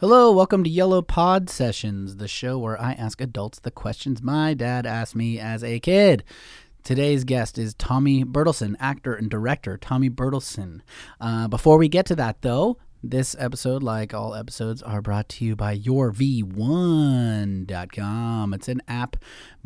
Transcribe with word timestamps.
Hello, 0.00 0.32
welcome 0.32 0.64
to 0.64 0.70
Yellow 0.70 1.02
Pod 1.02 1.50
Sessions, 1.50 2.16
the 2.16 2.26
show 2.26 2.58
where 2.58 2.80
I 2.80 2.92
ask 2.92 3.20
adults 3.20 3.58
the 3.58 3.70
questions 3.70 4.22
my 4.22 4.54
dad 4.54 4.86
asked 4.86 5.14
me 5.14 5.38
as 5.38 5.62
a 5.62 5.78
kid. 5.78 6.24
Today's 6.82 7.24
guest 7.24 7.58
is 7.58 7.74
Tommy 7.74 8.24
Bertelsen, 8.24 8.76
actor 8.80 9.12
and 9.12 9.28
director 9.28 9.76
Tommy 9.76 10.08
Bertelsen. 10.08 10.80
Uh, 11.20 11.48
before 11.48 11.76
we 11.76 11.90
get 11.90 12.06
to 12.06 12.16
that, 12.16 12.40
though, 12.40 12.78
this 13.02 13.36
episode, 13.38 13.82
like 13.82 14.14
all 14.14 14.34
episodes, 14.34 14.82
are 14.82 15.02
brought 15.02 15.28
to 15.28 15.44
you 15.44 15.54
by 15.54 15.76
yourv1.com. 15.76 18.54
It's 18.54 18.68
an 18.68 18.80
app 18.88 19.16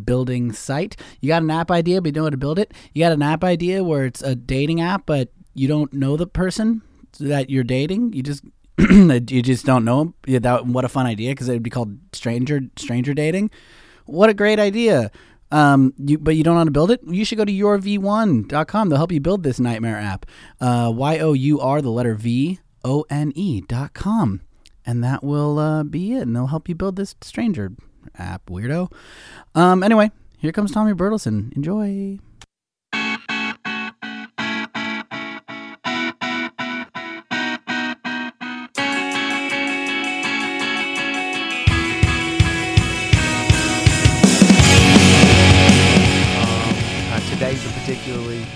building 0.05 0.51
site. 0.51 0.97
You 1.21 1.29
got 1.29 1.43
an 1.43 1.51
app 1.53 1.71
idea, 1.71 2.03
but 2.03 2.09
you 2.09 2.13
don't 2.13 2.23
know 2.23 2.27
how 2.27 2.31
to 2.31 2.37
build 2.39 2.59
it. 2.59 2.75
You 2.93 3.05
got 3.05 3.13
an 3.13 3.23
app 3.23 3.45
idea 3.45 3.85
where 3.85 4.05
it's 4.05 4.23
a 4.23 4.35
dating 4.35 4.81
app, 4.81 5.07
but 5.07 5.29
you 5.55 5.69
don't 5.69 5.93
know 5.93 6.17
the 6.17 6.27
person 6.27 6.83
that 7.21 7.51
you're 7.51 7.63
dating. 7.63 8.15
You 8.15 8.25
just 8.25 8.43
you 8.79 9.43
just 9.43 9.65
don't 9.65 9.85
know. 9.85 10.15
Yeah, 10.27 10.41
that 10.41 10.67
what 10.67 10.85
a 10.85 10.89
fun 10.89 11.07
idea 11.07 11.33
because 11.33 11.49
it 11.49 11.53
would 11.53 11.63
be 11.63 11.71
called 11.71 11.97
stranger 12.13 12.61
stranger 12.77 13.15
dating. 13.15 13.51
What 14.07 14.31
a 14.31 14.35
great 14.35 14.59
idea. 14.59 15.11
Um, 15.51 15.95
you, 15.99 16.19
but 16.19 16.35
you 16.35 16.43
don't 16.43 16.55
know 16.55 16.61
how 16.61 16.65
to 16.65 16.71
build 16.71 16.91
it? 16.91 17.01
You 17.07 17.25
should 17.25 17.39
go 17.39 17.45
to 17.45 17.53
yourv1.com. 17.53 18.89
They'll 18.89 18.99
help 18.99 19.13
you 19.13 19.21
build 19.21 19.45
this 19.45 19.61
nightmare 19.61 19.99
app. 19.99 20.27
Uh, 20.61 20.93
y 20.95 21.19
O 21.19 21.33
U 21.33 21.61
R, 21.61 21.81
the 21.81 21.91
letter 21.91 22.15
V 22.15 22.59
O 22.85 23.05
N 23.09 23.33
E 23.37 23.61
dot 23.61 23.95
com, 23.95 24.41
and 24.85 25.05
that 25.05 25.23
will 25.23 25.59
uh, 25.59 25.85
be 25.85 26.15
it. 26.15 26.23
And 26.23 26.35
they'll 26.35 26.49
help 26.49 26.69
you 26.69 26.75
build 26.75 26.97
this 26.97 27.15
stranger 27.21 27.73
app, 28.19 28.47
weirdo. 28.47 28.93
Um, 29.55 29.85
anyway, 29.85 30.11
here 30.39 30.53
comes 30.53 30.73
Tommy 30.73 30.93
Bertelsen. 30.93 31.55
Enjoy. 31.57 32.19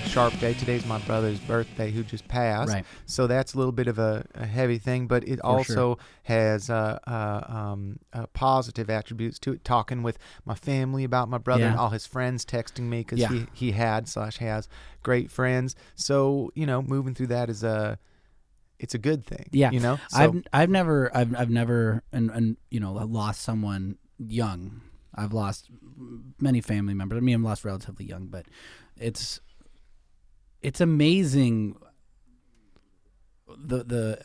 Sharp 0.09 0.39
day. 0.41 0.55
Today's 0.55 0.87
my 0.87 0.99
brother's 1.01 1.39
birthday, 1.41 1.91
who 1.91 2.03
just 2.03 2.27
passed. 2.29 2.73
Right. 2.73 2.85
So 3.07 3.27
that's 3.27 3.55
a 3.55 3.59
little 3.59 3.73
bit 3.73 3.89
of 3.89 3.99
a, 3.99 4.25
a 4.35 4.47
heavy 4.47 4.79
thing, 4.79 5.07
but 5.07 5.27
it 5.29 5.41
also 5.43 5.99
has 6.23 6.71
uh, 6.71 6.99
uh, 7.07 7.45
um, 7.49 7.99
uh, 8.13 8.27
positive 8.33 8.89
attributes 8.91 9.39
to 9.41 9.53
it. 9.53 9.65
Talking 9.65 10.03
with 10.03 10.19
my 10.45 10.55
family 10.55 11.05
about 11.05 11.29
my 11.29 11.39
brother 11.39 11.65
and 11.67 11.77
all 11.77 11.91
his 11.91 12.07
friends 12.07 12.45
texting 12.45 12.85
me 12.85 13.01
because 13.01 13.19
Yeah. 13.19 13.29
he, 13.29 13.47
he 13.53 13.73
had 13.73 14.09
slash 14.09 14.39
has 14.39 14.69
great 15.03 15.31
friends. 15.31 15.75
So 15.95 16.51
you 16.55 16.67
know, 16.67 16.81
moving 16.83 17.15
through 17.15 17.29
that 17.29 17.51
is 17.51 17.63
a 17.63 17.99
it's 18.79 18.95
a 18.95 18.99
good 18.99 19.25
thing. 19.25 19.49
Yeah. 19.53 19.71
You 19.71 19.81
know. 19.81 19.99
So, 20.09 20.19
I've 20.19 20.43
I've 20.53 20.71
never 20.71 21.15
I've 21.15 21.35
I've 21.37 21.51
never 21.51 22.03
and 22.13 22.31
and 22.31 22.57
you 22.71 22.81
know 22.81 22.93
lost 22.93 23.43
someone 23.43 23.99
young. 24.19 24.81
I've 25.15 25.33
lost 25.33 25.69
many 26.41 26.61
family 26.61 26.95
members. 26.95 27.17
I 27.17 27.21
mean, 27.21 27.35
I'm 27.35 27.43
lost 27.43 27.65
relatively 27.65 28.07
young, 28.07 28.27
but 28.27 28.47
it's 28.97 29.41
it's 30.63 30.81
amazing 30.81 31.77
the 33.57 33.79
the 33.85 34.19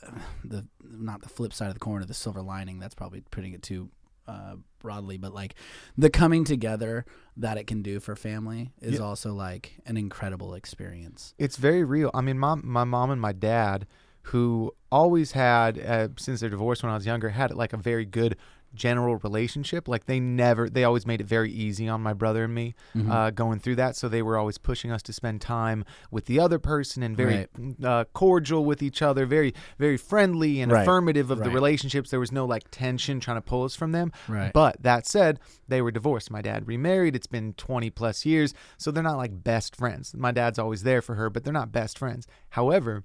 the 0.43 0.67
not 0.83 1.21
the 1.21 1.29
flip 1.29 1.53
side 1.53 1.67
of 1.67 1.73
the 1.73 1.79
coin 1.79 2.01
or 2.01 2.05
the 2.05 2.13
silver 2.13 2.41
lining. 2.41 2.79
That's 2.79 2.95
probably 2.95 3.21
putting 3.21 3.53
it 3.53 3.61
too 3.63 3.89
uh, 4.27 4.55
broadly, 4.79 5.17
but 5.17 5.33
like 5.33 5.55
the 5.97 6.09
coming 6.09 6.43
together 6.43 7.05
that 7.37 7.57
it 7.57 7.67
can 7.67 7.81
do 7.81 7.99
for 7.99 8.15
family 8.15 8.71
is 8.81 8.95
Yeah. 8.95 9.05
also 9.05 9.33
like 9.33 9.79
an 9.85 9.97
incredible 9.97 10.53
experience. 10.53 11.33
It's 11.37 11.57
very 11.57 11.83
real. 11.83 12.11
I 12.13 12.21
mean, 12.21 12.37
mom, 12.39 12.61
my 12.63 12.83
mom 12.83 13.11
and 13.11 13.19
my 13.19 13.33
dad, 13.33 13.85
who 14.23 14.71
always 14.91 15.31
had, 15.33 15.79
uh, 15.79 16.09
since 16.17 16.39
their 16.41 16.49
divorce 16.49 16.83
when 16.83 16.91
I 16.91 16.95
was 16.95 17.05
younger, 17.05 17.29
had 17.29 17.53
like 17.53 17.73
a 17.73 17.77
very 17.77 18.05
good 18.05 18.37
general 18.73 19.17
relationship. 19.17 19.87
Like 19.87 20.05
they 20.05 20.19
never, 20.19 20.69
they 20.69 20.83
always 20.83 21.05
made 21.05 21.21
it 21.21 21.27
very 21.27 21.51
easy 21.51 21.87
on 21.87 22.01
my 22.01 22.13
brother 22.13 22.43
and 22.45 22.53
me 22.55 22.75
Mm-hmm. 22.95 23.11
uh, 23.11 23.29
going 23.31 23.59
through 23.59 23.75
that. 23.77 23.95
So 23.95 24.07
they 24.09 24.21
were 24.21 24.37
always 24.37 24.57
pushing 24.57 24.91
us 24.91 25.01
to 25.03 25.13
spend 25.13 25.41
time 25.41 25.85
with 26.11 26.25
the 26.25 26.39
other 26.39 26.59
person 26.59 27.03
and 27.03 27.15
very 27.17 27.47
uh, 27.83 28.05
cordial 28.13 28.65
with 28.65 28.81
each 28.83 29.01
other, 29.01 29.25
very, 29.25 29.53
very 29.77 29.97
friendly 29.97 30.61
and 30.61 30.71
Right. 30.71 30.81
affirmative 30.81 31.29
of 31.31 31.43
the 31.43 31.49
relationships. 31.49 32.09
There 32.09 32.19
was 32.19 32.31
no 32.31 32.45
like 32.45 32.63
tension 32.71 33.19
trying 33.19 33.37
to 33.37 33.41
pull 33.41 33.63
us 33.63 33.75
from 33.75 33.91
them. 33.91 34.11
Right. 34.27 34.51
But 34.53 34.81
that 34.83 35.05
said, 35.07 35.39
they 35.67 35.81
were 35.81 35.91
divorced. 35.91 36.31
My 36.31 36.41
dad 36.41 36.67
remarried. 36.67 37.15
It's 37.15 37.27
been 37.27 37.53
20 37.53 37.89
plus 37.91 38.25
years. 38.25 38.53
So 38.77 38.91
they're 38.91 39.03
not 39.03 39.17
like 39.17 39.43
best 39.43 39.75
friends. 39.75 40.13
My 40.15 40.31
dad's 40.31 40.59
always 40.59 40.83
there 40.83 41.01
for 41.01 41.15
her, 41.15 41.29
but 41.29 41.43
they're 41.43 41.53
not 41.53 41.71
best 41.71 41.97
friends. 41.99 42.27
However, 42.49 43.03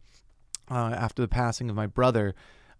uh, 0.70 0.74
after 0.96 1.22
the 1.22 1.28
passing 1.28 1.70
of 1.70 1.76
my 1.76 1.86
brother, 1.86 2.34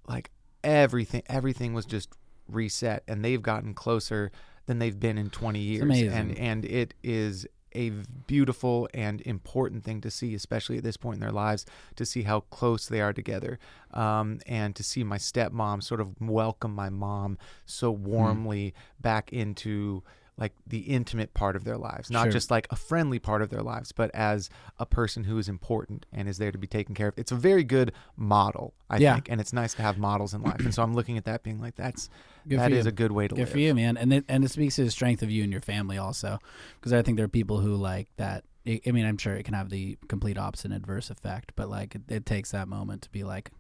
like 0.07 0.31
everything, 0.65 1.23
everything 1.27 1.73
was 1.73 1.87
just 1.87 2.11
reset 2.49 3.03
and 3.07 3.25
they've 3.25 3.43
gotten 3.43 3.75
closer 3.75 4.31
than 4.67 4.79
they've 4.79 4.99
been 4.99 5.19
in 5.19 5.31
20 5.31 5.59
years. 5.59 5.83
And, 6.13 6.37
and 6.39 6.65
it 6.65 6.95
is 7.03 7.47
a 7.75 7.91
beautiful 8.27 8.89
and 8.95 9.21
important 9.23 9.85
thing 9.85 10.01
to 10.01 10.11
see, 10.11 10.35
especially 10.35 10.79
at 10.79 10.85
this 10.85 10.97
point 10.97 11.17
in 11.17 11.21
their 11.21 11.31
lives, 11.33 11.67
to 11.97 12.07
see 12.07 12.23
how 12.23 12.41
close 12.41 12.87
they 12.89 13.01
are 13.01 13.13
together, 13.13 13.59
um, 13.93 14.41
and 14.47 14.75
to 14.75 14.83
see 14.83 15.05
my 15.05 15.19
stepmom 15.19 15.83
sort 15.83 16.01
of 16.01 16.19
welcome 16.21 16.75
my 16.75 16.89
mom 16.89 17.39
so 17.67 17.95
Hmm. 17.95 18.05
warmly 18.05 18.75
back 19.01 19.33
into 19.33 20.03
like 20.39 20.53
the 20.67 20.79
intimate 20.79 21.35
part 21.35 21.57
of 21.57 21.65
their 21.65 21.77
lives, 21.77 22.11
not 22.11 22.25
Sure. 22.25 22.33
just 22.33 22.51
like 22.51 22.67
a 22.71 22.77
friendly 22.77 23.19
part 23.19 23.43
of 23.43 23.51
their 23.51 23.61
lives, 23.63 23.91
but 23.93 24.09
as 24.15 24.49
a 24.79 24.87
person 24.87 25.25
who 25.25 25.37
is 25.37 25.49
important 25.49 26.07
and 26.13 26.29
is 26.29 26.39
there 26.39 26.53
to 26.53 26.59
be 26.59 26.69
taken 26.69 26.95
care 26.95 27.09
of. 27.09 27.15
It's 27.19 27.33
a 27.33 27.37
very 27.37 27.65
good 27.65 27.93
model, 28.17 28.73
I 28.89 28.99
Yeah. 28.99 29.15
think, 29.15 29.29
and 29.31 29.41
it's 29.41 29.53
nice 29.53 29.75
to 29.75 29.83
have 29.83 29.99
models 29.99 30.35
in 30.35 30.43
life. 30.43 30.61
And 30.61 30.73
so 30.73 30.83
I'm 30.83 30.95
looking 30.95 31.19
at 31.19 31.25
that 31.25 31.43
being 31.43 31.61
like, 31.61 31.75
that's 31.75 32.09
Good 32.47 32.61
that 32.61 32.71
you. 32.71 32.79
a 32.81 32.93
good 32.93 33.13
way 33.13 33.27
to 33.29 33.35
Good 33.35 33.41
live. 33.43 33.51
for 33.51 33.59
you, 33.59 33.75
man. 33.75 33.97
And 33.97 34.13
it, 34.13 34.25
and 34.29 34.45
it 34.45 34.51
speaks 34.51 34.77
to 34.77 34.85
the 34.85 34.91
strength 34.93 35.23
of 35.23 35.31
you 35.31 35.43
and 35.43 35.51
your 35.53 35.61
family 35.61 35.99
also, 35.99 36.39
because 36.79 36.93
I 36.93 37.03
think 37.03 37.17
there 37.17 37.25
are 37.25 37.29
people 37.29 37.59
who 37.61 37.75
like 37.75 38.09
that. 38.17 38.45
I 38.67 38.81
I 38.87 38.93
mean, 38.93 39.07
I'm 39.07 39.19
sure 39.19 39.35
it 39.35 39.43
can 39.45 39.55
have 39.55 39.71
the 39.71 39.99
complete 40.09 40.39
opposite 40.39 40.73
adverse 40.73 41.11
effect, 41.11 41.53
but 41.57 41.69
like 41.69 41.95
it, 41.97 42.03
it 42.09 42.27
takes 42.27 42.53
that 42.53 42.69
moment 42.69 43.03
to 43.03 43.11
be 43.11 43.25
like, 43.25 43.51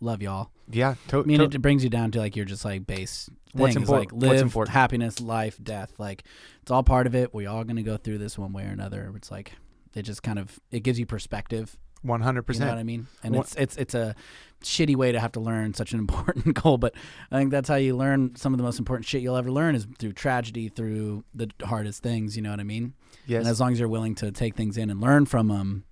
love 0.00 0.22
y'all. 0.22 0.50
Yeah, 0.70 0.94
to- 1.08 1.20
I 1.20 1.24
mean, 1.24 1.38
to- 1.38 1.44
it 1.56 1.62
brings 1.62 1.82
you 1.84 1.90
down 1.90 2.10
to 2.12 2.18
like 2.18 2.36
you're 2.36 2.44
just 2.44 2.64
like 2.64 2.86
base. 2.86 3.28
What's 3.54 3.74
things, 3.74 3.88
impor- 3.88 3.98
Like 3.98 4.12
what's 4.12 4.24
live, 4.26 4.42
important. 4.42 4.72
happiness, 4.74 5.20
life, 5.20 5.58
death. 5.62 5.92
Like 5.98 6.24
it's 6.62 6.70
all 6.70 6.82
part 6.82 7.06
of 7.06 7.14
it. 7.14 7.32
We 7.32 7.46
all 7.46 7.64
gonna 7.64 7.82
go 7.82 7.96
through 7.96 8.18
this 8.18 8.38
one 8.38 8.52
way 8.52 8.64
or 8.64 8.68
another. 8.70 9.10
It's 9.16 9.30
like 9.30 9.52
it 9.94 10.02
just 10.02 10.22
kind 10.22 10.38
of 10.38 10.60
it 10.70 10.80
gives 10.80 10.98
you 10.98 11.06
perspective. 11.06 11.76
100%. 12.06 12.46
What 12.46 12.78
I 12.78 12.84
mean? 12.84 13.08
And 13.24 13.34
it's 13.34 13.56
it's 13.56 13.76
it's 13.76 13.94
a 13.94 14.14
shitty 14.62 14.94
way 14.94 15.10
to 15.10 15.18
have 15.18 15.32
to 15.32 15.40
learn 15.40 15.74
such 15.74 15.92
an 15.92 15.98
important 16.04 16.54
goal, 16.62 16.78
but 16.78 16.94
I 17.32 17.38
think 17.38 17.50
that's 17.50 17.68
how 17.68 17.74
you 17.74 17.96
learn 17.96 18.36
some 18.36 18.54
of 18.54 18.58
the 18.58 18.62
most 18.64 18.78
important 18.78 19.06
shit 19.06 19.20
you'll 19.22 19.34
ever 19.36 19.50
learn 19.50 19.74
is 19.74 19.84
through 19.98 20.12
tragedy, 20.12 20.68
through 20.68 21.24
the 21.34 21.48
hardest 21.64 22.02
things. 22.02 22.36
You 22.36 22.42
know 22.42 22.50
what 22.50 22.60
I 22.60 22.64
mean? 22.64 22.94
yes. 23.26 23.40
And 23.40 23.48
as 23.48 23.58
long 23.60 23.72
as 23.72 23.80
you're 23.80 23.88
willing 23.88 24.14
to 24.16 24.30
take 24.30 24.54
things 24.54 24.76
in 24.76 24.90
and 24.90 25.00
learn 25.00 25.26
from 25.26 25.48
them, 25.48 25.84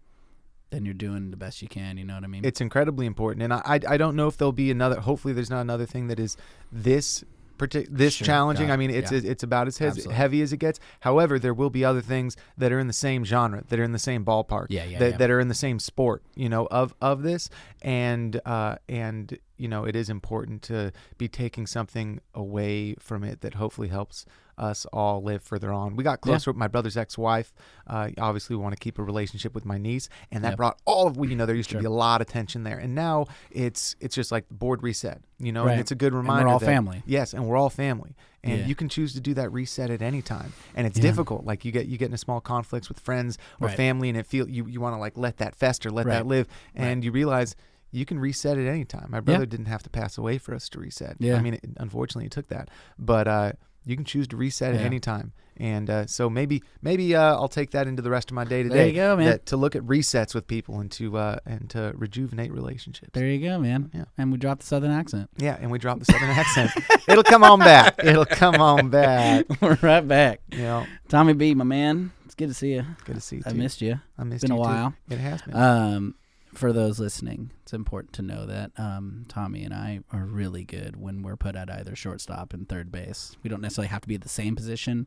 then 0.76 0.84
you're 0.84 0.92
doing 1.08 1.30
the 1.30 1.36
best 1.38 1.62
you 1.62 1.68
can. 1.68 1.96
You 1.96 2.04
know 2.04 2.14
what 2.14 2.24
I 2.24 2.26
mean? 2.26 2.44
it's 2.44 2.60
incredibly 2.60 3.06
important 3.06 3.42
and 3.42 3.52
I, 3.54 3.62
I 3.64 3.80
I 3.94 3.96
don't 3.96 4.14
know 4.14 4.28
if 4.28 4.36
there'll 4.36 4.52
be 4.52 4.70
another 4.70 5.00
hopefully 5.00 5.32
there's 5.32 5.48
not 5.50 5.62
another 5.62 5.86
thing 5.86 6.08
that 6.08 6.20
is 6.20 6.36
this 6.70 7.24
partic- 7.58 7.88
this 7.90 8.12
Sure, 8.14 8.26
challenging 8.26 8.70
I 8.70 8.76
mean 8.76 8.90
it's 8.90 9.10
yeah. 9.10 9.20
it's 9.32 9.42
about 9.42 9.66
as 9.68 9.80
Absolutely. 9.80 10.14
heavy 10.14 10.42
as 10.42 10.52
it 10.52 10.58
gets 10.58 10.78
however 11.00 11.38
there 11.38 11.54
will 11.54 11.70
be 11.70 11.82
other 11.86 12.02
things 12.02 12.36
that 12.58 12.70
are 12.72 12.78
in 12.78 12.86
the 12.86 12.92
same 12.92 13.24
genre 13.24 13.64
that 13.68 13.78
are 13.80 13.84
in 13.84 13.92
the 13.92 13.98
same 14.10 14.22
ballpark 14.26 14.66
Yeah, 14.68 14.84
yeah, 14.84 14.98
that, 14.98 15.10
yeah. 15.12 15.16
that 15.16 15.30
are 15.30 15.40
in 15.40 15.48
the 15.48 15.54
same 15.54 15.78
sport 15.78 16.22
you 16.34 16.50
know 16.50 16.66
of 16.70 16.94
of 17.00 17.22
this 17.22 17.48
and 17.80 18.38
uh 18.44 18.76
and 18.90 19.38
you 19.56 19.68
know 19.68 19.84
it 19.84 19.96
is 19.96 20.08
important 20.10 20.62
to 20.62 20.92
be 21.18 21.28
taking 21.28 21.66
something 21.66 22.20
away 22.34 22.94
from 22.98 23.24
it 23.24 23.40
that 23.40 23.54
hopefully 23.54 23.88
helps 23.88 24.24
us 24.58 24.86
all 24.90 25.22
live 25.22 25.42
further 25.42 25.70
on. 25.70 25.96
We 25.96 26.02
got 26.04 26.22
closer 26.22 26.50
with 26.50 26.56
my 26.56 26.66
brother's 26.66 26.96
ex-wife. 26.96 27.52
Uh, 27.86 28.08
obviously, 28.16 28.56
we 28.56 28.62
want 28.62 28.74
to 28.74 28.78
keep 28.80 28.98
a 28.98 29.02
relationship 29.02 29.54
with 29.54 29.66
my 29.66 29.76
niece, 29.76 30.08
and 30.32 30.42
that 30.44 30.50
Yep. 30.52 30.56
brought 30.56 30.80
all 30.86 31.06
of 31.06 31.16
you 31.18 31.36
know 31.36 31.44
there 31.44 31.54
used 31.54 31.68
Sure. 31.70 31.78
to 31.78 31.82
be 31.82 31.86
a 31.86 31.90
lot 31.90 32.22
of 32.22 32.26
tension 32.26 32.62
there, 32.64 32.78
and 32.78 32.94
now 32.94 33.26
it's 33.50 33.96
it's 34.00 34.14
just 34.14 34.32
like 34.32 34.48
the 34.48 34.54
board 34.54 34.82
reset, 34.82 35.20
you 35.38 35.52
know, 35.52 35.64
Right. 35.66 35.72
and 35.72 35.80
it's 35.80 35.90
a 35.90 35.94
good 35.94 36.14
reminder. 36.14 36.46
we're 36.46 36.52
all 36.54 36.58
that- 36.58 36.64
family. 36.66 37.02
Yes, 37.04 37.34
and 37.34 37.46
we're 37.46 37.56
all 37.58 37.68
family, 37.68 38.16
and 38.42 38.60
Yeah. 38.60 38.66
you 38.66 38.74
can 38.74 38.88
choose 38.88 39.12
to 39.12 39.20
do 39.20 39.34
that 39.34 39.52
reset 39.52 39.90
at 39.90 40.00
any 40.00 40.22
time, 40.22 40.54
and 40.74 40.86
it's 40.86 40.96
Yeah. 40.98 41.02
difficult. 41.02 41.44
Like 41.44 41.66
you 41.66 41.70
get 41.72 41.84
you 41.86 41.98
get 41.98 42.06
into 42.06 42.16
small 42.18 42.40
conflicts 42.40 42.88
with 42.88 42.98
friends 42.98 43.36
or 43.60 43.68
Right. 43.68 43.76
family, 43.76 44.08
and 44.08 44.16
it 44.16 44.24
feel 44.26 44.48
you 44.48 44.66
you 44.66 44.80
want 44.80 44.94
to 44.94 44.98
like 44.98 45.18
let 45.18 45.36
that 45.36 45.54
fester, 45.54 45.90
let 45.90 46.06
Right. 46.06 46.14
that 46.14 46.26
live, 46.26 46.48
and 46.74 47.04
you 47.04 47.12
realize. 47.12 47.54
You 47.96 48.04
can 48.04 48.18
reset 48.18 48.58
at 48.58 48.66
any 48.66 48.84
time. 48.84 49.06
My 49.10 49.20
brother 49.20 49.46
didn't 49.46 49.66
have 49.66 49.82
to 49.84 49.90
pass 49.90 50.18
away 50.18 50.36
for 50.38 50.54
us 50.54 50.68
to 50.70 50.78
reset. 50.80 51.16
Yeah. 51.18 51.36
I 51.36 51.40
mean, 51.40 51.54
it, 51.54 51.64
unfortunately, 51.78 52.26
it 52.26 52.32
took 52.32 52.48
that, 52.48 52.68
but 52.98 53.26
uh, 53.26 53.52
you 53.84 53.96
can 53.96 54.04
choose 54.04 54.28
to 54.28 54.36
reset 54.36 54.74
at 54.74 54.80
Yeah. 54.80 54.86
any 54.86 55.00
time. 55.00 55.32
And 55.58 55.88
uh, 55.88 56.06
so 56.06 56.28
maybe 56.28 56.62
maybe 56.82 57.16
uh, 57.16 57.34
I'll 57.34 57.48
take 57.48 57.70
that 57.70 57.86
into 57.86 58.02
the 58.02 58.10
rest 58.10 58.30
of 58.30 58.34
my 58.34 58.44
day 58.44 58.62
to 58.62 58.68
There 58.68 58.86
you 58.86 58.92
go, 58.92 59.16
man. 59.16 59.26
that- 59.30 59.46
To 59.46 59.56
look 59.56 59.74
at 59.74 59.80
resets 59.84 60.34
with 60.34 60.46
people 60.46 60.78
and 60.80 60.90
to 60.92 61.16
uh, 61.16 61.38
and 61.46 61.70
to 61.70 61.92
rejuvenate 61.96 62.52
relationships. 62.52 63.12
There 63.14 63.26
you 63.26 63.40
go, 63.48 63.58
man. 63.58 63.90
Yeah. 63.94 64.04
And 64.18 64.30
we 64.30 64.36
dropped 64.36 64.60
the 64.60 64.66
southern 64.66 64.90
accent. 64.90 65.30
Yeah, 65.38 65.56
and 65.58 65.70
we 65.70 65.78
drop 65.78 65.98
the 65.98 66.04
southern 66.04 66.28
accent. 66.28 66.72
It'll 67.08 67.22
come 67.24 67.42
on 67.42 67.58
back. 67.60 67.94
It'll 68.04 68.26
come 68.26 68.56
on 68.56 68.90
back. 68.90 69.46
We're 69.62 69.78
right 69.80 70.06
back. 70.06 70.40
Know, 70.52 70.84
Tommy 71.08 71.32
B, 71.32 71.54
my 71.54 71.64
man. 71.64 72.12
It's 72.26 72.34
good 72.34 72.48
to 72.48 72.54
see 72.54 72.74
you. 72.74 72.84
good 73.06 73.14
to 73.14 73.20
see 73.22 73.36
you. 73.36 73.42
I 73.46 73.52
too. 73.52 73.56
missed 73.56 73.80
you. 73.80 73.98
I 74.18 74.24
missed 74.24 74.42
you. 74.42 74.44
it's 74.44 74.44
been 74.44 74.50
a 74.52 74.56
you 74.56 74.62
too. 74.62 74.68
while. 74.68 74.94
It 75.08 75.18
has 75.18 75.40
been. 75.40 75.56
Um, 75.56 76.14
for 76.56 76.72
those 76.72 76.98
listening, 76.98 77.50
it's 77.62 77.72
important 77.72 78.12
to 78.14 78.22
know 78.22 78.46
that 78.46 78.72
um, 78.78 79.24
Tommy 79.28 79.62
and 79.62 79.74
I 79.74 80.00
are 80.12 80.24
really 80.24 80.64
good 80.64 80.96
when 80.96 81.22
we're 81.22 81.36
put 81.36 81.56
at 81.56 81.70
either 81.70 81.94
shortstop 81.94 82.52
and 82.52 82.68
third 82.68 82.90
base. 82.90 83.36
We 83.42 83.50
don't 83.50 83.60
necessarily 83.60 83.88
have 83.88 84.02
to 84.02 84.08
be 84.08 84.14
at 84.14 84.22
the 84.22 84.28
same 84.28 84.56
position. 84.56 85.06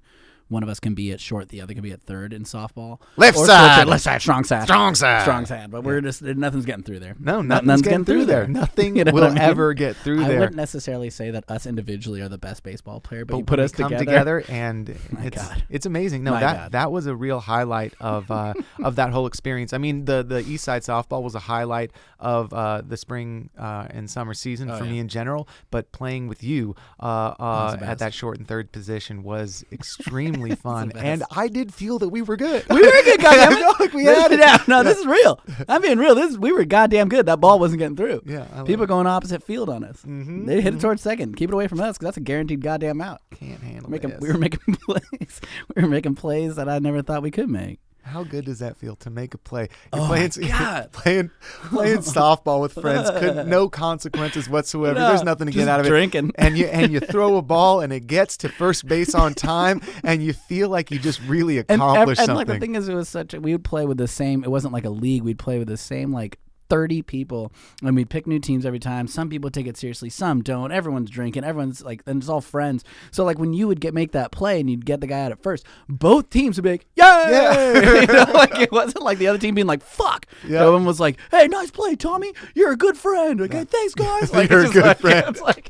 One 0.49 0.63
of 0.63 0.69
us 0.69 0.79
can 0.79 0.93
be 0.95 1.11
at 1.11 1.19
short, 1.21 1.49
the 1.49 1.61
other 1.61 1.73
can 1.73 1.81
be 1.83 1.91
at 1.91 2.01
third 2.01 2.33
in 2.33 2.43
softball. 2.43 2.99
Left 3.17 3.37
Or 3.37 3.45
side. 3.45 3.87
left 3.87 4.03
side, 4.03 4.21
strong 4.21 4.43
side, 4.43 4.63
Strong 4.63 4.95
side. 4.95 5.21
strong 5.21 5.45
side. 5.45 5.71
But 5.71 5.83
we're 5.83 6.01
just 6.01 6.21
nothing's 6.21 6.65
getting 6.65 6.83
through 6.83 6.99
there. 6.99 7.15
No, 7.19 7.41
No- 7.41 7.59
nothing's 7.59 7.83
getting 7.83 8.03
through 8.05 8.25
there. 8.25 8.47
Nothing 8.47 8.95
You 8.97 9.03
know 9.05 9.11
will 9.13 9.23
I 9.25 9.29
mean? 9.29 9.37
ever 9.37 9.73
get 9.73 9.95
through 9.95 10.23
I 10.23 10.27
there. 10.27 10.37
I 10.37 10.39
wouldn't 10.41 10.55
necessarily 10.57 11.09
say 11.11 11.31
that 11.31 11.43
us 11.49 11.65
individually 11.65 12.21
are 12.21 12.29
the 12.29 12.37
best 12.39 12.63
baseball 12.63 12.99
player, 12.99 13.25
but, 13.25 13.33
but 13.33 13.37
you 13.37 13.43
put 13.45 13.59
us 13.59 13.71
come 13.71 13.91
together. 13.95 14.43
and 14.49 14.87
My 15.11 15.25
it's 15.25 15.37
God. 15.37 15.63
it's 15.69 15.85
amazing. 15.85 16.23
No, 16.23 16.31
My 16.31 16.39
that 16.39 16.55
God. 16.57 16.71
that 16.71 16.91
was 16.91 17.05
a 17.05 17.15
real 17.15 17.39
highlight 17.39 17.93
of 17.99 18.29
uh, 18.31 18.53
of 18.83 18.95
that 18.95 19.11
whole 19.11 19.27
experience. 19.27 19.71
I 19.73 19.77
mean, 19.77 20.05
the 20.05 20.23
the 20.23 20.39
East 20.39 20.63
Side 20.63 20.81
softball 20.81 21.21
was 21.21 21.35
a 21.35 21.39
highlight 21.39 21.91
of 22.19 22.51
uh, 22.53 22.81
the 22.87 22.97
spring 22.97 23.49
uh, 23.57 23.85
and 23.91 24.09
summer 24.09 24.33
season 24.33 24.69
Oh, 24.71 24.77
for 24.79 24.85
yeah. 24.85 24.91
me 24.91 24.99
in 24.99 25.07
general. 25.09 25.47
But 25.69 25.91
playing 25.91 26.27
with 26.27 26.43
you 26.43 26.75
uh, 26.99 27.33
uh, 27.39 27.77
at 27.81 27.99
that 27.99 28.13
short 28.13 28.37
and 28.39 28.47
third 28.47 28.71
position 28.71 29.21
was 29.23 29.63
extremely 29.71 30.38
fun, 30.55 30.91
and 30.95 31.23
I 31.31 31.47
did 31.47 31.73
feel 31.73 31.99
that 31.99 32.09
we 32.09 32.21
were 32.21 32.37
good. 32.37 32.65
We 32.69 32.81
were 32.81 32.87
a 32.87 33.03
good, 33.03 33.19
goddamn 33.21 33.53
I 33.63 33.73
like 33.79 33.93
we 33.93 34.05
had 34.05 34.31
it. 34.31 34.39
yeah, 34.39 34.57
no, 34.67 34.83
this 34.83 34.97
is 34.97 35.05
real. 35.05 35.39
I'm 35.69 35.81
being 35.81 35.97
real. 35.97 36.15
This 36.15 36.37
we 36.37 36.51
were 36.51 36.65
goddamn 36.65 37.09
good. 37.09 37.25
That 37.27 37.39
ball 37.41 37.59
wasn't 37.59 37.79
getting 37.79 37.95
through. 37.97 38.21
Yeah, 38.25 38.45
I 38.53 38.63
people 38.63 38.83
it. 38.85 38.87
going 38.87 39.07
opposite 39.07 39.43
field 39.43 39.69
on 39.69 39.83
us. 39.83 40.01
Mhm, 40.03 40.45
They 40.45 40.61
hit 40.61 40.73
it 40.75 40.79
towards 40.81 41.01
second. 41.01 41.35
Keep 41.37 41.49
it 41.49 41.53
away 41.53 41.67
from 41.67 41.79
us 41.81 41.97
because 41.97 42.07
that's 42.07 42.17
a 42.17 42.21
guaranteed 42.21 42.61
goddamn 42.61 43.01
out. 43.01 43.21
Can't 43.31 43.61
handle 43.61 43.89
Making, 43.89 44.11
this. 44.11 44.19
we 44.21 44.29
were 44.31 44.37
making 44.37 44.75
plays. 44.75 45.41
We 45.75 45.81
were 45.83 45.89
making 45.89 46.15
plays 46.15 46.55
that 46.55 46.69
I 46.69 46.79
never 46.79 47.01
thought 47.01 47.21
we 47.23 47.31
could 47.31 47.49
make. 47.49 47.79
How 48.09 48.23
good 48.23 48.45
does 48.45 48.59
that 48.59 48.77
feel 48.77 48.95
to 48.97 49.09
make 49.09 49.33
a 49.33 49.37
play? 49.37 49.69
You're 49.93 50.03
Oh 50.03 50.07
playing, 50.07 50.31
God. 50.47 50.91
playing 50.91 51.31
playing 51.69 51.97
softball 51.99 52.61
with 52.61 52.73
friends, 52.73 53.09
could, 53.11 53.47
no 53.57 53.69
consequences 53.69 54.49
whatsoever. 54.49 54.99
There's 54.99 55.23
nothing 55.23 55.47
to 55.47 55.53
get 55.53 55.67
out 55.67 55.79
of 55.79 55.85
drinking. 55.85 56.29
it. 56.29 56.35
And 56.37 56.57
you 56.57 56.65
and 56.67 56.91
you 56.91 56.99
throw 56.99 57.37
a 57.37 57.41
ball 57.41 57.81
and 57.81 57.93
it 57.93 58.07
gets 58.07 58.37
to 58.37 58.49
first 58.49 58.87
base 58.87 59.13
on 59.15 59.33
time, 59.33 59.81
and 60.03 60.21
you 60.23 60.33
feel 60.33 60.69
like 60.69 60.91
you 60.91 60.99
just 60.99 61.21
really 61.21 61.57
And, 61.59 61.69
accomplished 61.81 62.19
and 62.19 62.25
something. 62.27 62.35
like 62.35 62.47
the 62.47 62.59
thing 62.59 62.75
is, 62.75 62.89
it 62.89 62.93
was 62.95 63.09
such. 63.09 63.33
A, 63.33 63.39
we 63.41 63.53
would 63.53 63.63
play 63.63 63.85
with 63.85 63.97
the 63.97 64.07
same. 64.07 64.43
It 64.43 64.49
wasn't 64.51 64.73
like 64.73 64.85
a 64.85 64.89
league. 64.89 65.23
We'd 65.23 65.39
play 65.39 65.59
with 65.59 65.67
the 65.67 65.77
same 65.77 66.11
like. 66.11 66.39
30 66.69 67.01
people 67.01 67.51
and 67.83 67.95
we'd 67.95 68.09
pick 68.09 68.27
new 68.27 68.39
teams 68.39 68.65
every 68.65 68.79
time 68.79 69.07
some 69.07 69.27
people 69.29 69.49
take 69.49 69.65
it 69.67 69.75
seriously 69.77 70.09
some 70.09 70.41
don't 70.43 70.71
everyone's 70.71 71.09
drinking 71.09 71.43
everyone's 71.43 71.83
like 71.83 72.01
and 72.05 72.21
it's 72.21 72.29
all 72.29 72.41
friends 72.41 72.83
so 73.11 73.23
like 73.25 73.39
when 73.39 73.53
you 73.53 73.67
would 73.67 73.79
get 73.81 73.93
make 73.93 74.11
that 74.11 74.31
play 74.31 74.59
and 74.59 74.69
you'd 74.69 74.85
get 74.85 75.01
the 75.01 75.07
guy 75.07 75.21
out 75.21 75.31
at 75.31 75.41
first 75.41 75.65
both 75.87 76.29
teams 76.29 76.57
would 76.57 76.63
be 76.63 76.71
like 76.71 76.85
yay 76.95 77.03
Yeah. 77.05 77.73
you 78.01 78.07
know, 78.07 78.31
like 78.33 78.57
it 78.59 78.71
wasn't 78.71 79.03
like 79.03 79.17
the 79.17 79.27
other 79.27 79.39
team 79.39 79.55
being 79.55 79.67
like 79.67 79.81
fuck 79.83 80.25
Yeah. 80.47 80.59
everyone 80.61 80.85
was 80.85 80.99
like 80.99 81.17
hey 81.31 81.47
nice 81.47 81.71
play 81.71 81.95
tommy 81.95 82.33
you're 82.53 82.71
a 82.71 82.77
good 82.77 82.97
friend 82.97 83.41
okay 83.41 83.63
thanks 83.63 83.95
guys 83.95 84.31
like 84.33 84.49
You're 84.49 84.65
a 84.65 84.69
good 84.69 84.83
like, 84.85 84.99
friend. 85.01 85.25
it's 85.27 85.41
like 85.41 85.69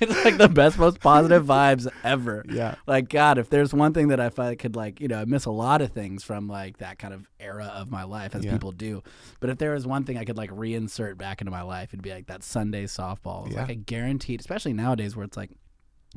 it's 0.00 0.24
like 0.24 0.36
the 0.38 0.48
best 0.48 0.78
most 0.78 1.00
positive 1.00 1.44
vibes 1.44 1.86
ever 2.04 2.44
Yeah. 2.50 2.74
like 2.86 3.08
God, 3.08 3.38
if 3.38 3.50
there's 3.50 3.72
one 3.74 3.92
thing 3.92 4.08
that 4.08 4.18
I 4.20 4.30
find 4.30 4.58
could 4.58 4.74
like, 4.76 5.00
you 5.00 5.08
know, 5.08 5.20
I 5.20 5.24
miss 5.26 5.44
a 5.44 5.50
lot 5.50 5.82
of 5.82 5.92
things 5.92 6.24
from 6.24 6.48
like 6.48 6.78
that 6.78 6.98
kind 6.98 7.12
of 7.14 7.28
era 7.38 7.70
of 7.74 7.90
my 7.90 8.04
life, 8.04 8.34
as 8.34 8.44
Yeah. 8.44 8.52
people 8.52 8.72
do. 8.72 9.02
But 9.40 9.50
if 9.50 9.58
there 9.58 9.72
was 9.74 9.86
one 9.86 10.04
thing 10.04 10.16
I 10.16 10.24
could 10.24 10.36
like 10.40 10.50
reinsert 10.50 11.16
back 11.18 11.40
into 11.40 11.50
my 11.50 11.62
life, 11.62 11.90
it'd 11.90 12.02
be 12.02 12.10
like 12.12 12.26
that 12.26 12.42
Sunday 12.42 12.84
softball. 12.84 13.46
It's 13.46 13.54
Yeah. 13.54 13.62
like 13.62 13.70
a 13.70 13.74
guaranteed, 13.76 14.40
especially 14.40 14.72
nowadays 14.72 15.14
where 15.16 15.24
it's 15.24 15.36
like 15.36 15.50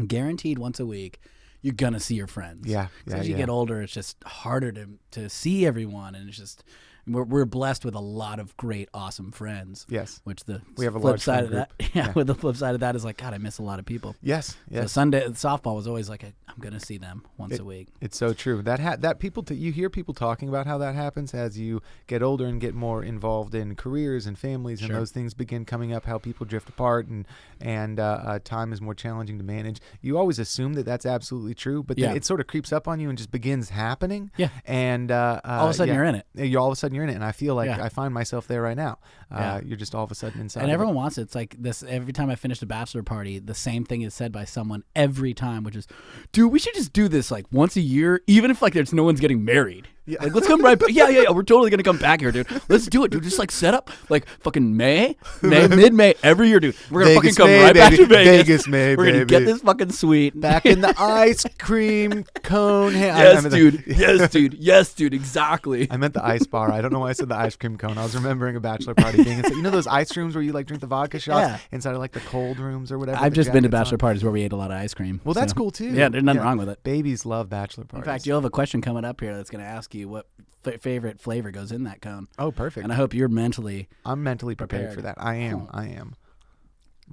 guaranteed 0.08 0.58
once 0.60 0.80
a 0.80 0.86
week. 0.86 1.20
You're 1.62 1.74
gonna 1.74 2.00
see 2.00 2.16
your 2.16 2.28
friends. 2.28 2.68
Yeah, 2.68 2.88
yeah, 3.08 3.16
as 3.18 3.28
you 3.28 3.34
yeah. 3.36 3.42
get 3.42 3.50
older, 3.50 3.82
it's 3.82 3.94
just 3.94 4.22
harder 4.26 4.72
to 4.74 4.90
to 5.12 5.30
see 5.30 5.66
everyone, 5.66 6.14
and 6.16 6.28
it's 6.28 6.38
just 6.38 6.64
we're, 7.08 7.24
we're 7.24 7.46
blessed 7.46 7.84
with 7.86 7.96
a 7.96 8.00
lot 8.00 8.40
of 8.40 8.56
great, 8.58 8.90
awesome 8.94 9.32
friends. 9.32 9.86
yes, 9.90 10.22
Which 10.24 10.44
the 10.46 10.62
We 10.78 10.86
have 10.86 10.96
a 10.96 11.00
flip 11.00 11.20
side 11.20 11.44
of 11.46 11.52
that, 11.52 11.72
yeah, 11.94 12.14
With 12.14 12.28
the 12.28 12.36
flip 12.36 12.56
side 12.56 12.74
of 12.76 12.80
that 12.82 12.96
is 12.96 13.04
like, 13.04 13.18
God, 13.18 13.34
I 13.34 13.38
miss 13.38 13.58
a 13.60 13.64
lot 13.64 13.80
of 13.80 13.86
people. 13.86 14.16
yes, 14.22 14.48
So 14.50 14.56
yes. 14.72 14.92
Sunday 14.92 15.26
softball 15.30 15.76
was 15.76 15.88
always 15.88 16.10
like, 16.10 16.24
I'm 16.24 16.60
gonna 16.60 16.80
see 16.80 16.98
them 17.00 17.24
once 17.38 17.58
a 17.60 17.64
week. 17.66 17.88
It's 18.00 18.16
so 18.18 18.32
true. 18.34 18.62
That 18.62 18.80
ha- 18.80 18.96
that 19.00 19.18
people 19.20 19.42
t- 19.42 19.56
you 19.56 19.72
hear 19.72 19.90
people 19.90 20.14
talking 20.14 20.50
about 20.50 20.68
how 20.68 20.78
that 20.78 20.94
happens 20.94 21.34
as 21.34 21.58
you 21.58 21.82
get 22.08 22.22
older 22.22 22.46
and 22.46 22.62
get 22.62 22.76
more 22.76 23.04
involved 23.04 23.56
in 23.56 23.76
careers 23.76 24.28
and 24.28 24.38
families 24.38 24.80
and 24.82 24.90
Sure. 24.90 24.98
those 25.00 25.10
things 25.12 25.34
begin 25.34 25.66
coming 25.66 25.92
up. 25.94 26.06
How 26.06 26.20
people 26.20 26.46
drift 26.46 26.70
apart 26.70 27.08
and 27.08 27.28
and 27.60 28.00
uh, 28.00 28.04
uh, 28.24 28.40
time 28.44 28.72
is 28.72 28.82
more 28.82 28.94
challenging 28.94 29.40
to 29.40 29.44
manage. 29.44 29.80
You 30.02 30.18
always 30.18 30.38
assume 30.38 30.74
that 30.74 30.86
that's 30.86 31.06
absolutely 31.08 31.56
true, 31.56 31.82
but 31.82 31.98
then 31.98 32.12
Yeah. 32.12 32.16
it 32.16 32.24
sort 32.24 32.40
of 32.40 32.46
creeps 32.48 32.72
up 32.72 32.88
on 32.88 33.00
you 33.00 33.10
and 33.10 33.18
just 33.18 33.32
begins 33.32 33.70
happening. 33.70 34.30
Yeah. 34.38 34.50
and 34.66 35.10
uh, 35.12 35.42
uh, 35.44 35.48
All 35.60 35.66
of 35.66 35.72
a 35.72 35.74
sudden 35.74 35.94
yeah. 35.94 36.00
you're 36.00 36.06
in 36.10 36.16
it. 36.16 36.26
You 36.36 36.60
all 36.60 36.68
of 36.68 36.74
a 36.74 36.76
sudden 36.76 36.93
you're 36.94 37.04
in 37.04 37.10
it, 37.10 37.16
and 37.16 37.24
I 37.24 37.32
feel 37.32 37.56
like 37.56 37.68
Yeah. 37.70 37.84
I 37.84 37.90
find 37.90 38.14
myself 38.14 38.48
there 38.48 38.62
right 38.62 38.78
now. 38.78 39.00
Uh, 39.34 39.40
Yeah. 39.40 39.62
You're 39.66 39.78
just 39.78 39.96
all 39.96 40.04
of 40.04 40.12
a 40.12 40.16
sudden 40.16 40.40
inside. 40.42 40.62
And 40.62 40.70
of 40.70 40.72
it. 40.72 40.74
everyone 40.76 40.96
wants 40.96 41.18
it. 41.18 41.24
It's 41.24 41.36
like 41.36 41.56
this 41.60 41.84
every 41.84 42.14
time 42.14 42.30
I 42.30 42.36
finish 42.36 42.62
a 42.62 42.66
bachelor 42.66 43.04
party, 43.04 43.40
the 43.40 43.56
same 43.56 43.84
thing 43.84 44.02
is 44.04 44.14
said 44.14 44.32
by 44.32 44.46
someone 44.46 44.84
every 44.96 45.34
time, 45.34 45.64
which 45.64 45.76
is, 45.76 45.88
dude, 46.32 46.52
we 46.52 46.60
should 46.60 46.76
just 46.76 46.94
do 46.94 47.08
this 47.08 47.32
like 47.32 47.46
once 47.52 47.76
a 47.76 47.82
year, 47.82 48.22
even 48.28 48.52
if 48.52 48.62
like 48.62 48.74
there's 48.74 48.94
no 48.94 49.04
one's 49.04 49.20
getting 49.20 49.44
married. 49.44 49.88
Yeah. 50.06 50.22
Like 50.22 50.34
let's 50.36 50.48
come 50.48 50.62
right 50.62 50.78
back. 50.78 50.90
Yeah, 50.94 51.08
yeah, 51.08 51.22
yeah. 51.22 51.30
We're 51.32 51.44
totally 51.44 51.70
gonna 51.70 51.82
come 51.82 51.98
back 51.98 52.20
here, 52.20 52.32
dude. 52.34 52.46
Let's 52.68 52.88
do 52.88 53.06
it, 53.06 53.12
dude. 53.12 53.24
Just 53.24 53.40
like 53.40 53.52
set 53.52 53.74
up 53.74 53.90
like 54.10 54.28
fucking 54.42 54.76
May, 54.76 55.16
May, 55.42 55.66
mid 55.68 55.94
May 55.94 56.14
every 56.22 56.50
year, 56.50 56.60
dude. 56.60 56.76
We're 56.92 57.04
gonna 57.04 57.16
fucking 57.16 57.36
come 57.36 57.48
May, 57.48 57.64
right 57.64 57.74
back 57.74 57.94
to 57.94 58.06
Vegas. 58.06 58.36
Vegas 58.48 58.68
May, 58.68 58.96
We're 58.98 59.06
gonna 59.14 59.24
get 59.26 59.46
this 59.46 59.62
fucking 59.62 59.92
suite 59.94 60.38
back 60.40 60.66
in 60.66 60.82
the 60.82 60.94
ice 61.02 61.46
cream 61.58 62.26
cone. 62.44 62.94
ha- 62.94 63.00
I- 63.00 63.10
I 63.10 63.24
yes, 63.24 63.44
meant 63.44 63.52
the- 63.54 63.58
dude. 63.72 63.84
Yes, 63.88 64.30
dude. 64.30 64.54
Yes, 64.56 64.94
dude. 64.94 65.14
Exactly. 65.14 65.88
I 65.90 65.96
meant 65.96 66.14
the 66.14 66.24
ice 66.26 66.46
bar. 66.46 66.70
I 66.70 66.82
don't 66.82 66.92
know 66.92 67.00
why 67.00 67.10
I 67.10 67.14
said 67.14 67.30
the 67.30 67.36
ice 67.38 67.56
cream 67.56 67.78
cone. 67.78 67.98
I 67.98 68.04
was 68.04 68.14
remembering 68.14 68.58
a 68.58 68.60
bachelor 68.60 68.94
party 68.96 69.23
being 69.24 69.38
inside. 69.40 69.54
You 69.56 69.62
know 69.62 69.70
those 69.70 69.88
ice 69.88 70.16
rooms 70.18 70.36
where 70.36 70.44
you 70.44 70.52
like 70.52 70.66
drink 70.66 70.82
the 70.82 70.88
vodka 70.88 71.20
shots 71.20 71.40
Yeah. 71.48 71.58
inside 71.72 71.94
of 71.94 72.00
like 72.00 72.12
the 72.12 72.20
cold 72.22 72.60
rooms 72.60 72.92
or 72.92 72.98
whatever. 73.00 73.20
I've 73.22 73.34
just 73.34 73.52
been 73.52 73.64
to 73.64 73.70
bachelor 73.70 73.96
on? 73.96 74.00
parties 74.00 74.24
where 74.24 74.32
we 74.32 74.44
ate 74.44 74.52
a 74.52 74.56
lot 74.56 74.72
of 74.72 74.78
ice 74.78 74.94
cream. 74.94 75.22
Well, 75.24 75.34
that's 75.34 75.54
cool 75.54 75.72
too. 75.72 75.90
Yeah, 75.90 76.10
there's 76.10 76.24
nothing 76.24 76.42
wrong 76.42 76.58
with 76.58 76.70
it. 76.70 76.84
Babies 76.84 77.26
love 77.26 77.50
bachelor 77.50 77.86
parties. 77.86 78.08
In 78.08 78.14
fact, 78.14 78.26
you'll 78.26 78.38
have 78.38 78.46
a 78.46 78.50
question 78.50 78.82
coming 78.82 79.06
up 79.06 79.20
here 79.22 79.36
that's 79.36 79.50
going 79.50 79.64
to 79.64 79.70
ask 79.70 79.94
you 79.96 80.08
what 80.10 80.28
f- 80.66 80.82
favorite 80.82 81.20
flavor 81.20 81.52
goes 81.52 81.72
in 81.72 81.84
that 81.84 82.02
cone. 82.02 82.28
oh, 82.40 82.52
perfect. 82.52 82.84
And 82.84 82.92
I 82.94 82.96
hope 82.96 83.14
you're 83.14 83.28
mentally. 83.30 83.88
I'm 84.06 84.24
mentally 84.24 84.56
prepared, 84.56 84.94
Prepared. 84.94 84.96
for 84.96 85.02
that. 85.04 85.16
I 85.18 85.36
am. 85.36 85.62
Oh. 85.64 85.70
I 85.72 85.86
am. 85.88 86.16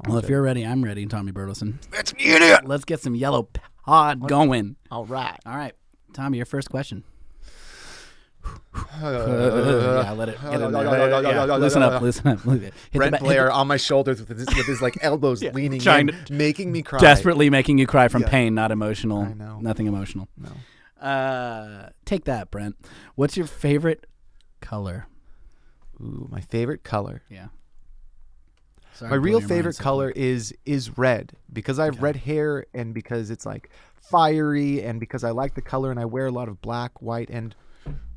Well, 0.07 0.19
if 0.19 0.29
you're 0.29 0.41
ready, 0.43 0.65
I'm 0.65 0.85
ready, 0.85 1.05
Tommy 1.07 1.33
Bertelsen. 1.33 1.75
Let's 1.93 2.13
get 2.13 2.41
it. 2.43 2.67
Let's 2.67 2.85
get 2.85 3.01
some 3.01 3.15
yellow 3.15 3.49
pod 3.85 4.29
going. 4.29 4.77
All 4.91 5.05
right. 5.05 5.39
All 5.45 5.57
right, 5.57 5.75
Tommy, 6.13 6.37
your 6.39 6.47
first 6.47 6.71
question. 6.71 7.03
Yeah, 9.01 10.13
let 10.13 10.29
it 10.29 10.41
get 10.43 10.61
in 10.61 10.73
there. 10.73 11.23
Yeah, 11.23 11.57
Listen 11.57 11.83
up, 11.83 12.01
listen 12.03 12.27
up. 12.29 12.41
Hit 12.41 12.73
the 12.93 12.99
Brent 12.99 13.13
ba- 13.13 13.19
Blair 13.25 13.47
the- 13.47 13.53
on 13.53 13.67
my 13.67 13.77
shoulders 13.77 14.21
with 14.21 14.29
his, 14.39 14.47
with 14.57 14.67
his 14.67 14.81
like 14.83 14.99
elbows 15.03 15.43
Yeah, 15.43 15.53
leaning 15.53 15.81
trying 15.81 16.09
in, 16.11 16.25
to- 16.27 16.33
making 16.33 16.71
me 16.71 16.83
cry. 16.83 16.99
desperately 17.01 17.51
making 17.51 17.79
you 17.79 17.87
cry 17.87 18.09
from 18.09 18.23
Yeah. 18.23 18.29
pain, 18.29 18.55
not 18.55 18.71
emotional. 18.71 19.23
I 19.23 19.33
know. 19.33 19.59
Nothing 19.61 19.87
emotional. 19.87 20.29
No. 20.37 21.05
Uh, 21.07 21.89
take 22.05 22.25
that, 22.27 22.51
Brent. 22.51 22.77
What's 23.15 23.37
your 23.37 23.47
favorite 23.47 24.07
color? 24.61 25.07
Ooh, 26.01 26.29
my 26.31 26.41
favorite 26.41 26.85
color. 26.85 27.23
Yeah. 27.31 27.49
Sorry 28.95 29.11
my 29.11 29.17
real 29.17 29.41
favorite 29.41 29.79
color 29.79 30.11
is 30.11 30.55
is 30.67 30.99
red 30.99 31.33
because 31.53 31.79
I 31.79 31.87
have 31.87 31.95
Okay. 31.95 32.03
red 32.03 32.17
hair 32.17 32.67
and 32.75 32.93
because 32.93 33.31
it's 33.31 33.47
like 33.47 33.71
fiery 33.95 34.83
and 34.83 35.01
because 35.01 35.25
I 35.25 35.31
like 35.31 35.55
the 35.55 35.63
color 35.63 35.91
and 35.91 35.99
I 35.99 36.05
wear 36.05 36.27
a 36.27 36.31
lot 36.31 36.49
of 36.49 36.61
black, 36.61 37.01
white, 37.01 37.31
and 37.31 37.55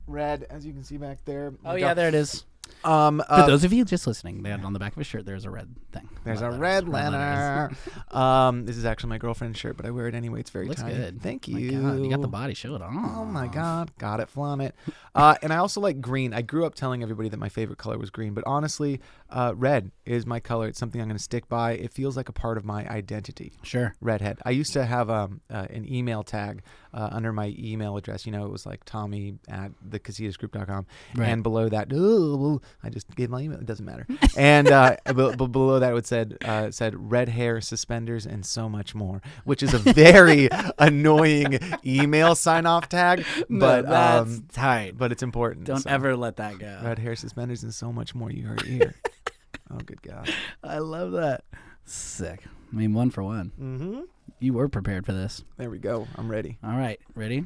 red, 0.08 0.46
as 0.50 0.66
you 0.66 0.74
can 0.74 0.84
see 0.84 0.98
back 0.98 1.20
there. 1.26 1.54
Oh 1.66 1.76
yeah, 1.76 1.94
there 1.94 2.08
it 2.08 2.16
is. 2.16 2.46
Um, 2.84 3.20
For 3.28 3.34
uh, 3.34 3.46
those 3.46 3.64
of 3.64 3.74
you 3.74 3.86
just 3.86 4.08
listening, 4.08 4.44
they 4.44 4.50
had 4.50 4.64
on 4.64 4.74
the 4.74 4.80
back 4.80 4.94
of 4.94 4.98
his 4.98 5.08
shirt. 5.08 5.26
There's 5.26 5.46
a 5.46 5.50
red 5.50 5.76
thing. 5.94 6.10
there's 6.24 6.42
a 6.42 6.46
letters, 6.46 6.60
red 6.60 6.90
letter. 6.90 7.72
um, 8.12 8.66
this 8.66 8.76
is 8.78 8.86
actually 8.86 9.10
my 9.12 9.18
girlfriend's 9.18 9.60
shirt, 9.60 9.78
but 9.78 9.86
I 9.86 9.92
wear 9.92 10.08
it 10.08 10.16
anyway. 10.16 10.40
It's 10.40 10.50
very 10.50 10.68
Looks 10.68 10.84
good. 10.84 11.22
Thank 11.22 11.48
My 11.48 11.60
you. 11.60 11.82
God, 11.82 12.00
you 12.04 12.10
got 12.10 12.22
the 12.22 12.28
body. 12.28 12.54
Show 12.54 12.76
it 12.76 12.82
on. 12.82 12.96
Oh 13.16 13.26
my 13.26 13.48
god, 13.48 13.92
got 13.98 14.20
it, 14.20 14.30
flaunt 14.30 14.62
it. 14.62 14.76
Uh, 15.16 15.36
and 15.44 15.54
I 15.54 15.58
also 15.58 15.80
like 15.80 16.02
green. 16.02 16.34
I 16.34 16.42
grew 16.42 16.66
up 16.66 16.74
telling 16.74 17.04
everybody 17.04 17.30
that 17.30 17.38
my 17.38 17.48
favorite 17.48 17.78
color 17.78 18.00
was 18.00 18.10
green, 18.10 18.34
but 18.34 18.44
honestly, 18.48 19.00
uh, 19.30 19.54
red 19.56 19.92
is 20.08 20.26
my 20.26 20.40
color. 20.40 20.68
It's 20.68 20.80
something 20.80 21.00
I'm 21.00 21.08
going 21.08 21.16
to 21.20 21.24
stick 21.24 21.48
by. 21.48 21.74
It 21.74 21.92
feels 21.94 22.18
like 22.18 22.30
a 22.30 22.32
part 22.32 22.58
of 22.58 22.66
my 22.66 22.90
identity. 22.90 23.54
Sure. 23.62 23.94
Redhead. 24.02 24.40
I 24.44 24.50
used 24.50 24.74
to 24.74 24.86
have 24.86 25.12
um, 25.12 25.42
uh, 25.52 25.68
an 25.70 25.88
email 25.88 26.24
tag 26.24 26.64
uh, 26.96 27.10
under 27.12 27.32
my 27.32 27.54
email 27.60 27.96
address. 27.96 28.26
You 28.26 28.32
know, 28.32 28.44
it 28.46 28.52
was 28.52 28.66
like 28.66 28.86
Tommy 28.86 29.36
at 29.48 29.70
thecasillasgroup.com. 29.88 30.88
Right. 31.16 31.30
And 31.30 31.44
below 31.44 31.70
that, 31.70 31.90
oh, 31.94 32.60
I 32.82 32.90
just 32.90 33.14
gave 33.16 33.30
my 33.30 33.42
email. 33.42 33.60
It 33.60 33.68
doesn't 33.68 33.86
matter. 33.86 34.08
and 34.36 34.68
uh, 34.68 34.96
be- 35.06 35.14
be- 35.36 35.48
below 35.48 35.80
that, 35.84 35.96
it 35.96 36.08
said 36.08 36.38
uh, 36.46 36.72
said 36.72 37.12
red 37.12 37.30
hair, 37.30 37.62
suspenders, 37.62 38.25
and 38.25 38.46
so 38.46 38.70
much 38.70 38.96
more, 38.96 39.22
which 39.44 39.62
is 39.62 39.74
a 39.74 39.80
very 39.80 40.50
annoying 40.80 41.60
email 41.86 42.36
sign 42.36 42.66
off 42.66 42.90
tag. 42.90 43.25
But 43.50 43.86
no, 43.86 43.92
that's 43.92 44.32
um, 44.32 44.48
tight. 44.52 44.98
but 44.98 45.12
it's 45.12 45.24
important. 45.24 45.66
Don't 45.66 45.82
so. 45.82 45.90
ever 45.90 46.16
let 46.16 46.38
that 46.38 46.58
go. 46.58 46.80
red 46.84 47.00
hair, 47.00 47.16
suspenders, 47.16 47.63
and 47.63 47.74
so 47.74 47.92
much 47.92 48.16
more. 48.16 48.32
You 48.32 48.48
heard 48.48 48.62
here. 48.62 48.96
oh, 49.72 49.78
good 49.86 50.02
God. 50.02 50.30
I 50.63 50.80
love 50.80 51.12
that. 51.12 51.44
Sick. 51.86 52.44
I 52.72 52.75
mean, 52.75 52.94
one 52.94 53.12
for 53.12 53.24
one. 53.24 53.52
Mm-hmm. 53.60 54.02
You 54.40 54.54
were 54.54 54.70
prepared 54.70 55.06
for 55.06 55.13
this. 55.13 55.44
There 55.58 55.70
we 55.70 55.80
go. 55.80 56.08
I'm 56.16 56.30
ready. 56.30 56.58
All 56.63 56.78
right, 56.78 57.00
ready? 57.13 57.46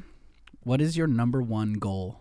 What 0.62 0.80
is 0.80 0.96
your 0.96 1.06
number 1.06 1.42
one 1.42 1.74
goal? 1.74 2.20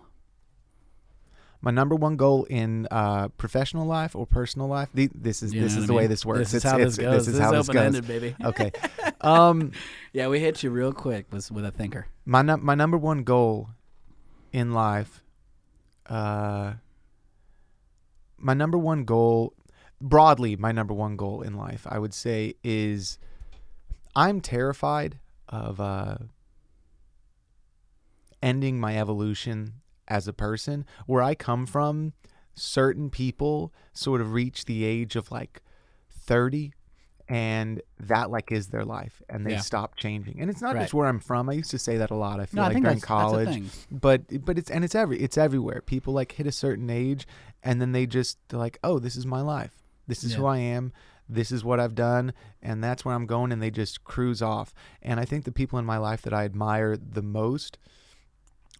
My 1.61 1.71
number 1.71 1.95
one 1.95 2.17
goal 2.17 2.43
in 2.45 2.87
uh, 2.91 3.29
professional 3.29 3.85
life 3.85 4.15
or 4.15 4.25
personal 4.27 4.67
life. 4.67 4.89
The, 4.93 5.09
this 5.15 5.41
is 5.41 5.53
You 5.53 5.61
this 5.61 5.75
is 5.75 5.87
the 5.87 5.93
I 5.93 5.97
way 5.97 6.07
this 6.07 6.23
works. 6.25 6.39
This 6.39 6.53
is 6.53 6.65
It's- 6.65 6.71
how 6.71 6.77
this 6.77 6.97
goes. 6.97 7.25
This 7.25 7.35
is 7.35 7.39
how 7.41 7.51
this 7.51 7.67
goes. 7.67 8.01
baby. 8.01 8.35
Okay. 8.43 8.71
Um, 9.21 9.71
Yeah, 10.13 10.27
we 10.27 10.39
hit 10.39 10.61
you 10.61 10.69
real 10.69 10.93
quick 10.93 11.25
with 11.31 11.51
with 11.51 11.65
a 11.65 11.71
thinker. 11.71 12.05
my 12.25 12.41
num- 12.43 12.63
my 12.63 12.75
number 12.75 12.97
one 12.97 13.23
goal 13.23 13.69
in 14.53 14.71
life 14.73 15.23
uh 16.05 16.73
my 18.37 18.53
number 18.53 18.77
one 18.77 19.03
goal 19.03 19.53
broadly 19.99 20.55
my 20.55 20.71
number 20.71 20.93
one 20.93 21.17
goal 21.17 21.41
in 21.41 21.53
life 21.57 21.85
i 21.89 21.99
would 21.99 22.13
say 22.13 22.53
is 22.63 23.17
i'm 24.15 24.39
terrified 24.39 25.19
of 25.49 25.81
uh 25.81 26.15
ending 28.41 28.79
my 28.79 28.97
evolution 28.97 29.73
as 30.07 30.27
a 30.27 30.33
person 30.33 30.85
where 31.05 31.21
i 31.21 31.33
come 31.35 31.65
from 31.65 32.13
certain 32.55 33.09
people 33.09 33.73
sort 33.93 34.19
of 34.21 34.33
reach 34.33 34.65
the 34.65 34.83
age 34.83 35.15
of 35.15 35.31
like 35.31 35.61
30 36.09 36.73
and 37.29 37.81
that 37.99 38.31
like 38.31 38.51
is 38.51 38.67
their 38.67 38.85
life 38.85 39.21
and 39.29 39.45
they 39.45 39.51
Yeah. 39.51 39.59
stop 39.59 39.95
changing. 39.97 40.39
And 40.39 40.49
it's 40.49 40.61
not 40.61 40.75
Right. 40.75 40.81
just 40.83 40.93
where 40.93 41.07
i'm 41.07 41.19
from. 41.19 41.49
I 41.49 41.53
used 41.53 41.71
to 41.71 41.77
say 41.79 41.97
that 41.97 42.09
a 42.09 42.15
lot 42.15 42.39
i 42.39 42.45
feel 42.45 42.57
No, 42.57 42.61
I 42.61 42.65
like 42.67 42.73
think 42.75 42.85
during 42.85 42.97
that's, 42.99 43.05
college. 43.05 43.47
that's 43.49 43.87
but 43.91 44.45
but 44.45 44.57
it's 44.57 44.71
and 44.71 44.83
it's 44.85 44.95
every 44.95 45.19
it's 45.19 45.37
everywhere. 45.37 45.81
People 45.81 46.13
like 46.13 46.31
hit 46.31 46.47
a 46.47 46.51
certain 46.53 46.89
age 46.89 47.27
and 47.63 47.81
then 47.81 47.91
they 47.91 48.05
just 48.05 48.37
they're 48.47 48.59
like 48.59 48.79
oh 48.83 48.97
this 48.97 49.15
is 49.17 49.25
my 49.25 49.41
life. 49.41 49.71
This 50.07 50.23
is 50.23 50.35
who 50.35 50.45
i 50.45 50.57
am. 50.57 50.93
This 51.27 51.51
is 51.51 51.65
what 51.65 51.81
i've 51.81 51.95
done 51.95 52.31
and 52.61 52.81
that's 52.81 53.03
where 53.03 53.13
i'm 53.13 53.25
going 53.25 53.51
and 53.51 53.61
they 53.61 53.71
just 53.71 54.05
cruise 54.05 54.41
off. 54.41 54.73
And 55.01 55.19
i 55.19 55.25
think 55.25 55.43
the 55.43 55.51
people 55.51 55.77
in 55.79 55.85
my 55.85 55.97
life 55.97 56.21
that 56.21 56.33
i 56.33 56.45
admire 56.45 56.95
the 56.95 57.21
most 57.21 57.77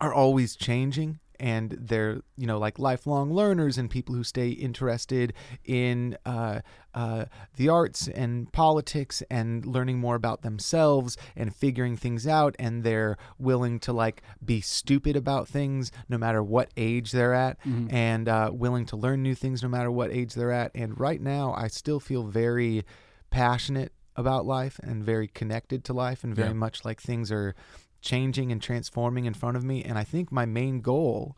are 0.02 0.14
always 0.14 0.56
changing 0.56 1.20
and 1.40 1.78
they're 1.80 2.22
you 2.36 2.48
know 2.48 2.58
like 2.58 2.80
lifelong 2.80 3.32
learners 3.32 3.78
and 3.78 3.92
people 3.92 4.16
who 4.16 4.24
stay 4.24 4.50
interested 4.50 5.34
in 5.66 6.18
uh, 6.26 6.60
uh, 6.96 7.26
the 7.58 7.70
arts 7.70 8.08
and 8.08 8.52
politics 8.52 9.22
and 9.30 9.64
learning 9.64 10.00
more 10.00 10.16
about 10.16 10.42
themselves 10.42 11.16
and 11.36 11.56
figuring 11.56 11.96
things 11.96 12.26
out 12.26 12.56
and 12.58 12.84
they're 12.84 13.18
willing 13.38 13.80
to 13.80 13.94
like 13.94 14.24
be 14.44 14.60
stupid 14.62 15.16
about 15.16 15.48
things 15.48 15.92
no 16.10 16.18
matter 16.18 16.42
what 16.42 16.72
age 16.76 17.12
they're 17.12 17.36
at 17.36 17.62
Mhm. 17.64 17.94
and 17.94 18.28
uh, 18.28 18.50
willing 18.52 18.86
to 18.88 18.96
learn 18.98 19.22
new 19.22 19.36
things 19.36 19.62
no 19.62 19.70
matter 19.70 19.92
what 19.92 20.12
age 20.12 20.34
they're 20.34 20.52
at 20.52 20.72
and 20.74 21.00
right 21.00 21.22
now 21.22 21.54
i 21.56 21.68
still 21.68 22.00
feel 22.00 22.24
very 22.24 22.84
passionate 23.30 23.92
about 24.16 24.46
life 24.48 24.80
and 24.82 25.04
very 25.04 25.28
connected 25.28 25.84
to 25.84 25.94
life 25.94 26.24
and 26.24 26.36
very 26.36 26.48
Yeah. 26.50 26.54
much 26.54 26.84
like 26.84 27.00
things 27.00 27.32
are 27.32 27.54
changing 28.02 28.52
and 28.52 28.62
transforming 28.62 29.26
in 29.26 29.34
front 29.34 29.58
of 29.58 29.64
me 29.64 29.84
and 29.84 29.98
i 29.98 30.04
think 30.04 30.32
my 30.32 30.46
main 30.46 30.82
goal 30.82 31.36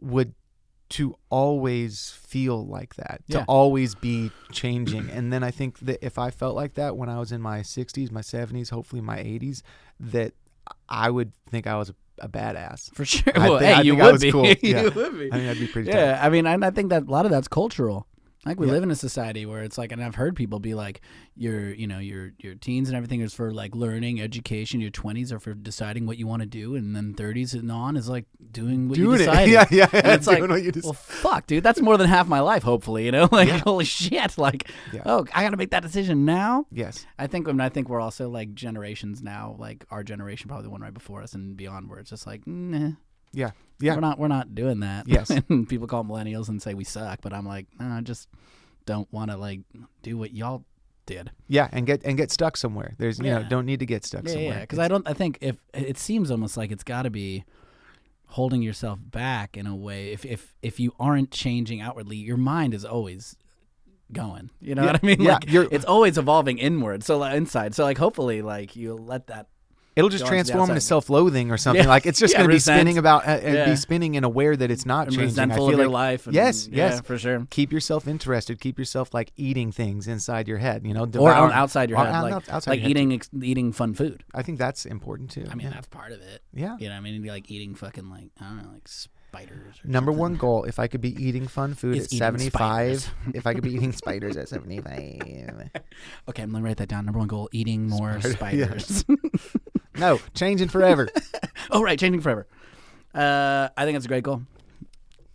would 0.00 0.34
to 0.90 1.16
always 1.30 2.10
feel 2.10 2.64
like 2.66 2.94
that 2.96 3.22
to 3.30 3.42
always 3.48 3.94
be 3.94 4.30
changing 4.52 5.08
and 5.10 5.32
then 5.32 5.42
i 5.42 5.50
think 5.50 5.78
that 5.80 5.98
if 6.04 6.18
i 6.18 6.30
felt 6.30 6.54
like 6.54 6.74
that 6.74 6.96
when 6.96 7.08
i 7.08 7.18
was 7.18 7.32
in 7.32 7.40
my 7.40 7.60
60s 7.60 8.10
my 8.12 8.20
70s 8.20 8.70
hopefully 8.70 9.00
my 9.00 9.16
80s 9.18 9.62
that 9.98 10.32
i 10.88 11.08
would 11.10 11.32
think 11.48 11.66
i 11.66 11.76
was 11.76 11.88
a, 11.90 11.94
a 12.20 12.28
badass 12.28 12.94
For 12.94 13.04
sure. 13.04 13.32
I 13.34 13.48
well, 13.48 13.58
think- 13.58 13.74
hey, 13.74 13.74
I 13.74 13.80
you 13.82 13.92
think 13.92 14.02
I 14.02 14.12
would 14.12 14.20
be. 14.20 14.28
you 14.68 14.90
would 14.94 15.18
be. 15.18 15.26
i 15.32 15.36
think 15.36 15.44
that'd 15.46 15.58
be 15.58 15.66
pretty 15.66 15.90
Yeah, 15.90 16.20
I 16.22 16.28
mean, 16.28 16.46
and 16.46 16.64
I 16.64 16.70
think 16.70 16.90
that 16.90 17.04
a 17.04 17.10
lot 17.10 17.24
of 17.24 17.30
that's 17.32 17.48
cultural. 17.48 18.06
Like 18.46 18.60
we 18.60 18.66
Yeah. 18.66 18.72
live 18.72 18.82
in 18.82 18.90
a 18.90 18.94
society 18.96 19.46
where 19.46 19.62
it's 19.62 19.78
like, 19.78 19.92
and 19.92 20.02
I've 20.02 20.14
heard 20.14 20.36
people 20.36 20.58
be 20.60 20.74
like, 20.74 21.00
your, 21.36 21.72
you 21.72 21.86
know, 21.86 21.98
your 21.98 22.32
your 22.38 22.54
teens 22.54 22.88
and 22.88 22.96
everything 22.96 23.20
is 23.20 23.32
for 23.34 23.52
like 23.52 23.74
learning, 23.74 24.20
education. 24.20 24.80
Your 24.80 24.90
twenties 24.90 25.32
are 25.32 25.38
for 25.40 25.54
deciding 25.54 26.06
what 26.06 26.18
you 26.18 26.26
want 26.26 26.42
to 26.42 26.46
do, 26.46 26.74
and 26.76 26.94
then 26.94 27.14
thirties 27.14 27.54
and 27.54 27.70
on 27.72 27.96
is 27.96 28.08
like 28.08 28.26
doing 28.52 28.88
what 28.88 28.98
you 28.98 29.04
Doing 29.04 29.16
it. 29.22 29.24
decided. 29.26 29.50
Yeah, 29.52 29.64
yeah, 29.70 29.88
And 29.92 30.06
it's 30.12 30.26
doing 30.26 30.48
like, 30.48 30.62
you 30.64 30.72
well, 30.82 30.92
fuck, 30.92 31.46
dude, 31.46 31.64
that's 31.64 31.80
more 31.80 31.96
than 31.96 32.08
half 32.08 32.28
my 32.28 32.40
life. 32.40 32.62
Hopefully, 32.62 33.06
you 33.06 33.12
know, 33.12 33.28
like 33.32 33.48
Yeah. 33.48 33.58
holy 33.58 33.84
shit, 33.84 34.36
like, 34.38 34.70
Yeah. 34.92 35.02
oh, 35.06 35.26
I 35.34 35.42
got 35.42 35.50
to 35.50 35.56
make 35.56 35.70
that 35.70 35.82
decision 35.82 36.24
now. 36.24 36.66
yes 36.70 37.06
I 37.18 37.26
think, 37.26 37.48
I 37.48 37.52
mean, 37.52 37.60
I 37.60 37.68
think 37.68 37.88
we're 37.88 38.00
also 38.00 38.28
like 38.28 38.54
generations 38.54 39.22
now, 39.22 39.56
like 39.58 39.84
our 39.90 40.02
generation, 40.04 40.48
probably 40.48 40.64
the 40.64 40.70
one 40.70 40.80
right 40.82 40.94
before 40.94 41.22
us 41.22 41.32
and 41.32 41.56
beyond, 41.56 41.88
where 41.88 41.98
it's 41.98 42.10
just 42.10 42.26
like, 42.26 42.46
nah, 42.46 42.90
yeah 43.32 43.50
yeah 43.80 43.94
we're 43.94 44.00
not 44.00 44.18
we're 44.18 44.28
not 44.28 44.54
doing 44.54 44.80
that. 44.80 45.06
Yes. 45.08 45.30
and 45.30 45.68
people 45.68 45.86
call 45.86 46.04
millennials 46.04 46.48
and 46.48 46.60
say 46.62 46.74
we 46.74 46.84
suck, 46.84 47.20
but 47.22 47.32
I'm 47.32 47.46
like, 47.46 47.66
no, 47.78 47.86
I 47.86 48.00
just 48.00 48.28
don't 48.86 49.10
want 49.12 49.30
to 49.30 49.36
like 49.36 49.60
do 50.02 50.16
what 50.18 50.32
y'all 50.32 50.64
did. 51.06 51.30
yeah 51.48 51.68
and 51.72 51.86
get 51.86 52.02
and 52.04 52.16
get 52.16 52.30
stuck 52.30 52.56
somewhere 52.56 52.94
there's 52.96 53.18
you 53.18 53.24
know 53.24 53.42
don't 53.42 53.66
need 53.66 53.80
to 53.80 53.86
get 53.86 54.04
stuck 54.06 54.24
Yeah, 54.24 54.32
somewhere 54.32 54.48
yeah. 54.54 54.60
Because 54.60 54.78
I 54.78 54.88
don't. 54.88 55.06
I 55.08 55.12
think 55.12 55.38
if 55.42 55.56
it 55.74 55.98
seems 55.98 56.30
almost 56.30 56.56
like 56.56 56.70
it's 56.72 56.84
got 56.84 57.02
to 57.02 57.10
be 57.10 57.44
holding 58.28 58.62
yourself 58.62 58.98
back 59.02 59.56
in 59.56 59.66
a 59.66 59.76
way. 59.76 60.12
If 60.12 60.24
if 60.24 60.54
if 60.62 60.80
you 60.80 60.92
aren't 60.98 61.30
changing 61.30 61.80
outwardly, 61.80 62.16
your 62.16 62.36
mind 62.38 62.74
is 62.74 62.84
always 62.84 63.36
going. 64.12 64.50
You 64.60 64.74
know 64.74 64.82
Yeah, 64.84 64.92
what 64.92 65.00
I 65.04 65.06
mean? 65.06 65.20
yeah, 65.22 65.32
like 65.34 65.50
you're- 65.50 65.68
it's 65.70 65.84
always 65.84 66.18
evolving 66.18 66.58
inward. 66.58 67.04
So 67.04 67.18
like, 67.18 67.36
inside. 67.36 67.74
So 67.74 67.84
like 67.84 67.98
hopefully 67.98 68.42
like 68.42 68.74
you 68.76 68.94
let 68.94 69.26
that. 69.28 69.46
It'll 69.96 70.10
just 70.10 70.24
Go 70.24 70.26
on 70.28 70.32
to 70.32 70.36
the 70.42 70.48
transform 70.50 70.70
into 70.70 70.80
self-loathing 70.80 71.50
or 71.52 71.56
something. 71.56 71.84
Yeah. 71.84 71.88
Like 71.88 72.04
it's 72.06 72.18
just 72.18 72.32
Yeah, 72.34 72.38
going 72.40 72.50
to 72.50 72.54
be 72.56 72.58
spinning 72.58 72.98
about, 72.98 73.26
uh, 73.28 73.30
uh, 73.32 73.40
Yeah. 73.42 73.64
be 73.66 73.76
spinning 73.76 74.16
and 74.16 74.24
aware 74.24 74.56
that 74.56 74.70
it's 74.70 74.84
not 74.84 75.06
I'm 75.08 75.14
changing. 75.14 75.50
I 75.50 75.54
feel 75.54 75.76
like 75.78 75.88
life. 75.88 76.26
And, 76.26 76.34
yes, 76.34 76.66
yeah, 76.66 76.88
yes. 76.90 77.00
for 77.02 77.16
sure. 77.16 77.46
keep 77.50 77.72
yourself 77.72 78.08
interested. 78.08 78.60
Keep 78.60 78.78
yourself 78.78 79.14
like 79.14 79.32
eating 79.36 79.70
things 79.70 80.08
inside 80.08 80.48
your 80.48 80.58
head. 80.58 80.84
You 80.84 80.94
know, 80.94 81.02
Or 81.02 81.06
devour- 81.06 81.32
on 81.34 81.52
outside 81.52 81.90
your 81.90 81.98
or 82.00 82.04
head, 82.06 82.14
out- 82.14 82.24
like, 82.24 82.48
outside 82.50 82.70
like 82.72 82.80
your 82.80 82.88
head, 82.88 82.90
eating 82.90 83.12
ex- 83.12 83.30
eating 83.42 83.72
fun 83.72 83.94
food. 83.94 84.24
I 84.34 84.42
think 84.42 84.58
that's 84.58 84.84
important 84.84 85.30
too. 85.30 85.46
I 85.50 85.54
mean, 85.54 85.70
that's 85.70 85.86
part 85.86 86.10
of 86.12 86.20
it. 86.20 86.42
yeah. 86.52 86.76
You 86.80 86.88
know, 86.88 86.94
I 86.96 87.00
mean, 87.00 87.24
like 87.24 87.50
eating 87.50 87.74
fucking 87.74 88.10
like 88.10 88.30
I 88.40 88.44
don't 88.46 88.56
know, 88.64 88.70
like 88.72 88.88
spiders. 88.88 89.76
Number 89.84 90.10
something. 90.10 90.20
one 90.20 90.34
goal: 90.36 90.64
if 90.64 90.78
I 90.78 90.86
could 90.88 91.00
be 91.00 91.10
eating 91.24 91.46
fun 91.46 91.74
food 91.74 91.96
Is 91.96 92.04
at 92.06 92.10
seventy-five, 92.10 93.08
if 93.34 93.46
I 93.46 93.54
could 93.54 93.62
be 93.62 93.72
eating 93.74 93.92
spiders 94.02 94.36
at 94.36 94.48
seventy-five. 94.48 95.70
Okay, 96.28 96.42
I'm 96.42 96.50
gonna 96.50 96.64
write 96.64 96.78
that 96.78 96.88
down. 96.88 97.04
Number 97.04 97.18
one 97.20 97.28
goal: 97.28 97.48
eating 97.52 97.88
more 97.88 98.20
Spider- 98.20 98.76
yeah. 99.08 99.16
No, 99.96 100.20
changing 100.34 100.68
forever. 100.68 101.08
oh, 101.70 101.82
right, 101.82 101.98
changing 101.98 102.20
forever. 102.20 102.46
Uh, 103.14 103.68
I 103.76 103.84
think 103.84 103.94
that's 103.94 104.04
a 104.06 104.08
great 104.08 104.24
goal, 104.24 104.42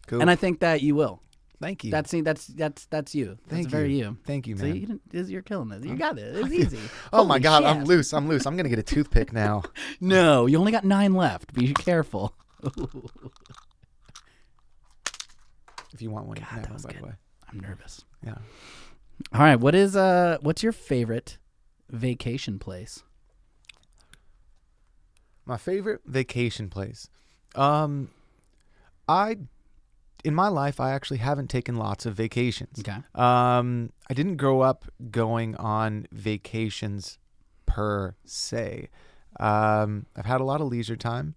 Cool. 0.08 0.22
and 0.22 0.30
I 0.30 0.36
think 0.36 0.60
that 0.60 0.82
you 0.82 0.96
will. 0.96 1.22
Thank 1.62 1.84
you. 1.84 1.92
That's 1.92 2.12
that's 2.12 2.48
that's 2.48 2.86
that's 2.86 3.14
you. 3.16 3.38
That's 3.48 3.50
Thank 3.50 3.68
very 3.70 3.92
you. 3.94 3.98
you. 4.06 4.18
Thank 4.26 4.48
you, 4.48 4.56
So 4.58 4.64
man. 4.64 4.76
you 4.76 4.80
didn't, 4.82 5.02
is- 5.12 5.30
you're 5.30 5.42
killing 5.42 5.68
this. 5.70 5.84
You 5.84 5.96
got 5.96 6.18
it. 6.18 6.36
It's 6.38 6.52
easy. 6.54 6.80
oh 7.12 7.24
my 7.26 7.34
Holy 7.36 7.40
god, 7.42 7.64
I'm 7.66 7.84
loose. 7.84 8.14
I'm 8.14 8.28
loose. 8.30 8.46
I'm 8.46 8.56
gonna 8.56 8.70
get 8.70 8.80
a 8.80 8.84
toothpick 8.84 9.34
now. 9.34 9.64
No, 10.02 10.46
you 10.46 10.58
only 10.58 10.72
got 10.72 10.86
nine 10.86 11.14
left. 11.14 11.54
Be 11.54 11.74
careful. 11.74 12.34
If 15.94 16.02
you 16.02 16.10
want 16.12 16.28
one, 16.28 16.36
God, 16.36 16.44
have 16.46 16.62
that 16.64 16.68
one, 16.70 16.74
was 16.76 16.84
by 16.86 16.92
the 16.94 17.00
good. 17.00 17.06
way. 17.08 17.14
I'm 17.52 17.60
nervous. 17.60 18.06
Yeah. 18.26 18.36
All 19.34 19.42
right, 19.42 19.56
what 19.60 19.76
is 19.76 19.96
uh, 19.96 20.38
what's 20.42 20.64
your 20.64 20.72
favorite 20.72 21.38
vacation 21.90 22.60
place? 22.60 23.04
My 25.50 25.58
favorite 25.58 26.02
vacation 26.06 26.70
place. 26.70 27.10
Um, 27.56 28.12
I, 29.08 29.38
in 30.24 30.36
my 30.36 30.48
life, 30.48 30.80
I 30.80 30.92
actually 30.92 31.18
haven't 31.18 31.50
taken 31.50 31.76
lots 31.76 32.06
of 32.06 32.14
vacations. 32.14 32.80
Okay. 32.82 33.00
Um, 33.16 33.92
I 34.08 34.14
didn't 34.14 34.38
grow 34.38 34.62
up 34.62 34.86
going 35.10 35.56
on 35.56 36.06
vacations 36.12 37.18
per 37.66 38.14
se. 38.26 38.90
Um, 39.40 40.06
I've 40.16 40.28
had 40.28 40.40
a 40.40 40.44
lot 40.44 40.62
of 40.62 40.68
leisure 40.68 40.96
time. 40.96 41.34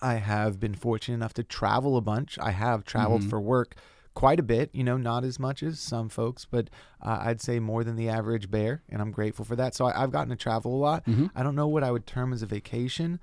I 0.00 0.14
have 0.14 0.58
been 0.58 0.74
fortunate 0.74 1.16
enough 1.16 1.34
to 1.34 1.42
travel 1.42 1.98
a 1.98 2.00
bunch. 2.00 2.38
I 2.40 2.52
have 2.52 2.82
traveled 2.86 3.24
Mhm. 3.24 3.28
for 3.30 3.40
work 3.42 3.74
quite 4.18 4.40
a 4.40 4.42
bit, 4.42 4.68
you 4.72 4.82
know, 4.82 4.96
not 4.96 5.22
as 5.22 5.38
much 5.38 5.62
as 5.62 5.78
some 5.78 6.08
folks, 6.08 6.44
but 6.44 6.68
uh, 7.00 7.18
I'd 7.20 7.40
say 7.40 7.60
more 7.60 7.84
than 7.84 7.94
the 7.94 8.08
average 8.08 8.50
bear, 8.50 8.82
and 8.88 9.00
I'm 9.00 9.12
grateful 9.12 9.44
for 9.44 9.54
that. 9.54 9.76
So 9.76 9.86
I, 9.86 10.02
I've 10.02 10.10
gotten 10.10 10.30
to 10.30 10.34
travel 10.36 10.74
a 10.74 10.80
lot. 10.88 11.04
Mhm. 11.06 11.30
I 11.36 11.44
don't 11.44 11.54
know 11.54 11.68
what 11.68 11.84
I 11.84 11.92
would 11.92 12.04
term 12.04 12.32
as 12.32 12.42
a 12.42 12.46
vacation. 12.46 13.20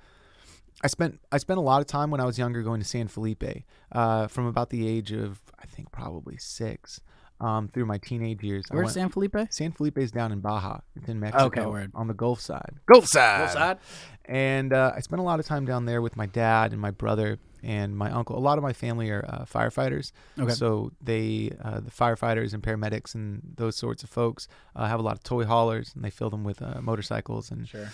I 0.82 0.86
spent 0.86 1.20
I 1.30 1.36
spent 1.36 1.58
a 1.58 1.60
lot 1.60 1.82
of 1.82 1.86
time 1.86 2.10
when 2.10 2.18
I 2.22 2.24
was 2.24 2.38
younger 2.38 2.62
going 2.62 2.80
to 2.80 2.86
San 2.86 3.08
Felipe, 3.08 3.44
uh, 3.92 4.26
from 4.28 4.46
about 4.46 4.70
the 4.70 4.88
age 4.88 5.12
of 5.12 5.42
I 5.62 5.66
think 5.66 5.92
probably 5.92 6.38
six, 6.38 7.02
um, 7.42 7.68
through 7.68 7.84
my 7.84 7.98
teenage 7.98 8.42
years. 8.42 8.64
Where's 8.70 8.92
San 8.92 9.10
Felipe? 9.10 9.36
San 9.50 9.72
Felipe 9.72 9.98
is 9.98 10.10
down 10.12 10.32
in 10.32 10.40
Baja. 10.40 10.78
It's 10.94 11.10
in 11.10 11.20
Mexico. 11.20 11.44
Okay, 11.44 11.66
word. 11.66 11.92
On 11.94 12.08
the 12.08 12.14
Gulf 12.14 12.40
side. 12.40 12.72
Gulf 12.90 13.04
side. 13.06 13.50
Full 13.50 13.54
side? 13.60 13.78
And 14.24 14.72
uh, 14.72 14.92
I 14.96 15.00
spent 15.00 15.20
a 15.20 15.22
lot 15.22 15.40
of 15.40 15.46
time 15.46 15.66
down 15.66 15.84
there 15.84 16.00
with 16.00 16.16
my 16.16 16.24
dad 16.26 16.72
and 16.72 16.80
my 16.80 16.90
brother 16.90 17.38
and 17.66 17.96
my 17.96 18.10
uncle. 18.12 18.38
A 18.38 18.40
lot 18.40 18.58
of 18.58 18.62
my 18.62 18.72
family 18.72 19.10
are 19.10 19.24
uh, 19.28 19.44
firefighters. 19.44 20.12
Okay. 20.38 20.52
So 20.52 20.92
they, 21.02 21.50
uh, 21.62 21.80
the 21.80 21.90
firefighters 21.90 22.54
and 22.54 22.62
paramedics 22.62 23.14
and 23.14 23.42
those 23.56 23.74
sorts 23.76 24.04
of 24.04 24.08
folks, 24.08 24.46
uh, 24.76 24.86
have 24.86 25.00
a 25.00 25.02
lot 25.02 25.16
of 25.16 25.24
toy 25.24 25.44
haulers 25.44 25.92
and 25.94 26.04
they 26.04 26.10
fill 26.10 26.30
them 26.30 26.44
with 26.44 26.62
uh, 26.62 26.80
motorcycles 26.80 27.50
and 27.50 27.66
Sure. 27.68 27.88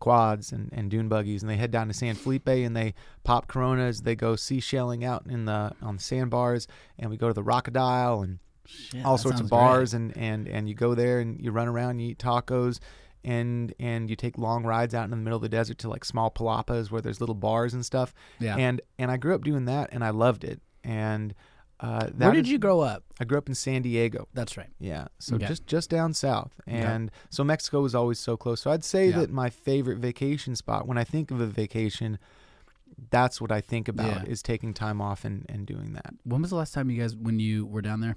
quads 0.00 0.50
and, 0.52 0.70
and 0.72 0.90
dune 0.90 1.08
buggies 1.08 1.42
and 1.42 1.50
they 1.50 1.56
head 1.56 1.70
down 1.70 1.86
to 1.86 1.94
San 1.94 2.14
Felipe 2.16 2.48
and 2.48 2.76
they 2.76 2.94
pop 3.22 3.46
coronas 3.46 4.02
they 4.02 4.16
go 4.16 4.34
seashelling 4.34 5.04
out 5.04 5.24
in 5.28 5.44
the 5.44 5.70
on 5.80 5.96
the 5.98 6.02
sandbars 6.02 6.66
and 6.98 7.08
we 7.10 7.16
go 7.16 7.28
to 7.28 7.34
the 7.34 7.44
Rockodile 7.44 8.24
and 8.24 8.38
Shit, 8.64 9.04
all 9.04 9.18
sorts 9.18 9.40
of 9.40 9.48
bars 9.48 9.92
and, 9.92 10.16
and 10.16 10.48
and 10.48 10.68
you 10.68 10.74
go 10.74 10.94
there 10.94 11.20
and 11.20 11.38
you 11.40 11.50
run 11.52 11.68
around 11.68 11.98
you 12.00 12.10
eat 12.10 12.18
tacos 12.18 12.80
and 13.24 13.72
and 13.78 14.10
you 14.10 14.16
take 14.16 14.36
long 14.38 14.64
rides 14.64 14.94
out 14.94 15.04
in 15.04 15.10
the 15.10 15.16
middle 15.16 15.36
of 15.36 15.42
the 15.42 15.48
desert 15.48 15.78
to 15.78 15.88
like 15.88 16.04
small 16.04 16.30
palapas 16.30 16.90
where 16.90 17.00
there's 17.00 17.20
little 17.20 17.34
bars 17.34 17.72
and 17.74 17.84
stuff. 17.84 18.12
Yeah. 18.40 18.56
and 18.56 18.80
and 18.98 19.10
I 19.10 19.16
grew 19.16 19.34
up 19.34 19.44
doing 19.44 19.64
that 19.66 19.90
and 19.92 20.04
I 20.04 20.10
loved 20.10 20.44
it 20.44 20.60
and 20.84 21.34
uh, 21.80 22.06
that 22.14 22.14
Where 22.26 22.32
did 22.32 22.44
is- 22.46 22.50
you 22.52 22.58
grow 22.58 22.78
up? 22.80 23.02
I 23.20 23.24
grew 23.24 23.38
up 23.38 23.48
in 23.48 23.56
San 23.56 23.82
Diego. 23.82 24.28
That's 24.34 24.56
right. 24.56 24.70
Yeah, 24.78 25.08
so 25.18 25.34
Okay. 25.34 25.46
just 25.46 25.66
just 25.66 25.90
down 25.90 26.14
south, 26.14 26.60
and 26.66 27.10
so 27.28 27.42
Mexico 27.42 27.80
was 27.82 27.92
always 27.94 28.20
so 28.20 28.36
close. 28.36 28.60
So 28.60 28.70
I'd 28.70 28.84
say 28.84 29.08
Yeah. 29.10 29.18
that 29.20 29.30
my 29.32 29.50
favorite 29.50 29.98
vacation 29.98 30.54
spot, 30.54 30.86
when 30.86 30.96
I 30.96 31.02
think 31.02 31.32
of 31.32 31.40
a 31.40 31.46
vacation, 31.46 32.18
that's 33.10 33.40
what 33.40 33.50
I 33.50 33.60
think 33.60 33.88
about 33.88 34.26
Yeah. 34.26 34.32
is 34.32 34.42
taking 34.42 34.74
time 34.74 35.00
off 35.00 35.24
and, 35.24 35.44
and 35.48 35.66
doing 35.66 35.92
that. 35.94 36.14
When 36.24 36.40
was 36.40 36.50
the 36.50 36.56
last 36.56 36.72
time 36.72 36.88
you 36.88 37.00
guys 37.00 37.16
when 37.16 37.40
you 37.40 37.66
were 37.66 37.82
down 37.82 38.00
there? 38.00 38.16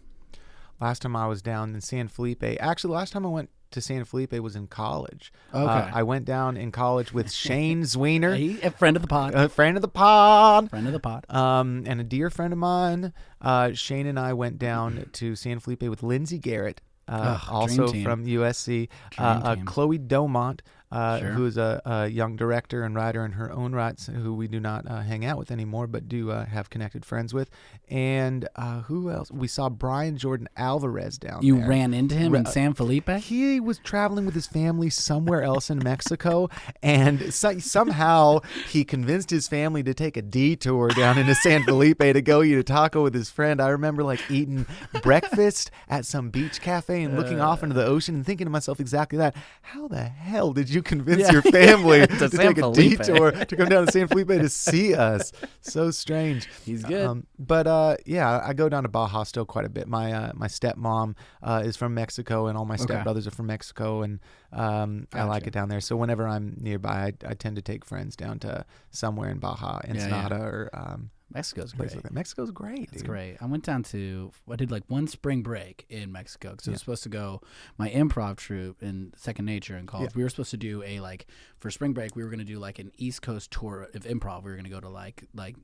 Last 0.79 1.01
time 1.03 1.15
I 1.15 1.27
was 1.27 1.41
down 1.41 1.74
in 1.74 1.82
San 1.82 2.08
Felipe, 2.08 2.44
actually, 2.60 2.94
last 2.94 3.13
time 3.13 3.25
I 3.25 3.29
went 3.29 3.50
to 3.72 3.82
San 3.82 4.03
Felipe 4.05 4.34
was 4.34 4.55
in 4.55 4.67
college. 4.67 5.34
Okay. 5.53 5.65
Uh, 5.65 5.89
I 5.94 6.03
went 6.03 6.24
down 6.25 6.55
in 6.55 6.72
college 6.72 7.13
with 7.13 7.32
Shane 7.32 7.82
Zwiener, 7.84 8.38
He- 8.38 8.62
a 8.62 8.72
friend 8.72 8.96
of 8.96 9.01
the 9.01 9.08
pod. 9.08 9.34
a 9.36 9.50
friend 9.50 9.77
of 9.77 9.82
the 9.82 9.88
pod. 9.88 10.70
friend 10.70 10.88
of 10.88 10.94
the 10.94 11.00
pod. 11.00 11.25
Um, 11.29 11.84
and 11.86 12.00
a 12.00 12.03
dear 12.03 12.29
friend 12.29 12.53
of 12.53 12.60
mine, 12.60 13.13
uh, 13.41 13.74
Shane 13.74 14.05
and 14.08 14.20
I 14.20 14.34
went 14.34 14.60
down 14.60 15.10
to 15.13 15.36
San 15.36 15.60
Felipe 15.60 15.84
with 15.84 16.03
Lindsay 16.03 16.38
Garrett, 16.39 16.79
uh, 17.08 17.38
Ugh, 17.41 17.48
also 17.50 17.88
from 17.88 18.25
USC, 18.25 18.88
uh, 19.17 19.22
uh. 19.22 19.55
Chloe 19.65 20.00
Domont, 20.00 20.62
uh, 20.95 21.19
Sure. 21.19 21.29
who 21.31 21.45
is 21.45 21.57
a, 21.57 21.81
a 21.85 22.07
young 22.07 22.35
director 22.35 22.83
and 22.83 22.95
writer 22.95 23.25
in 23.25 23.33
her 23.33 23.51
own 23.51 23.73
rights, 23.73 24.07
who 24.07 24.33
we 24.33 24.47
do 24.47 24.59
not 24.59 24.89
uh, 24.89 25.01
hang 25.01 25.25
out 25.25 25.37
with 25.37 25.51
anymore, 25.51 25.87
but 25.87 26.07
do 26.07 26.31
uh, 26.31 26.45
have 26.45 26.69
connected 26.69 27.03
friends 27.05 27.33
with. 27.33 27.49
And 27.89 28.47
uh, 28.55 28.81
who 28.81 29.09
else? 29.11 29.29
We 29.31 29.47
saw 29.47 29.69
Brian 29.69 30.17
Jordan 30.17 30.47
Alvarez 30.57 31.17
down 31.17 31.43
You 31.43 31.57
there. 31.59 31.67
ran 31.67 31.93
into 31.93 32.15
him 32.15 32.33
in 32.33 32.45
San 32.45 32.73
Felipe. 32.73 33.09
He 33.09 33.59
was 33.59 33.77
traveling 33.79 34.25
with 34.25 34.35
his 34.35 34.47
family 34.47 34.89
somewhere 34.89 35.43
else 35.43 35.69
in 35.69 35.79
Mexico, 35.79 36.49
and 36.81 37.33
so, 37.33 37.59
somehow 37.59 38.39
he 38.69 38.83
convinced 38.83 39.29
his 39.29 39.47
family 39.47 39.83
to 39.83 39.93
take 39.93 40.17
a 40.17 40.21
detour 40.21 40.89
down 40.89 41.17
into 41.17 41.35
San 41.35 41.63
Felipe 41.63 41.99
to 41.99 42.21
go 42.21 42.41
eat 42.41 42.55
a 42.55 42.63
taco 42.63 43.03
with 43.03 43.13
his 43.13 43.29
friend. 43.29 43.61
I 43.61 43.69
remember 43.69 44.03
like 44.03 44.21
eating 44.31 44.65
breakfast 45.03 45.71
at 45.89 46.05
some 46.05 46.29
beach 46.29 46.61
cafe 46.61 47.03
and 47.03 47.15
looking 47.17 47.39
off 47.41 47.63
into 47.63 47.75
the 47.75 47.85
ocean 47.85 48.15
and 48.15 48.25
thinking 48.25 48.45
to 48.45 48.51
myself 48.51 48.79
exactly 48.79 49.17
that. 49.17 49.35
How 49.61 49.87
the 49.87 50.03
hell 50.03 50.53
did 50.53 50.69
you 50.69 50.81
convince 50.86 51.22
Yeah. 51.22 51.32
your 51.34 51.42
family 51.42 52.08
To 52.08 52.30
to, 52.30 52.30
take 52.30 52.58
a 52.58 52.62
Felipe. 52.62 53.00
detour 53.01 53.32
to 53.32 53.56
come 53.56 53.68
down 53.68 53.86
to 53.86 53.92
San 53.92 54.08
Felipe 54.08 54.30
to 54.30 54.48
see 54.50 54.94
us? 54.94 55.32
So 55.62 55.92
strange. 55.92 56.48
He's 56.65 56.84
good. 56.84 57.06
Um, 57.06 57.27
but 57.38 57.68
uh, 57.68 57.98
yeah, 58.06 58.42
I 58.46 58.54
go 58.54 58.70
down 58.70 58.84
to 58.84 58.89
Baja 58.89 59.24
still 59.24 59.46
quite 59.46 59.65
a 59.65 59.70
bit. 59.70 59.88
My 59.88 60.13
uh, 60.13 60.32
my 60.36 60.48
stepmom 60.48 61.15
uh, 61.44 61.62
is 61.65 61.75
from 61.75 61.94
Mexico, 61.94 62.48
and 62.48 62.58
all 62.58 62.65
my 62.65 62.75
Okay. 62.75 62.86
stepbrothers 62.86 63.27
are 63.27 63.32
from 63.32 63.48
Mexico, 63.48 64.01
and 64.04 64.20
um, 64.54 65.08
I 65.13 65.24
like 65.24 65.48
it 65.48 65.54
down 65.54 65.70
there. 65.70 65.82
So 65.82 65.96
whenever 65.96 66.27
I'm 66.27 66.56
nearby, 66.60 67.13
I, 67.25 67.32
I 67.32 67.34
tend 67.34 67.56
to 67.58 67.62
take 67.62 67.84
friends 67.84 68.15
down 68.15 68.39
to 68.39 68.65
somewhere 68.92 69.30
in 69.30 69.39
Baja. 69.39 69.80
Ensenada, 69.88 70.38
or 70.42 70.70
um, 70.74 71.10
Mexico's 71.36 71.74
great. 71.74 71.94
like. 71.96 72.12
Mexico's 72.12 72.50
great. 72.51 72.89
It's 72.94 73.04
great. 73.04 73.38
I 73.42 73.46
went 73.46 73.63
down 73.63 73.84
to 73.84 74.32
I 74.50 74.56
did 74.56 74.72
like 74.72 74.84
one 74.88 75.06
spring 75.08 75.44
break 75.44 75.86
in 75.89 76.12
Mexico 76.12 76.51
because 76.51 76.68
I 76.68 76.72
Yeah. 76.72 76.74
was 76.75 76.80
supposed 76.80 77.04
to 77.04 77.10
go. 77.10 77.42
My 77.77 77.89
improv 77.89 78.38
troupe 78.38 78.82
in 78.82 79.13
Second 79.18 79.46
Nature 79.46 79.77
in 79.77 79.86
college. 79.86 80.12
Yeah. 80.12 80.15
We 80.18 80.24
were 80.24 80.30
supposed 80.30 80.51
to 80.51 80.58
do 80.58 80.82
a 80.84 81.00
like 81.01 81.27
for 81.60 81.70
spring 81.70 81.94
break. 81.94 82.15
We 82.15 82.24
were 82.24 82.30
going 82.30 82.39
to 82.39 82.46
do 82.46 82.58
like 82.58 82.80
an 82.80 82.92
East 82.98 83.22
Coast 83.22 83.51
tour 83.51 83.89
of 83.94 84.04
improv. 84.06 84.44
We 84.44 84.50
were 84.51 84.56
going 84.58 84.63
to 84.65 84.72
go 84.72 84.80
to 84.80 84.89
like 84.89 85.25
like 85.36 85.56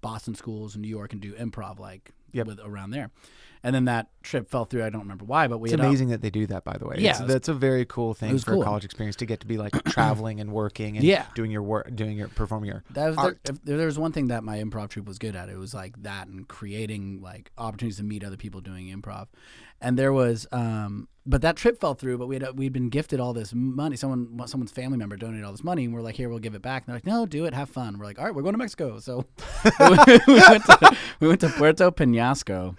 Boston 0.00 0.34
schools 0.34 0.74
in 0.74 0.82
New 0.82 0.88
York 0.88 1.12
and 1.12 1.20
do 1.20 1.34
improv 1.34 1.78
like 1.78 2.12
Yep. 2.32 2.46
with 2.46 2.60
around 2.60 2.90
there. 2.90 3.10
And 3.64 3.74
then 3.74 3.86
that 3.86 4.08
trip 4.22 4.50
fell 4.50 4.66
through. 4.66 4.84
I 4.84 4.90
don't 4.90 5.00
remember 5.00 5.24
why, 5.24 5.48
but 5.48 5.58
we 5.58 5.70
It's 5.70 5.80
amazing 5.80 6.10
that 6.10 6.20
they 6.20 6.28
do 6.30 6.46
that, 6.48 6.64
by 6.64 6.76
the 6.76 6.86
way. 6.86 6.96
Yeah, 6.98 7.10
It's- 7.10 7.20
was- 7.22 7.32
that's 7.32 7.48
a 7.48 7.54
very 7.54 7.84
cool 7.86 8.12
thing 8.12 8.38
for 8.38 8.52
cool. 8.52 8.62
a 8.62 8.64
college 8.64 8.84
experience 8.84 9.16
to 9.16 9.26
get 9.26 9.40
to 9.40 9.46
be 9.46 9.56
like 9.56 9.72
traveling 9.84 10.38
and 10.38 10.52
working 10.52 10.96
and 10.96 11.04
Yeah. 11.04 11.24
doing 11.34 11.50
your 11.50 11.62
work, 11.62 11.96
doing 11.96 12.16
your 12.18 12.28
performing 12.28 12.68
your 12.68 12.84
That 12.90 13.08
was 13.08 13.16
art. 13.18 13.40
the, 13.44 13.54
if 13.54 13.64
there 13.64 13.86
was 13.86 13.98
one 13.98 14.12
thing 14.12 14.28
that 14.28 14.44
my 14.44 14.58
improv 14.62 14.90
troupe 14.90 15.06
was 15.06 15.18
good 15.18 15.34
at. 15.34 15.48
It 15.48 15.56
was 15.58 15.72
like 15.74 16.00
that 16.02 16.28
and 16.28 16.46
creating 16.46 17.20
like 17.22 17.50
opportunities 17.56 17.96
to 17.96 18.04
meet 18.04 18.22
other 18.22 18.36
people 18.36 18.60
doing 18.60 18.86
improv. 18.94 19.28
And 19.80 19.98
there 19.98 20.12
was, 20.12 20.46
um, 20.52 21.08
but 21.26 21.42
that 21.42 21.56
trip 21.56 21.80
fell 21.80 21.94
through. 21.94 22.16
But 22.18 22.26
we 22.26 22.36
had 22.38 22.58
we'd 22.58 22.72
been 22.72 22.88
gifted 22.90 23.18
all 23.20 23.32
this 23.32 23.52
money. 23.54 23.96
Someone, 23.96 24.46
someone's 24.46 24.72
family 24.72 24.96
member 24.98 25.16
donated 25.16 25.44
all 25.44 25.52
this 25.52 25.64
money, 25.64 25.84
and 25.84 25.92
we're 25.94 26.00
like, 26.02 26.14
here, 26.16 26.28
we'll 26.28 26.38
give 26.38 26.54
it 26.54 26.62
back. 26.62 26.82
And 26.82 26.88
they're 26.88 26.96
like, 26.96 27.06
no, 27.06 27.26
do 27.26 27.44
it, 27.46 27.52
have 27.54 27.68
fun. 27.70 27.98
We're 27.98 28.04
like, 28.06 28.18
all 28.18 28.24
right, 28.26 28.34
we're 28.34 28.42
going 28.42 28.54
to 28.54 28.58
Mexico. 28.58 28.98
So 28.98 29.24
we, 29.80 29.88
went 29.88 30.64
to, 30.66 30.96
we 31.20 31.28
went 31.28 31.40
to 31.40 31.48
Puerto 31.50 31.90
Penasco, 31.90 32.76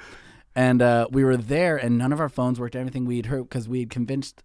and 0.56 0.82
uh, 0.82 1.08
we 1.12 1.24
were 1.24 1.38
there, 1.38 1.78
and 1.78 1.98
none 1.98 2.14
of 2.14 2.20
our 2.20 2.30
phones 2.30 2.60
worked. 2.60 2.76
Everything 2.76 3.06
we'd 3.06 3.26
heard 3.28 3.44
because 3.50 3.68
we 3.68 3.80
had 3.82 3.90
convinced. 3.90 4.44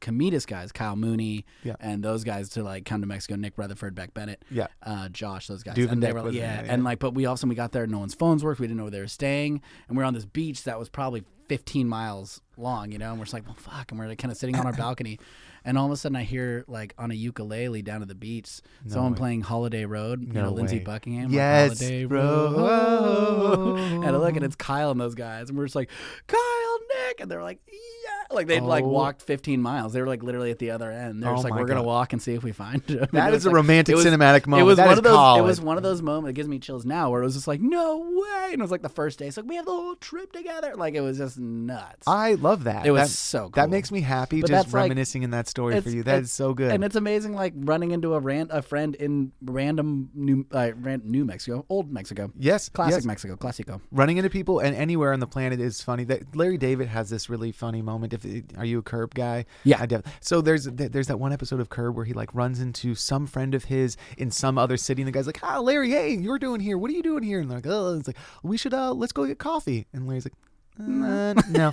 Commedus 0.00 0.46
guys, 0.46 0.72
Kyle 0.72 0.96
Mooney, 0.96 1.44
Yeah. 1.62 1.74
and 1.78 2.02
those 2.02 2.24
guys 2.24 2.48
to 2.50 2.62
like 2.62 2.86
come 2.86 3.02
to 3.02 3.06
Mexico. 3.06 3.36
Nick 3.36 3.58
Rutherford, 3.58 3.94
Beck 3.94 4.14
Bennett, 4.14 4.42
Yeah. 4.50 4.68
uh, 4.82 5.10
Josh, 5.10 5.46
those 5.46 5.62
guys. 5.62 5.76
Duvenbeck 5.76 5.92
and 5.92 6.02
they 6.02 6.12
were, 6.14 6.30
yeah, 6.30 6.62
yeah. 6.62 6.72
and 6.72 6.84
like, 6.84 7.00
but 7.00 7.12
we 7.12 7.26
all 7.26 7.34
of 7.34 7.36
a 7.36 7.40
sudden 7.40 7.50
we 7.50 7.54
got 7.54 7.72
there, 7.72 7.86
no 7.86 7.98
one's 7.98 8.14
phones 8.14 8.42
worked. 8.42 8.60
We 8.60 8.66
didn't 8.66 8.78
know 8.78 8.84
where 8.84 8.90
they 8.92 9.00
were 9.00 9.06
staying, 9.06 9.60
and 9.88 9.98
we 9.98 10.02
are 10.02 10.06
on 10.06 10.14
this 10.14 10.24
beach 10.24 10.64
that 10.64 10.78
was 10.78 10.88
probably 10.88 11.22
15 11.50 11.86
miles 11.86 12.40
long, 12.56 12.92
you 12.92 12.96
know. 12.98 13.10
And 13.10 13.18
we're 13.18 13.26
just 13.26 13.34
like, 13.34 13.44
well, 13.44 13.56
fuck, 13.56 13.90
and 13.90 14.00
we're 14.00 14.08
like 14.08 14.16
kind 14.16 14.32
of 14.32 14.38
sitting 14.38 14.56
on 14.56 14.64
our 14.64 14.72
balcony, 14.86 15.18
and 15.64 15.78
all 15.78 15.86
of 15.86 15.92
a 15.92 15.96
sudden 15.96 16.16
I 16.16 16.22
hear 16.24 16.64
like 16.68 16.94
on 16.98 17.10
a 17.10 17.14
ukulele 17.14 17.82
down 17.82 18.02
at 18.02 18.08
the 18.08 18.14
beach, 18.14 18.60
someone 18.86 19.12
way. 19.12 19.18
playing 19.18 19.40
Holiday 19.42 19.84
Road, 19.84 20.22
you 20.26 20.32
No 20.32 20.44
know, 20.44 20.50
Lindsey 20.52 20.78
way. 20.78 20.84
Buckingham, 20.84 21.24
like, 21.26 21.32
Yes, 21.34 21.78
Holiday 21.80 22.04
bro. 22.04 22.54
Road, 22.56 23.78
and 23.78 24.06
I 24.06 24.10
look 24.10 24.36
and 24.36 24.44
it's 24.44 24.56
Kyle 24.56 24.90
and 24.90 25.00
those 25.00 25.14
guys, 25.14 25.48
and 25.48 25.58
we're 25.58 25.64
just 25.66 25.76
like, 25.76 25.90
Kyle, 26.26 26.78
And 27.18 27.30
they're 27.30 27.42
like, 27.42 27.60
yeah, 27.66 28.34
like 28.34 28.46
they'd 28.46 28.60
like 28.60 28.84
Oh. 28.84 28.88
walked 28.88 29.22
15 29.22 29.60
miles. 29.60 29.92
They 29.92 30.00
were 30.00 30.06
like 30.06 30.22
literally 30.22 30.50
at 30.50 30.58
the 30.58 30.70
other 30.70 30.90
end. 30.90 31.22
They're 31.22 31.30
Oh 31.30 31.34
just 31.34 31.44
like, 31.44 31.52
my 31.54 31.60
we're 31.60 31.66
gonna 31.66 31.80
God. 31.80 31.86
walk 31.86 32.12
and 32.12 32.22
see 32.22 32.34
if 32.34 32.42
we 32.44 32.52
find 32.52 32.82
him. 32.88 33.06
That 33.12 33.28
It 33.28 33.34
is 33.34 33.44
was 33.44 33.44
a 33.46 33.48
like- 33.48 33.56
romantic 33.56 33.92
it 33.92 33.96
was- 33.96 34.06
cinematic 34.06 34.46
moment. 34.46 34.60
It 34.62 34.64
was 34.66 34.76
That 34.76 34.84
one 34.86 34.92
is 34.92 34.98
of 34.98 35.04
those. 35.04 35.12
It 35.12 35.16
college. 35.16 35.44
was 35.46 35.60
one 35.60 35.76
of 35.76 35.82
those 35.82 36.02
moments. 36.02 36.30
It 36.30 36.34
gives 36.34 36.48
me 36.48 36.58
chills 36.58 36.84
now, 36.84 37.10
where 37.10 37.22
it 37.22 37.24
was 37.24 37.34
just 37.34 37.48
like, 37.48 37.60
no 37.60 37.98
way, 37.98 38.50
and 38.52 38.60
it 38.60 38.62
was 38.62 38.70
like 38.70 38.82
the 38.82 38.88
first 38.88 39.18
day. 39.18 39.26
It's 39.26 39.36
like 39.36 39.46
we 39.46 39.56
have 39.56 39.64
the 39.64 39.72
whole 39.72 39.96
trip 39.96 40.32
together. 40.32 40.74
Like 40.76 40.94
it 40.94 41.00
was 41.00 41.18
just 41.18 41.38
nuts. 41.38 42.06
I 42.06 42.34
love 42.34 42.64
that. 42.64 42.86
It 42.86 42.90
was 42.92 43.02
That- 43.02 43.08
so 43.08 43.38
cool. 43.40 43.50
That 43.56 43.70
makes 43.70 43.90
me 43.90 44.00
happy 44.00 44.40
But 44.42 44.50
just 44.50 44.64
that's 44.66 44.74
like- 44.74 44.82
reminiscing 44.82 45.22
in 45.22 45.30
that 45.30 45.48
story 45.48 45.72
for 45.74 45.78
It's- 45.78 45.94
you. 45.94 46.02
That 46.04 46.12
it's- 46.18 46.26
is 46.28 46.32
so 46.32 46.54
good. 46.54 46.70
and 46.72 46.84
it's 46.84 46.96
amazing, 46.96 47.34
like 47.34 47.52
running 47.56 47.90
into 47.90 48.14
a 48.14 48.20
ran- 48.20 48.48
a 48.50 48.62
friend 48.62 48.94
in 48.94 49.32
random 49.42 50.10
New 50.14 50.46
uh, 50.52 50.70
ran- 50.80 51.02
New 51.04 51.24
Mexico, 51.24 51.64
old 51.68 51.92
Mexico, 51.92 52.30
yes, 52.38 52.68
classic 52.68 52.94
yes. 52.98 53.04
Mexico, 53.04 53.36
classico. 53.36 53.80
Running 53.90 54.16
into 54.18 54.30
people 54.30 54.58
and 54.60 54.74
anywhere 54.76 55.12
on 55.12 55.20
the 55.20 55.26
planet 55.26 55.60
is 55.60 55.80
funny. 55.80 56.04
That 56.04 56.34
Larry 56.36 56.58
David 56.58 56.88
has 56.88 56.99
this 57.08 57.30
really 57.30 57.52
funny 57.52 57.80
moment. 57.80 58.12
If 58.12 58.26
are 58.58 58.64
you 58.64 58.80
a 58.80 58.82
Curb 58.82 59.14
guy? 59.14 59.46
Yeah. 59.64 59.78
I 59.80 59.86
def- 59.86 60.02
so 60.20 60.42
there's 60.42 60.64
there's 60.64 61.06
that 61.06 61.18
one 61.18 61.32
episode 61.32 61.60
of 61.60 61.70
Curb 61.70 61.96
where 61.96 62.04
he 62.04 62.12
like 62.12 62.34
runs 62.34 62.60
into 62.60 62.94
some 62.94 63.26
friend 63.26 63.54
of 63.54 63.64
his 63.64 63.96
in 64.18 64.30
some 64.30 64.58
other 64.58 64.76
city, 64.76 65.00
and 65.00 65.06
the 65.08 65.12
guy's 65.12 65.26
like, 65.26 65.38
"Ah, 65.42 65.60
Larry, 65.60 65.90
hey, 65.90 66.10
you're 66.12 66.38
doing 66.38 66.60
here? 66.60 66.76
What 66.76 66.90
are 66.90 66.94
you 66.94 67.02
doing 67.02 67.22
here?" 67.22 67.40
And 67.40 67.48
they're 67.50 67.58
like, 67.58 67.66
"Oh, 67.66 67.96
it's 67.96 68.08
like 68.08 68.18
we 68.42 68.58
should 68.58 68.74
uh 68.74 68.92
let's 68.92 69.12
go 69.12 69.24
get 69.24 69.38
coffee." 69.38 69.86
And 69.94 70.06
Larry's 70.06 70.26
like, 70.26 70.34
uh, 70.78 71.40
"No." 71.50 71.72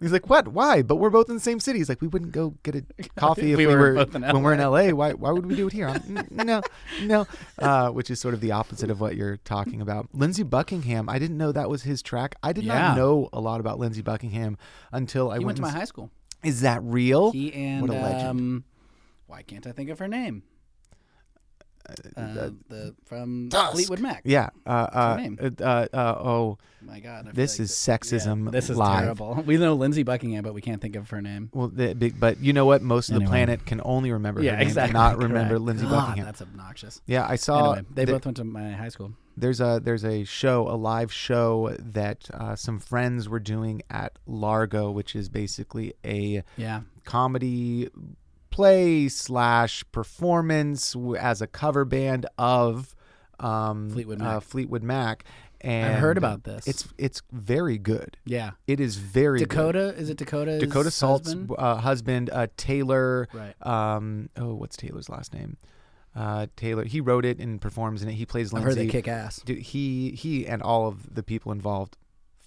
He's 0.00 0.12
like, 0.12 0.28
"What? 0.30 0.48
Why?" 0.48 0.82
But 0.82 0.96
we're 0.96 1.10
both 1.10 1.28
in 1.28 1.34
the 1.34 1.40
same 1.40 1.58
city. 1.60 1.78
He's 1.80 1.88
like, 1.88 2.00
"We 2.00 2.08
wouldn't 2.08 2.32
go 2.32 2.54
get 2.62 2.74
a 2.76 2.84
coffee 3.16 3.52
if 3.52 3.58
We 3.58 3.66
we, 3.66 3.74
were 3.74 3.80
were, 3.80 3.94
both 4.04 4.14
in 4.14 4.22
when 4.22 4.42
we're 4.42 4.54
in 4.54 4.60
LA. 4.60 4.90
Why? 4.90 5.12
Why 5.12 5.30
would 5.32 5.46
we 5.46 5.56
do 5.56 5.66
it 5.66 5.72
here?" 5.72 5.88
I'm, 5.88 6.26
no, 6.30 6.62
no. 7.02 7.26
Uh, 7.58 7.90
which 7.90 8.10
is 8.10 8.20
sort 8.20 8.34
of 8.34 8.40
the 8.40 8.52
opposite 8.52 8.90
of 8.90 9.00
what 9.00 9.16
you're 9.16 9.38
talking 9.38 9.80
about. 9.80 10.08
Lindsey 10.12 10.42
Buckingham. 10.42 11.08
I 11.08 11.18
didn't 11.18 11.38
know 11.38 11.52
that 11.52 11.68
was 11.70 11.82
his 11.82 12.02
track. 12.02 12.36
I 12.42 12.52
did 12.52 12.64
Yeah. 12.64 12.78
not 12.80 12.96
know 12.96 13.28
a 13.32 13.40
lot 13.40 13.60
about 13.60 13.78
Lindsey 13.78 14.02
Buckingham 14.02 14.56
until 14.92 15.30
I 15.30 15.34
went 15.38 15.46
went. 15.46 15.56
to 15.56 15.62
my 15.62 15.70
high 15.70 15.84
school. 15.84 16.10
Is 16.42 16.60
that 16.62 16.82
real? 16.82 17.32
He 17.32 17.52
and 17.52 17.82
What 17.82 17.90
a 17.90 18.00
legend. 18.00 18.28
um, 18.28 18.64
why 19.26 19.42
can't 19.42 19.66
I 19.66 19.72
think 19.72 19.90
of 19.90 19.98
her 19.98 20.08
name? 20.08 20.42
Uh, 21.88 22.20
uh, 22.20 22.50
the 22.68 22.94
from 23.04 23.48
Tusk. 23.50 23.72
Fleetwood 23.72 24.00
Mac. 24.00 24.22
yeah. 24.24 24.50
Uh, 24.66 24.70
uh, 24.92 25.16
name? 25.16 25.38
uh, 25.42 25.50
uh, 25.62 25.86
uh, 25.92 26.14
oh, 26.22 26.58
My 26.82 27.00
God, 27.00 27.28
I 27.28 27.32
this 27.32 27.58
like 27.58 27.64
is 27.64 27.84
th- 27.84 28.00
sexism. 28.00 28.44
yeah, 28.44 28.50
this 28.50 28.70
is 28.70 28.76
live. 28.76 29.02
terrible. 29.02 29.42
We 29.46 29.56
know 29.56 29.74
Lindsey 29.74 30.02
Buckingham, 30.02 30.44
but 30.44 30.54
we 30.54 30.60
can't 30.60 30.80
think 30.80 30.94
of 30.96 31.10
her 31.10 31.20
name. 31.20 31.50
Well, 31.52 31.68
the, 31.68 31.94
but 32.18 32.38
you 32.40 32.52
know 32.52 32.64
what? 32.66 32.82
Most 32.82 33.10
of 33.10 33.18
the 33.20 33.26
planet 33.26 33.66
can 33.66 33.80
only 33.84 34.12
remember 34.12 34.42
yeah, 34.42 34.52
her 34.52 34.56
name 34.58 34.68
exactly. 34.68 34.90
and 34.90 34.92
not 34.94 35.18
remember 35.18 35.54
correct. 35.54 35.62
Lindsey 35.64 35.86
God, 35.86 35.92
Buckingham. 36.06 36.24
That's 36.26 36.42
obnoxious. 36.42 37.00
Yeah, 37.06 37.26
I 37.28 37.36
saw. 37.36 37.72
anyway, 37.72 37.86
they 37.94 38.04
the- 38.04 38.12
both 38.12 38.24
went 38.26 38.36
to 38.36 38.44
my 38.44 38.70
high 38.72 38.88
school. 38.90 39.12
there's 39.36 39.60
a 39.60 39.80
there's 39.82 40.04
a 40.04 40.24
show, 40.24 40.68
a 40.68 40.76
live 40.76 41.12
show 41.12 41.74
that 41.78 42.28
uh, 42.34 42.54
some 42.56 42.78
friends 42.78 43.28
were 43.28 43.40
doing 43.40 43.82
at 43.90 44.12
Largo, 44.26 44.90
which 44.90 45.16
is 45.16 45.28
basically 45.28 45.94
a 46.04 46.44
Yeah, 46.56 46.82
comedy 47.04 47.88
play 48.50 49.08
slash 49.08 49.84
performance 49.92 50.96
as 51.18 51.40
a 51.40 51.46
cover 51.46 51.84
band 51.84 52.26
of 52.38 52.94
um, 53.38 53.90
Fleetwood 53.90 54.20
Uh, 54.20 54.24
Mac. 54.24 54.42
Fleetwood 54.42 54.82
Mac. 54.82 55.24
And 55.62 55.98
heard 55.98 56.16
about 56.16 56.44
this. 56.44 56.66
It's 56.66 56.88
it's 56.96 57.20
very 57.30 57.76
good. 57.76 58.16
yeah. 58.24 58.52
It 58.66 58.80
is 58.80 58.96
very 58.96 59.40
good. 59.40 59.50
Dakota 59.50 59.88
is 59.94 60.08
it 60.08 60.16
Dakota? 60.16 60.58
Dakota 60.58 60.90
Salt's 60.90 61.28
husband? 61.28 61.50
uh, 61.58 61.76
husband, 61.76 62.30
uh, 62.32 62.46
Taylor. 62.56 63.28
Right. 63.34 63.54
Um, 63.66 64.30
oh, 64.38 64.54
what's 64.54 64.74
Taylor's 64.78 65.10
last 65.10 65.34
name? 65.34 65.58
Uh, 66.16 66.46
Taylor. 66.56 66.84
He 66.84 67.02
wrote 67.02 67.26
it 67.26 67.38
and 67.40 67.60
performs 67.60 68.02
in 68.02 68.08
it. 68.08 68.14
He 68.14 68.24
plays 68.24 68.54
I've 68.54 68.62
Lindsey. 68.64 68.80
heard 68.80 68.88
they 68.88 68.90
kick 68.90 69.06
ass. 69.06 69.42
Dude, 69.44 69.58
he 69.58 70.12
he 70.12 70.46
and 70.46 70.62
all 70.62 70.88
of 70.88 71.14
the 71.14 71.22
people 71.22 71.52
involved 71.52 71.98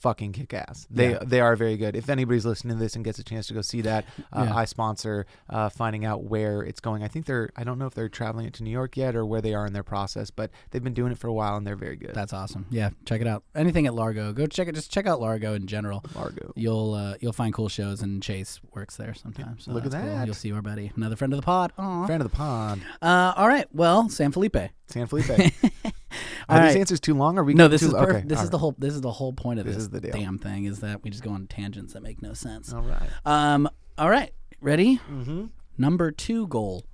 fucking 0.03 0.33
kick 0.33 0.53
ass. 0.53 0.85
They 0.91 1.11
Yeah. 1.13 1.19
they 1.25 1.39
are 1.41 1.55
very 1.55 1.77
good. 1.77 1.95
If 1.95 2.09
anybody's 2.09 2.45
listening 2.45 2.77
to 2.77 2.83
this 2.83 2.95
and 2.95 3.03
gets 3.03 3.17
a 3.19 3.23
chance 3.23 3.47
to 3.47 3.53
go 3.55 3.61
see 3.61 3.81
that, 3.81 4.05
uh, 4.31 4.43
Yeah. 4.47 4.55
I 4.55 4.65
sponsor 4.65 5.25
uh, 5.49 5.69
finding 5.69 6.03
out 6.05 6.23
where 6.25 6.61
it's 6.61 6.79
going. 6.81 7.01
I 7.03 7.07
think 7.07 7.25
they're 7.25 7.49
I 7.55 7.63
don't 7.63 7.79
know 7.79 7.87
if 7.87 7.95
they're 7.95 8.09
traveling 8.09 8.45
it 8.45 8.53
to 8.55 8.63
New 8.63 8.69
York 8.69 8.97
yet 8.97 9.15
or 9.15 9.25
where 9.25 9.41
they 9.41 9.53
are 9.55 9.65
in 9.65 9.73
their 9.73 9.83
process, 9.83 10.29
but 10.29 10.51
they've 10.71 10.83
been 10.83 10.93
doing 10.93 11.11
it 11.11 11.17
for 11.17 11.27
a 11.27 11.33
while 11.33 11.55
and 11.55 11.65
they're 11.65 11.75
very 11.77 11.95
good. 11.95 12.13
That's 12.13 12.33
awesome. 12.33 12.65
Yeah, 12.69 12.89
check 13.05 13.21
it 13.21 13.27
out. 13.27 13.43
Anything 13.55 13.87
at 13.87 13.93
Largo, 13.95 14.33
go 14.33 14.45
check 14.45 14.67
it. 14.67 14.75
Just 14.75 14.91
check 14.91 15.07
out 15.07 15.19
Largo 15.21 15.53
in 15.53 15.65
general. 15.65 16.03
Largo. 16.13 16.51
You'll 16.55 16.93
uh, 16.93 17.15
you'll 17.21 17.31
find 17.33 17.53
cool 17.53 17.69
shows, 17.69 18.01
and 18.01 18.21
Chase 18.21 18.59
works 18.73 18.97
there 18.97 19.13
sometimes. 19.13 19.63
So 19.63 19.71
Look 19.71 19.85
at 19.85 19.91
that's 19.91 20.03
cool. 20.03 20.13
that. 20.15 20.25
You'll 20.25 20.35
see 20.35 20.51
our 20.51 20.61
buddy, 20.61 20.91
another 20.97 21.15
friend 21.15 21.31
of 21.31 21.37
the 21.37 21.45
pod. 21.45 21.71
Aw. 21.77 22.05
Friend 22.05 22.21
of 22.21 22.29
the 22.29 22.35
pod. 22.35 22.81
Uh, 23.01 23.33
all 23.37 23.47
right. 23.47 23.67
Well, 23.73 24.09
San 24.09 24.31
Felipe. 24.33 24.57
San 24.87 25.07
Felipe. 25.07 25.53
Are 26.49 26.65
these 26.67 26.75
answers 26.75 26.99
too 26.99 27.13
long? 27.13 27.37
Or 27.37 27.41
are 27.41 27.43
we 27.43 27.53
No, 27.53 27.67
this 27.67 27.81
too, 27.81 27.87
is 27.87 27.93
perf- 27.93 28.09
okay, 28.15 28.23
this 28.25 28.41
is 28.41 28.49
the 28.49 28.57
whole 28.57 28.75
this 28.77 28.93
is 28.93 29.01
the 29.01 29.11
whole 29.11 29.33
point 29.33 29.59
of 29.59 29.65
This 29.65 29.75
this, 29.75 29.83
is 29.83 29.89
the 29.89 30.01
deal. 30.01 30.11
damn 30.11 30.37
thing 30.37 30.65
is 30.65 30.79
that 30.81 31.03
we 31.03 31.09
just 31.09 31.23
go 31.23 31.31
on 31.31 31.47
tangents 31.47 31.93
that 31.93 32.03
make 32.03 32.21
no 32.21 32.33
sense. 32.33 32.73
All 32.73 32.81
right. 32.81 33.09
Um. 33.25 33.69
All 33.97 34.09
right. 34.09 34.33
Ready? 34.61 34.99
Mm-hmm. 35.11 35.45
Number 35.77 36.11
two 36.11 36.47
goal. 36.47 36.85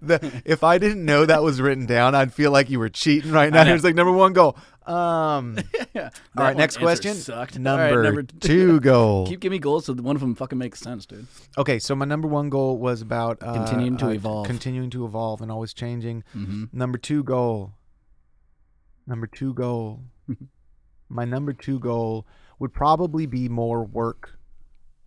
the, 0.01 0.41
if 0.45 0.63
I 0.63 0.77
didn't 0.77 1.05
know 1.05 1.25
that 1.25 1.43
was 1.43 1.61
written 1.61 1.85
down, 1.85 2.15
I'd 2.15 2.33
feel 2.33 2.51
like 2.51 2.69
you 2.69 2.79
were 2.79 2.89
cheating 2.89 3.31
right 3.31 3.51
now. 3.51 3.63
It's 3.73 3.83
like 3.83 3.95
number 3.95 4.11
one 4.11 4.33
goal. 4.33 4.57
Um. 4.85 5.59
yeah. 5.93 6.09
all 6.35 6.43
right. 6.43 6.57
Next 6.57 6.77
question. 6.77 7.15
Sucked. 7.15 7.59
Number, 7.59 7.99
right, 8.01 8.03
number 8.03 8.23
two 8.39 8.79
goal. 8.79 9.27
Keep 9.27 9.41
giving 9.41 9.57
me 9.57 9.59
goals 9.59 9.85
so 9.85 9.93
one 9.93 10.15
of 10.15 10.21
them 10.21 10.35
fucking 10.35 10.57
makes 10.57 10.79
sense, 10.79 11.05
dude. 11.05 11.27
Okay, 11.57 11.77
so 11.77 11.95
my 11.95 12.05
number 12.05 12.27
one 12.27 12.49
goal 12.49 12.77
was 12.77 13.01
about 13.01 13.37
uh, 13.41 13.53
Continuing 13.53 13.97
to 13.97 14.07
uh, 14.07 14.09
evolve. 14.09 14.47
continuing 14.47 14.89
to 14.89 15.05
evolve, 15.05 15.41
and 15.41 15.51
always 15.51 15.73
changing. 15.73 16.23
Mm-hmm. 16.35 16.65
Number 16.73 16.97
two 16.97 17.23
goal. 17.23 17.73
Number 19.05 19.27
two 19.27 19.53
goal. 19.53 20.01
my 21.09 21.25
number 21.25 21.53
two 21.53 21.79
goal 21.79 22.25
would 22.59 22.73
probably 22.73 23.25
be 23.25 23.49
more 23.49 23.83
work 23.83 24.39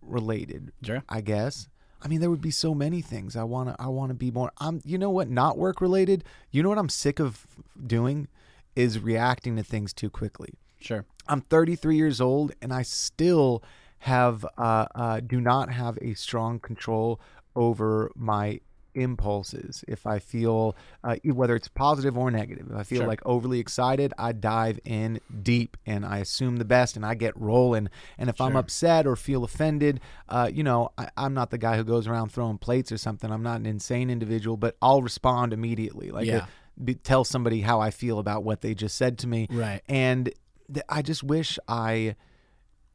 related. 0.01 0.71
Sure. 0.83 1.03
I 1.09 1.21
guess. 1.21 1.67
I 2.01 2.07
mean, 2.07 2.19
there 2.21 2.29
would 2.29 2.41
be 2.41 2.51
so 2.51 2.75
many 2.75 3.01
things 3.01 3.35
I 3.35 3.43
want 3.43 3.69
to. 3.69 3.75
I 3.79 3.87
want 3.87 4.09
to 4.09 4.13
be 4.13 4.31
more. 4.31 4.51
I'm. 4.59 4.81
You 4.85 4.97
know 4.97 5.09
what? 5.09 5.29
Not 5.29 5.57
work 5.57 5.81
related. 5.81 6.23
You 6.51 6.63
know 6.63 6.69
what 6.69 6.77
I'm 6.77 6.89
sick 6.89 7.19
of 7.19 7.45
doing 7.85 8.27
is 8.75 8.99
reacting 8.99 9.55
to 9.57 9.63
things 9.63 9.93
too 9.93 10.09
quickly. 10.09 10.53
Sure. 10.79 11.05
I'm 11.27 11.41
33 11.41 11.95
years 11.95 12.21
old 12.21 12.53
and 12.61 12.71
I 12.73 12.83
still 12.83 13.63
have 13.99 14.45
uh, 14.57 14.85
uh, 14.93 15.19
do 15.21 15.41
not 15.41 15.71
have 15.71 15.97
a 16.01 16.13
strong 16.13 16.59
control 16.59 17.19
over 17.55 18.11
my 18.15 18.59
impulses. 18.93 19.83
If 19.87 20.05
I 20.07 20.19
feel 20.19 20.75
uh, 21.03 21.15
whether 21.25 21.55
it's 21.55 21.67
positive 21.67 22.17
or 22.17 22.31
negative, 22.31 22.67
if 22.71 22.77
I 22.77 22.83
feel 22.83 22.99
Sure. 22.99 23.07
like 23.07 23.21
overly 23.25 23.59
excited, 23.59 24.13
I 24.17 24.31
dive 24.31 24.79
in 24.85 25.19
deep 25.43 25.77
and 25.85 26.05
I 26.05 26.19
assume 26.19 26.57
the 26.57 26.65
best 26.65 26.95
and 26.95 27.05
I 27.05 27.15
get 27.15 27.35
rolling. 27.39 27.89
And 28.17 28.29
if 28.29 28.39
I'm 28.39 28.55
upset 28.55 29.05
or 29.05 29.15
feel 29.15 29.43
offended, 29.43 29.99
uh, 30.29 30.49
you 30.51 30.63
know, 30.63 30.91
I, 30.97 31.09
I'm 31.17 31.33
not 31.33 31.49
the 31.49 31.57
guy 31.57 31.75
who 31.77 31.83
goes 31.83 32.07
around 32.07 32.31
throwing 32.31 32.57
plates 32.57 32.91
or 32.91 32.97
something. 32.97 33.31
I'm 33.31 33.43
not 33.43 33.59
an 33.59 33.65
insane 33.65 34.09
individual, 34.09 34.55
but 34.57 34.75
I'll 34.81 35.01
respond 35.01 35.51
immediately. 35.53 36.11
Like 36.11 36.27
Yeah. 36.27 36.45
Be, 36.83 36.95
tell 36.95 37.23
somebody 37.23 37.61
how 37.61 37.79
I 37.79 37.91
feel 37.91 38.19
about 38.19 38.43
what 38.43 38.61
they 38.61 38.73
just 38.73 38.95
said 38.97 39.17
to 39.19 39.27
me 39.27 39.47
Right. 39.49 39.81
and 39.87 40.31
th- 40.73 40.85
I 40.89 41.01
just 41.01 41.23
wish 41.23 41.57
I 41.67 42.15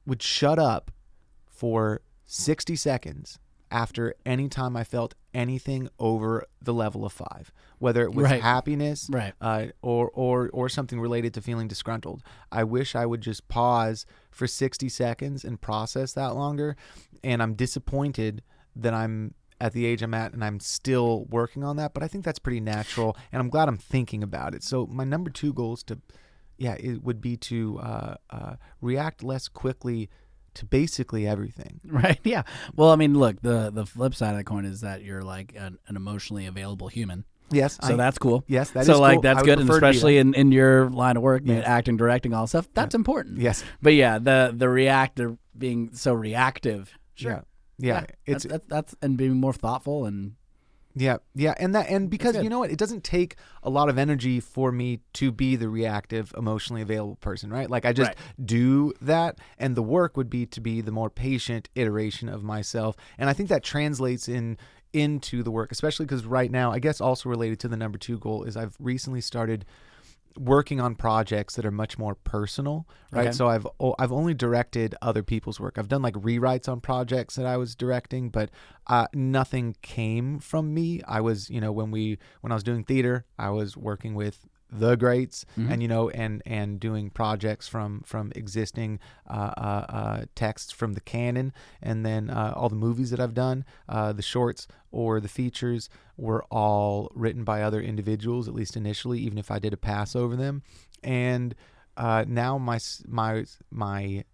would 0.06 0.22
shut 0.22 0.58
up 0.58 0.90
for 1.46 2.00
60 2.26 2.76
seconds 2.76 3.38
after 3.70 4.14
any 4.26 4.48
time 4.48 4.76
I 4.76 4.82
felt 4.84 5.14
anything 5.32 5.88
over 5.98 6.44
the 6.60 6.74
level 6.74 7.04
of 7.04 7.12
five, 7.12 7.52
whether 7.78 8.02
it 8.02 8.12
was 8.12 8.24
Right. 8.24 8.42
happiness 8.42 9.08
Right. 9.10 9.32
uh, 9.40 9.66
or 9.80 10.10
or 10.12 10.50
or 10.52 10.68
something 10.68 10.98
related 11.00 11.32
to 11.34 11.40
feeling 11.40 11.68
disgruntled. 11.68 12.22
I 12.50 12.64
wish 12.64 12.96
I 12.96 13.06
would 13.06 13.20
just 13.20 13.46
pause 13.46 14.06
for 14.30 14.48
60 14.48 14.88
seconds 14.88 15.44
and 15.44 15.60
process 15.60 16.12
that 16.14 16.34
longer. 16.34 16.76
And 17.22 17.40
I'm 17.42 17.54
disappointed 17.54 18.42
that 18.74 18.92
I'm 18.92 19.34
at 19.60 19.72
the 19.72 19.84
age 19.86 20.02
I'm 20.02 20.14
at 20.14 20.32
and 20.32 20.42
I'm 20.44 20.60
still 20.60 21.24
working 21.26 21.62
on 21.64 21.76
that. 21.76 21.92
But 21.94 22.02
I 22.02 22.08
think 22.08 22.24
that's 22.24 22.38
pretty 22.38 22.60
natural, 22.60 23.16
and 23.32 23.40
I'm 23.40 23.48
glad 23.50 23.68
I'm 23.68 23.76
thinking 23.76 24.22
about 24.22 24.54
it. 24.54 24.62
So 24.62 24.86
my 24.86 25.04
number 25.04 25.30
two 25.30 25.52
goal 25.52 25.74
is 25.74 25.82
to, 25.84 25.98
yeah, 26.58 26.74
it 26.80 27.02
would 27.02 27.20
be 27.20 27.36
to 27.38 27.78
uh, 27.80 28.14
uh, 28.30 28.54
react 28.80 29.22
less 29.22 29.48
quickly 29.48 30.08
to 30.54 30.66
basically 30.66 31.26
everything. 31.28 31.80
Right. 31.90 32.18
Yeah. 32.24 32.42
Well, 32.74 32.90
I 32.90 32.96
mean, 32.96 33.18
look, 33.18 33.40
the 33.42 33.70
the 33.70 33.86
flip 33.86 34.14
side 34.14 34.30
of 34.32 34.36
the 34.38 34.44
coin 34.44 34.64
is 34.64 34.80
that 34.80 35.02
you're 35.02 35.22
like 35.22 35.54
an, 35.56 35.78
an 35.88 35.96
emotionally 35.96 36.46
available 36.46 36.88
human. 36.88 37.24
Yes, 37.52 37.78
So 37.82 37.94
I- 37.94 37.96
that's 37.96 38.16
cool. 38.18 38.44
yes, 38.46 38.70
that 38.70 38.80
is 38.80 38.86
so 38.86 39.00
like 39.00 39.16
cool. 39.16 39.22
That's 39.22 39.42
good, 39.42 39.58
and 39.58 39.66
prefer 39.68 39.80
to 39.80 39.86
be 39.86 39.90
especially 39.90 40.18
in, 40.18 40.34
in 40.34 40.52
your 40.52 40.88
line 40.88 41.16
of 41.16 41.22
work, 41.24 41.42
Yes. 41.44 41.64
acting, 41.66 41.96
directing, 41.96 42.32
all 42.32 42.46
stuff. 42.46 42.68
That's 42.74 42.94
important. 42.94 43.38
yes, 43.38 43.64
But 43.82 43.94
yeah, 43.94 44.18
the 44.20 44.54
the 44.56 44.68
reactor 44.68 45.36
being 45.58 45.90
so 45.92 46.12
reactive. 46.14 46.92
yeah, 47.16 47.40
yeah. 47.80 48.04
It's 48.26 48.44
that's, 48.44 48.64
that's 48.66 48.66
that's 48.66 48.94
and 49.02 49.16
being 49.16 49.34
more 49.34 49.52
thoughtful 49.52 50.06
and 50.06 50.34
Yeah, 50.94 51.18
yeah, 51.34 51.54
and 51.58 51.74
that 51.74 51.88
and 51.88 52.10
because 52.10 52.36
you 52.42 52.48
know 52.48 52.58
what, 52.58 52.70
it 52.70 52.78
doesn't 52.78 53.04
take 53.04 53.36
a 53.62 53.70
lot 53.70 53.88
of 53.88 53.96
energy 53.98 54.40
for 54.40 54.72
me 54.72 55.00
to 55.14 55.30
be 55.32 55.56
the 55.56 55.68
reactive, 55.68 56.34
emotionally 56.36 56.82
available 56.82 57.16
person, 57.16 57.50
right? 57.50 57.70
Like 57.70 57.84
I 57.84 57.92
just 57.92 58.10
Right. 58.10 58.46
do 58.46 58.92
that, 59.00 59.38
and 59.58 59.76
the 59.76 59.82
work 59.82 60.16
would 60.16 60.28
be 60.28 60.46
to 60.46 60.60
be 60.60 60.80
the 60.80 60.90
more 60.92 61.08
patient 61.10 61.68
iteration 61.74 62.28
of 62.28 62.42
myself, 62.42 62.96
and 63.18 63.30
I 63.30 63.32
think 63.32 63.48
that 63.50 63.62
translates 63.62 64.28
in 64.28 64.58
into 64.92 65.44
the 65.44 65.52
work, 65.52 65.70
especially 65.70 66.04
because 66.06 66.24
right 66.26 66.50
now, 66.50 66.72
I 66.72 66.80
guess 66.80 67.00
also 67.00 67.28
related 67.28 67.60
to 67.60 67.68
the 67.68 67.76
number 67.76 67.96
two 67.96 68.18
goal 68.18 68.42
is 68.42 68.56
I've 68.56 68.74
recently 68.80 69.20
started 69.20 69.64
working 70.38 70.80
on 70.80 70.94
projects 70.94 71.56
that 71.56 71.64
are 71.66 71.70
much 71.70 71.98
more 71.98 72.14
personal, 72.14 72.86
right? 73.10 73.28
Okay. 73.28 73.32
So 73.32 73.48
I've 73.48 73.66
o- 73.78 73.94
I've 73.98 74.12
only 74.12 74.34
directed 74.34 74.94
other 75.02 75.22
people's 75.22 75.58
work. 75.60 75.78
I've 75.78 75.88
done 75.88 76.02
like 76.02 76.14
rewrites 76.14 76.68
on 76.68 76.80
projects 76.80 77.36
that 77.36 77.46
I 77.46 77.56
was 77.56 77.74
directing, 77.74 78.30
but 78.30 78.50
uh, 78.86 79.06
nothing 79.14 79.76
came 79.82 80.38
from 80.38 80.72
me. 80.74 81.02
I 81.06 81.20
was, 81.20 81.50
you 81.50 81.60
know, 81.60 81.72
when 81.72 81.90
we 81.90 82.18
when 82.40 82.52
I 82.52 82.54
was 82.54 82.62
doing 82.62 82.84
theater, 82.84 83.24
I 83.38 83.50
was 83.50 83.76
working 83.76 84.14
with 84.14 84.46
the 84.72 84.96
greats, 84.96 85.44
Mm-hmm. 85.58 85.72
and 85.72 85.82
you 85.82 85.88
know, 85.88 86.08
and 86.10 86.42
and 86.46 86.78
doing 86.80 87.10
projects 87.10 87.66
from 87.68 88.02
from 88.06 88.32
existing 88.36 88.98
uh, 89.28 89.52
uh, 89.56 89.86
uh, 89.88 90.24
texts 90.34 90.72
from 90.72 90.92
the 90.94 91.00
canon, 91.00 91.52
and 91.82 92.04
then 92.06 92.30
uh, 92.30 92.52
all 92.56 92.68
the 92.68 92.76
movies 92.76 93.10
that 93.10 93.20
I've 93.20 93.34
done, 93.34 93.64
uh, 93.88 94.12
the 94.12 94.22
shorts 94.22 94.66
or 94.92 95.20
the 95.20 95.28
features 95.28 95.88
were 96.16 96.44
all 96.50 97.10
written 97.14 97.44
by 97.44 97.62
other 97.62 97.80
individuals, 97.80 98.48
at 98.48 98.54
least 98.54 98.76
initially, 98.76 99.18
even 99.20 99.38
if 99.38 99.50
I 99.50 99.58
did 99.58 99.72
a 99.72 99.76
pass 99.76 100.14
over 100.16 100.36
them, 100.36 100.62
and 101.02 101.54
uh, 101.96 102.24
now 102.26 102.58
my 102.58 102.78
my 103.06 103.44
my 103.70 104.24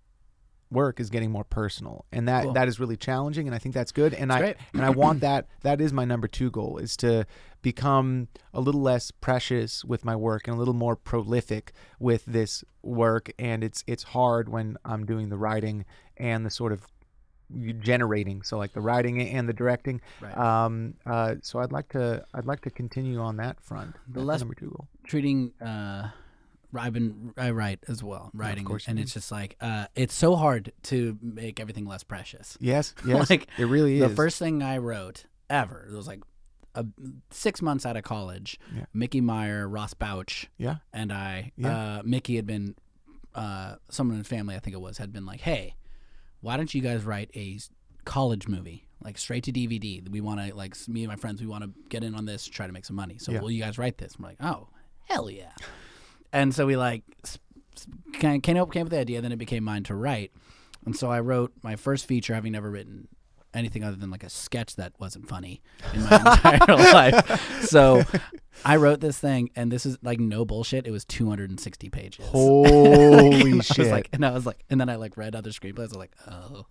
work 0.71 0.99
is 0.99 1.11
getting 1.11 1.31
more 1.31 1.45
personal 1.45 2.05
and 2.11 2.27
that 2.29 2.43
Cool. 2.45 2.53
that 2.55 2.67
is 2.69 2.81
really 2.81 2.97
challenging 2.97 3.47
and 3.47 3.55
I 3.55 3.59
think 3.59 3.75
that's 3.75 3.93
good 3.93 4.13
and 4.15 4.33
I 4.33 4.39
great. 4.41 4.57
and 4.75 4.83
I 4.85 4.91
want 5.05 5.21
that 5.21 5.47
that 5.63 5.81
is 5.81 5.93
my 5.93 6.05
number 6.05 6.27
2 6.27 6.51
goal 6.51 6.79
is 6.79 6.97
to 6.99 7.25
become 7.63 8.29
a 8.53 8.61
little 8.61 8.81
less 8.83 9.11
precious 9.11 9.85
with 9.85 10.05
my 10.05 10.17
work 10.17 10.49
and 10.49 10.57
a 10.57 10.59
little 10.59 10.75
more 10.75 10.97
prolific 10.97 11.73
with 12.01 12.25
this 12.27 12.65
work 12.83 13.31
and 13.39 13.63
it's 13.63 13.85
it's 13.87 14.03
hard 14.03 14.49
when 14.49 14.77
I'm 14.85 15.07
doing 15.07 15.29
the 15.29 15.37
writing 15.39 15.85
and 16.17 16.45
the 16.45 16.51
sort 16.51 16.73
of 16.73 16.87
generating 17.81 18.43
so 18.43 18.59
like 18.59 18.73
the 18.73 18.81
writing 18.81 19.21
and 19.21 19.49
the 19.49 19.53
directing 19.53 20.01
Right. 20.21 20.37
um 20.37 20.95
uh 21.07 21.37
so 21.43 21.61
I'd 21.61 21.71
like 21.73 21.89
to 21.91 22.25
I'd 22.35 22.45
like 22.45 22.63
to 22.63 22.71
continue 22.71 23.21
on 23.21 23.37
that 23.37 23.61
front 23.61 23.95
The 24.09 24.21
less- 24.21 24.41
number 24.41 24.55
2 24.55 24.67
goal 24.67 24.89
treating 25.07 25.53
uh 25.65 26.11
I've 26.75 26.93
been 26.93 27.33
I 27.37 27.51
write 27.51 27.81
as 27.89 28.03
well, 28.03 28.31
writing, 28.35 28.67
and 28.89 28.99
it's 28.99 29.13
just 29.15 29.31
like 29.33 29.57
uh, 29.61 29.87
it's 29.95 30.15
so 30.15 30.37
hard 30.37 30.73
to 30.85 31.19
make 31.23 31.61
everything 31.61 31.87
less 31.87 32.03
precious. 32.05 32.57
yes 32.61 32.95
yes 33.07 33.31
Like, 33.31 33.49
it 33.59 33.65
really 33.67 34.01
is. 34.01 34.09
The 34.09 34.15
first 34.15 34.39
thing 34.39 34.63
I 34.63 34.79
wrote 34.79 35.25
ever, 35.49 35.89
it 35.91 35.95
was 35.97 36.07
like 36.07 36.23
a, 36.75 36.85
six 37.31 37.63
months 37.63 37.87
out 37.87 37.97
of 37.97 38.03
college. 38.05 38.59
Yeah. 38.75 38.85
Mickey 38.93 39.21
Meyer, 39.21 39.67
Ross 39.69 39.95
Bouch, 39.95 40.49
yeah 40.59 40.77
and 40.93 41.13
I. 41.13 41.53
Yeah. 41.57 41.77
Uh, 41.99 42.03
Mickey 42.05 42.37
had 42.37 42.47
been, 42.47 42.75
uh, 43.35 43.77
someone 43.89 44.17
in 44.17 44.23
the 44.23 44.29
family, 44.29 44.55
I 44.55 44.59
think 44.59 44.75
it 44.75 44.81
was, 44.81 44.99
had 44.99 45.13
been 45.13 45.25
like, 45.27 45.41
"Hey, 45.41 45.77
why 46.41 46.57
don't 46.57 46.75
you 46.75 46.81
guys 46.83 47.05
write 47.05 47.31
a 47.35 47.59
college 48.05 48.47
movie, 48.49 48.87
like 49.03 49.17
straight 49.19 49.45
to 49.45 49.53
DVD? 49.53 50.07
We 50.09 50.21
want 50.21 50.41
to, 50.41 50.55
like, 50.55 50.77
me 50.89 51.03
and 51.05 51.09
my 51.09 51.17
friends, 51.17 51.41
we 51.41 51.47
want 51.47 51.65
to 51.65 51.71
get 51.89 52.03
in 52.05 52.15
on 52.15 52.25
this, 52.27 52.47
try 52.47 52.67
to 52.67 52.73
make 52.73 52.85
some 52.85 52.97
money. 52.97 53.17
So 53.19 53.33
Yeah. 53.33 53.41
will 53.41 53.51
you 53.51 53.63
guys 53.63 53.79
write 53.79 53.97
this?" 53.99 54.17
I'm 54.19 54.25
like, 54.25 54.37
"Oh, 54.41 54.69
hell 55.09 55.31
yeah!" 55.31 55.53
And 56.33 56.55
so 56.55 56.67
we 56.67 56.77
like 56.77 57.03
kind 58.15 58.37
of 58.37 58.43
came 58.43 58.57
up 58.57 58.73
came 58.73 58.83
up 58.83 58.87
with 58.87 58.93
the 58.93 58.99
idea. 58.99 59.21
Then 59.21 59.33
it 59.33 59.39
became 59.39 59.65
mine 59.65 59.83
to 59.85 59.95
write, 59.95 60.33
and 60.85 60.97
so 60.97 61.11
I 61.11 61.21
wrote 61.21 61.53
my 61.63 61.77
first 61.77 62.07
feature, 62.07 62.35
having 62.35 62.53
never 62.53 62.71
written 62.71 63.09
anything 63.57 63.83
other 63.85 63.97
than 63.97 64.11
like 64.11 64.23
a 64.25 64.31
sketch 64.31 64.77
that 64.77 64.93
wasn't 64.99 65.29
funny 65.29 65.63
in 65.95 66.03
my 66.05 66.17
entire 66.17 66.77
life. 66.77 67.65
So 67.67 68.03
I 68.65 68.77
wrote 68.77 69.01
this 69.01 69.19
thing, 69.19 69.51
and 69.57 69.71
this 69.71 69.85
is 69.87 69.99
like 70.03 70.19
no 70.21 70.45
bullshit. 70.45 70.87
It 70.87 70.91
was 70.91 71.05
260 71.05 71.91
pages. 71.91 72.25
Holy 72.29 73.55
was 73.55 73.67
shit! 73.67 73.91
like, 73.91 74.09
and 74.13 74.25
I 74.25 74.31
was 74.33 74.47
like, 74.47 74.65
and 74.71 74.81
then 74.81 74.89
I 74.89 74.97
like 74.97 75.17
read 75.17 75.35
other 75.37 75.51
screenplays. 75.51 75.79
I 75.79 75.83
was 75.83 75.97
like, 75.97 76.13
oh, 76.31 76.65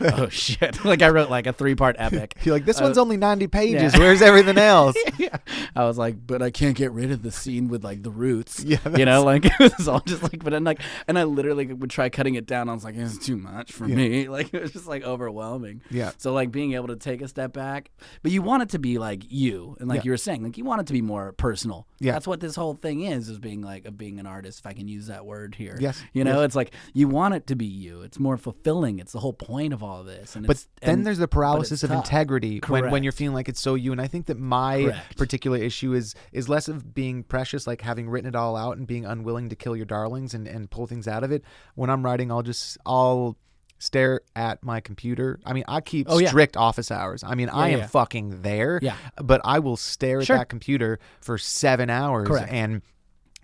oh 0.00 0.28
shit! 0.28 0.84
Like 0.84 1.02
I 1.02 1.08
wrote 1.08 1.30
like 1.30 1.46
a 1.46 1.52
three 1.52 1.74
part 1.74 1.96
epic. 1.98 2.36
You're 2.42 2.54
like, 2.54 2.64
this 2.64 2.80
Uh, 2.80 2.84
one's 2.84 2.98
only 2.98 3.16
90 3.16 3.46
pages. 3.48 3.94
yeah. 3.94 3.98
Where's 3.98 4.22
everything 4.22 4.58
else? 4.58 4.96
yeah. 5.18 5.36
I 5.74 5.84
was 5.84 5.98
like, 5.98 6.26
but 6.26 6.42
I 6.42 6.50
can't 6.50 6.76
get 6.76 6.92
rid 6.92 7.10
of 7.10 7.22
the 7.22 7.30
scene 7.30 7.68
with 7.68 7.84
like 7.84 8.02
the 8.02 8.10
roots. 8.10 8.62
Yeah, 8.62 8.78
you 8.96 9.04
know, 9.06 9.24
like 9.24 9.46
it 9.46 9.58
was 9.78 9.88
all 9.88 10.00
just 10.00 10.22
like, 10.22 10.44
but 10.44 10.50
then 10.50 10.64
like, 10.64 10.80
and 11.06 11.18
I 11.18 11.24
literally 11.24 11.66
would 11.72 11.90
try 11.90 12.08
cutting 12.10 12.34
it 12.34 12.46
down. 12.46 12.68
I 12.68 12.74
was 12.74 12.84
like, 12.84 12.96
it's 12.96 13.18
too 13.18 13.36
much 13.36 13.72
for 13.72 13.86
Yeah. 13.88 13.96
me. 13.96 14.28
Like 14.28 14.52
it 14.52 14.60
was 14.60 14.72
just 14.72 14.86
like 14.86 15.04
overwhelming. 15.04 15.80
Yeah. 15.90 15.97
So 16.18 16.32
like 16.32 16.50
being 16.50 16.72
able 16.74 16.88
to 16.88 16.96
take 16.96 17.20
a 17.22 17.28
step 17.28 17.52
back, 17.52 17.90
but 18.22 18.32
you 18.32 18.42
want 18.42 18.62
it 18.62 18.68
to 18.70 18.78
be 18.78 18.98
like 18.98 19.22
you, 19.30 19.76
and 19.80 19.88
like 19.88 19.98
Yeah. 19.98 20.04
you 20.04 20.10
were 20.12 20.16
saying, 20.16 20.42
like 20.42 20.56
you 20.58 20.64
want 20.64 20.80
it 20.80 20.86
to 20.88 20.92
be 20.92 21.02
more 21.02 21.32
personal. 21.32 21.86
Yeah. 22.00 22.12
That's 22.12 22.26
what 22.26 22.40
this 22.40 22.54
whole 22.56 22.74
thing 22.74 23.02
is, 23.02 23.28
is 23.28 23.38
being 23.38 23.60
like 23.62 23.84
of 23.86 23.98
being 23.98 24.20
an 24.20 24.26
artist. 24.26 24.60
If 24.60 24.66
I 24.66 24.72
can 24.72 24.88
use 24.88 25.06
that 25.08 25.26
word 25.26 25.54
here. 25.56 25.76
Yes, 25.80 26.02
You 26.12 26.24
know, 26.24 26.36
yes. 26.40 26.46
it's 26.46 26.56
like 26.56 26.72
you 26.94 27.08
want 27.08 27.34
it 27.34 27.46
to 27.48 27.56
be 27.56 27.66
you. 27.66 28.02
It's 28.02 28.18
more 28.18 28.36
fulfilling. 28.36 28.98
It's 28.98 29.12
the 29.12 29.20
whole 29.20 29.32
point 29.32 29.72
of 29.72 29.82
all 29.82 30.04
this. 30.04 30.36
And 30.36 30.46
But 30.46 30.64
then 30.80 30.90
and- 30.98 31.06
there's 31.06 31.18
the 31.18 31.28
paralysis 31.28 31.82
of 31.82 31.90
tough. 31.90 32.04
integrity 32.04 32.60
when, 32.68 32.90
when 32.90 33.02
you're 33.02 33.12
feeling 33.12 33.34
like 33.34 33.48
it's 33.48 33.60
so 33.60 33.74
you. 33.74 33.92
And 33.92 34.00
I 34.00 34.06
think 34.06 34.26
that 34.26 34.38
my 34.38 34.84
Correct. 34.84 35.16
particular 35.18 35.58
issue 35.58 35.92
is 35.94 36.14
is 36.32 36.48
less 36.48 36.68
of 36.68 36.94
being 36.94 37.22
precious, 37.24 37.66
like 37.66 37.80
having 37.82 38.08
written 38.08 38.28
it 38.28 38.36
all 38.36 38.56
out 38.56 38.76
and 38.76 38.86
being 38.86 39.04
unwilling 39.04 39.48
to 39.48 39.56
kill 39.56 39.74
your 39.76 39.86
darlings 39.86 40.34
and, 40.34 40.46
and 40.46 40.70
pull 40.70 40.86
things 40.86 41.08
out 41.08 41.24
of 41.24 41.32
it. 41.32 41.42
When 41.74 41.90
I'm 41.90 42.04
writing, 42.04 42.30
I'll 42.30 42.42
just 42.42 42.78
I'll 42.86 43.36
stare 43.78 44.20
at 44.36 44.62
my 44.62 44.80
computer. 44.80 45.38
I 45.46 45.52
mean, 45.52 45.64
I 45.68 45.80
keep 45.80 46.06
Oh, 46.10 46.18
yeah. 46.18 46.28
strict 46.28 46.56
office 46.56 46.90
hours. 46.90 47.22
I 47.24 47.34
mean, 47.34 47.48
I 47.48 47.68
am 47.68 47.78
yeah. 47.80 47.86
fucking 47.86 48.42
there. 48.42 48.78
Yeah. 48.82 48.96
But 49.16 49.40
I 49.44 49.58
will 49.60 49.76
stare 49.76 50.22
Sure. 50.22 50.36
at 50.36 50.40
that 50.40 50.48
computer 50.48 50.98
for 51.20 51.38
seven 51.38 51.88
hours 51.90 52.28
Correct. 52.28 52.52
and 52.52 52.82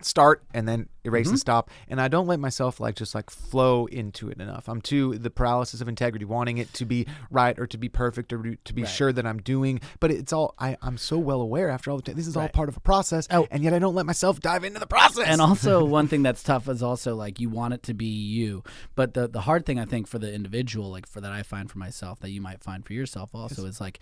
start 0.00 0.42
and 0.52 0.68
then 0.68 0.88
erase 1.04 1.26
Mm-hmm. 1.26 1.33
and 1.35 1.40
stop. 1.40 1.70
And 1.88 2.00
i 2.00 2.09
don't 2.09 2.26
let 2.26 2.38
myself 2.40 2.78
like 2.80 2.94
just 2.96 3.14
like 3.14 3.30
flow 3.30 3.87
into 3.87 4.28
it 4.28 4.38
enough. 4.40 4.68
I'm 4.68 4.80
too 4.83 5.16
the 5.18 5.30
paralysis 5.30 5.80
of 5.80 5.88
integrity 5.88 6.24
wanting 6.24 6.59
it 6.59 6.72
to 6.74 6.85
be 6.85 7.07
right 7.30 7.59
or 7.59 7.66
to 7.68 7.78
be 7.78 7.88
perfect 7.88 8.33
or 8.33 8.57
to 8.57 8.72
be 8.74 8.83
Right. 8.83 8.88
sure 8.90 9.12
that 9.12 9.24
i'm 9.24 9.38
doing. 9.40 9.80
But 10.00 10.11
it's 10.11 10.33
all 10.33 10.54
I, 10.59 10.76
i'm 10.83 10.98
so 10.98 11.16
well 11.18 11.40
aware 11.40 11.70
after 11.70 11.90
all 11.90 11.96
the 11.96 12.02
time 12.02 12.16
this 12.16 12.26
is 12.26 12.37
all 12.37 12.48
part 12.48 12.68
of 12.68 12.76
a 12.76 12.80
process 12.80 13.26
Oh. 13.30 13.46
and 13.50 13.62
yet 13.62 13.72
i 13.72 13.78
don't 13.78 13.94
let 13.94 14.04
myself 14.04 14.40
dive 14.40 14.64
into 14.64 14.80
the 14.80 14.87
process. 14.87 15.26
And 15.28 15.40
also 15.40 15.85
one 15.98 16.09
thing 16.09 16.22
that's 16.22 16.42
tough 16.42 16.68
is 16.68 16.83
also 16.83 17.14
like 17.14 17.40
you 17.40 17.48
want 17.48 17.72
it 17.74 17.83
to 17.85 17.94
be 17.94 18.07
you. 18.07 18.62
But 18.94 19.14
the 19.14 19.28
the 19.28 19.42
hard 19.42 19.64
thing 19.64 19.78
i 19.78 19.85
think 19.87 20.07
for 20.07 20.18
the 20.18 20.33
individual 20.33 20.90
like 20.90 21.07
for 21.07 21.20
that 21.20 21.33
i 21.33 21.42
find 21.42 21.70
for 21.70 21.78
myself 21.78 22.20
that 22.20 22.30
you 22.30 22.40
might 22.42 22.62
find 22.62 22.85
for 22.85 22.92
yourself 22.92 23.30
also 23.35 23.64
is 23.64 23.80
like 23.80 24.00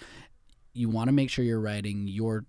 you 0.73 0.89
want 0.89 1.09
to 1.09 1.13
make 1.13 1.29
sure 1.31 1.45
you're 1.45 1.61
writing 1.61 2.09
your 2.09 2.45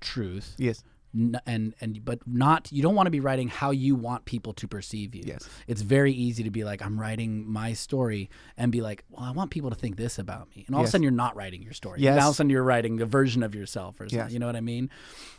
truth 0.00 0.54
yes 0.58 0.82
and 1.12 1.74
and 1.80 2.04
but 2.04 2.20
not 2.26 2.70
you 2.70 2.82
don't 2.82 2.94
want 2.94 3.06
to 3.06 3.10
be 3.10 3.18
writing 3.20 3.48
how 3.48 3.70
you 3.72 3.94
want 3.96 4.24
people 4.26 4.52
to 4.52 4.68
perceive 4.68 5.14
you 5.14 5.24
Yes. 5.26 5.48
it's 5.66 5.82
very 5.82 6.12
easy 6.12 6.44
to 6.44 6.50
be 6.50 6.62
like 6.62 6.82
i'm 6.84 7.00
writing 7.00 7.50
my 7.50 7.72
story 7.72 8.30
and 8.56 8.70
be 8.70 8.80
like 8.80 9.02
well 9.10 9.24
i 9.24 9.32
want 9.32 9.50
people 9.50 9.70
to 9.70 9.76
think 9.76 9.96
this 9.96 10.18
about 10.20 10.48
me 10.54 10.64
and 10.68 10.76
all 10.76 10.82
of 10.82 10.88
a 10.88 10.90
sudden 10.90 11.02
you're 11.02 11.10
not 11.10 11.34
writing 11.34 11.62
your 11.62 11.72
story 11.72 12.00
Yes. 12.00 12.16
now 12.16 12.22
all 12.24 12.28
of 12.30 12.34
a 12.34 12.36
sudden 12.36 12.50
you're 12.50 12.62
writing 12.62 13.00
a 13.00 13.06
version 13.06 13.42
of 13.42 13.54
yourself 13.56 13.96
or 14.00 14.04
something 14.08 14.18
Yes. 14.26 14.32
you 14.32 14.38
know 14.38 14.46
what 14.46 14.54
i 14.56 14.60
mean 14.60 14.88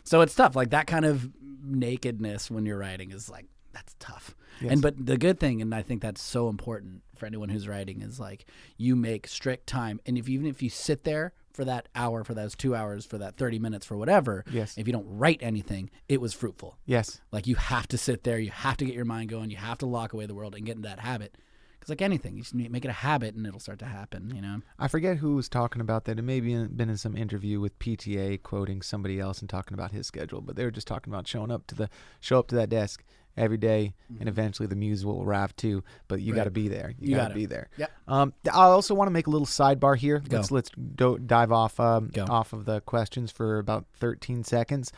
so 0.04 0.20
it's 0.20 0.36
tough 0.36 0.56
like 0.58 0.72
that 0.72 0.88
kind 0.88 1.06
of 1.06 1.30
nakedness 1.64 2.52
when 2.52 2.66
you're 2.66 2.78
writing 2.78 3.12
is 3.12 3.30
like 3.30 3.46
that's 3.74 3.96
tough 4.00 4.36
Yes. 4.60 4.74
and 4.74 4.82
but 4.82 4.94
the 5.06 5.18
good 5.18 5.40
thing 5.40 5.62
and 5.62 5.74
i 5.74 5.82
think 5.82 6.02
that's 6.02 6.22
so 6.22 6.50
important 6.50 7.02
for 7.22 7.28
anyone 7.28 7.48
who's 7.50 7.68
writing 7.68 8.02
is 8.02 8.20
like 8.20 8.46
you 8.78 8.96
make 8.98 9.28
strict 9.28 9.66
time 9.68 10.02
and 10.06 10.18
if 10.18 10.28
even 10.28 10.46
if 10.48 10.62
you 10.62 10.70
sit 10.70 11.04
there 11.06 11.32
for 11.54 11.64
that 11.64 11.88
hour 11.96 12.24
for 12.24 12.34
those 12.34 12.56
two 12.56 12.76
hours 12.76 13.06
for 13.06 13.18
that 13.20 13.38
30 13.38 13.60
minutes 13.60 13.86
for 13.86 13.96
whatever 13.96 14.44
Yes. 14.52 14.78
if 14.78 14.88
you 14.88 14.94
don't 14.94 15.08
write 15.08 15.40
anything 15.44 15.90
it 16.10 16.20
was 16.20 16.34
fruitful 16.34 16.78
yes 16.86 17.22
like 17.32 17.46
you 17.48 17.56
have 17.56 17.88
to 17.90 17.98
sit 17.98 18.24
there, 18.24 18.40
you 18.40 18.50
have 18.52 18.78
to 18.78 18.86
get 18.86 18.96
your 18.96 19.06
mind 19.06 19.30
going, 19.30 19.50
you 19.52 19.58
have 19.58 19.78
to 19.80 19.86
lock 19.86 20.14
away 20.14 20.26
the 20.26 20.34
world 20.34 20.56
and 20.56 20.66
get 20.66 20.76
into 20.76 20.88
that 20.90 21.00
habit. 21.00 21.38
Because 21.80 21.90
like 21.90 22.02
anything, 22.02 22.36
you 22.36 22.44
just 22.44 22.54
make 22.54 22.86
it 22.86 22.90
a 22.90 22.92
habit 22.92 23.34
and 23.36 23.46
it'll 23.48 23.60
start 23.60 23.80
to 23.80 23.86
happen. 23.86 24.32
You 24.36 24.42
know. 24.42 24.62
I 24.78 24.88
forget 24.88 25.18
who 25.18 25.36
was 25.36 25.50
talking 25.50 25.82
about 25.82 26.06
that. 26.06 26.20
It 26.20 26.22
may 26.22 26.40
be 26.40 26.54
been 26.68 26.90
in 26.90 26.98
some 26.98 27.18
interview 27.18 27.60
with 27.60 27.78
PTA 27.80 28.44
quoting 28.44 28.82
somebody 28.84 29.20
else 29.20 29.40
and 29.40 29.50
talking 29.50 29.74
about 29.74 29.92
his 29.92 30.06
schedule, 30.08 30.42
but 30.42 30.56
they 30.56 30.64
were 30.64 30.72
just 30.72 30.86
talking 30.88 31.12
about 31.12 31.28
showing 31.28 31.50
up 31.52 31.66
to 31.68 31.76
the 31.76 31.90
show 32.20 32.38
up 32.40 32.48
to 32.50 32.56
that 32.56 32.70
desk 32.70 33.04
every 33.38 33.58
day, 33.58 33.94
and 34.20 34.28
eventually 34.30 34.68
the 34.68 34.76
muse 34.76 35.06
will 35.06 35.22
arrive 35.24 35.56
too. 35.56 35.84
But 36.08 36.22
you 36.22 36.32
Mm-hmm. 36.34 36.38
Got 36.40 36.44
to 36.46 36.52
be 36.52 36.68
there. 36.68 36.94
You, 37.00 37.10
You 37.12 37.16
got 37.16 37.30
to 37.30 37.34
be 37.36 37.46
there. 37.46 37.70
Yep. 37.78 37.92
Um, 38.08 38.34
th- 38.44 38.54
I 38.54 38.64
also 38.66 38.94
want 38.96 39.08
to 39.08 39.12
make 39.12 39.28
a 39.28 39.30
little 39.30 39.48
sidebar 39.48 39.98
here. 39.98 40.22
Let's 40.30 40.52
let's 40.52 40.70
do, 40.96 41.18
dive 41.20 41.52
off 41.52 41.80
um, 41.80 42.10
Go. 42.14 42.26
off 42.30 42.54
of 42.54 42.66
the 42.66 42.82
questions 42.82 43.32
for 43.32 43.58
about 43.60 43.86
13 44.00 44.44
seconds. 44.44 44.92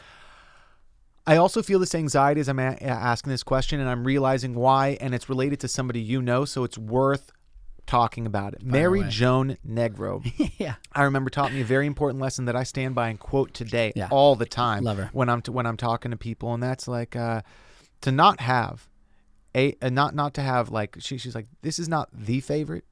I 1.26 1.38
also 1.38 1.62
feel 1.64 1.80
this 1.80 1.96
anxiety 1.96 2.42
as 2.42 2.50
I'm 2.50 2.60
a- 2.60 2.76
asking 2.82 3.30
this 3.32 3.44
question, 3.44 3.80
and 3.80 3.90
I'm 3.90 4.04
realizing 4.04 4.56
why, 4.56 4.98
and 5.00 5.16
it's 5.16 5.30
related 5.30 5.60
to 5.62 5.68
somebody 5.70 6.02
you 6.02 6.22
know, 6.22 6.44
so 6.44 6.64
it's 6.66 6.78
worth 6.78 7.32
talking 7.86 8.26
about 8.26 8.54
it. 8.54 8.64
Mary. 8.64 9.04
Joan 9.08 9.58
Negro. 9.68 10.22
yeah. 10.58 10.76
I 10.94 11.04
remember 11.04 11.30
taught 11.30 11.54
me 11.54 11.62
a 11.62 11.66
very 11.66 11.86
important 11.88 12.22
lesson 12.22 12.46
that 12.46 12.56
I 12.56 12.64
stand 12.64 12.96
by 12.96 13.10
and 13.10 13.20
quote 13.20 13.54
today 13.54 13.92
Yeah. 13.96 14.08
all 14.12 14.36
the 14.36 14.46
time 14.46 14.84
Love 14.84 14.98
her. 14.98 15.10
when 15.14 15.30
I'm 15.30 15.42
t- 15.42 15.52
when 15.52 15.66
I'm 15.66 15.78
talking 15.78 16.12
to 16.12 16.18
people, 16.18 16.54
and 16.54 16.62
that's 16.64 16.88
like 16.88 17.16
uh, 17.16 17.42
to 18.04 18.12
not 18.12 18.42
have 18.42 18.88
a, 19.56 19.76
uh 19.82 19.90
not 19.90 20.14
not 20.14 20.34
to 20.36 20.42
have 20.42 20.70
like 20.70 20.98
she, 21.00 21.18
she's 21.18 21.36
like 21.36 21.48
this 21.62 21.80
is 21.80 21.88
not 21.90 22.10
the 22.14 22.40
favorite, 22.40 22.86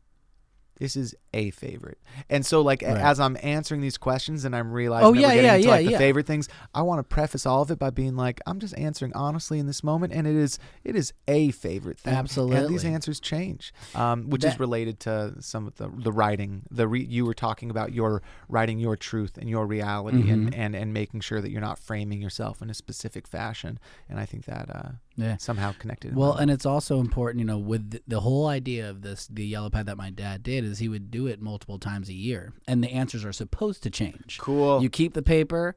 this 0.78 0.96
is 0.96 1.16
a 1.34 1.50
favorite, 1.52 1.98
and 2.30 2.46
so 2.46 2.62
like 2.62 2.82
Right. 2.82 2.98
as 2.98 3.20
I'm 3.20 3.38
answering 3.42 3.80
these 3.82 3.98
questions 3.98 4.44
and 4.44 4.54
I'm 4.56 4.72
realizing 4.72 5.08
Oh, 5.08 5.14
that 5.14 5.20
yeah, 5.22 5.28
we're 5.28 5.34
getting 5.34 5.46
yeah, 5.50 5.56
into 5.56 5.68
yeah, 5.68 5.74
like 5.76 5.86
the 5.86 5.98
favorite 5.98 6.26
things, 6.28 6.50
I 6.74 6.82
want 6.82 7.00
to 7.00 7.04
preface 7.04 7.46
all 7.46 7.62
of 7.62 7.72
it 7.72 7.80
by 7.80 7.90
being 7.90 8.16
like 8.18 8.42
I'm 8.46 8.60
just 8.60 8.78
answering 8.78 9.14
honestly 9.16 9.58
in 9.60 9.66
this 9.68 9.84
moment, 9.84 10.12
and 10.14 10.28
it 10.28 10.36
is 10.36 10.60
it 10.84 10.96
is 10.96 11.14
a 11.28 11.52
favorite 11.52 12.00
thing, 12.00 12.14
and 12.16 12.70
these 12.70 12.84
answers 12.86 13.20
change, 13.20 13.74
um, 13.96 14.30
which 14.30 14.44
is 14.44 14.60
related 14.60 15.00
to 15.02 15.36
some 15.40 15.68
of 15.68 15.76
the 15.78 15.90
the 15.90 16.12
writing. 16.12 16.64
The 16.70 16.88
re- 16.88 17.06
you 17.06 17.26
were 17.26 17.34
talking 17.34 17.70
about 17.70 17.94
your 17.94 18.22
writing 18.50 18.80
your 18.80 18.96
truth 18.98 19.38
and 19.38 19.50
your 19.50 19.66
reality, 19.66 20.24
Mm-hmm. 20.24 20.32
and, 20.48 20.56
and 20.56 20.76
and 20.76 20.94
making 20.94 21.22
sure 21.22 21.40
that 21.42 21.50
you're 21.52 21.62
not 21.62 21.80
framing 21.80 22.22
yourself 22.22 22.62
in 22.62 22.70
a 22.70 22.74
specific 22.74 23.28
fashion. 23.28 23.80
And 24.10 24.20
I 24.20 24.26
think 24.26 24.46
that 24.46 24.70
uh, 24.70 24.90
Yeah. 25.16 25.38
somehow 25.38 25.72
connected. 25.74 26.16
Well, 26.16 26.34
and 26.36 26.52
it's 26.52 26.66
also 26.66 27.00
important, 27.00 27.40
you 27.40 27.46
know, 27.46 27.58
with 27.58 27.92
the, 27.92 28.02
the 28.08 28.20
whole 28.20 28.48
idea 28.48 28.90
of 28.90 29.02
this, 29.02 29.28
the 29.28 29.46
yellow 29.46 29.70
pad 29.70 29.86
that 29.86 29.98
my 29.98 30.10
dad 30.10 30.44
did 30.44 30.64
is 30.66 30.80
he 30.80 30.90
would 30.90 31.10
do 31.12 31.21
it 31.28 31.42
multiple 31.42 31.78
times 31.80 32.10
a 32.10 32.14
year, 32.14 32.54
and 32.68 32.84
the 32.84 32.90
answers 32.92 33.24
are 33.26 33.34
supposed 33.34 33.84
to 33.84 33.90
change. 33.90 34.38
Cool. 34.40 34.82
You 34.82 34.90
keep 34.90 35.14
the 35.14 35.22
paper, 35.22 35.76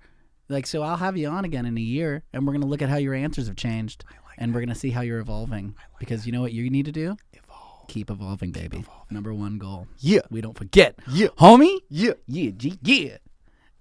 like 0.48 0.66
so. 0.66 0.82
I'll 0.82 0.96
have 0.96 1.16
you 1.16 1.28
on 1.28 1.44
again 1.44 1.66
in 1.66 1.76
a 1.76 1.80
year, 1.80 2.22
and 2.32 2.46
we're 2.46 2.52
gonna 2.52 2.66
look 2.66 2.82
at 2.82 2.88
how 2.88 2.96
your 2.96 3.14
answers 3.14 3.46
have 3.46 3.56
changed, 3.56 4.04
and 4.38 4.54
we're 4.54 4.60
gonna 4.60 4.74
see 4.74 4.90
how 4.90 5.00
you're 5.02 5.20
evolving. 5.20 5.74
because 5.98 6.26
you 6.26 6.32
know 6.32 6.40
what 6.42 6.52
you 6.52 6.68
need 6.70 6.84
to 6.86 6.92
do? 6.92 7.16
Evolve. 7.32 7.88
Keep 7.88 8.10
evolving, 8.10 8.50
baby. 8.50 8.84
Number 9.10 9.32
one 9.32 9.58
goal. 9.58 9.86
Yeah. 9.98 10.20
We 10.30 10.40
don't 10.40 10.56
forget, 10.56 10.98
Yeah. 11.08 11.28
homie. 11.38 11.78
Yeah. 11.88 12.12
Yeah, 12.26 12.50
G, 12.56 12.78
yeah. 12.82 13.18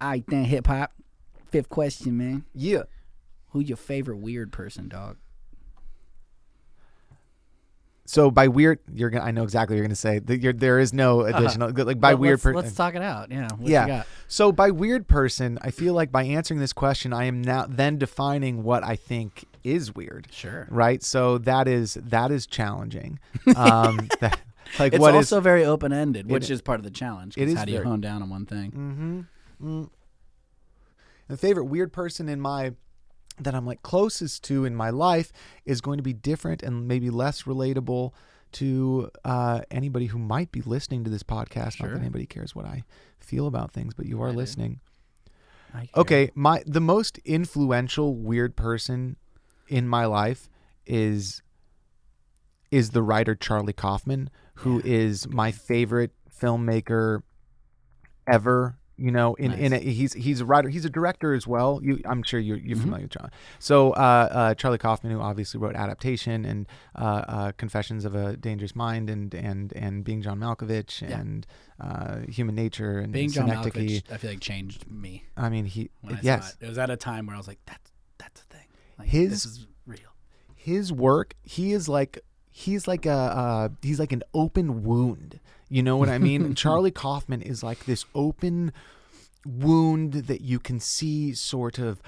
All 0.00 0.08
right, 0.10 0.24
then 0.26 0.44
hip 0.44 0.66
hop. 0.66 0.92
Fifth 1.50 1.68
question, 1.68 2.16
man. 2.18 2.44
Yeah. 2.54 2.82
Who 3.50 3.60
your 3.60 3.76
favorite 3.76 4.18
weird 4.18 4.52
person, 4.52 4.88
dog? 4.88 5.16
So 8.06 8.30
by 8.30 8.48
weird, 8.48 8.80
you're 8.92 9.08
gonna. 9.10 9.24
I 9.24 9.30
know 9.30 9.44
exactly 9.44 9.74
what 9.74 9.78
you're 9.78 9.86
gonna 9.86 9.94
say. 9.96 10.18
That 10.18 10.38
you're, 10.40 10.52
there 10.52 10.78
is 10.78 10.92
no 10.92 11.22
additional. 11.22 11.70
Like 11.72 12.00
by 12.00 12.12
Well, 12.14 12.20
weird 12.20 12.42
person. 12.42 12.56
let's 12.62 12.74
talk 12.74 12.94
it 12.94 13.00
out. 13.02 13.30
Yeah. 13.30 13.48
What 13.56 13.68
yeah. 13.70 13.82
You 13.82 13.88
got? 13.92 14.06
So 14.28 14.52
by 14.52 14.70
weird 14.72 15.08
person, 15.08 15.58
I 15.62 15.70
feel 15.70 15.94
like 15.94 16.12
by 16.12 16.24
answering 16.24 16.60
this 16.60 16.74
question, 16.74 17.12
I 17.14 17.24
am 17.24 17.40
now 17.40 17.64
then 17.68 17.96
defining 17.98 18.62
what 18.62 18.84
I 18.84 18.96
think 18.96 19.44
is 19.64 19.94
weird. 19.94 20.28
Sure. 20.30 20.66
Right. 20.70 21.02
So 21.02 21.38
that 21.38 21.66
is 21.66 21.94
that 21.94 22.30
is 22.30 22.46
challenging. 22.46 23.18
Um, 23.56 24.08
that, 24.20 24.38
like 24.78 24.92
It's 24.94 25.00
what 25.00 25.14
is 25.14 25.32
also 25.32 25.40
very 25.40 25.64
open 25.64 25.92
ended, 25.92 26.28
which 26.30 26.50
It- 26.50 26.54
is 26.54 26.60
part 26.62 26.80
of 26.80 26.84
the 26.84 26.90
challenge. 26.90 27.38
It 27.38 27.48
is 27.48 27.54
how 27.56 27.64
do 27.64 27.72
you 27.72 27.78
very- 27.78 27.88
hone 27.88 28.00
down 28.02 28.22
on 28.22 28.28
one 28.28 28.44
thing? 28.46 29.26
Mm-hmm. 29.60 29.80
Mm. 29.82 29.90
The 31.28 31.36
favorite 31.38 31.64
weird 31.64 31.92
person 31.92 32.28
in 32.28 32.40
my 32.40 32.72
that 33.38 33.54
I'm 33.54 33.66
like 33.66 33.82
closest 33.82 34.44
to 34.44 34.64
in 34.64 34.74
my 34.74 34.90
life 34.90 35.32
is 35.64 35.80
going 35.80 35.96
to 35.98 36.02
be 36.02 36.12
different 36.12 36.62
and 36.62 36.86
maybe 36.86 37.10
less 37.10 37.42
relatable 37.42 38.12
to 38.52 39.10
uh, 39.24 39.62
anybody 39.70 40.06
who 40.06 40.18
might 40.18 40.52
be 40.52 40.62
listening 40.62 41.04
to 41.04 41.10
this 41.10 41.22
podcast. 41.22 41.80
Not 41.80 41.90
that 41.90 42.00
anybody 42.00 42.26
cares 42.26 42.54
what 42.54 42.66
I 42.66 42.84
feel 43.18 43.46
about 43.46 43.72
things, 43.72 43.94
but 43.94 44.06
you 44.06 44.22
are 44.22 44.28
I 44.28 44.32
listening. 44.32 44.80
Okay, 45.96 46.30
my 46.34 46.62
the 46.66 46.80
most 46.80 47.18
influential 47.24 48.14
weird 48.14 48.54
person 48.54 49.16
in 49.68 49.88
my 49.88 50.04
life 50.04 50.48
is 50.86 51.42
is 52.70 52.90
the 52.90 53.02
writer 53.02 53.34
Charlie 53.34 53.72
Kaufman, 53.72 54.30
who 54.56 54.80
is 54.84 55.26
my 55.28 55.50
favorite 55.50 56.12
filmmaker 56.30 57.22
ever 58.26 58.78
You 58.96 59.10
know, 59.10 59.34
in 59.34 59.52
in 59.52 59.72
a, 59.72 59.78
he's 59.78 60.12
he's 60.12 60.40
a 60.40 60.44
writer, 60.44 60.68
he's 60.68 60.84
a 60.84 60.90
director 60.90 61.34
as 61.34 61.46
well. 61.48 61.80
You, 61.82 62.00
I'm 62.04 62.22
sure 62.22 62.38
you're 62.38 62.58
you're 62.58 62.76
familiar 62.76 63.04
with 63.06 63.10
Charlie. 63.12 63.30
So 63.58 63.90
uh, 63.90 64.28
uh, 64.30 64.54
Charlie 64.54 64.78
Kaufman, 64.78 65.12
who 65.12 65.20
obviously 65.20 65.58
wrote 65.58 65.74
Adaptation 65.74 66.44
and 66.44 66.66
uh, 66.94 67.02
uh, 67.26 67.52
Confessions 67.56 68.04
of 68.04 68.14
a 68.14 68.36
Dangerous 68.36 68.76
Mind, 68.76 69.10
and 69.10 69.34
and 69.34 69.72
and 69.74 70.04
Being 70.04 70.22
John 70.22 70.38
Malkovich, 70.38 71.02
and 71.02 71.44
uh, 71.80 72.20
Human 72.28 72.54
Nature, 72.54 73.00
and 73.00 73.12
Being 73.12 73.30
John 73.30 73.48
Malkovich, 73.48 74.04
I 74.12 74.16
feel 74.16 74.30
like 74.30 74.40
changed 74.40 74.88
me 74.88 75.24
I 75.36 75.48
mean, 75.48 75.64
he 75.64 75.90
I 76.08 76.18
yes, 76.22 76.56
it. 76.60 76.66
It 76.66 76.68
was 76.68 76.78
at 76.78 76.88
a 76.90 76.96
time 76.96 77.26
where 77.26 77.34
I 77.34 77.38
was 77.38 77.48
like, 77.48 77.58
that's 77.66 77.90
that's 78.18 78.42
a 78.42 78.44
thing. 78.44 78.66
Like, 78.98 79.08
His- 79.08 79.30
this 79.30 79.44
is 79.46 79.66
real. 79.86 79.98
his 80.54 80.92
work 80.92 81.34
he 81.42 81.72
is 81.72 81.88
like 81.88 82.20
he's 82.48 82.86
like 82.86 83.06
a 83.06 83.10
uh, 83.12 83.68
he's 83.82 83.98
like 83.98 84.12
an 84.12 84.22
open 84.32 84.84
wound 84.84 85.40
you 85.74 85.82
know 85.82 85.96
what 85.96 86.08
i 86.08 86.18
mean? 86.18 86.54
Charlie 86.62 86.90
kaufman 86.90 87.42
is 87.42 87.62
like 87.62 87.84
this 87.84 88.04
open 88.14 88.72
wound 89.44 90.12
that 90.12 90.40
you 90.40 90.58
can 90.58 90.78
see 90.78 91.34
sort 91.34 91.78
of 91.78 92.00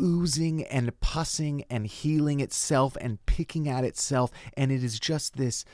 oozing 0.00 0.64
and 0.64 0.98
pussing 1.00 1.64
and 1.70 1.86
healing 1.86 2.40
itself 2.40 2.96
and 3.00 3.24
picking 3.26 3.68
at 3.68 3.84
itself. 3.84 4.30
And 4.56 4.70
it 4.70 4.82
is 4.82 4.98
just 4.98 5.36
this 5.36 5.64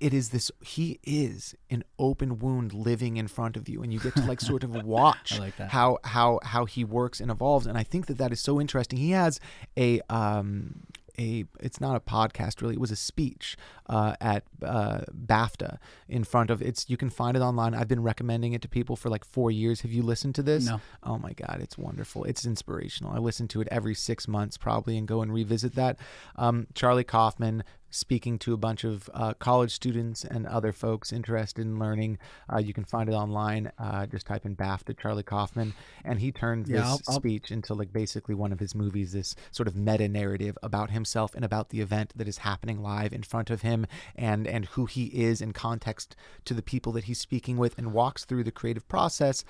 it 0.00 0.12
is 0.12 0.30
this 0.30 0.50
he 0.60 0.98
is 1.04 1.54
an 1.70 1.84
open 1.96 2.40
wound 2.40 2.72
living 2.74 3.16
in 3.16 3.28
front 3.28 3.56
of 3.56 3.68
you. 3.68 3.82
And 3.82 3.92
you 3.92 4.00
get 4.00 4.16
to 4.16 4.22
like 4.22 4.40
sort 4.40 4.64
of 4.64 4.74
watch 4.84 5.38
like 5.38 5.56
how 5.56 5.98
how 6.04 6.40
how 6.42 6.64
he 6.64 6.82
works 6.84 7.20
and 7.20 7.30
evolves. 7.30 7.66
And 7.66 7.78
i 7.78 7.84
think 7.84 8.06
that 8.06 8.18
that 8.18 8.32
is 8.32 8.40
so 8.40 8.60
interesting. 8.60 8.98
He 8.98 9.12
has 9.12 9.38
a 9.76 10.00
um 10.10 10.80
a 11.20 11.44
it's 11.60 11.80
not 11.80 11.94
a 11.94 12.00
podcast 12.00 12.60
really. 12.62 12.74
It 12.74 12.80
was 12.80 12.90
a 12.90 12.96
speech 12.96 13.56
uh, 13.88 14.14
at 14.20 14.44
uh, 14.64 15.00
BAFTA 15.26 15.78
in 16.08 16.24
front 16.24 16.50
of 16.50 16.62
it's 16.62 16.88
you 16.88 16.96
can 16.96 17.10
find 17.10 17.36
it 17.36 17.40
online. 17.40 17.74
I've 17.74 17.88
been 17.88 18.02
recommending 18.02 18.54
it 18.54 18.62
to 18.62 18.68
people 18.68 18.96
for 18.96 19.08
like 19.10 19.24
4 19.24 19.50
years. 19.50 19.82
Have 19.82 19.92
you 19.92 20.02
listened 20.02 20.34
to 20.36 20.42
this? 20.42 20.66
No. 20.66 20.80
oh 21.02 21.18
my 21.18 21.32
god 21.32 21.58
it's 21.60 21.76
wonderful. 21.76 22.24
It's 22.24 22.46
inspirational. 22.46 23.12
I 23.12 23.18
listen 23.18 23.46
to 23.48 23.60
it 23.60 23.68
every 23.70 23.94
6 23.94 24.28
months 24.28 24.56
probably 24.56 24.96
and 24.96 25.06
go 25.06 25.22
and 25.22 25.32
revisit 25.32 25.74
that. 25.74 25.98
Um, 26.36 26.66
Charlie 26.74 27.04
Kaufman 27.04 27.62
speaking 27.90 28.38
to 28.38 28.52
a 28.52 28.56
bunch 28.56 28.84
of 28.84 29.10
uh, 29.14 29.34
college 29.34 29.72
students 29.72 30.24
and 30.24 30.46
other 30.46 30.72
folks 30.72 31.12
interested 31.12 31.62
in 31.66 31.78
learning. 31.78 32.18
Uh, 32.52 32.58
you 32.58 32.72
can 32.72 32.84
find 32.84 33.08
it 33.08 33.12
online. 33.12 33.70
Uh, 33.78 34.06
just 34.06 34.26
type 34.26 34.46
in 34.46 34.54
BAFTA 34.56 34.96
Charlie 34.98 35.22
Kaufman, 35.24 35.74
and 36.04 36.20
he 36.20 36.30
turned 36.32 36.68
Yeah, 36.68 36.76
this 36.78 36.84
I'll- 36.86 37.00
I'll- 37.08 37.14
speech 37.16 37.50
into 37.50 37.74
like 37.74 37.92
basically 37.92 38.34
one 38.34 38.52
of 38.52 38.60
his 38.60 38.74
movies. 38.74 39.12
This 39.12 39.34
sort 39.50 39.66
of 39.66 39.74
meta 39.76 40.08
narrative 40.08 40.56
about 40.62 40.90
himself 40.90 41.34
and 41.34 41.44
about 41.44 41.70
the 41.70 41.80
event 41.80 42.12
that 42.16 42.28
is 42.28 42.38
happening 42.38 42.80
live 42.80 43.12
in 43.12 43.22
front 43.22 43.50
of 43.50 43.62
him, 43.62 43.86
and 44.14 44.46
and 44.46 44.66
who 44.66 44.86
he 44.86 45.06
is 45.06 45.40
in 45.40 45.52
context 45.52 46.14
to 46.44 46.54
the 46.54 46.62
people 46.62 46.92
that 46.92 47.04
he's 47.04 47.18
speaking 47.18 47.56
with, 47.56 47.76
and 47.76 47.92
walks 47.92 48.24
through 48.24 48.44
the 48.44 48.52
creative 48.52 48.86
process 48.88 49.44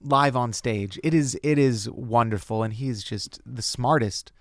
live 0.00 0.36
on 0.36 0.52
stage. 0.52 0.98
It 1.02 1.12
is 1.12 1.38
it 1.42 1.58
is 1.58 1.90
wonderful, 1.90 2.62
and 2.62 2.74
he's 2.74 3.02
just 3.02 3.40
the 3.44 3.62
smartest, 3.62 4.32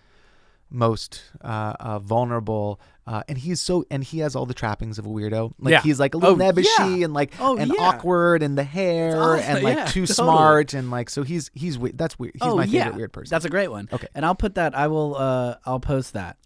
most 0.70 1.24
uh, 1.42 1.74
uh, 1.80 2.00
vulnerable, 2.00 2.80
uh, 3.06 3.24
and 3.30 3.38
he's 3.38 3.62
so 3.62 3.86
and 3.90 4.04
he 4.04 4.20
has 4.20 4.36
all 4.36 4.46
the 4.46 4.54
trappings 4.54 5.00
of 5.00 5.06
a 5.06 5.10
weirdo. 5.10 5.54
Like 5.60 5.72
Yeah. 5.72 5.82
he's 5.82 6.00
like 6.00 6.14
a 6.14 6.18
little 6.18 6.36
Oh, 6.36 6.38
nebbishy 6.52 7.00
yeah. 7.00 7.06
and 7.06 7.14
like 7.14 7.32
Oh, 7.40 7.56
and 7.58 7.72
yeah. 7.74 7.82
awkward, 7.82 8.44
and 8.44 8.58
the 8.58 8.64
hair 8.64 9.16
awesome. 9.22 9.56
and 9.56 9.64
like 9.64 9.78
too 9.88 10.06
totally. 10.06 10.08
smart, 10.08 10.74
and 10.74 10.92
like 10.92 11.10
so 11.10 11.24
he's 11.24 11.50
he's 11.54 11.78
weird. 11.78 11.98
That's 11.98 12.20
weird. 12.20 12.34
He's 12.34 12.42
oh 12.44 12.58
my 12.58 12.66
yeah, 12.66 12.84
favorite 12.86 12.98
weird 12.98 13.14
person. 13.14 13.30
That's 13.34 13.46
a 13.46 13.50
great 13.50 13.70
one. 13.70 13.88
Okay. 13.92 14.08
and 14.14 14.26
I'll 14.26 14.36
put 14.36 14.56
that. 14.56 14.76
I 14.78 14.88
will. 14.88 15.16
Uh, 15.16 15.56
I'll 15.66 15.80
post 15.80 16.14
that 16.14 16.38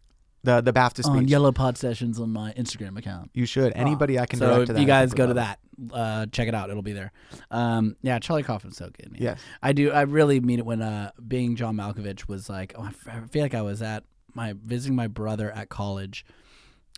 the 0.43 0.61
the 0.61 0.73
BAFTA 0.73 1.07
on 1.07 1.17
speech. 1.17 1.29
Yellow 1.29 1.51
Pod 1.51 1.77
Sessions 1.77 2.19
on 2.19 2.31
my 2.31 2.53
Instagram 2.53 2.97
account. 2.97 3.31
you 3.33 3.45
should. 3.45 3.73
Anybody 3.75 4.19
I 4.19 4.25
can 4.25 4.39
so 4.39 4.47
direct 4.47 4.67
to 4.67 4.73
that. 4.73 4.79
you 4.81 4.87
guys 4.87 5.13
go 5.13 5.27
to 5.27 5.35
that, 5.35 5.59
uh, 5.93 6.25
check 6.31 6.47
it 6.47 6.55
out. 6.55 6.69
It'll 6.69 6.81
be 6.81 6.93
there. 6.93 7.11
Um, 7.51 7.95
yeah, 8.01 8.19
Charlie 8.19 8.43
Kaufman's 8.43 8.77
so 8.77 8.89
good. 8.89 9.11
Man. 9.11 9.21
Yes. 9.21 9.39
I 9.61 9.73
do. 9.73 9.91
I 9.91 10.01
really 10.01 10.39
mean 10.39 10.59
it 10.59 10.65
when 10.65 10.81
uh, 10.81 11.11
being 11.27 11.55
John 11.55 11.75
Malkovich 11.75 12.27
was 12.27 12.49
like. 12.49 12.73
Oh, 12.77 12.83
I 12.83 12.87
f- 12.87 13.07
I 13.07 13.19
feel 13.27 13.43
like 13.43 13.53
I 13.53 13.61
was 13.61 13.81
at 13.81 14.03
my 14.33 14.53
visiting 14.63 14.95
my 14.95 15.07
brother 15.07 15.51
at 15.51 15.69
college, 15.69 16.25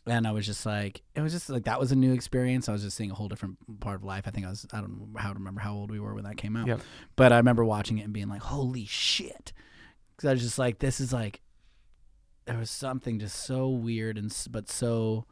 and 0.06 0.27
I 0.27 0.32
was 0.32 0.45
just 0.45 0.65
like, 0.65 1.01
it 1.15 1.21
was 1.21 1.34
just 1.34 1.49
like 1.49 1.65
that 1.65 1.79
was 1.79 1.91
a 1.91 1.95
new 1.95 2.13
experience. 2.13 2.69
I 2.69 2.71
was 2.71 2.84
just 2.84 2.95
seeing 2.95 3.12
a 3.12 3.15
whole 3.15 3.27
different 3.27 3.58
part 3.79 3.95
of 3.97 4.03
life. 4.03 4.23
I 4.27 4.32
think 4.32 4.45
I 4.45 4.49
was. 4.49 4.65
I 4.71 4.79
don't 4.79 4.97
know 5.13 5.19
how 5.19 5.29
to 5.29 5.36
remember 5.39 5.60
how 5.62 5.73
old 5.73 5.91
we 5.91 5.99
were 5.99 6.13
when 6.13 6.23
that 6.23 6.38
came 6.38 6.56
out. 6.56 6.67
Yep. 6.67 6.82
But 7.15 7.34
I 7.34 7.38
remember 7.38 7.65
watching 7.65 7.97
it 7.97 8.03
and 8.03 8.13
being 8.13 8.29
like, 8.29 8.41
holy 8.41 8.86
shit, 8.86 9.51
because 10.15 10.29
I 10.29 10.34
was 10.34 10.41
just 10.41 10.60
like, 10.60 10.79
this 10.79 10.99
is 10.99 11.12
like, 11.12 11.41
there 12.45 12.58
was 12.58 12.69
something 12.71 13.19
just 13.19 13.45
so 13.45 13.69
weird 13.69 14.17
and 14.17 14.36
but 14.51 14.69
so. 14.69 15.25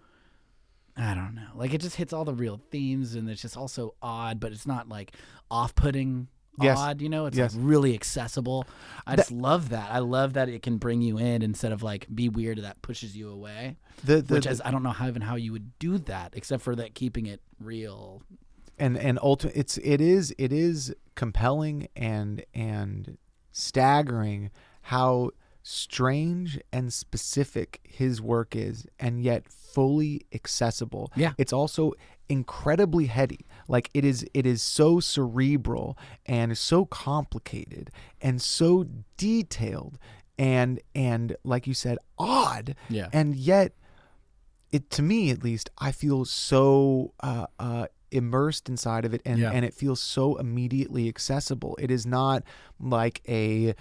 I 0.98 1.14
don't 1.16 1.36
know. 1.36 1.48
Like 1.56 1.74
it 1.74 1.80
just 1.82 1.96
hits 1.96 2.12
all 2.12 2.26
the 2.26 2.34
real 2.34 2.60
themes, 2.70 3.16
and 3.16 3.30
it's 3.30 3.42
just 3.42 3.56
also 3.56 3.96
odd, 4.02 4.40
but 4.42 4.52
it's 4.52 4.68
not 4.68 4.90
like 4.90 5.14
off-putting 5.50 6.28
Yes. 6.60 6.78
odd. 6.78 7.02
You 7.02 7.08
know, 7.08 7.28
it's 7.28 7.38
Yes. 7.38 7.56
like 7.56 7.64
really 7.66 7.94
accessible. 7.96 8.66
I 9.08 9.12
That- 9.16 9.22
just 9.22 9.32
love 9.32 9.70
that. 9.70 9.90
I 9.90 10.00
love 10.00 10.34
that 10.34 10.50
it 10.50 10.62
can 10.62 10.78
bring 10.78 11.02
you 11.02 11.18
in 11.18 11.42
instead 11.44 11.72
of 11.72 11.82
like 11.82 12.08
be 12.14 12.28
weird 12.28 12.58
that 12.60 12.82
pushes 12.82 13.16
you 13.16 13.30
away. 13.30 13.78
The, 14.04 14.22
the, 14.22 14.34
which 14.36 14.44
the- 14.44 14.50
is 14.52 14.62
I 14.66 14.70
don't 14.70 14.84
know 14.84 14.90
how 14.92 15.08
even 15.08 15.22
how 15.22 15.36
you 15.38 15.54
would 15.54 15.80
do 15.80 15.98
that 15.98 16.34
except 16.36 16.62
for 16.62 16.76
that 16.76 16.94
keeping 16.94 17.26
it 17.26 17.42
real. 17.60 18.22
and 18.78 18.98
and 18.98 19.18
ulti- 19.20 19.52
it's 19.56 19.78
it 19.78 20.02
is 20.02 20.36
it 20.38 20.52
is 20.52 20.94
compelling 21.16 21.88
and 21.96 22.44
and 22.54 23.18
staggering 23.54 24.50
how 24.84 25.32
strange 25.64 26.60
and 26.74 26.92
specific 26.92 27.80
his 27.84 28.22
work 28.22 28.56
is 28.56 28.86
and 29.00 29.22
yet 29.22 29.48
fully 29.48 30.22
accessible 30.34 31.12
Yeah. 31.16 31.34
it's 31.38 31.54
also 31.54 31.94
incredibly 32.30 33.06
heady 33.06 33.46
like 33.68 33.90
it 33.94 34.04
is 34.06 34.26
it 34.34 34.46
is 34.46 34.62
so 34.64 35.00
cerebral 35.00 35.98
and 36.26 36.58
so 36.58 36.86
complicated 36.86 37.92
and 38.22 38.42
so 38.42 38.86
detailed 39.18 39.98
and 40.40 40.80
and 40.96 41.36
like 41.44 41.68
you 41.68 41.74
said 41.74 41.98
odd 42.18 42.76
Yeah. 42.90 43.10
and 43.14 43.36
yet 43.36 43.74
it 44.72 44.90
to 44.92 45.02
me 45.02 45.30
at 45.30 45.44
least 45.44 45.70
i 45.78 45.92
feel 45.92 46.26
so 46.26 47.14
uh, 47.22 47.46
uh, 47.60 47.86
immersed 48.12 48.68
inside 48.68 49.06
of 49.06 49.14
it 49.14 49.22
and, 49.26 49.40
Yeah. 49.40 49.52
and 49.52 49.64
it 49.66 49.74
feels 49.74 50.02
so 50.02 50.38
immediately 50.38 51.08
accessible 51.08 51.78
it 51.82 51.92
is 51.92 52.06
not 52.06 52.44
like 52.80 53.22
a 53.28 53.76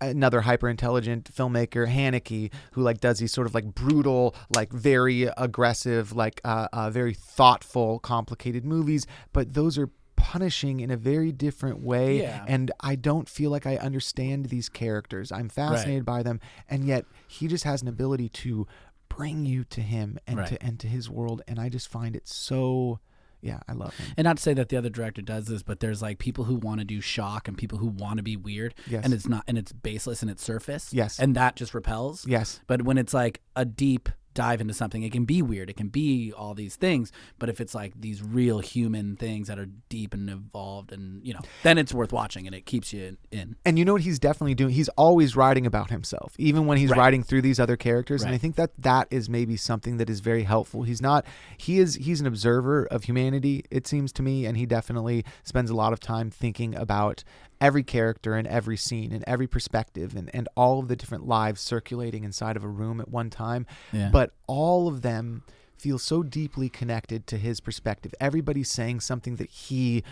another 0.00 0.40
hyper 0.42 0.68
intelligent 0.68 1.30
filmmaker 1.34 1.86
Haneke 1.88 2.50
who 2.72 2.82
like 2.82 3.00
does 3.00 3.18
these 3.18 3.32
sort 3.32 3.46
of 3.46 3.54
like 3.54 3.74
brutal 3.74 4.34
like 4.54 4.72
very 4.72 5.24
aggressive 5.36 6.14
like 6.14 6.40
uh, 6.44 6.68
uh 6.72 6.90
very 6.90 7.14
thoughtful 7.14 7.98
complicated 7.98 8.64
movies 8.64 9.06
but 9.32 9.54
those 9.54 9.76
are 9.78 9.90
punishing 10.16 10.80
in 10.80 10.90
a 10.90 10.96
very 10.96 11.32
different 11.32 11.80
way 11.82 12.20
Yeah. 12.20 12.44
and 12.46 12.70
I 12.80 12.94
don't 12.94 13.28
feel 13.28 13.50
like 13.50 13.66
I 13.66 13.76
understand 13.76 14.46
these 14.46 14.68
characters 14.68 15.32
I'm 15.32 15.48
fascinated 15.48 16.04
by 16.04 16.22
them 16.22 16.40
and 16.68 16.84
yet 16.84 17.04
he 17.26 17.48
just 17.48 17.64
has 17.64 17.80
an 17.82 17.88
ability 17.88 18.28
to 18.28 18.66
bring 19.08 19.44
you 19.44 19.64
to 19.64 19.80
him 19.80 20.18
and 20.26 20.38
Right. 20.38 20.48
to 20.48 20.62
and 20.62 20.78
to 20.80 20.86
his 20.88 21.08
world 21.10 21.42
and 21.48 21.58
I 21.58 21.68
just 21.68 21.88
find 21.88 22.14
it 22.14 22.28
so 22.28 23.00
yeah 23.42 23.60
I 23.68 23.72
love 23.72 23.96
him 23.96 24.06
And 24.16 24.24
not 24.24 24.36
to 24.38 24.42
say 24.42 24.54
that 24.54 24.68
the 24.68 24.76
other 24.76 24.90
director 24.90 25.22
does 25.22 25.46
this, 25.46 25.62
but 25.62 25.80
there's 25.80 26.02
like 26.02 26.18
people 26.18 26.44
who 26.44 26.56
want 26.56 26.80
to 26.80 26.84
do 26.84 27.00
shock 27.00 27.48
and 27.48 27.56
people 27.56 27.78
who 27.78 27.86
want 27.88 28.16
to 28.18 28.22
be 28.22 28.36
weird, 28.36 28.74
Yes. 28.88 29.04
and 29.04 29.14
it's 29.14 29.28
not, 29.28 29.44
and 29.48 29.56
it's 29.58 29.72
baseless 29.72 30.22
and 30.22 30.30
it's 30.30 30.42
surface, 30.42 30.92
Yes. 30.92 31.18
and 31.18 31.34
that 31.36 31.56
just 31.56 31.74
repels. 31.74 32.26
yes 32.26 32.60
But 32.66 32.82
when 32.82 32.98
it's 32.98 33.14
like 33.14 33.40
a 33.56 33.64
deep 33.64 34.08
dive 34.40 34.60
into 34.62 34.72
something, 34.72 35.02
it 35.02 35.12
can 35.12 35.26
be 35.26 35.42
weird. 35.42 35.68
It 35.68 35.76
can 35.76 35.88
be 35.88 36.32
all 36.32 36.54
these 36.54 36.76
things. 36.76 37.12
But 37.38 37.50
if 37.50 37.60
it's 37.60 37.74
like 37.74 37.92
these 38.00 38.22
real 38.22 38.60
human 38.60 39.16
things 39.16 39.48
that 39.48 39.58
are 39.58 39.68
deep 39.90 40.14
and 40.14 40.30
evolved, 40.30 40.92
and 40.92 41.24
you 41.26 41.34
know, 41.34 41.40
then 41.62 41.76
it's 41.76 41.92
worth 41.92 42.10
watching 42.10 42.46
and 42.46 42.54
it 42.54 42.64
keeps 42.64 42.92
you 42.94 43.18
in. 43.30 43.56
And 43.66 43.78
you 43.78 43.84
know 43.84 43.92
what 43.92 44.00
he's 44.00 44.18
definitely 44.18 44.54
doing? 44.54 44.72
He's 44.72 44.88
always 44.90 45.36
writing 45.36 45.66
about 45.66 45.90
himself, 45.90 46.34
even 46.38 46.64
when 46.64 46.78
he's 46.78 46.88
Right. 46.90 46.98
writing 46.98 47.22
through 47.22 47.42
these 47.42 47.60
other 47.60 47.76
characters. 47.76 48.22
And 48.22 48.32
I 48.34 48.38
think 48.38 48.56
that 48.56 48.70
that 48.78 49.08
is 49.10 49.28
maybe 49.28 49.56
something 49.58 49.98
that 49.98 50.08
is 50.08 50.20
very 50.20 50.44
helpful. 50.44 50.84
He's 50.84 51.02
not. 51.02 51.26
He 51.58 51.78
is. 51.78 51.96
He's 51.96 52.20
an 52.22 52.26
observer 52.26 52.86
of 52.86 53.04
humanity. 53.04 53.64
It 53.70 53.86
seems 53.86 54.10
to 54.14 54.22
me, 54.22 54.46
and 54.46 54.56
he 54.56 54.64
definitely 54.64 55.24
spends 55.44 55.68
a 55.68 55.74
lot 55.74 55.92
of 55.92 56.00
time 56.00 56.30
thinking 56.30 56.74
about 56.74 57.24
every 57.60 57.82
character 57.82 58.34
and 58.34 58.46
every 58.48 58.76
scene 58.76 59.12
and 59.12 59.22
every 59.26 59.46
perspective 59.46 60.16
and, 60.16 60.30
and 60.34 60.48
all 60.56 60.78
of 60.78 60.88
the 60.88 60.96
different 60.96 61.26
lives 61.26 61.60
circulating 61.60 62.24
inside 62.24 62.56
of 62.56 62.64
a 62.64 62.68
room 62.68 63.00
at 63.00 63.08
one 63.08 63.28
time. 63.30 63.66
Yeah. 63.92 64.08
But 64.10 64.32
all 64.46 64.88
of 64.88 65.02
them 65.02 65.42
feel 65.76 65.98
so 65.98 66.22
deeply 66.22 66.68
connected 66.68 67.26
to 67.26 67.36
his 67.38 67.60
perspective. 67.60 68.14
Everybody's 68.20 68.70
saying 68.70 69.00
something 69.00 69.36
that 69.36 69.50
he 69.50 70.02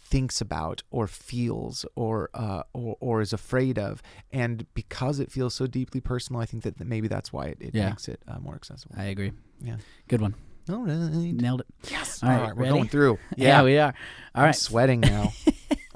thinks 0.00 0.40
about 0.40 0.82
or 0.90 1.06
feels 1.06 1.84
or 1.94 2.30
uh, 2.32 2.62
or, 2.72 2.96
or 3.00 3.20
is 3.20 3.34
afraid 3.34 3.78
of, 3.78 4.02
and 4.32 4.64
because 4.72 5.20
it 5.20 5.30
feels 5.30 5.52
so 5.54 5.66
deeply 5.66 6.00
personal, 6.00 6.40
I 6.40 6.46
think 6.46 6.62
that 6.62 6.80
maybe 6.80 7.08
that's 7.08 7.30
why 7.30 7.46
it, 7.48 7.58
it 7.60 7.74
Yeah. 7.74 7.90
makes 7.90 8.08
it 8.08 8.20
uh, 8.26 8.38
more 8.38 8.54
accessible. 8.54 8.94
I 8.98 9.04
agree. 9.04 9.32
Yeah. 9.60 9.76
Good 10.08 10.22
one. 10.22 10.34
All 10.70 10.78
right. 10.84 10.94
Nailed 10.94 11.60
it. 11.60 11.66
Yes. 11.90 12.22
All 12.22 12.30
All 12.30 12.36
right, 12.36 12.42
right, 12.48 12.56
we're 12.56 12.62
ready? 12.64 12.74
going 12.74 12.88
through. 12.88 13.18
Yeah, 13.36 13.48
Yeah. 13.58 13.62
we 13.64 13.78
are. 13.78 13.86
All 13.88 13.92
I'm 14.34 14.44
right. 14.46 14.54
sweating 14.54 15.00
now. 15.00 15.32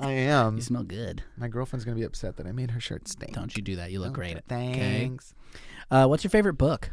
I 0.03 0.11
am. 0.12 0.57
You 0.57 0.62
smell 0.62 0.83
good. 0.83 1.23
My 1.37 1.49
girlfriend's 1.49 1.85
gonna 1.85 1.97
be 1.97 2.03
upset 2.03 2.37
that 2.37 2.47
I 2.47 2.53
made 2.53 2.73
her 2.73 2.81
shirt 2.81 3.09
stink. 3.09 3.35
Don't 3.35 3.57
you 3.57 3.62
do 3.62 3.77
that. 3.77 3.91
You 3.93 4.01
look 4.01 4.12
great. 4.12 4.38
Thanks. 4.49 5.35
Uh, 5.91 6.07
what's 6.07 6.25
your 6.25 6.31
favorite 6.31 6.55
book? 6.55 6.91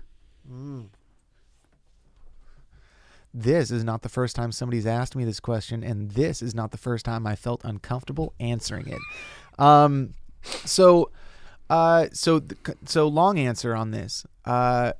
this 3.33 3.69
is 3.69 3.83
not 3.83 4.01
the 4.01 4.09
first 4.09 4.35
time 4.35 4.51
somebody's 4.51 4.87
asked 4.87 5.15
me 5.15 5.23
this 5.23 5.39
question, 5.39 5.83
and 5.83 6.11
this 6.11 6.41
is 6.41 6.55
not 6.55 6.71
the 6.71 6.77
first 6.77 7.05
time 7.05 7.27
I 7.27 7.35
felt 7.35 7.61
uncomfortable 7.63 8.33
answering 8.39 8.87
it. 8.87 8.99
Um, 9.61 10.13
so, 10.41 11.11
uh, 11.69 12.07
so, 12.11 12.39
th- 12.39 12.77
so 12.85 13.07
long 13.07 13.37
answer 13.37 13.75
on 13.75 13.91
this. 13.91 14.25
Uh, 14.45 14.93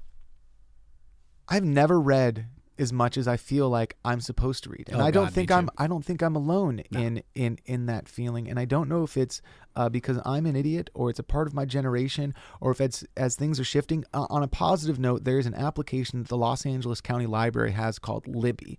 I've 1.47 1.64
never 1.64 1.99
read 1.99 2.45
as 2.80 2.93
much 2.93 3.17
as 3.17 3.27
I 3.27 3.38
feel 3.38 3.69
like 3.69 3.95
I'm 4.05 4.21
supposed 4.21 4.63
to 4.63 4.69
read, 4.69 4.89
and 4.89 5.01
Oh, 5.01 5.05
I 5.05 5.11
don't 5.11 5.25
God, 5.25 5.34
think 5.34 5.51
I'm. 5.51 5.69
I 5.77 5.88
don't 5.88 6.03
think 6.05 6.21
I'm 6.21 6.36
alone 6.36 6.82
No. 6.91 6.99
in 6.99 7.23
in 7.36 7.59
in 7.65 7.86
that 7.88 8.07
feeling, 8.07 8.49
and 8.49 8.59
I 8.59 8.65
don't 8.65 8.88
know 8.89 9.03
if 9.03 9.17
it's 9.17 9.41
uh, 9.75 9.89
because 9.89 10.19
I'm 10.25 10.45
an 10.45 10.55
idiot 10.55 10.89
or 10.93 11.09
it's 11.09 11.19
a 11.19 11.23
part 11.23 11.47
of 11.47 11.53
my 11.53 11.65
generation, 11.65 12.34
or 12.61 12.71
if 12.71 12.82
it's 12.82 13.03
as 13.17 13.36
things 13.36 13.59
are 13.59 13.63
shifting. 13.63 14.05
Uh, 14.13 14.27
on 14.30 14.43
a 14.43 14.47
positive 14.47 14.99
note, 14.99 15.23
there 15.23 15.39
is 15.39 15.45
an 15.45 15.53
application 15.55 16.19
that 16.19 16.27
the 16.30 16.38
Los 16.38 16.65
Angeles 16.65 17.01
County 17.01 17.25
Library 17.25 17.71
has 17.71 17.99
called 17.99 18.27
Libby, 18.27 18.77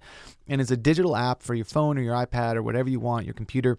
and 0.48 0.60
it's 0.60 0.70
a 0.70 0.76
digital 0.76 1.16
app 1.16 1.42
for 1.42 1.54
your 1.54 1.64
phone 1.64 1.98
or 1.98 2.02
your 2.02 2.14
iPad 2.14 2.56
or 2.56 2.62
whatever 2.62 2.88
you 2.90 3.00
want, 3.00 3.24
your 3.26 3.34
computer 3.34 3.78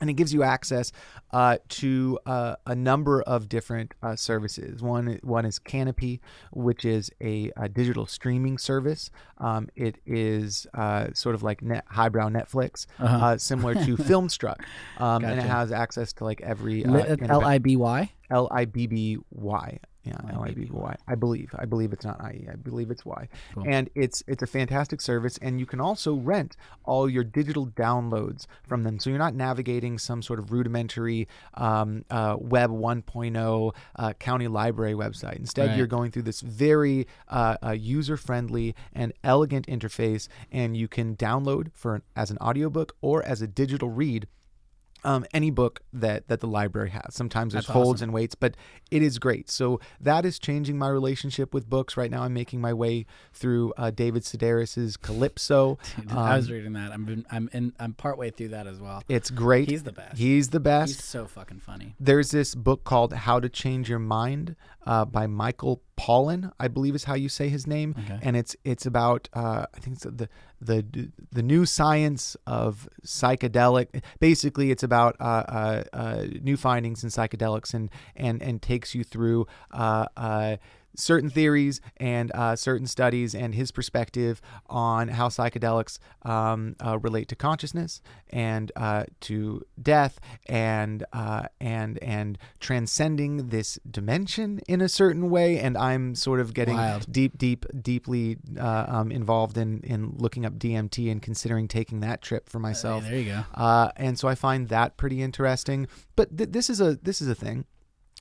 and 0.00 0.08
it 0.10 0.14
gives 0.14 0.32
you 0.34 0.42
access 0.42 0.92
uh, 1.32 1.58
to 1.68 2.18
uh, 2.26 2.56
a 2.66 2.74
number 2.74 3.22
of 3.22 3.48
different 3.48 3.94
uh, 4.02 4.16
services. 4.16 4.82
One 4.82 5.18
one 5.22 5.44
is 5.44 5.58
Kanopy, 5.58 6.20
which 6.52 6.84
is 6.84 7.10
a, 7.20 7.50
a 7.56 7.68
digital 7.68 8.06
streaming 8.06 8.58
service. 8.58 9.10
Um, 9.38 9.68
it 9.76 9.96
is 10.06 10.66
uh, 10.74 11.08
sort 11.14 11.34
of 11.34 11.42
like 11.42 11.62
net, 11.62 11.84
highbrow 11.88 12.28
Netflix, 12.28 12.86
Uh-huh. 12.98 13.16
uh, 13.26 13.38
similar 13.38 13.74
to 13.74 13.96
Filmstruck, 14.08 14.60
um, 14.98 15.24
and 15.24 15.38
it 15.38 15.42
has 15.44 15.72
access 15.72 16.12
to 16.14 16.24
like 16.24 16.40
every 16.40 16.84
uh, 16.84 17.16
L 17.28 17.44
I 17.44 17.58
B 17.58 17.76
Y. 17.76 18.10
L 18.30 18.48
I 18.50 18.64
B 18.66 18.86
B 18.86 19.18
Y. 19.30 19.78
Yeah, 20.08 20.32
L 20.34 20.42
I 20.42 20.48
B 20.52 20.64
B. 20.64 20.70
Y. 20.72 20.96
I 21.06 21.14
believe. 21.14 21.54
I 21.58 21.64
believe 21.64 21.92
it's 21.92 22.04
not 22.04 22.20
I 22.20 22.30
E. 22.32 22.48
I 22.50 22.56
believe 22.56 22.90
it's 22.90 23.04
Y. 23.04 23.28
Cool. 23.54 23.64
And 23.68 23.88
it's 23.94 24.22
it's 24.26 24.42
a 24.42 24.46
fantastic 24.46 25.00
service, 25.00 25.38
and 25.40 25.60
you 25.60 25.66
can 25.66 25.80
also 25.80 26.14
rent 26.14 26.56
all 26.84 27.08
your 27.08 27.24
digital 27.24 27.66
downloads 27.68 28.46
from 28.66 28.82
them. 28.84 28.98
So 28.98 29.10
you're 29.10 29.18
not 29.18 29.34
navigating 29.34 29.98
some 29.98 30.22
sort 30.22 30.38
of 30.38 30.50
rudimentary 30.52 31.28
um, 31.54 32.04
uh, 32.10 32.36
Web 32.38 32.70
1.0 32.70 33.74
uh, 33.96 34.12
county 34.14 34.48
library 34.48 34.94
website. 34.94 35.36
Instead, 35.36 35.68
Right. 35.68 35.76
you're 35.78 35.86
going 35.86 36.10
through 36.10 36.22
this 36.22 36.40
very 36.40 37.06
uh, 37.28 37.56
uh, 37.62 37.70
user-friendly 37.72 38.74
and 38.92 39.12
elegant 39.24 39.66
interface, 39.66 40.28
and 40.52 40.76
you 40.76 40.88
can 40.88 41.16
download 41.16 41.70
for 41.74 41.96
an, 41.96 42.02
as 42.16 42.30
an 42.30 42.38
audiobook 42.38 42.94
or 43.00 43.22
as 43.24 43.42
a 43.42 43.46
digital 43.46 43.90
read 43.90 44.26
um, 45.04 45.24
any 45.32 45.50
book 45.50 45.80
that 45.92 46.28
that 46.28 46.40
the 46.40 46.46
library 46.46 46.90
has. 46.90 47.14
Sometimes 47.14 47.52
there's 47.52 47.66
That's 47.66 47.72
holds 47.72 47.98
awesome. 48.00 48.08
and 48.10 48.14
waits, 48.14 48.34
but 48.34 48.56
it 48.90 49.02
is 49.02 49.18
great. 49.18 49.50
So 49.50 49.80
that 50.00 50.24
is 50.24 50.38
changing 50.38 50.78
my 50.78 50.88
relationship 50.88 51.54
with 51.54 51.68
books. 51.68 51.96
Right 51.96 52.10
now, 52.10 52.22
I'm 52.24 52.32
making 52.34 52.60
my 52.60 52.72
way 52.72 53.06
through 53.32 53.72
uh, 53.76 53.90
David 53.90 54.22
Sedaris's 54.24 54.96
Calypso. 54.96 55.78
Dude, 55.96 56.12
I 56.12 56.36
was 56.36 56.46
Um, 56.48 56.52
reading 56.52 56.72
that. 56.74 56.92
I'm 56.92 57.04
been, 57.04 57.26
I'm 57.30 57.48
in 57.52 57.72
I'm 57.78 57.94
partway 57.94 58.30
through 58.30 58.48
that 58.48 58.66
as 58.66 58.78
well. 58.80 59.02
It's 59.08 59.30
great. 59.30 59.68
He's 59.70 59.82
the 59.84 59.92
best. 59.92 60.18
He's 60.18 60.48
the 60.50 60.60
best. 60.60 60.94
He's 60.96 61.04
so 61.04 61.26
fucking 61.26 61.60
funny. 61.60 61.94
There's 62.00 62.30
this 62.30 62.54
book 62.54 62.84
called 62.84 63.12
How 63.12 63.40
to 63.40 63.48
Change 63.48 63.88
Your 63.88 63.98
Mind 63.98 64.56
uh, 64.86 65.04
by 65.04 65.26
Michael 65.26 65.82
Pollan, 65.98 66.52
I 66.60 66.68
believe 66.68 66.94
is 66.94 67.04
how 67.04 67.14
you 67.14 67.28
say 67.28 67.48
his 67.48 67.66
name, 67.66 67.94
Okay. 67.98 68.18
and 68.22 68.36
it's 68.36 68.54
it's 68.64 68.86
about 68.86 69.28
uh, 69.34 69.66
I 69.74 69.78
think 69.80 69.96
it's 69.96 70.04
the 70.04 70.28
the 70.60 71.10
the 71.32 71.42
new 71.42 71.66
science 71.66 72.36
of 72.46 72.88
psychedelic. 73.04 74.02
Basically, 74.20 74.70
it's 74.70 74.82
about 74.82 75.16
uh, 75.20 75.24
uh, 75.24 75.84
uh, 75.92 76.24
new 76.40 76.56
findings 76.56 77.02
in 77.04 77.10
psychedelics 77.10 77.74
and 77.74 77.90
and 78.16 78.42
and 78.42 78.62
takes 78.62 78.94
you 78.94 79.04
through. 79.04 79.46
Certain 80.98 81.30
theories 81.30 81.80
and 81.98 82.32
uh, 82.34 82.56
certain 82.56 82.86
studies 82.88 83.34
and 83.34 83.54
his 83.54 83.70
perspective 83.70 84.40
on 84.66 85.08
how 85.08 85.28
psychedelics 85.28 86.00
um, 86.22 86.74
uh, 86.84 86.98
relate 86.98 87.28
to 87.28 87.36
consciousness 87.36 88.02
and 88.30 88.72
uh, 88.74 89.04
to 89.20 89.62
death 89.80 90.18
and 90.46 91.04
uh, 91.12 91.44
and 91.60 92.02
and 92.02 92.36
transcending 92.58 93.48
this 93.48 93.78
dimension 93.88 94.60
in 94.66 94.80
a 94.80 94.88
certain 94.88 95.30
way 95.30 95.58
and 95.58 95.78
I'm 95.78 96.16
sort 96.16 96.40
of 96.40 96.52
getting 96.52 96.74
Wild. 96.76 97.06
deep 97.10 97.38
deep 97.38 97.64
deeply 97.80 98.36
uh, 98.58 98.86
um, 98.88 99.12
involved 99.12 99.56
in 99.56 99.80
in 99.82 100.16
looking 100.18 100.44
up 100.44 100.54
DMT 100.54 101.10
and 101.10 101.22
considering 101.22 101.68
taking 101.68 102.00
that 102.00 102.22
trip 102.22 102.48
for 102.48 102.58
myself 102.58 103.04
there 103.04 103.16
you 103.16 103.24
go. 103.26 103.44
uh, 103.54 103.90
and 103.96 104.18
so 104.18 104.26
I 104.26 104.34
find 104.34 104.68
that 104.68 104.96
pretty 104.96 105.22
interesting. 105.22 105.86
But 106.16 106.36
th- 106.36 106.50
this 106.50 106.68
is 106.68 106.80
a 106.80 106.98
this 107.02 107.22
is 107.22 107.28
a 107.28 107.34
thing. 107.34 107.64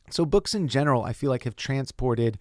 So 0.09 0.25
books 0.25 0.53
in 0.53 0.67
general, 0.67 1.03
I 1.03 1.11
feel 1.13 1.29
like 1.29 1.43
have 1.43 1.55
transported 1.55 2.39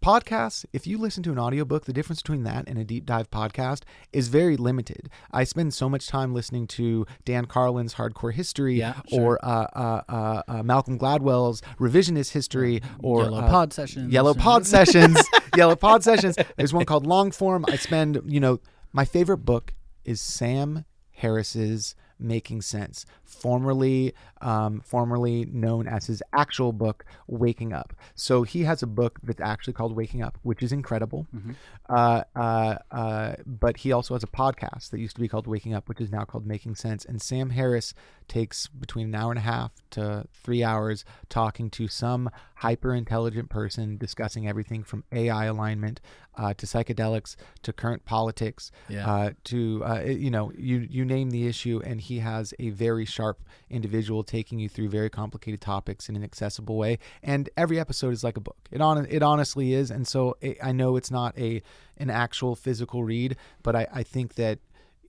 podcasts. 0.00 0.64
If 0.72 0.86
you 0.86 0.98
listen 0.98 1.22
to 1.24 1.32
an 1.32 1.38
audiobook, 1.38 1.84
the 1.84 1.92
difference 1.92 2.22
between 2.22 2.44
that 2.44 2.68
and 2.68 2.78
a 2.78 2.84
deep 2.84 3.06
dive 3.06 3.30
podcast 3.30 3.82
is 4.12 4.28
very 4.28 4.56
limited. 4.56 5.08
I 5.30 5.44
spend 5.44 5.74
so 5.74 5.88
much 5.88 6.06
time 6.08 6.34
listening 6.34 6.66
to 6.68 7.06
Dan 7.24 7.46
Carlin's 7.46 7.94
Hardcore 7.94 8.32
History 8.32 8.76
Yeah, 8.78 9.00
or 9.12 9.38
uh, 9.44 9.66
uh, 9.74 10.02
uh, 10.08 10.42
uh, 10.48 10.62
Malcolm 10.62 10.98
Gladwell's 10.98 11.62
Revisionist 11.78 12.32
History 12.32 12.82
or 13.02 13.22
Yellow 13.22 13.38
uh, 13.40 13.48
pod 13.48 13.72
sessions. 13.72 14.12
Yellow 14.12 14.34
Pod 14.34 14.66
Sessions. 14.66 15.20
Yellow 15.56 15.76
Pod 15.76 16.02
Sessions. 16.02 16.36
There's 16.56 16.72
one 16.72 16.84
called 16.84 17.06
Long 17.06 17.30
Form. 17.30 17.64
I 17.68 17.76
spend, 17.76 18.20
you 18.26 18.40
know, 18.40 18.60
my 18.92 19.04
favorite 19.04 19.38
book 19.38 19.74
is 20.04 20.20
Sam 20.20 20.84
Harris's 21.12 21.94
Making 22.20 22.62
Sense, 22.62 23.06
formerly 23.24 24.14
um, 24.40 24.80
formerly 24.80 25.46
known 25.46 25.86
as 25.86 26.06
his 26.06 26.22
actual 26.32 26.72
book, 26.72 27.04
Waking 27.26 27.72
Up. 27.72 27.92
So 28.14 28.42
he 28.42 28.64
has 28.64 28.82
a 28.82 28.86
book 28.86 29.18
that's 29.22 29.40
actually 29.40 29.74
called 29.74 29.94
Waking 29.94 30.22
Up, 30.22 30.38
which 30.42 30.62
is 30.62 30.72
incredible. 30.72 31.26
Mhm. 31.34 31.54
Uh, 31.88 32.24
uh, 32.34 32.76
uh, 32.90 33.34
but 33.46 33.78
he 33.78 33.92
also 33.92 34.14
has 34.14 34.22
a 34.22 34.26
podcast 34.28 34.90
that 34.90 34.98
used 34.98 35.16
to 35.16 35.20
be 35.20 35.28
called 35.28 35.46
Waking 35.46 35.74
Up, 35.74 35.88
which 35.88 36.00
is 36.00 36.10
now 36.10 36.24
called 36.24 36.46
Making 36.46 36.74
Sense. 36.74 37.04
And 37.04 37.20
Sam 37.20 37.50
Harris 37.50 37.92
takes 38.30 38.68
between 38.68 39.06
an 39.08 39.14
hour 39.14 39.30
and 39.32 39.38
a 39.38 39.42
half 39.42 39.72
to 39.90 40.24
three 40.32 40.62
hours 40.64 41.04
talking 41.28 41.68
to 41.68 41.88
some 41.88 42.30
hyper 42.56 42.94
intelligent 42.94 43.50
person 43.50 43.98
discussing 43.98 44.46
everything 44.48 44.82
from 44.82 45.04
AI 45.12 45.44
alignment 45.46 46.00
uh, 46.36 46.54
to 46.54 46.64
psychedelics 46.64 47.36
to 47.62 47.72
current 47.72 48.04
politics 48.04 48.70
Yeah. 48.88 49.06
uh, 49.10 49.30
to 49.44 49.82
uh, 49.84 50.00
you 50.04 50.30
know 50.30 50.52
you 50.56 50.86
you 50.88 51.04
name 51.04 51.30
the 51.30 51.46
issue 51.46 51.82
and 51.84 52.00
he 52.00 52.20
has 52.20 52.54
a 52.58 52.70
very 52.70 53.04
sharp 53.04 53.42
individual 53.68 54.22
taking 54.22 54.58
you 54.58 54.68
through 54.68 54.88
very 54.88 55.10
complicated 55.10 55.60
topics 55.60 56.08
in 56.08 56.16
an 56.16 56.24
accessible 56.24 56.76
way. 56.76 56.98
And 57.22 57.50
every 57.56 57.78
episode 57.80 58.12
is 58.12 58.22
like 58.24 58.36
a 58.36 58.40
book. 58.40 58.56
It 58.70 58.80
on 58.80 59.04
it 59.06 59.22
honestly 59.22 59.74
is. 59.74 59.90
And 59.90 60.06
so 60.06 60.36
it, 60.40 60.56
I 60.62 60.72
know 60.72 60.96
it's 60.96 61.10
not 61.10 61.36
a 61.36 61.62
an 61.98 62.10
actual 62.10 62.54
physical 62.54 63.02
read 63.04 63.36
but 63.62 63.74
I, 63.76 63.86
I 63.92 64.02
think 64.04 64.34
that 64.36 64.58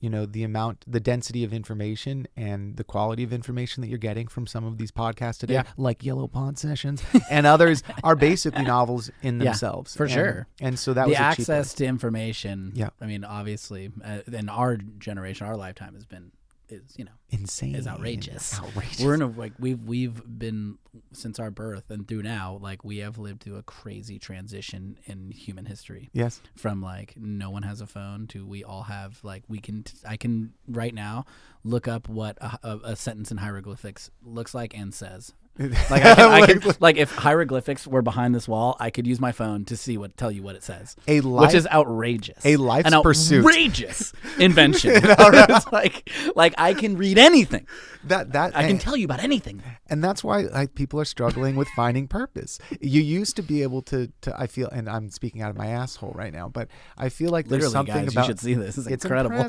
you 0.01 0.09
know 0.09 0.25
the 0.25 0.43
amount 0.43 0.83
the 0.85 0.99
density 0.99 1.43
of 1.45 1.53
information 1.53 2.27
and 2.35 2.75
the 2.75 2.83
quality 2.83 3.23
of 3.23 3.31
information 3.31 3.79
that 3.81 3.87
you're 3.87 3.97
getting 3.97 4.27
from 4.27 4.45
some 4.47 4.65
of 4.65 4.77
these 4.77 4.91
podcasts 4.91 5.37
today 5.37 5.53
Yeah. 5.53 5.63
like 5.77 6.03
yellow 6.03 6.27
pod 6.27 6.57
sessions 6.57 7.01
and 7.29 7.45
others 7.47 7.83
are 8.03 8.15
basically 8.17 8.63
novels 8.77 9.09
in 9.21 9.39
Yeah, 9.39 9.45
themselves 9.51 9.95
for 9.95 10.03
And- 10.03 10.11
sure. 10.11 10.47
and 10.59 10.77
so 10.77 10.93
that 10.93 11.03
the 11.05 11.09
was 11.11 11.17
access 11.19 11.73
to 11.75 11.85
information. 11.85 12.71
Yeah. 12.75 12.89
I 12.99 13.05
mean, 13.05 13.23
obviously, 13.23 13.91
uh, 14.03 14.19
in 14.31 14.49
our 14.49 14.75
generation, 14.77 15.47
our 15.47 15.55
lifetime 15.55 15.93
has 15.93 16.05
been 16.05 16.31
is 16.71 16.97
you 16.97 17.05
know 17.05 17.11
insane 17.29 17.75
is 17.75 17.87
outrageous. 17.87 18.59
outrageous 18.59 19.01
We're 19.01 19.13
in 19.13 19.21
a 19.21 19.27
like 19.27 19.53
we've 19.59 19.83
we've 19.83 20.21
been 20.25 20.77
since 21.13 21.39
our 21.39 21.51
birth 21.51 21.89
and 21.89 22.07
through 22.07 22.23
now 22.23 22.57
like 22.61 22.83
we 22.83 22.97
have 22.97 23.17
lived 23.17 23.43
through 23.43 23.57
a 23.57 23.63
crazy 23.63 24.19
transition 24.19 24.97
in 25.05 25.31
human 25.31 25.65
history 25.65 26.09
yes 26.13 26.41
from 26.55 26.81
like 26.81 27.13
no 27.17 27.49
one 27.49 27.63
has 27.63 27.79
a 27.81 27.87
phone 27.87 28.27
to 28.27 28.45
we 28.45 28.63
all 28.63 28.83
have 28.83 29.19
like 29.23 29.43
we 29.47 29.59
can 29.59 29.83
t- 29.83 29.97
I 30.05 30.17
can 30.17 30.53
right 30.67 30.93
now 30.93 31.25
look 31.63 31.87
up 31.87 32.09
what 32.09 32.37
a, 32.41 32.59
a, 32.63 32.79
a 32.83 32.95
sentence 32.95 33.31
in 33.31 33.37
hieroglyphics 33.37 34.09
looks 34.23 34.53
like 34.53 34.75
and 34.75 34.93
says. 34.93 35.33
Like 35.89 36.05
I 36.05 36.15
can, 36.15 36.31
I 36.31 36.45
can 36.47 36.73
like 36.79 36.95
if 36.97 37.11
hieroglyphics 37.11 37.85
were 37.85 38.01
behind 38.01 38.33
this 38.33 38.47
wall, 38.47 38.77
I 38.79 38.89
could 38.89 39.05
use 39.05 39.19
my 39.19 39.31
phone 39.31 39.65
to 39.65 39.75
see 39.75 39.97
what 39.97 40.15
tell 40.15 40.31
you 40.31 40.41
what 40.41 40.55
it 40.55 40.63
says, 40.63 40.95
a 41.07 41.19
life, 41.21 41.47
which 41.47 41.55
is 41.55 41.67
outrageous. 41.67 42.43
a 42.45 42.55
life's 42.55 42.91
An 42.91 43.01
pursuit. 43.01 43.39
outrageous 43.45 44.13
invention. 44.39 44.91
it's 44.95 45.71
like 45.71 46.09
like 46.35 46.53
I 46.57 46.73
can 46.73 46.97
read 46.97 47.17
anything. 47.17 47.67
that 48.05 48.31
that 48.31 48.55
I 48.55 48.61
can 48.61 48.71
and, 48.71 48.81
tell 48.81 48.95
you 48.95 49.05
about 49.05 49.19
anything. 49.19 49.61
and 49.89 50.03
that's 50.03 50.23
why 50.23 50.41
like 50.43 50.73
people 50.73 50.99
are 51.01 51.05
struggling 51.05 51.55
with 51.57 51.67
finding 51.69 52.07
purpose. 52.07 52.57
You 52.79 53.01
used 53.01 53.35
to 53.35 53.43
be 53.43 53.61
able 53.61 53.81
to 53.83 54.11
to 54.21 54.39
I 54.39 54.47
feel 54.47 54.69
and 54.69 54.89
I'm 54.89 55.09
speaking 55.09 55.41
out 55.41 55.49
of 55.49 55.57
my 55.57 55.67
asshole 55.67 56.13
right 56.15 56.33
now, 56.33 56.47
but 56.47 56.69
I 56.97 57.09
feel 57.09 57.29
like 57.29 57.49
there's 57.49 57.71
something 57.71 57.93
guys, 57.93 58.13
about 58.13 58.21
you 58.21 58.27
should 58.27 58.39
see 58.39 58.53
this. 58.53 58.77
It's, 58.77 58.87
it's 58.87 59.05
incredible. 59.05 59.47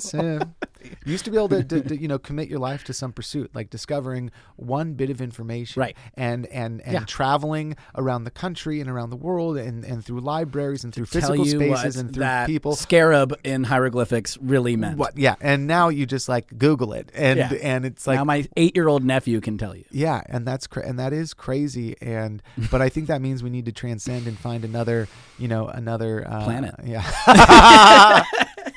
you 1.05 1.13
used 1.13 1.25
to 1.25 1.31
be 1.31 1.37
able 1.37 1.49
to, 1.51 1.63
to, 1.63 1.81
to, 1.81 1.97
you 1.97 2.09
know 2.09 2.19
commit 2.19 2.49
your 2.49 2.59
life 2.59 2.83
to 2.85 2.93
some 2.93 3.13
pursuit, 3.13 3.51
like 3.55 3.71
discovering 3.71 4.31
one 4.57 4.95
bit 4.95 5.11
of 5.11 5.21
information, 5.21 5.81
Right. 5.81 5.92
And 6.15 6.47
and 6.47 6.81
and 6.83 6.93
Yeah. 6.93 7.05
traveling 7.07 7.77
around 7.97 8.25
the 8.25 8.31
country 8.31 8.81
and 8.81 8.89
around 8.91 9.11
the 9.11 9.17
world, 9.17 9.57
and 9.57 9.85
and 9.85 10.05
through 10.05 10.21
libraries 10.21 10.85
and 10.85 10.95
through 10.95 11.07
Tell 11.07 11.21
physical 11.21 11.45
spaces 11.45 11.97
and 11.97 12.13
through 12.13 12.21
that 12.21 12.47
people. 12.47 12.75
Scarab 12.77 13.35
in 13.45 13.65
hieroglyphics 13.65 14.39
really 14.41 14.77
meant. 14.77 14.99
What? 14.99 15.17
Yeah, 15.19 15.35
and 15.41 15.67
now 15.67 15.89
you 15.89 16.07
just 16.07 16.29
like 16.29 16.59
Google 16.59 16.93
it, 16.93 17.11
and 17.15 17.39
Yeah. 17.39 17.53
and 17.63 17.85
it's 17.85 18.07
like 18.07 18.17
now 18.19 18.25
my 18.25 18.47
eight-year-old 18.57 19.05
nephew 19.05 19.41
can 19.41 19.59
tell 19.59 19.75
you. 19.77 19.85
Yeah, 19.91 20.23
and 20.27 20.47
that's 20.47 20.67
cra- 20.67 20.87
and 20.87 20.99
that 20.99 21.13
is 21.13 21.35
crazy, 21.35 21.97
and 22.01 22.43
but 22.71 22.81
I 22.83 22.89
think 22.89 23.09
that 23.09 23.21
means 23.21 23.43
we 23.43 23.51
need 23.51 23.67
to 23.67 23.73
transcend 23.73 24.27
and 24.27 24.39
find 24.39 24.65
another, 24.65 25.09
you 25.39 25.49
know, 25.49 25.67
another 25.69 26.27
uh, 26.29 26.45
Planet. 26.45 26.75
Yeah. 26.85 27.03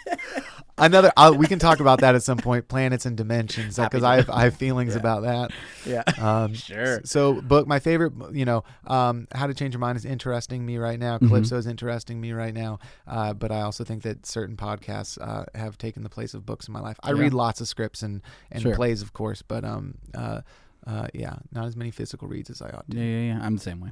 Another, 0.77 1.09
i 1.15 1.29
we 1.29 1.47
can 1.47 1.57
talk 1.57 1.79
about 1.79 2.01
that 2.01 2.15
at 2.15 2.23
some 2.23 2.37
point. 2.37 2.67
Planets 2.67 3.05
and 3.05 3.15
dimensions, 3.15 3.77
because. 3.77 4.03
I 4.03 4.17
have 4.17 4.29
I 4.29 4.43
have 4.43 4.55
feelings 4.55 4.93
Yeah. 4.93 4.99
about 4.99 5.23
that. 5.23 5.51
Yeah. 5.85 6.03
Um, 6.21 6.53
Sure. 6.53 6.99
So, 7.05 7.41
book 7.41 7.65
my 7.67 7.79
favorite, 7.79 8.13
you 8.33 8.43
know, 8.45 8.63
um, 8.87 9.27
How 9.33 9.47
to 9.47 9.53
Change 9.53 9.73
Your 9.73 9.79
Mind 9.79 9.95
is 9.97 10.03
interesting 10.05 10.65
me 10.65 10.77
right 10.77 10.99
now. 10.99 11.17
Mhm. 11.17 11.27
Calypso 11.29 11.57
is 11.57 11.65
interesting 11.67 12.19
me 12.19 12.33
right 12.33 12.53
now. 12.53 12.79
Uh, 13.07 13.33
but 13.33 13.51
I 13.51 13.61
also 13.61 13.83
think 13.85 14.03
that 14.03 14.25
certain 14.25 14.57
podcasts 14.57 15.17
uh, 15.21 15.45
have 15.55 15.77
taken 15.77 16.03
the 16.03 16.09
place 16.09 16.33
of 16.33 16.45
books 16.45 16.67
in 16.67 16.73
my 16.73 16.81
life. 16.81 16.97
I 17.03 17.11
Yeah. 17.13 17.21
read 17.21 17.33
lots 17.33 17.61
of 17.61 17.67
scripts 17.69 18.03
and 18.03 18.21
and 18.51 18.61
Sure. 18.63 18.75
plays, 18.75 19.01
of 19.01 19.13
course, 19.13 19.41
but 19.41 19.63
um, 19.63 19.95
uh, 20.13 20.41
uh, 20.85 21.07
yeah, 21.13 21.35
not 21.53 21.65
as 21.65 21.75
many 21.77 21.91
physical 21.91 22.27
reads 22.27 22.49
as 22.49 22.61
I 22.61 22.69
ought 22.69 22.89
to. 22.91 22.97
Yeah, 22.97 23.03
yeah, 23.03 23.33
yeah. 23.35 23.39
I'm 23.41 23.55
the 23.55 23.61
same 23.61 23.79
way. 23.79 23.91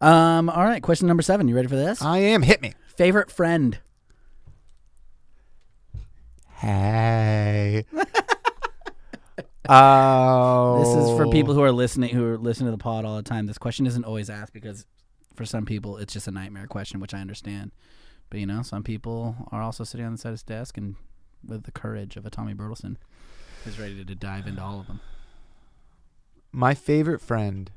Um, 0.00 0.48
all 0.48 0.64
right, 0.64 0.82
question 0.82 1.08
number 1.08 1.22
seven. 1.22 1.46
You 1.48 1.56
ready 1.56 1.68
for 1.68 1.76
this? 1.76 2.00
I 2.00 2.18
am. 2.18 2.42
Hit 2.42 2.62
me. 2.62 2.72
Favorite 2.96 3.30
friend. 3.30 3.78
Hey. 6.60 7.86
oh. 9.68 10.78
This 10.78 11.04
is 11.04 11.16
for 11.16 11.26
people 11.28 11.54
who 11.54 11.62
are 11.62 11.72
listening 11.72 12.14
who 12.14 12.26
are 12.26 12.36
listening 12.36 12.66
to 12.66 12.72
the 12.72 12.82
pod 12.82 13.06
all 13.06 13.16
the 13.16 13.22
time. 13.22 13.46
This 13.46 13.56
question 13.56 13.86
isn't 13.86 14.04
always 14.04 14.28
asked 14.28 14.52
because 14.52 14.84
for 15.34 15.46
some 15.46 15.64
people 15.64 15.96
it's 15.96 16.12
just 16.12 16.28
a 16.28 16.30
nightmare 16.30 16.66
question, 16.66 17.00
which 17.00 17.14
I 17.14 17.20
understand. 17.20 17.72
But 18.28 18.40
you 18.40 18.46
know, 18.46 18.60
some 18.60 18.82
people 18.82 19.48
are 19.50 19.62
also 19.62 19.84
sitting 19.84 20.04
on 20.04 20.12
the 20.12 20.18
side 20.18 20.28
of 20.28 20.34
his 20.34 20.42
desk 20.42 20.76
and 20.76 20.96
with 21.46 21.62
the 21.62 21.72
courage 21.72 22.16
of 22.16 22.26
a 22.26 22.30
Tommy 22.30 22.52
Bertelsen 22.52 22.96
is 23.64 23.78
ready 23.78 23.96
to, 23.96 24.04
to 24.04 24.14
dive 24.14 24.46
into 24.46 24.62
all 24.62 24.80
of 24.80 24.86
them. 24.86 25.00
my 26.52 26.74
favorite 26.74 27.22
friend. 27.22 27.70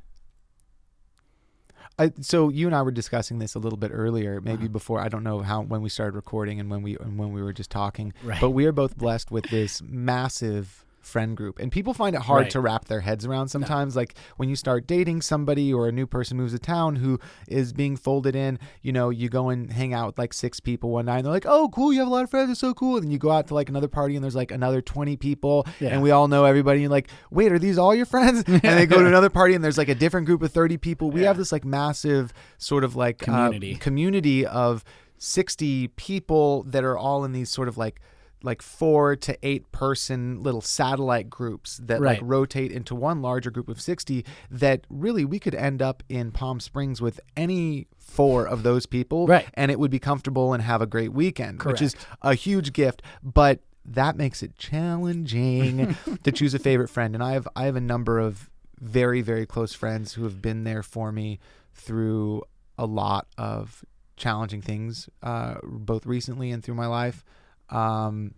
I, 1.99 2.11
so 2.21 2.49
you 2.49 2.65
and 2.67 2.75
I 2.75 2.81
were 2.81 2.91
discussing 2.91 3.37
this 3.39 3.53
a 3.55 3.59
little 3.59 3.77
bit 3.77 3.91
earlier, 3.93 4.41
maybe 4.41 4.63
Uh-huh. 4.65 4.67
before 4.69 4.99
I 4.99 5.09
don't 5.09 5.23
know 5.23 5.41
how 5.41 5.61
when 5.61 5.81
we 5.81 5.89
started 5.89 6.15
recording 6.15 6.59
and 6.59 6.69
when 6.71 6.81
we 6.81 6.97
and 6.97 7.17
when 7.19 7.33
we 7.33 7.41
were 7.43 7.53
just 7.53 7.69
talking. 7.69 8.13
Right. 8.23 8.41
But 8.41 8.49
we 8.51 8.65
are 8.65 8.71
both 8.71 8.97
blessed 8.97 9.29
with 9.31 9.45
this 9.49 9.81
massive 9.81 10.85
friend 11.03 11.37
group, 11.37 11.59
and 11.59 11.71
people 11.71 11.93
find 11.93 12.15
it 12.15 12.21
hard 12.23 12.43
Right. 12.43 12.51
to 12.51 12.59
wrap 12.61 12.85
their 12.85 13.01
heads 13.01 13.25
around 13.25 13.49
sometimes. 13.49 13.95
Like 13.95 14.15
when 14.37 14.49
you 14.49 14.55
start 14.55 14.87
dating 14.87 15.21
somebody 15.21 15.71
or 15.73 15.87
a 15.87 15.91
new 15.91 16.07
person 16.07 16.37
moves 16.37 16.53
to 16.53 16.59
town 16.59 16.95
who 16.95 17.19
is 17.47 17.73
being 17.73 17.95
folded 17.97 18.35
in, 18.35 18.57
you 18.81 18.91
know, 18.91 19.09
you 19.09 19.29
go 19.29 19.49
and 19.49 19.71
hang 19.71 19.93
out 19.93 20.07
with 20.07 20.17
like 20.17 20.33
six 20.33 20.59
people 20.59 20.89
one 20.91 21.05
night, 21.05 21.17
and 21.17 21.25
they're 21.25 21.33
like, 21.33 21.45
"Oh, 21.45 21.69
cool, 21.69 21.91
you 21.93 21.99
have 21.99 22.07
a 22.07 22.11
lot 22.11 22.23
of 22.23 22.29
friends, 22.29 22.49
it's 22.51 22.59
so 22.61 22.73
cool." 22.73 22.95
And 22.95 23.03
then 23.03 23.11
you 23.11 23.17
go 23.19 23.31
out 23.31 23.47
to 23.47 23.53
like 23.53 23.69
another 23.69 23.87
party, 23.87 24.15
and 24.15 24.23
there's 24.23 24.35
like 24.35 24.51
another 24.51 24.81
twenty 24.81 25.17
people, 25.17 25.67
Yeah. 25.79 25.89
and 25.89 26.01
we 26.01 26.11
all 26.11 26.27
know 26.27 26.45
everybody. 26.45 26.77
And 26.77 26.83
you're 26.83 26.89
like, 26.91 27.09
"Wait, 27.29 27.51
are 27.51 27.59
these 27.59 27.77
all 27.77 27.93
your 27.93 28.05
friends?" 28.05 28.43
and 28.47 28.61
they 28.61 28.85
go 28.85 28.99
to 28.99 29.07
another 29.07 29.29
party, 29.29 29.53
and 29.55 29.63
there's 29.63 29.77
like 29.77 29.89
a 29.89 29.95
different 29.95 30.25
group 30.25 30.41
of 30.41 30.51
thirty 30.51 30.77
people. 30.77 31.11
We 31.11 31.21
Yeah. 31.21 31.27
have 31.27 31.37
this 31.37 31.51
like 31.51 31.65
massive 31.65 32.33
sort 32.57 32.83
of 32.83 32.95
like 32.95 33.27
uh, 33.27 33.45
Community. 33.49 33.75
community 33.75 34.45
of 34.45 34.83
60 35.17 35.87
people 35.89 36.63
that 36.63 36.83
are 36.83 36.97
all 36.97 37.23
in 37.23 37.31
these 37.31 37.49
sort 37.49 37.67
of 37.67 37.77
like 37.77 38.01
like 38.43 38.61
four 38.61 39.15
to 39.15 39.37
eight 39.41 39.71
person 39.71 40.43
little 40.43 40.61
satellite 40.61 41.29
groups 41.29 41.79
that 41.83 42.01
like 42.01 42.19
rotate 42.21 42.71
into 42.71 42.93
one 42.93 43.21
larger 43.21 43.49
group 43.49 43.69
of 43.69 43.79
60 43.81 44.25
that 44.51 44.85
really 44.89 45.23
we 45.25 45.39
could 45.39 45.55
end 45.55 45.81
up 45.81 46.03
in 46.09 46.31
Palm 46.31 46.59
Springs 46.59 47.01
with 47.01 47.19
any 47.37 47.87
four 47.97 48.45
of 48.45 48.63
those 48.63 48.85
people 48.85 49.25
Right. 49.27 49.47
and 49.55 49.71
it 49.71 49.79
would 49.79 49.91
be 49.91 49.99
comfortable 49.99 50.53
and 50.53 50.61
have 50.61 50.81
a 50.81 50.85
great 50.85 51.13
weekend 51.13 51.63
which 51.63 51.81
is 51.81 51.95
a 52.21 52.33
huge 52.35 52.73
gift 52.73 53.01
but 53.23 53.61
that 53.85 54.15
makes 54.17 54.43
it 54.43 54.57
challenging 54.57 55.95
to 56.23 56.31
choose 56.31 56.53
a 56.53 56.59
favorite 56.59 56.89
friend 56.89 57.15
and 57.15 57.23
I 57.23 57.31
have 57.33 57.47
I 57.55 57.63
have 57.65 57.75
a 57.75 57.81
number 57.81 58.19
of 58.19 58.49
very 58.79 59.21
very 59.21 59.45
close 59.45 59.73
friends 59.73 60.13
who 60.13 60.23
have 60.23 60.41
been 60.41 60.63
there 60.63 60.83
for 60.83 61.11
me 61.11 61.39
through 61.73 62.43
a 62.77 62.85
lot 62.85 63.27
of 63.37 63.83
challenging 64.15 64.61
things, 64.61 65.09
uh, 65.23 65.55
both 65.63 66.05
recently 66.05 66.51
and 66.51 66.63
through 66.63 66.75
my 66.75 66.85
life. 66.87 67.23
Um, 67.69 68.33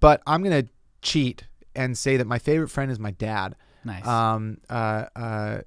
but 0.00 0.22
I'm 0.26 0.42
gonna 0.42 0.64
cheat 1.02 1.44
and 1.74 1.96
say 1.96 2.16
that 2.16 2.26
my 2.26 2.38
favorite 2.38 2.68
friend 2.68 2.90
is 2.90 2.98
my 2.98 3.10
dad. 3.10 3.56
Nice. 3.84 4.06
Um, 4.06 4.58
uh, 4.70 5.04
uh, 5.16 5.58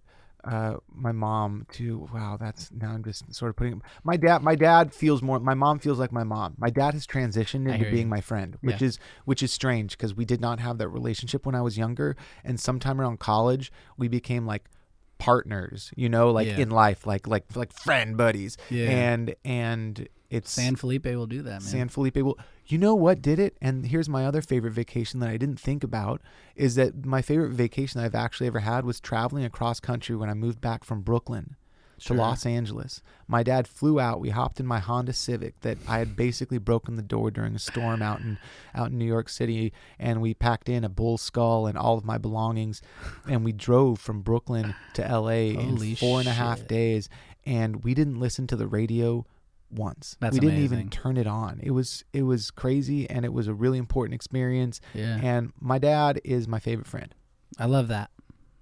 uh, 0.44 0.78
my 0.94 1.12
mom 1.12 1.66
too. 1.72 2.08
Wow, 2.14 2.38
that's 2.40 2.72
now 2.72 2.92
I'm 2.92 3.04
just 3.04 3.34
sort 3.36 3.50
of 3.50 3.56
putting 3.58 3.82
my 4.04 4.16
dad. 4.16 4.42
My 4.42 4.56
dad 4.56 4.94
feels 4.94 5.22
more. 5.22 5.40
My 5.40 5.54
mom 5.54 5.80
feels 5.80 6.00
like 6.00 6.12
my 6.12 6.24
mom. 6.24 6.56
My 6.58 6.70
dad 6.70 6.94
has 6.94 7.06
transitioned 7.06 7.70
into 7.72 7.90
being 7.92 8.04
you. 8.04 8.08
my 8.08 8.22
friend, 8.22 8.58
which 8.62 8.82
Yeah. 8.82 8.88
is 8.88 9.00
which 9.26 9.44
is 9.44 9.52
strange 9.52 9.98
because 9.98 10.16
we 10.16 10.24
did 10.26 10.40
not 10.40 10.60
have 10.60 10.78
that 10.78 10.88
relationship 10.88 11.46
when 11.46 11.54
I 11.56 11.62
was 11.62 11.78
younger, 11.78 12.16
and 12.46 12.60
sometime 12.60 13.02
around 13.02 13.20
college 13.20 13.72
we 13.98 14.08
became 14.08 14.46
like 14.46 14.70
partners. 15.18 15.92
You 15.98 16.08
know, 16.10 16.32
like 16.32 16.48
Yeah. 16.48 16.60
in 16.60 16.70
life, 16.70 17.06
like 17.06 17.28
like 17.28 17.54
like 17.56 17.74
friend 17.74 18.16
buddies. 18.16 18.56
Yeah. 18.70 18.90
And 18.90 19.36
and 19.44 20.08
it's 20.30 20.52
San 20.52 20.76
Felipe 20.76 21.06
will 21.06 21.26
do 21.28 21.42
that, 21.44 21.50
man. 21.52 21.62
San 21.62 21.90
Felipe. 21.90 22.18
Well, 22.18 22.38
you 22.66 22.78
know 22.78 22.96
what 22.96 23.22
did 23.22 23.40
it? 23.40 23.56
And 23.62 23.86
here's 23.86 24.10
my 24.10 24.26
other 24.26 24.42
favorite 24.42 24.72
vacation 24.74 25.20
that 25.22 25.30
I 25.30 25.38
didn't 25.38 25.60
think 25.60 25.84
about 25.84 26.22
is 26.56 26.76
that 26.76 27.06
my 27.06 27.22
favorite 27.22 27.52
vacation 27.52 28.02
I've 28.02 28.16
actually 28.16 28.48
ever 28.48 28.60
had 28.60 28.84
was 28.86 29.00
traveling 29.00 29.46
across 29.46 29.80
country 29.80 30.16
when 30.16 30.30
I 30.30 30.34
moved 30.34 30.60
back 30.62 30.84
from 30.84 31.02
Brooklyn 31.02 31.56
Sure. 32.00 32.16
to 32.16 32.22
Los 32.22 32.46
Angeles. 32.46 33.02
My 33.28 33.42
dad 33.42 33.68
flew 33.68 34.00
out. 34.00 34.20
We 34.20 34.30
hopped 34.30 34.60
in 34.60 34.68
my 34.68 34.78
Honda 34.78 35.14
Civic 35.14 35.60
that 35.62 35.80
I 35.88 35.98
had 35.98 36.16
basically 36.16 36.60
broken 36.60 36.96
the 36.96 37.02
door 37.02 37.32
during 37.32 37.56
a 37.56 37.60
storm 37.60 38.04
out 38.04 38.20
in 38.20 38.38
out 38.76 38.92
in 38.92 39.00
New 39.00 39.06
York 39.06 39.30
City, 39.30 39.74
and 39.98 40.22
we 40.22 40.36
packed 40.36 40.70
in 40.70 40.84
a 40.84 40.90
bull 40.90 41.18
skull 41.18 41.66
and 41.66 41.76
all 41.76 41.98
of 41.98 42.06
my 42.06 42.20
belongings, 42.20 42.84
and 43.28 43.44
we 43.44 43.52
drove 43.52 43.98
from 44.00 44.22
Brooklyn 44.22 44.76
to 44.94 45.08
L.A. 45.08 45.54
Holy 45.56 45.90
in 45.92 45.96
four 45.96 46.20
and 46.20 46.28
a 46.30 46.34
half 46.34 46.60
shit. 46.60 46.68
days, 46.68 47.10
and 47.48 47.84
we 47.84 47.96
didn't 47.96 48.20
listen 48.20 48.46
to 48.46 48.56
the 48.56 48.68
radio 48.68 49.26
once. 49.70 50.16
That's 50.20 50.34
we 50.34 50.40
didn't 50.40 50.64
even 50.64 50.90
turn 50.90 51.18
it 51.18 51.28
on. 51.28 51.60
It 51.62 51.72
was 51.72 52.04
it 52.14 52.24
was 52.24 52.52
crazy, 52.52 53.10
and 53.10 53.26
it 53.26 53.34
was 53.34 53.48
a 53.48 53.54
really 53.54 53.78
important 53.78 54.16
experience. 54.16 54.80
Yeah. 54.94 55.20
And 55.22 55.52
my 55.60 55.78
dad 55.80 56.22
is 56.24 56.48
my 56.48 56.60
favorite 56.60 56.88
friend. 56.88 57.14
I 57.60 57.66
love 57.66 57.88
that. 57.90 58.10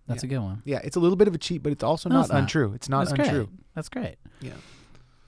That's 0.07 0.23
a 0.23 0.27
good 0.27 0.39
one. 0.39 0.61
Yeah, 0.65 0.81
it's 0.83 0.95
a 0.95 0.99
little 0.99 1.15
bit 1.15 1.27
of 1.27 1.33
a 1.33 1.37
cheat, 1.39 1.63
but 1.63 1.71
it's 1.71 1.83
also 1.83 2.09
No, 2.09 2.15
not 2.17 2.21
it's 2.25 2.31
not. 2.31 2.39
untrue. 2.41 2.73
It's 2.73 2.89
not 2.89 3.07
That's 3.07 3.19
untrue. 3.19 3.45
great. 3.45 3.59
That's 3.73 3.89
great. 3.89 4.15
Yeah. 4.41 4.53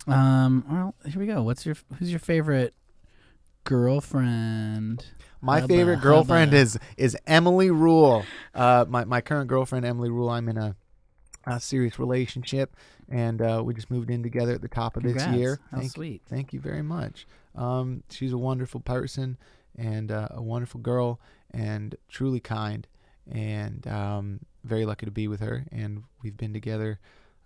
Um. 0.07 0.63
Well, 0.69 0.95
here 1.05 1.19
we 1.19 1.25
go. 1.27 1.41
What's 1.43 1.65
your 1.65 1.75
who's 1.97 2.09
your 2.11 2.19
favorite 2.19 2.73
girlfriend? 3.63 5.05
My 5.41 5.59
Hubba, 5.61 5.73
favorite 5.73 6.01
girlfriend 6.01 6.51
hubba. 6.51 6.61
is 6.61 6.79
is 6.97 7.17
Emily 7.27 7.69
Rule. 7.71 8.23
Uh, 8.53 8.85
my 8.87 9.05
my 9.05 9.21
current 9.21 9.47
girlfriend 9.47 9.85
Emily 9.85 10.09
Rule. 10.09 10.29
I'm 10.29 10.49
in 10.49 10.57
a, 10.57 10.75
a 11.45 11.59
serious 11.59 11.99
relationship, 11.99 12.75
and 13.09 13.41
uh, 13.41 13.61
we 13.63 13.73
just 13.73 13.89
moved 13.89 14.09
in 14.09 14.23
together 14.23 14.53
at 14.53 14.61
the 14.61 14.67
top 14.67 14.97
of 14.97 15.03
this 15.03 15.25
year. 15.27 15.59
How 15.71 15.79
Thank, 15.79 15.91
sweet. 15.91 16.21
thank 16.27 16.53
you 16.53 16.59
very 16.59 16.81
much. 16.81 17.27
Um, 17.55 18.03
she's 18.09 18.33
a 18.33 18.37
wonderful 18.37 18.81
person 18.81 19.37
and 19.77 20.11
uh, 20.11 20.29
a 20.31 20.41
wonderful 20.41 20.79
girl, 20.79 21.19
and 21.51 21.95
truly 22.09 22.39
kind, 22.39 22.87
and 23.29 23.85
um, 23.87 24.39
very 24.63 24.85
lucky 24.85 25.05
to 25.05 25.11
be 25.11 25.27
with 25.27 25.39
her. 25.39 25.65
And 25.71 26.03
we've 26.23 26.37
been 26.37 26.53
together 26.53 26.99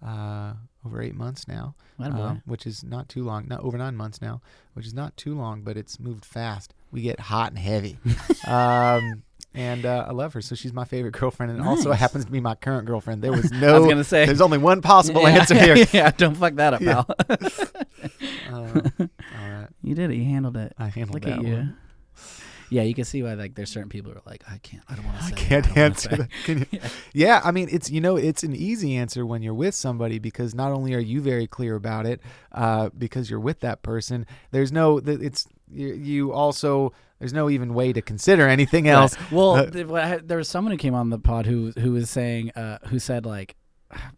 uh, 0.05 0.53
over 0.86 1.01
eight 1.01 1.16
months 1.16 1.47
now 1.47 1.76
um, 2.09 2.41
which 2.45 2.66
is 2.66 2.84
not 2.84 3.09
too 3.09 3.24
long, 3.24 3.47
not 3.47 3.62
over 3.62 3.78
nine 3.78 3.95
months 3.95 4.22
now, 4.22 4.41
which 4.74 4.86
is 4.86 4.93
not 4.93 5.16
too 5.18 5.36
long, 5.36 5.62
but 5.62 5.78
it's 5.78 5.99
moved 5.99 6.26
fast. 6.26 6.74
We 6.91 7.01
get 7.01 7.20
hot 7.20 7.51
and 7.51 7.59
heavy. 7.59 7.97
um, 8.47 9.24
and 9.53 9.85
uh, 9.85 10.05
I 10.07 10.11
love 10.11 10.33
her, 10.33 10.41
so 10.41 10.55
she's 10.55 10.73
my 10.73 10.85
favorite 10.85 11.11
girlfriend, 11.11 11.51
and 11.51 11.61
also 11.61 11.91
happens 11.91 12.25
to 12.25 12.31
be 12.31 12.39
my 12.39 12.55
current 12.55 12.85
girlfriend. 12.87 13.21
There 13.21 13.31
was 13.33 13.51
no. 13.51 13.75
I 13.75 13.79
was 13.79 13.87
gonna 13.87 14.03
say. 14.03 14.25
there's 14.25 14.41
only 14.41 14.57
one 14.57 14.81
possible 14.81 15.21
yeah, 15.23 15.29
answer 15.29 15.55
here. 15.55 15.75
yeah, 15.91 16.11
don't 16.11 16.35
fuck 16.35 16.55
that 16.55 16.73
up, 16.73 16.81
Yeah. 16.81 17.03
pal. 17.03 17.15
Uh, 18.51 18.81
all 18.99 19.49
right, 19.49 19.67
you 19.83 19.93
did 19.95 20.09
it. 20.11 20.15
You 20.15 20.25
handled 20.25 20.57
it. 20.57 20.73
I 20.77 20.87
handled 20.87 21.13
Look 21.15 21.23
that 21.23 21.39
at 21.39 21.45
you. 21.45 21.53
one. 21.53 21.77
Yeah, 22.72 22.84
you 22.84 22.93
can 22.95 23.03
see 23.03 23.22
why 23.22 23.34
like 23.34 23.53
there's 23.55 23.69
certain 23.69 23.89
people 23.89 24.11
who 24.11 24.17
are 24.17 24.22
like, 24.26 24.43
I 24.49 24.57
can't. 24.59 24.82
I 24.89 24.95
don't 24.95 25.05
want 25.05 25.17
to 25.19 25.24
I 25.26 25.30
say. 25.30 25.36
can't 25.36 25.65
I 25.65 25.67
don't 25.67 25.76
wanna 25.76 25.86
answer 25.86 26.15
that. 26.15 26.30
Can 26.45 26.59
you? 26.59 26.65
Yeah. 26.72 26.88
Yeah, 27.13 27.41
I 27.43 27.51
mean, 27.51 27.67
it's 27.72 27.91
you 27.91 27.99
know, 28.01 28.15
it's 28.15 28.43
an 28.43 28.55
easy 28.55 28.95
answer 28.95 29.26
when 29.26 29.41
you're 29.43 29.53
with 29.53 29.76
somebody 29.76 30.17
because 30.19 30.55
not 30.55 30.72
only 30.72 30.93
are 30.93 30.99
you 30.99 31.22
very 31.22 31.47
clear 31.47 31.76
about 31.76 32.05
it, 32.05 32.22
uh, 32.53 32.89
because 32.97 33.30
you're 33.30 33.39
with 33.41 33.59
that 33.59 33.84
person. 33.84 34.26
There's 34.51 34.72
no, 34.72 34.97
it's 35.05 35.47
you, 35.69 35.93
you 35.93 36.32
also 36.34 36.93
there's 37.19 37.34
no 37.34 37.49
even 37.49 37.74
way 37.74 37.93
to 37.93 38.01
consider 38.01 38.47
anything 38.47 38.88
else. 38.88 39.15
Right. 39.19 39.32
Well, 39.32 39.51
Uh, 39.55 39.65
th- 39.69 39.86
what 39.88 40.03
I 40.03 40.07
had- 40.07 40.28
there 40.28 40.38
was 40.38 40.47
someone 40.47 40.72
who 40.72 40.78
came 40.78 40.95
on 40.95 41.09
the 41.09 41.19
pod 41.19 41.45
who 41.45 41.72
who 41.78 41.91
was 41.91 42.09
saying 42.09 42.51
uh, 42.55 42.78
who 42.88 42.97
said 42.99 43.26
like 43.26 43.57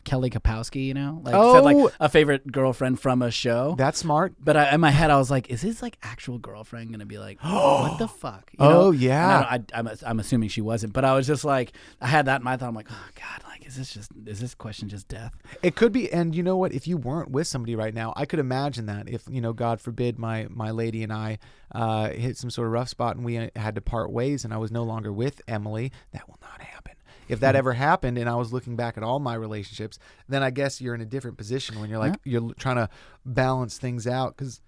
Kelly 0.03 0.29
Kapowski, 0.29 0.85
you 0.85 0.93
know, 0.93 1.21
like 1.23 1.33
said 1.33 1.39
Oh. 1.39 1.61
like 1.61 1.93
a 1.99 2.09
favorite 2.09 2.51
girlfriend 2.51 2.99
from 2.99 3.21
a 3.21 3.31
show. 3.31 3.75
That's 3.77 3.99
smart. 3.99 4.33
but 4.43 4.55
I, 4.57 4.73
in 4.73 4.81
my 4.81 4.91
head, 4.91 5.11
I 5.11 5.17
was 5.17 5.31
like, 5.31 5.49
"Is 5.49 5.61
his 5.61 5.81
like 5.81 5.97
actual 6.03 6.37
girlfriend 6.39 6.91
gonna 6.91 7.05
be 7.05 7.17
like, 7.17 7.39
what 7.43 7.97
the 7.99 8.07
fuck?" 8.07 8.51
You 8.57 8.65
know? 8.65 8.71
Oh 8.81 8.91
And 8.91 9.01
yeah. 9.01 9.39
I 9.49 9.55
I, 9.55 9.79
I'm, 9.79 9.89
I'm 10.05 10.19
assuming 10.19 10.49
she 10.49 10.61
wasn't, 10.61 10.93
but 10.93 11.05
I 11.05 11.13
was 11.15 11.27
just 11.27 11.43
like, 11.45 11.73
I 12.01 12.07
had 12.07 12.25
that 12.25 12.41
in 12.41 12.43
my 12.43 12.57
thought. 12.57 12.69
I'm 12.69 12.75
like, 12.75 12.87
oh 12.91 13.07
god, 13.15 13.47
like, 13.49 13.65
is 13.65 13.75
this 13.77 13.93
just 13.93 14.11
is 14.25 14.39
this 14.39 14.53
question 14.55 14.89
just 14.89 15.07
death? 15.07 15.33
It 15.61 15.75
could 15.75 15.91
be, 15.91 16.11
and 16.11 16.35
you 16.35 16.43
know 16.43 16.57
what? 16.57 16.73
If 16.73 16.87
you 16.87 16.97
weren't 16.97 17.31
with 17.31 17.47
somebody 17.47 17.75
right 17.75 17.93
now, 17.93 18.13
I 18.15 18.25
could 18.25 18.39
imagine 18.39 18.85
that. 18.87 19.09
If 19.09 19.23
you 19.29 19.41
know, 19.41 19.53
God 19.53 19.79
forbid, 19.81 20.19
my 20.19 20.47
my 20.49 20.71
lady 20.71 21.03
and 21.03 21.11
I 21.13 21.39
uh, 21.73 22.09
hit 22.09 22.37
some 22.37 22.49
sort 22.49 22.67
of 22.67 22.73
rough 22.73 22.89
spot, 22.89 23.15
and 23.15 23.25
we 23.25 23.37
uh, 23.37 23.49
had 23.55 23.75
to 23.75 23.81
part 23.81 24.11
ways, 24.11 24.43
and 24.45 24.53
I 24.53 24.57
was 24.57 24.71
no 24.71 24.83
longer 24.83 25.11
with 25.11 25.41
Emily, 25.47 25.91
that 26.11 26.27
will 26.27 26.37
not 26.41 26.61
happen. 26.61 26.82
If 27.27 27.39
that 27.41 27.55
ever 27.55 27.73
happened, 27.73 28.17
and 28.17 28.29
I 28.29 28.35
was 28.35 28.51
looking 28.53 28.75
back 28.75 28.97
at 28.97 29.03
all 29.03 29.19
my 29.19 29.35
relationships, 29.35 29.99
then 30.27 30.43
I 30.43 30.49
guess 30.49 30.81
you're 30.81 30.95
in 30.95 31.01
a 31.01 31.05
different 31.05 31.37
position 31.37 31.79
when 31.79 31.89
you're 31.89 31.99
like 31.99 32.15
you're 32.23 32.53
trying 32.55 32.75
to 32.77 32.89
balance 33.25 33.77
things 33.77 34.07
out. 34.07 34.35
Because, 34.37 34.61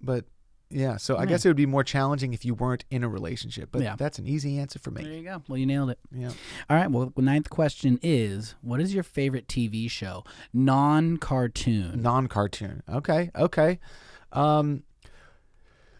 but 0.00 0.24
Yeah, 0.70 0.98
so 0.98 1.16
I 1.16 1.20
Yeah. 1.22 1.26
guess 1.30 1.46
it 1.46 1.48
would 1.48 1.56
be 1.56 1.64
more 1.64 1.82
challenging 1.82 2.34
if 2.34 2.44
you 2.44 2.52
weren't 2.52 2.84
in 2.90 3.02
a 3.02 3.08
relationship. 3.08 3.70
But 3.72 3.80
Yeah. 3.80 3.96
that's 3.96 4.18
an 4.18 4.26
easy 4.26 4.58
answer 4.58 4.78
for 4.78 4.90
me. 4.90 5.02
There 5.02 5.12
you 5.14 5.22
go. 5.24 5.42
Well, 5.48 5.56
you 5.56 5.64
nailed 5.64 5.88
it. 5.88 5.98
Yeah. 6.14 6.28
All 6.68 6.76
right. 6.76 6.90
Well, 6.90 7.10
the 7.16 7.22
ninth 7.22 7.48
question 7.48 7.98
is 8.02 8.54
what 8.60 8.78
is 8.78 8.92
your 8.92 9.02
favorite 9.02 9.48
TV 9.48 9.88
show? 9.88 10.24
Non 10.52 11.16
cartoon. 11.16 12.02
Non-cartoon. 12.02 12.82
Okay. 12.86 13.30
Okay. 13.34 13.78
Um, 14.32 14.82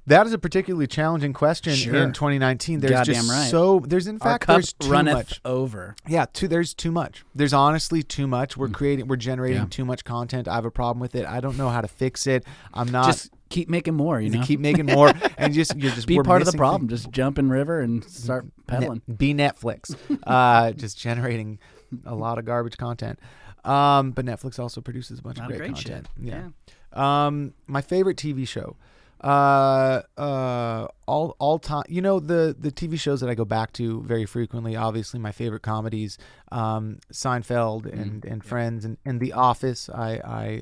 that 0.08 0.26
is 0.26 0.32
a 0.32 0.38
particularly 0.38 0.86
challenging 0.86 1.32
question 1.32 1.74
Sure. 1.74 1.94
in 2.02 2.12
2019. 2.12 2.80
There's 2.80 2.90
Goddamn 2.92 3.14
just 3.14 3.30
right. 3.30 3.50
so 3.50 3.80
there's 3.86 4.06
in 4.06 4.18
fact 4.18 4.46
there's 4.46 4.72
too 4.72 4.90
runneth 4.90 5.14
much. 5.14 5.40
over. 5.44 5.94
Yeah, 6.06 6.26
too, 6.32 6.48
there's 6.48 6.74
too 6.74 6.90
much. 6.92 7.24
There's 7.34 7.52
honestly 7.52 8.02
too 8.02 8.26
much. 8.26 8.56
We're 8.56 8.68
creating, 8.68 9.06
we're 9.08 9.16
generating 9.16 9.58
Mm. 9.58 9.64
Yeah. 9.64 9.68
too 9.70 9.84
much 9.84 10.04
content. 10.04 10.48
I 10.48 10.54
have 10.56 10.64
a 10.64 10.70
problem 10.70 11.00
with 11.00 11.14
it. 11.14 11.24
I 11.26 11.40
don't 11.40 11.56
know 11.56 11.68
how 11.68 11.80
to 11.80 11.88
fix 11.88 12.26
it. 12.26 12.44
I'm 12.74 12.88
not. 12.90 13.06
Just 13.06 13.30
keep 13.50 13.68
making 13.70 13.94
more, 13.94 14.20
you 14.20 14.28
know? 14.30 14.42
keep 14.42 14.60
making 14.60 14.86
more 14.86 15.12
and 15.38 15.54
just 15.54 15.74
you're 15.76 15.92
just 15.92 16.06
Be 16.06 16.20
part 16.20 16.42
of 16.42 16.50
the 16.50 16.56
problem. 16.58 16.88
Just 16.88 17.10
jump 17.10 17.38
in 17.38 17.48
river 17.48 17.80
and 17.80 18.04
start 18.04 18.42
things. 18.44 18.52
pedaling. 18.66 19.02
Net- 19.06 19.18
be 19.18 19.32
Netflix, 19.34 19.94
uh, 20.26 20.72
just 20.72 20.98
generating 20.98 21.58
a 22.04 22.14
lot 22.14 22.38
of 22.38 22.44
garbage 22.44 22.76
content. 22.76 23.18
Um, 23.64 24.12
but 24.12 24.24
Netflix 24.24 24.58
also 24.58 24.80
produces 24.80 25.18
a 25.18 25.22
bunch 25.22 25.38
A 25.38 25.42
of 25.42 25.48
great, 25.48 25.58
great 25.58 25.76
shit. 25.78 25.86
content. 25.86 26.08
Yeah. 26.20 27.26
Um, 27.26 27.52
my 27.66 27.80
favorite 27.82 28.16
TV 28.16 28.46
show. 28.48 28.76
Uh, 29.20 30.02
uh, 30.16 30.86
all 31.06 31.34
all 31.40 31.58
time. 31.58 31.84
You 31.88 32.00
know 32.02 32.20
the 32.20 32.54
the 32.58 32.70
TV 32.70 32.98
shows 32.98 33.20
that 33.20 33.28
I 33.28 33.34
go 33.34 33.44
back 33.44 33.72
to 33.74 34.00
very 34.02 34.26
frequently. 34.26 34.76
Obviously, 34.76 35.18
my 35.18 35.32
favorite 35.32 35.62
comedies, 35.62 36.18
um, 36.52 36.98
Seinfeld 37.12 37.86
and 37.86 38.24
and 38.24 38.44
Friends 38.44 38.84
and, 38.84 38.96
and 39.04 39.20
The 39.20 39.32
Office. 39.32 39.88
I, 39.88 40.20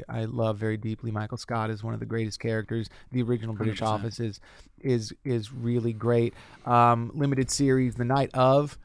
I 0.09 0.21
I 0.21 0.25
love 0.25 0.57
very 0.57 0.79
deeply. 0.79 1.11
Michael 1.11 1.37
Scott 1.37 1.69
is 1.69 1.85
one 1.85 1.93
of 1.93 2.01
the 2.01 2.07
greatest 2.07 2.41
characters. 2.41 2.89
The 3.13 3.23
original 3.23 3.55
British 3.55 3.81
100%. 3.81 3.87
Office 3.87 4.21
is 4.21 4.41
is 4.81 5.13
is 5.25 5.53
really 5.53 5.93
great. 5.93 6.33
Um, 6.65 7.11
limited 7.15 7.51
series, 7.51 7.97
The 7.97 8.05
Night 8.05 8.31
of. 8.33 8.79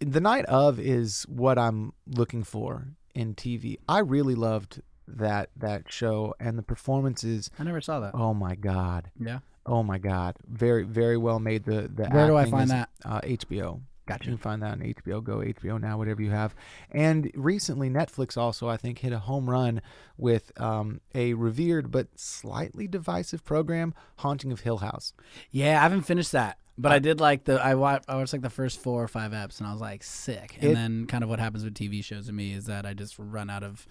The 0.00 0.20
Night 0.20 0.46
of 0.46 0.80
is 0.80 1.24
what 1.28 1.58
I'm 1.58 1.92
looking 2.06 2.44
for 2.44 2.88
in 3.14 3.34
TV. 3.34 3.78
I 3.88 3.98
really 3.98 4.34
loved 4.34 4.80
that 5.08 5.50
that 5.56 5.90
show 5.90 6.34
and 6.40 6.58
the 6.58 6.62
performances. 6.62 7.50
I 7.58 7.64
never 7.64 7.80
saw 7.80 8.00
that. 8.00 8.14
Oh 8.14 8.34
my 8.34 8.54
god. 8.54 9.10
Yeah. 9.18 9.40
Oh 9.66 9.82
my 9.82 9.98
god. 9.98 10.36
Very 10.48 10.82
very 10.84 11.16
well 11.16 11.38
made. 11.38 11.64
The 11.64 11.90
the 11.92 12.08
Where 12.08 12.26
do 12.26 12.36
I 12.36 12.44
find 12.46 12.64
is, 12.64 12.70
that? 12.70 12.88
Uh, 13.04 13.20
HBO. 13.20 13.80
Gotcha. 14.04 14.24
You 14.24 14.30
can 14.32 14.38
find 14.38 14.62
that 14.62 14.72
on 14.72 14.80
HBO 14.80 15.22
Go, 15.22 15.36
HBO 15.38 15.80
Now, 15.80 15.96
whatever 15.96 16.20
you 16.22 16.30
have. 16.30 16.56
And 16.90 17.30
recently, 17.34 17.88
Netflix 17.88 18.36
also, 18.36 18.68
I 18.68 18.76
think, 18.76 18.98
hit 18.98 19.12
a 19.12 19.20
home 19.20 19.48
run 19.48 19.80
with 20.18 20.50
um, 20.60 21.00
a 21.14 21.34
revered 21.34 21.92
but 21.92 22.08
slightly 22.16 22.88
divisive 22.88 23.44
program, 23.44 23.94
Haunting 24.16 24.50
of 24.50 24.60
Hill 24.62 24.78
House. 24.78 25.12
Yeah, 25.52 25.78
I 25.78 25.82
haven't 25.84 26.02
finished 26.02 26.32
that. 26.32 26.58
But 26.76 26.90
I 26.90 26.98
did 26.98 27.20
like 27.20 27.44
the 27.44 27.62
I 27.62 27.74
watched 27.76 28.06
I 28.08 28.16
watched 28.16 28.32
like 28.32 28.42
the 28.42 28.50
first 28.50 28.80
four 28.80 29.02
or 29.04 29.08
five 29.08 29.30
eps 29.32 29.58
and 29.58 29.68
I 29.68 29.72
was 29.72 29.80
like 29.80 30.02
sick. 30.02 30.56
And 30.60 30.70
It- 30.72 30.74
then 30.74 31.06
kind 31.06 31.22
of 31.22 31.30
what 31.30 31.38
happens 31.38 31.62
with 31.62 31.74
TV 31.74 32.02
shows 32.02 32.26
to 32.26 32.32
me 32.32 32.54
is 32.54 32.64
that 32.66 32.84
I 32.84 32.94
just 32.94 33.14
run 33.18 33.50
out 33.50 33.62
of 33.62 33.86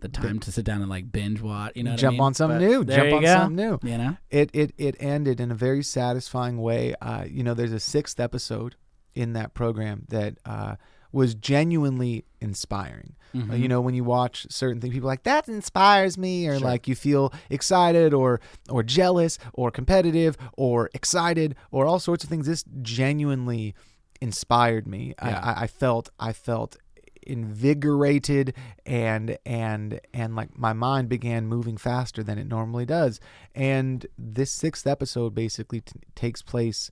the 0.00 0.08
time 0.08 0.38
to 0.40 0.52
sit 0.52 0.64
down 0.64 0.80
and 0.82 0.90
like 0.90 1.10
binge 1.10 1.40
watch. 1.40 1.72
You 1.74 1.82
know, 1.84 1.92
what 1.92 2.00
I 2.00 2.02
Jump 2.02 2.12
mean? 2.14 2.20
on 2.20 2.34
something 2.34 2.58
But 2.58 2.64
new. 2.66 2.84
Jump 2.84 3.12
on 3.14 3.22
go. 3.22 3.26
something 3.34 3.56
new. 3.56 3.78
You 3.82 3.98
know, 3.98 4.16
it 4.30 4.50
it 4.52 4.72
it 4.78 4.96
ended 5.00 5.40
in 5.40 5.50
a 5.50 5.54
very 5.54 5.82
satisfying 5.82 6.58
way. 6.58 6.94
Uh, 7.00 7.24
you 7.28 7.42
know, 7.42 7.54
there's 7.54 7.72
a 7.72 7.80
sixth 7.80 8.20
episode 8.20 8.76
in 9.14 9.32
that 9.32 9.54
program 9.54 10.04
that 10.08 10.36
uh, 10.44 10.76
was 11.12 11.34
genuinely 11.34 12.24
inspiring. 12.40 13.14
Uh, 13.50 13.54
you 13.54 13.68
know, 13.68 13.82
when 13.82 13.94
you 13.94 14.02
watch 14.02 14.46
certain 14.48 14.80
things, 14.80 14.94
people 14.94 15.06
like 15.08 15.24
that 15.24 15.46
inspires 15.46 16.16
me, 16.16 16.46
or 16.48 16.58
Sure. 16.58 16.66
like 16.66 16.88
you 16.88 16.94
feel 16.94 17.34
excited, 17.50 18.14
or 18.14 18.40
or 18.70 18.82
jealous, 18.82 19.38
or 19.52 19.70
competitive, 19.70 20.38
or 20.56 20.88
excited, 20.94 21.54
or 21.70 21.84
all 21.84 21.98
sorts 21.98 22.24
of 22.24 22.30
things. 22.30 22.46
This 22.46 22.64
genuinely 22.80 23.74
inspired 24.22 24.86
me. 24.86 25.14
Yeah. 25.22 25.40
I, 25.42 25.64
I 25.64 25.66
felt 25.66 26.08
I 26.18 26.32
felt 26.32 26.76
invigorated 27.26 28.54
and 28.84 29.38
and 29.44 30.00
and 30.14 30.36
like 30.36 30.56
my 30.58 30.72
mind 30.72 31.08
began 31.08 31.46
moving 31.46 31.76
faster 31.76 32.22
than 32.22 32.38
it 32.38 32.46
normally 32.46 32.86
does. 32.86 33.20
And 33.54 34.06
this 34.18 34.50
sixth 34.50 34.86
episode 34.86 35.34
basically 35.34 35.80
t- 35.82 35.92
takes 36.14 36.42
place 36.42 36.90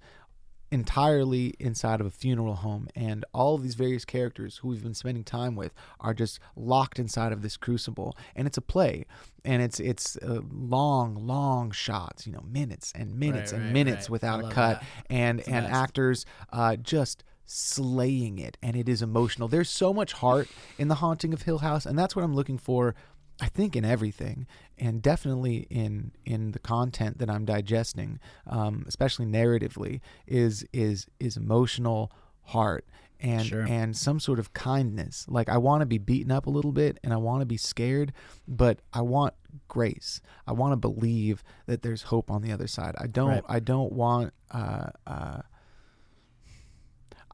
entirely 0.70 1.54
inside 1.60 2.00
of 2.00 2.06
a 2.06 2.10
funeral 2.10 2.54
home. 2.56 2.88
And 2.96 3.24
all 3.32 3.54
of 3.54 3.62
these 3.62 3.74
various 3.76 4.04
characters 4.04 4.56
who 4.58 4.68
we've 4.68 4.82
been 4.82 4.94
spending 4.94 5.22
time 5.22 5.54
with 5.54 5.72
are 6.00 6.14
just 6.14 6.40
locked 6.56 6.98
inside 6.98 7.32
of 7.32 7.42
this 7.42 7.56
crucible. 7.56 8.16
And 8.34 8.46
it's 8.48 8.56
a 8.56 8.62
play. 8.62 9.04
And 9.44 9.62
it's 9.62 9.78
it's 9.78 10.16
uh, 10.16 10.40
long 10.50 11.14
long 11.26 11.70
shots 11.70 12.26
you 12.26 12.32
know 12.32 12.42
minutes 12.50 12.92
and 12.96 13.14
minutes 13.18 13.52
Right, 13.52 13.58
and 13.58 13.64
right, 13.66 13.72
minutes 13.72 14.04
right. 14.04 14.10
without 14.10 14.40
a 14.44 14.48
cut. 14.50 14.80
that. 14.80 14.86
and 15.10 15.40
and 15.46 15.66
actors 15.66 16.26
uh, 16.52 16.76
just 16.76 17.22
slaying 17.46 18.38
it 18.38 18.56
and 18.62 18.76
it 18.76 18.88
is 18.88 19.02
emotional 19.02 19.48
there's 19.48 19.68
so 19.70 19.92
much 19.92 20.12
heart 20.14 20.48
in 20.78 20.88
the 20.88 20.96
haunting 20.96 21.32
of 21.34 21.42
hill 21.42 21.58
house 21.58 21.84
and 21.86 21.98
that's 21.98 22.16
what 22.16 22.24
i'm 22.24 22.34
looking 22.34 22.58
for 22.58 22.94
i 23.40 23.46
think 23.46 23.76
in 23.76 23.84
everything 23.84 24.46
and 24.78 25.02
definitely 25.02 25.66
in 25.70 26.10
in 26.24 26.52
the 26.52 26.58
content 26.58 27.18
that 27.18 27.28
i'm 27.30 27.44
digesting 27.44 28.18
um, 28.46 28.84
especially 28.88 29.26
narratively 29.26 30.00
is 30.26 30.64
is 30.72 31.06
is 31.20 31.36
emotional 31.36 32.10
heart 32.44 32.86
and 33.20 33.46
Sure. 33.46 33.64
and 33.68 33.96
some 33.96 34.18
sort 34.20 34.38
of 34.38 34.52
kindness 34.52 35.24
like 35.28 35.48
i 35.48 35.56
want 35.58 35.80
to 35.82 35.86
be 35.86 35.98
beaten 35.98 36.32
up 36.32 36.46
a 36.46 36.50
little 36.50 36.72
bit 36.72 36.98
and 37.04 37.12
i 37.12 37.16
want 37.16 37.40
to 37.42 37.46
be 37.46 37.56
scared 37.56 38.12
but 38.48 38.80
i 38.92 39.00
want 39.00 39.34
grace 39.68 40.20
i 40.46 40.52
want 40.52 40.72
to 40.72 40.76
believe 40.76 41.42
that 41.66 41.82
there's 41.82 42.02
hope 42.02 42.30
on 42.30 42.42
the 42.42 42.50
other 42.52 42.66
side 42.66 42.94
i 42.98 43.06
don't 43.06 43.28
Right. 43.28 43.44
i 43.48 43.60
don't 43.60 43.92
want 43.92 44.32
uh 44.50 44.86
uh 45.06 45.40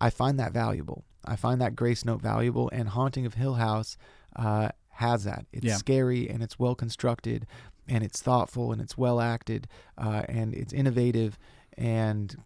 I 0.01 0.11
find 0.11 0.39
that 0.39 0.53
valuable. 0.53 1.05
I 1.25 1.37
find 1.37 1.61
that 1.61 1.77
Grace 1.77 2.05
Note 2.05 2.23
valuable, 2.23 2.71
and 2.73 2.89
Haunting 2.89 3.27
of 3.27 3.35
Hill 3.35 3.55
House 3.55 3.97
uh, 4.37 4.71
has 4.91 5.25
that. 5.25 5.47
It's 5.53 5.65
Yeah. 5.67 5.77
scary 5.77 6.29
and 6.29 6.43
it's 6.43 6.59
well 6.59 6.75
constructed, 6.75 7.47
and 7.89 8.03
it's 8.05 8.23
thoughtful 8.23 8.73
and 8.73 8.81
it's 8.81 8.97
well 8.97 9.21
acted, 9.21 9.67
uh, 9.99 10.23
and 10.29 10.55
it's 10.55 10.73
innovative 10.73 11.39
and 11.77 12.43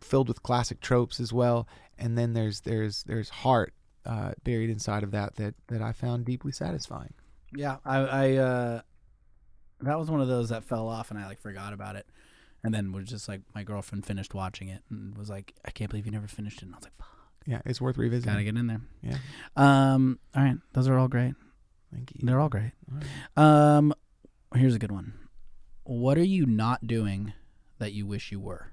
filled 0.00 0.28
with 0.28 0.42
classic 0.42 0.80
tropes 0.80 1.20
as 1.20 1.32
well. 1.32 1.68
And 1.98 2.16
then 2.18 2.32
there's 2.32 2.60
there's 2.62 3.02
there's 3.04 3.28
heart 3.28 3.74
uh, 4.06 4.32
buried 4.44 4.70
inside 4.70 5.02
of 5.02 5.10
that 5.12 5.36
that 5.36 5.54
that 5.68 5.82
I 5.82 5.92
found 5.92 6.24
deeply 6.24 6.52
satisfying. 6.52 7.14
Yeah, 7.54 7.76
I, 7.84 7.96
I 7.98 8.36
uh, 8.36 8.80
that 9.80 9.98
was 9.98 10.10
one 10.10 10.20
of 10.20 10.28
those 10.28 10.48
that 10.50 10.64
fell 10.64 10.88
off, 10.88 11.10
and 11.10 11.18
I 11.20 11.26
like 11.26 11.40
forgot 11.40 11.72
about 11.72 11.96
it, 11.96 12.06
and 12.64 12.74
then 12.74 12.92
was 12.92 13.06
just 13.06 13.28
like 13.28 13.40
my 13.54 13.62
girlfriend 13.62 14.04
finished 14.06 14.34
watching 14.34 14.68
it 14.68 14.82
and 14.90 15.16
was 15.16 15.30
like, 15.30 15.54
"I 15.64 15.70
can't 15.70 15.90
believe 15.90 16.06
you 16.06 16.12
never 16.12 16.26
finished 16.28 16.58
it." 16.58 16.64
And 16.66 16.74
I 16.74 16.78
was 16.78 16.84
like, 16.84 16.96
"Fuck, 16.98 17.08
Yeah, 17.46 17.60
it's 17.64 17.80
worth 17.80 17.96
revisiting. 17.98 18.32
gotta 18.32 18.44
get 18.44 18.56
in 18.56 18.66
there." 18.66 18.80
Yeah, 19.02 19.18
Um, 19.56 20.18
all 20.34 20.42
right, 20.42 20.56
those 20.72 20.88
are 20.88 20.98
all 20.98 21.08
great. 21.08 21.34
thank 21.92 22.12
you. 22.14 22.20
They're 22.26 22.40
all 22.40 22.48
great. 22.48 22.72
All 22.92 22.98
right. 22.98 23.76
Um, 23.76 23.94
here's 24.54 24.74
a 24.74 24.78
good 24.78 24.92
one. 24.92 25.14
What 25.84 26.18
are 26.18 26.24
you 26.24 26.44
not 26.46 26.86
doing 26.86 27.32
that 27.78 27.92
you 27.92 28.06
wish 28.06 28.30
you 28.32 28.40
were? 28.40 28.72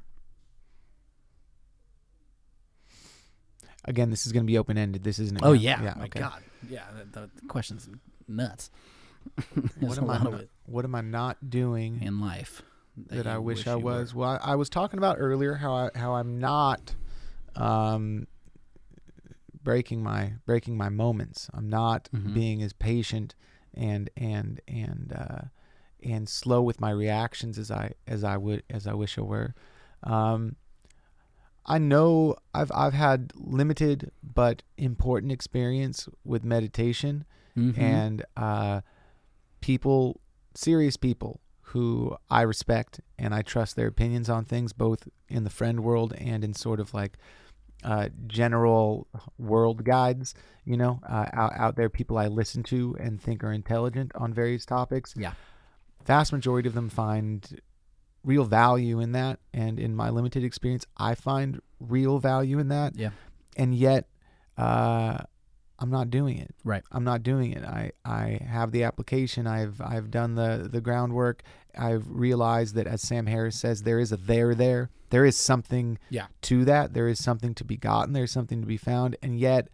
Again, 3.87 4.09
this 4.09 4.25
is 4.25 4.31
going 4.31 4.43
to 4.43 4.47
be 4.47 4.57
open 4.57 4.77
ended. 4.77 5.03
This 5.03 5.19
isn't. 5.19 5.39
Oh 5.43 5.53
yeah, 5.53 5.81
yeah. 5.81 5.93
my 5.97 6.05
okay. 6.05 6.19
God, 6.19 6.41
yeah. 6.69 6.85
The, 7.11 7.21
the 7.21 7.47
question's 7.47 7.87
nuts. 8.27 8.69
What 9.79 9.97
am 9.97 10.09
I? 10.09 10.17
Not, 10.19 10.41
what 10.65 10.85
am 10.85 10.95
I 10.95 11.01
not 11.01 11.49
doing? 11.49 12.01
in 12.01 12.19
life 12.19 12.61
that, 13.07 13.27
I 13.27 13.35
you 13.35 13.41
wish, 13.41 13.67
I 13.67 13.75
was. 13.75 14.13
were. 14.13 14.19
Well, 14.21 14.39
I, 14.43 14.51
I 14.51 14.55
was 14.55 14.69
talking 14.69 14.97
about 14.97 15.17
earlier 15.19 15.55
how 15.55 15.73
I 15.73 15.89
how 15.95 16.13
I'm 16.15 16.39
not 16.39 16.95
um, 17.55 18.27
breaking 19.63 20.03
my 20.03 20.33
breaking 20.45 20.77
my 20.77 20.89
moments. 20.89 21.49
I'm 21.53 21.69
not 21.69 22.09
Mhm. 22.13 22.33
being 22.33 22.61
as 22.63 22.73
patient 22.73 23.35
and 23.73 24.09
and 24.15 24.61
and 24.67 25.13
uh, 25.15 25.41
and 26.03 26.29
slow 26.29 26.61
with 26.61 26.79
my 26.79 26.91
reactions 26.91 27.57
as 27.57 27.71
I 27.71 27.93
as 28.07 28.23
I 28.23 28.37
would 28.37 28.63
as 28.69 28.87
I 28.87 28.93
wish 28.93 29.17
I 29.17 29.21
were. 29.21 29.53
Um, 30.03 30.55
I 31.65 31.79
know 31.79 32.35
I've 32.53 32.71
I've 32.73 32.93
had 32.93 33.31
limited 33.35 34.11
but 34.23 34.61
important 34.77 35.31
experience 35.31 36.07
with 36.23 36.43
meditation 36.45 37.25
Mhm. 37.57 37.77
and 37.77 38.25
uh, 38.37 38.81
people, 39.61 40.21
serious 40.53 40.95
people 40.97 41.39
who 41.69 42.15
I 42.29 42.41
respect 42.41 43.01
and 43.17 43.33
I 43.33 43.41
trust 43.41 43.75
their 43.75 43.87
opinions 43.87 44.29
on 44.29 44.45
things, 44.45 44.71
both 44.71 45.07
in 45.27 45.43
the 45.43 45.49
friend 45.49 45.83
world 45.83 46.13
and 46.17 46.43
in 46.43 46.53
sort 46.53 46.79
of 46.79 46.93
like 46.93 47.17
uh, 47.83 48.09
general 48.27 49.07
world 49.37 49.83
guides. 49.83 50.33
You 50.63 50.77
know, 50.77 50.99
uh, 51.07 51.25
out 51.33 51.53
out 51.55 51.75
there, 51.75 51.89
people 51.89 52.17
I 52.17 52.27
listen 52.27 52.63
to 52.63 52.95
and 52.99 53.21
think 53.21 53.43
are 53.43 53.51
intelligent 53.51 54.11
on 54.15 54.33
various 54.33 54.65
topics. 54.65 55.13
Yeah. 55.17 55.33
vast 56.05 56.31
majority 56.31 56.67
of 56.67 56.75
them 56.75 56.89
find 56.89 57.59
real 58.23 58.43
value 58.45 58.99
in 58.99 59.11
that, 59.11 59.39
and 59.53 59.79
in 59.79 59.95
my 59.95 60.09
limited 60.09 60.43
experience, 60.43 60.85
I 60.97 61.15
find 61.15 61.61
real 61.79 62.19
value 62.19 62.59
in 62.59 62.69
that 62.69 62.95
yeah, 62.95 63.11
and 63.57 63.75
yet 63.75 64.07
uh, 64.57 65.17
I'm 65.79 65.89
not 65.89 66.09
doing 66.09 66.37
it. 66.37 66.55
Right. 66.63 66.83
I'm 66.91 67.03
not 67.03 67.21
doing 67.23 67.51
it. 67.51 67.63
I, 67.65 67.91
I 68.05 68.39
have 68.47 68.71
the 68.71 68.83
application. 68.83 69.45
I've 69.47 69.81
I've 69.81 70.09
done 70.09 70.35
the 70.35 70.69
the 70.71 70.79
groundwork. 70.81 71.43
I've 71.77 72.05
realized 72.09 72.75
that 72.75 72.87
as 72.87 73.01
Sam 73.01 73.25
Harris 73.25 73.57
says, 73.59 73.83
there 73.83 73.99
is 73.99 74.11
a 74.13 74.17
there 74.17 74.55
there. 74.55 74.89
There 75.09 75.25
is 75.25 75.35
something 75.37 75.97
Yeah. 76.09 76.27
to 76.43 76.63
that. 76.65 76.93
There 76.93 77.07
is 77.09 77.21
something 77.23 77.53
to 77.55 77.63
be 77.65 77.75
gotten. 77.77 78.13
There's 78.13 78.31
something 78.31 78.61
to 78.61 78.67
be 78.67 78.77
found. 78.77 79.17
And 79.21 79.37
yet 79.39 79.67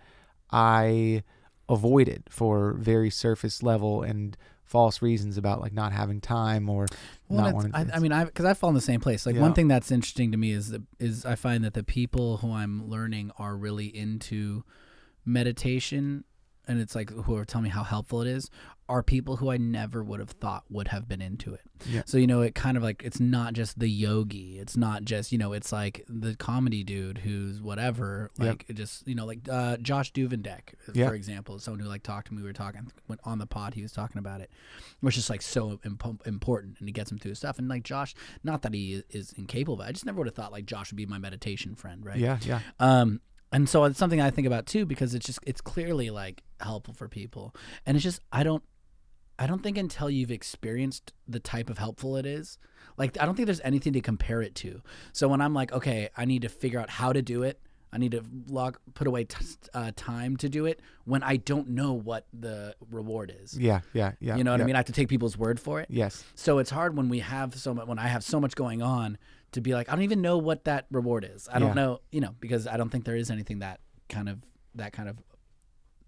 I 0.52 1.24
avoid 1.70 2.08
it 2.10 2.24
for 2.30 2.74
very 2.74 3.10
surface 3.10 3.64
level 3.64 4.02
and 4.02 4.36
false 4.64 5.02
reasons 5.02 5.38
about 5.38 5.62
like 5.62 5.74
not 5.74 5.92
having 5.92 6.22
time 6.22 6.70
or 6.70 6.88
Well, 7.28 7.44
not 7.46 7.54
wanting 7.54 7.76
I, 7.76 7.86
I 7.94 8.00
mean, 8.00 8.12
I 8.12 8.24
because 8.26 8.46
I 8.46 8.54
fall 8.54 8.70
in 8.70 8.76
the 8.76 8.82
same 8.82 9.00
place. 9.02 9.26
Like 9.26 9.36
Yeah. 9.36 9.42
one 9.42 9.54
thing 9.54 9.68
that's 9.68 9.92
interesting 9.92 10.32
to 10.32 10.38
me 10.38 10.52
is 10.52 10.70
that 10.70 10.82
is 11.00 11.26
I 11.26 11.36
find 11.36 11.64
that 11.64 11.74
the 11.74 11.84
people 11.84 12.38
who 12.38 12.52
I'm 12.54 12.90
learning 12.90 13.32
are 13.38 13.56
really 13.56 13.88
into 13.88 14.64
meditation, 15.26 16.24
and 16.68 16.80
it's 16.80 16.96
like 16.96 17.10
who 17.10 17.36
are 17.36 17.46
telling 17.46 17.64
me 17.66 17.70
how 17.70 17.84
helpful 17.84 18.22
it 18.22 18.28
is 18.28 18.50
are 18.90 19.02
people 19.02 19.38
who 19.38 19.50
I 19.50 19.56
never 19.56 20.04
would 20.04 20.20
have 20.20 20.32
thought 20.32 20.66
would 20.70 20.90
have 20.90 21.08
been 21.08 21.22
into 21.22 21.54
it. 21.54 21.62
Yeah. 21.90 22.02
So 22.06 22.18
you 22.18 22.28
know, 22.28 22.42
it 22.42 22.54
kind 22.56 22.76
of 22.76 22.84
like 22.84 23.04
it's 23.06 23.22
not 23.22 23.54
just 23.54 23.80
the 23.80 23.88
yogi. 23.90 24.60
It's 24.60 24.76
not 24.76 25.06
just 25.06 25.32
you 25.32 25.38
know, 25.38 25.54
it's 25.54 25.72
like 25.72 26.04
the 26.10 26.36
comedy 26.36 26.84
dude 26.84 27.20
who's 27.20 27.62
whatever. 27.62 28.32
Yep. 28.38 28.48
Like 28.48 28.66
it 28.68 28.74
just 28.74 29.08
you 29.08 29.16
know, 29.16 29.26
like 29.26 29.40
uh, 29.50 29.78
Josh 29.78 30.12
Duvendek, 30.12 30.74
Yeah. 30.94 31.08
for 31.08 31.16
example, 31.16 31.58
someone 31.60 31.80
who 31.80 31.88
like 31.88 32.04
talked 32.04 32.28
to 32.28 32.34
me. 32.34 32.42
We 32.42 32.48
were 32.48 32.54
talking 32.54 32.92
went 33.08 33.22
on 33.24 33.40
the 33.40 33.48
pod. 33.48 33.76
He 33.76 33.82
was 33.82 33.94
talking 33.94 34.20
about 34.20 34.42
it, 34.42 34.52
which 35.00 35.18
is 35.18 35.30
like 35.30 35.42
so 35.42 35.80
impo- 35.86 36.26
important, 36.28 36.76
and 36.80 36.88
he 36.90 36.92
gets 36.92 37.10
him 37.12 37.18
through 37.18 37.30
his 37.32 37.38
stuff. 37.40 37.58
And 37.60 37.70
like 37.70 37.84
Josh, 37.84 38.14
not 38.44 38.62
that 38.64 38.74
he 38.74 38.96
is, 38.96 39.04
is 39.10 39.34
incapable, 39.38 39.78
but 39.78 39.88
I 39.88 39.94
just 39.94 40.06
never 40.06 40.18
would 40.18 40.28
have 40.28 40.36
thought 40.36 40.52
like 40.52 40.66
Josh 40.66 40.92
would 40.92 40.98
be 40.98 41.06
my 41.06 41.18
meditation 41.18 41.76
friend, 41.76 42.06
right? 42.06 42.18
yeah 42.18 42.38
yeah 42.46 42.60
Um, 42.80 43.22
and 43.52 43.68
so 43.68 43.84
it's 43.84 44.00
something 44.00 44.22
I 44.22 44.32
think 44.32 44.48
about 44.48 44.66
too 44.66 44.86
because 44.86 45.14
it's 45.14 45.26
just 45.26 45.40
it's 45.46 45.62
clearly 45.62 46.10
like 46.10 46.44
helpful 46.60 46.94
for 46.94 47.08
people, 47.08 47.54
and 47.86 47.96
it's 47.96 48.04
just 48.04 48.22
I 48.32 48.44
don't 48.44 48.64
I 49.38 49.48
don't 49.48 49.64
think 49.64 49.78
until 49.78 50.10
you've 50.10 50.32
experienced 50.32 51.14
the 51.28 51.40
type 51.40 51.70
of 51.70 51.78
helpful 51.78 52.16
it 52.16 52.26
is, 52.26 52.58
like 52.98 53.20
I 53.20 53.26
don't 53.26 53.36
think 53.36 53.48
there's 53.48 53.62
anything 53.62 53.94
to 53.94 54.02
compare 54.02 54.42
it 54.42 54.56
to. 54.56 54.82
So 55.14 55.28
when 55.28 55.42
I'm 55.42 55.54
like, 55.54 55.72
okay, 55.74 56.10
I 56.16 56.26
need 56.26 56.44
to 56.44 56.50
figure 56.50 56.80
out 56.80 56.90
how 56.90 57.12
to 57.12 57.22
do 57.22 57.44
it. 57.44 57.60
I 57.94 57.98
need 57.98 58.12
to 58.12 58.24
log 58.48 58.78
put 58.94 59.06
away 59.08 59.26
t- 59.26 59.46
uh, 59.74 59.92
time 59.98 60.38
to 60.38 60.48
do 60.48 60.66
it 60.66 60.80
when 61.04 61.24
I 61.24 61.36
don't 61.36 61.72
know 61.72 61.92
what 61.92 62.26
the 62.32 62.74
reward 62.90 63.36
is. 63.44 63.58
yeah 63.58 63.82
yeah 63.92 64.14
yeah. 64.22 64.38
you 64.38 64.46
know 64.46 64.52
what 64.52 64.60
yeah. 64.60 64.64
I 64.64 64.68
mean? 64.68 64.76
I 64.76 64.80
have 64.80 64.86
to 64.86 64.94
take 64.94 65.10
people's 65.10 65.38
word 65.38 65.60
for 65.60 65.82
it. 65.82 65.88
Yes. 65.90 66.24
So 66.36 66.60
it's 66.60 66.70
hard 66.70 66.96
when 66.96 67.10
we 67.10 67.20
have 67.20 67.54
so 67.56 67.74
much 67.74 67.88
when 67.88 68.00
I 68.00 68.08
have 68.08 68.24
so 68.24 68.40
much 68.40 68.56
going 68.56 68.82
on 68.82 69.18
to 69.54 69.62
be 69.62 69.74
like 69.74 69.90
I 69.90 69.94
don't 69.96 70.04
even 70.04 70.22
know 70.22 70.38
what 70.38 70.66
that 70.66 70.86
reward 70.92 71.26
is. 71.30 71.48
I 71.50 71.54
Yeah. 71.54 71.60
don't 71.60 71.76
know, 71.76 72.00
you 72.12 72.22
know, 72.22 72.36
because 72.40 72.68
I 72.68 72.78
don't 72.78 72.90
think 72.90 73.06
there 73.06 73.16
is 73.16 73.30
anything 73.32 73.60
that 73.60 73.80
kind 74.10 74.30
of 74.30 74.40
that 74.76 74.94
kind 74.94 75.10
of 75.10 75.18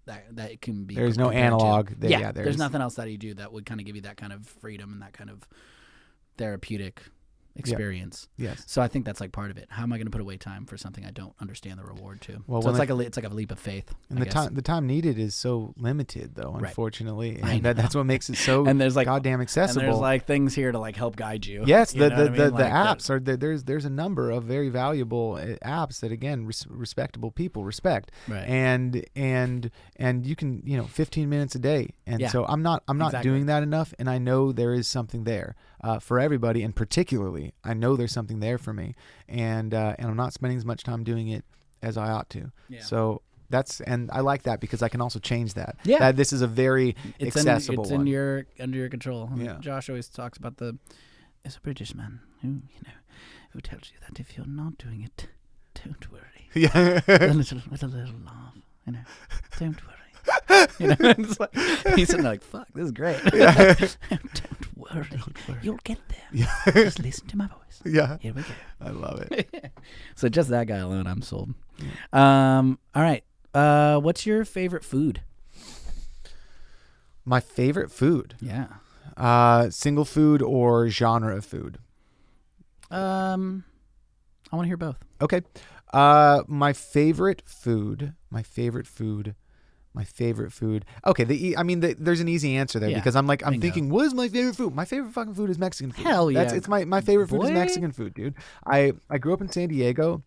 that 0.06 0.36
that 0.36 0.50
it 0.52 0.60
can 0.60 0.84
be. 0.84 0.94
There's 0.94 1.16
no 1.18 1.30
analog 1.30 1.88
there- 1.98 2.10
Yeah, 2.10 2.18
yeah, 2.20 2.32
there's, 2.32 2.44
there's- 2.44 2.58
nothing 2.58 2.80
else 2.80 2.94
that 2.96 3.10
you 3.10 3.16
do 3.18 3.34
that 3.34 3.52
would 3.52 3.64
kind 3.66 3.80
of 3.80 3.86
give 3.86 3.96
you 3.96 4.02
that 4.02 4.16
kind 4.16 4.32
of 4.32 4.46
freedom 4.46 4.92
and 4.92 5.02
that 5.02 5.12
kind 5.12 5.30
of 5.30 5.46
therapeutic 6.36 7.02
experience. 7.56 8.28
Yes. 8.36 8.64
So 8.66 8.82
I 8.82 8.88
think 8.88 9.04
that's 9.04 9.20
like 9.20 9.32
part 9.32 9.50
of 9.50 9.56
it. 9.58 9.66
How 9.70 9.82
am 9.82 9.92
I 9.92 9.96
going 9.96 10.06
to 10.06 10.10
put 10.10 10.20
away 10.20 10.36
time 10.36 10.66
for 10.66 10.76
something 10.76 11.04
I 11.04 11.10
don't 11.10 11.34
understand 11.40 11.78
the 11.78 11.84
reward 11.84 12.20
to? 12.22 12.42
Well, 12.46 12.62
so 12.62 12.70
it's 12.70 12.78
like 12.78 12.90
a 12.90 12.98
it's 13.00 13.16
like 13.16 13.26
a 13.26 13.32
leap 13.34 13.50
of 13.52 13.58
faith. 13.58 13.92
And 14.10 14.18
I 14.18 14.20
the 14.20 14.24
guess. 14.26 14.34
time 14.34 14.54
the 14.54 14.62
time 14.62 14.86
needed 14.86 15.18
is 15.18 15.34
so 15.34 15.72
limited 15.76 16.34
though, 16.34 16.52
Right. 16.52 16.64
unfortunately. 16.68 17.40
I 17.42 17.54
And 17.54 17.62
that, 17.64 17.76
that's 17.76 17.94
what 17.94 18.04
makes 18.06 18.28
it 18.30 18.36
so 18.36 18.66
and 18.66 18.80
there's 18.80 18.96
like 18.96 19.06
goddamn 19.06 19.40
accessible. 19.40 19.80
and 19.82 19.88
there's 19.88 20.00
like 20.00 20.26
things 20.26 20.54
here 20.54 20.72
to 20.72 20.78
like 20.78 20.96
help 20.96 21.16
guide 21.16 21.46
you. 21.46 21.64
Yes, 21.66 21.94
You 21.94 22.00
the 22.02 22.08
the, 22.08 22.14
I 22.14 22.18
the, 22.24 22.30
mean? 22.30 22.36
the 22.40 22.50
Like, 22.50 22.72
uh, 22.72 22.94
apps 22.94 23.10
are 23.10 23.20
there, 23.20 23.36
there's 23.36 23.64
there's 23.64 23.84
a 23.84 23.90
number 23.90 24.30
of 24.30 24.44
very 24.44 24.68
valuable 24.68 25.34
uh, 25.40 25.56
apps 25.66 26.00
that 26.00 26.12
again 26.12 26.46
res- 26.46 26.66
respectable 26.68 27.30
people 27.30 27.64
respect 27.64 28.10
Right. 28.28 28.46
and 28.48 29.04
and 29.16 29.70
and 29.96 30.26
you 30.26 30.36
can 30.36 30.62
you 30.64 30.76
know 30.76 30.84
15 30.84 31.28
minutes 31.28 31.54
a 31.54 31.58
day 31.58 31.90
and 32.06 32.20
Yeah. 32.20 32.28
so 32.28 32.44
I'm 32.46 32.62
not 32.62 32.82
I'm 32.88 32.98
not 32.98 33.08
Exactly. 33.08 33.30
doing 33.30 33.46
that 33.46 33.62
enough 33.62 33.94
and 33.98 34.08
I 34.10 34.18
know 34.18 34.52
there 34.52 34.74
is 34.74 34.86
something 34.88 35.24
there 35.24 35.54
uh, 35.86 35.98
for 35.98 36.16
everybody 36.26 36.60
and 36.64 36.74
particularly 36.74 37.46
I 37.62 37.74
know 37.74 37.90
there's 37.96 38.12
something 38.18 38.40
there 38.40 38.58
for 38.58 38.72
me 38.80 38.94
and 39.28 39.70
uh, 39.74 39.94
and 39.98 40.08
I'm 40.10 40.16
not 40.24 40.32
spending 40.32 40.58
as 40.58 40.64
much 40.64 40.82
time 40.90 41.04
doing 41.04 41.28
it 41.36 41.44
as 41.82 41.96
I 41.96 42.08
ought 42.10 42.28
to 42.30 42.50
Yeah. 42.68 42.80
so 42.82 43.20
that's 43.50 43.80
and 43.82 44.10
I 44.18 44.20
like 44.20 44.42
that 44.48 44.58
because 44.64 44.82
I 44.82 44.88
can 44.88 45.00
also 45.00 45.18
change 45.18 45.50
that 45.54 45.76
Yeah. 45.84 45.98
That 45.98 46.16
this 46.16 46.32
is 46.32 46.40
a 46.42 46.46
very 46.46 46.96
it's 47.18 47.36
accessible 47.36 47.84
in, 47.84 47.88
it's 47.90 47.92
one 47.92 48.00
in 48.02 48.06
your 48.06 48.46
under 48.58 48.78
your 48.78 48.88
control. 48.88 49.30
Yeah. 49.36 49.58
Josh 49.60 49.88
always 49.90 50.08
talks 50.08 50.38
about 50.38 50.56
the 50.56 50.78
it's 51.44 51.56
a 51.56 51.60
British 51.60 51.94
man 51.94 52.20
who 52.40 52.48
you 52.48 52.80
know 52.86 52.98
who 53.50 53.60
tells 53.60 53.90
you 53.92 53.98
that 54.08 54.18
if 54.18 54.36
you're 54.36 54.46
not 54.62 54.78
doing 54.78 55.02
it, 55.02 55.28
don't 55.84 56.04
worry. 56.10 56.48
yeah 56.54 57.00
a 57.06 57.34
little 57.34 57.60
with 57.70 57.82
a 57.82 57.86
little 57.86 58.20
laugh, 58.24 58.54
you 58.86 58.92
know, 58.94 59.04
don't 59.60 59.80
worry. 59.86 60.03
You 60.78 60.88
know, 60.88 60.96
it's 61.00 61.38
like, 61.38 61.54
he's 61.94 62.08
sitting 62.08 62.22
there 62.22 62.32
like, 62.32 62.42
"Fuck, 62.42 62.66
this 62.74 62.86
is 62.86 62.92
great." 62.92 63.22
don't 63.22 64.76
worry, 64.76 65.06
you'll 65.62 65.78
get 65.84 65.98
there. 66.08 66.18
yeah 66.32 66.52
Just 66.72 66.98
listen 66.98 67.26
to 67.28 67.36
my 67.36 67.46
voice. 67.46 67.80
yeah 67.84 68.16
Here 68.20 68.32
we 68.32 68.42
go. 68.42 68.48
I 68.80 68.90
love 68.90 69.20
it 69.30 69.72
so 70.16 70.28
just 70.28 70.48
that 70.50 70.66
guy 70.66 70.78
alone, 70.78 71.06
I'm 71.06 71.22
sold. 71.22 71.54
Um, 72.12 72.78
all 72.94 73.02
right. 73.02 73.24
Uh, 73.52 73.98
what's 74.00 74.26
your 74.26 74.44
favorite 74.44 74.84
food? 74.84 75.22
my 77.24 77.40
favorite 77.40 77.90
food 77.90 78.34
Yeah. 78.40 78.66
Uh, 79.16 79.70
single 79.70 80.04
food 80.04 80.42
or 80.42 80.88
genre 80.88 81.36
of 81.36 81.44
food? 81.44 81.78
Um, 82.90 83.64
I 84.52 84.56
want 84.56 84.64
to 84.66 84.68
hear 84.68 84.76
both. 84.76 84.96
Okay. 85.20 85.42
Uh, 85.92 86.42
my 86.48 86.72
favorite 86.72 87.42
food. 87.46 88.14
My 88.30 88.42
favorite 88.42 88.86
food. 88.88 89.34
My 89.94 90.04
favorite 90.04 90.52
food. 90.52 90.84
Okay. 91.06 91.22
The 91.24 91.48
e- 91.50 91.56
I 91.56 91.62
mean, 91.62 91.78
the, 91.80 91.94
there's 91.94 92.20
an 92.20 92.26
easy 92.28 92.56
answer 92.56 92.80
there 92.80 92.90
Yeah, 92.90 92.98
because 92.98 93.14
I'm 93.14 93.28
like 93.28 93.46
I'm 93.46 93.60
thinking, 93.60 93.90
what 93.90 94.04
is 94.04 94.12
my 94.12 94.28
favorite 94.28 94.56
food? 94.56 94.74
My 94.74 94.84
favorite 94.84 95.12
fucking 95.12 95.34
food 95.34 95.50
is 95.50 95.58
Mexican 95.58 95.92
food. 95.92 96.04
Hell 96.04 96.32
That's 96.32 96.52
yeah. 96.52 96.58
it's 96.58 96.66
my 96.68 96.84
my 96.84 97.00
favorite 97.00 97.28
food 97.28 97.42
is 97.44 97.50
Boy. 97.50 97.54
Mexican 97.54 97.92
food, 97.92 98.12
dude. 98.12 98.34
I 98.66 98.92
I 99.08 99.18
grew 99.18 99.32
up 99.32 99.40
in 99.40 99.48
San 99.48 99.68
Diego. 99.68 100.22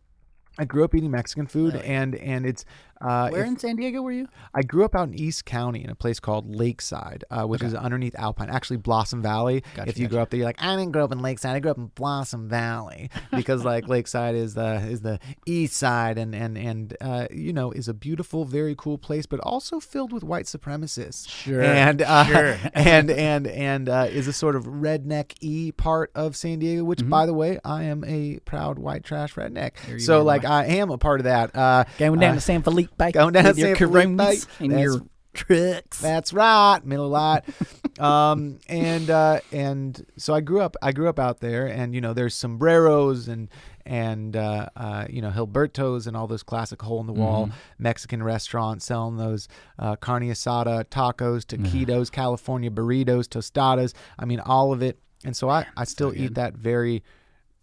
I 0.58 0.66
grew 0.66 0.84
up 0.84 0.96
eating 0.96 1.12
Mexican 1.12 1.46
food, 1.48 1.76
and 1.76 2.16
and 2.16 2.46
it's 2.46 2.66
uh, 3.02 3.30
Where 3.30 3.42
if- 3.42 3.48
in 3.48 3.60
San 3.60 3.76
Diego 3.76 4.02
were 4.02 4.12
you? 4.12 4.28
I 4.54 4.64
grew 4.64 4.84
up 4.84 4.96
out 4.96 5.10
in 5.10 5.14
East 5.14 5.46
County 5.46 5.84
in 5.84 5.90
a 5.90 5.96
place 5.96 6.20
called 6.20 6.50
Lakeside, 6.50 7.24
uh, 7.30 7.44
which 7.44 7.62
is 7.62 7.74
underneath 7.74 8.16
Alpine, 8.16 8.50
actually 8.50 8.78
Blossom 8.78 9.22
Valley. 9.22 9.64
Gotcha, 9.76 9.90
if 9.90 9.98
you 9.98 10.06
gotcha. 10.06 10.14
grow 10.14 10.22
up 10.24 10.30
there, 10.32 10.40
you're 10.40 10.48
like, 10.48 10.62
I 10.62 10.76
didn't 10.76 10.92
grow 10.92 11.04
up 11.04 11.12
in 11.12 11.20
Lakeside. 11.20 11.56
I 11.56 11.60
grew 11.60 11.72
up 11.72 11.78
in 11.78 11.88
Blossom 11.88 12.50
Valley 12.50 13.10
because 13.32 13.64
like 13.64 13.88
Lakeside 13.88 14.36
is 14.36 14.56
the 14.56 14.76
is 14.78 15.02
the 15.02 15.20
east 15.46 15.76
side 15.76 16.18
and 16.18 16.34
and 16.34 16.58
and 16.58 16.98
uh, 17.02 17.28
you 17.32 17.54
know 17.54 17.72
is 17.72 17.88
a 17.88 17.94
beautiful, 17.94 18.46
very 18.46 18.76
cool 18.76 18.98
place, 18.98 19.26
but 19.26 19.40
also 19.42 19.80
filled 19.80 20.12
with 20.12 20.24
white 20.24 20.46
supremacists. 20.46 21.30
Sure, 21.30 21.62
and 21.62 22.02
uh, 22.02 22.26
sure. 22.26 22.58
and 22.74 23.12
and 23.12 23.48
and 23.48 23.90
uh, 23.90 24.08
is 24.10 24.28
a 24.28 24.34
sort 24.34 24.56
of 24.56 24.66
redneck 24.66 25.34
e 25.40 25.72
part 25.72 26.12
of 26.16 26.36
San 26.36 26.60
Diego, 26.60 26.84
which 26.84 27.08
by 27.08 27.26
the 27.26 27.34
way, 27.34 27.60
I 27.64 27.84
am 27.84 28.04
a 28.06 28.40
proud 28.40 28.80
white 28.80 29.04
trash 29.04 29.36
redneck. 29.36 29.74
Mm-hmm. 29.76 30.00
So 30.00 30.24
like. 30.24 30.48
I 30.48 30.66
am 30.66 30.90
a 30.90 30.98
part 30.98 31.20
of 31.20 31.26
that. 31.26 31.56
Uh, 31.56 31.84
Going 31.98 32.20
down 32.20 32.32
uh, 32.32 32.36
to 32.36 32.42
San 32.42 32.62
Felipe. 32.64 32.87
Going 33.14 33.34
down 33.34 33.44
to 33.44 33.50
with 33.50 33.58
your 33.58 33.68
San 33.68 33.76
Felipe. 33.76 33.92
Coronas 33.92 34.48
and 34.60 34.72
That's- 34.72 34.84
your 34.84 35.02
tricks. 35.34 36.00
That's 36.00 36.34
right, 36.34 36.84
Miller 36.84 37.08
Lite. 37.08 37.44
um, 38.00 38.60
and 38.68 39.10
uh, 39.10 39.40
and 39.52 40.06
so 40.18 40.34
I 40.34 40.42
grew 40.42 40.62
up. 40.62 40.76
I 40.82 40.92
grew 40.92 41.08
up 41.08 41.20
out 41.20 41.40
there, 41.40 41.68
and 41.68 41.94
you 41.96 42.02
know, 42.02 42.14
there's 42.14 42.36
sombreros 42.36 43.28
and 43.28 43.50
and 43.86 44.36
uh, 44.36 44.68
uh, 44.76 45.06
you 45.10 45.22
know 45.22 45.30
Hilbertos 45.30 46.08
and 46.08 46.18
all 46.18 46.28
those 46.28 46.44
classic 46.44 46.82
hole 46.82 47.00
in 47.00 47.08
the 47.08 47.14
wall 47.14 47.50
Mexican 47.78 48.22
restaurants 48.22 48.86
selling 48.86 49.18
those 49.18 49.48
uh, 49.80 49.96
carne 49.96 50.24
asada, 50.24 50.84
tacos, 50.86 51.46
taquitos, 51.46 52.12
California 52.12 52.70
burritos, 52.70 53.28
tostadas. 53.28 53.94
I 54.20 54.26
mean, 54.26 54.40
all 54.40 54.74
of 54.74 54.82
it. 54.82 55.00
And 55.24 55.36
so 55.36 55.50
I 55.50 55.66
I 55.78 55.86
still 55.86 56.14
eat 56.16 56.36
that 56.36 56.54
very 56.56 57.04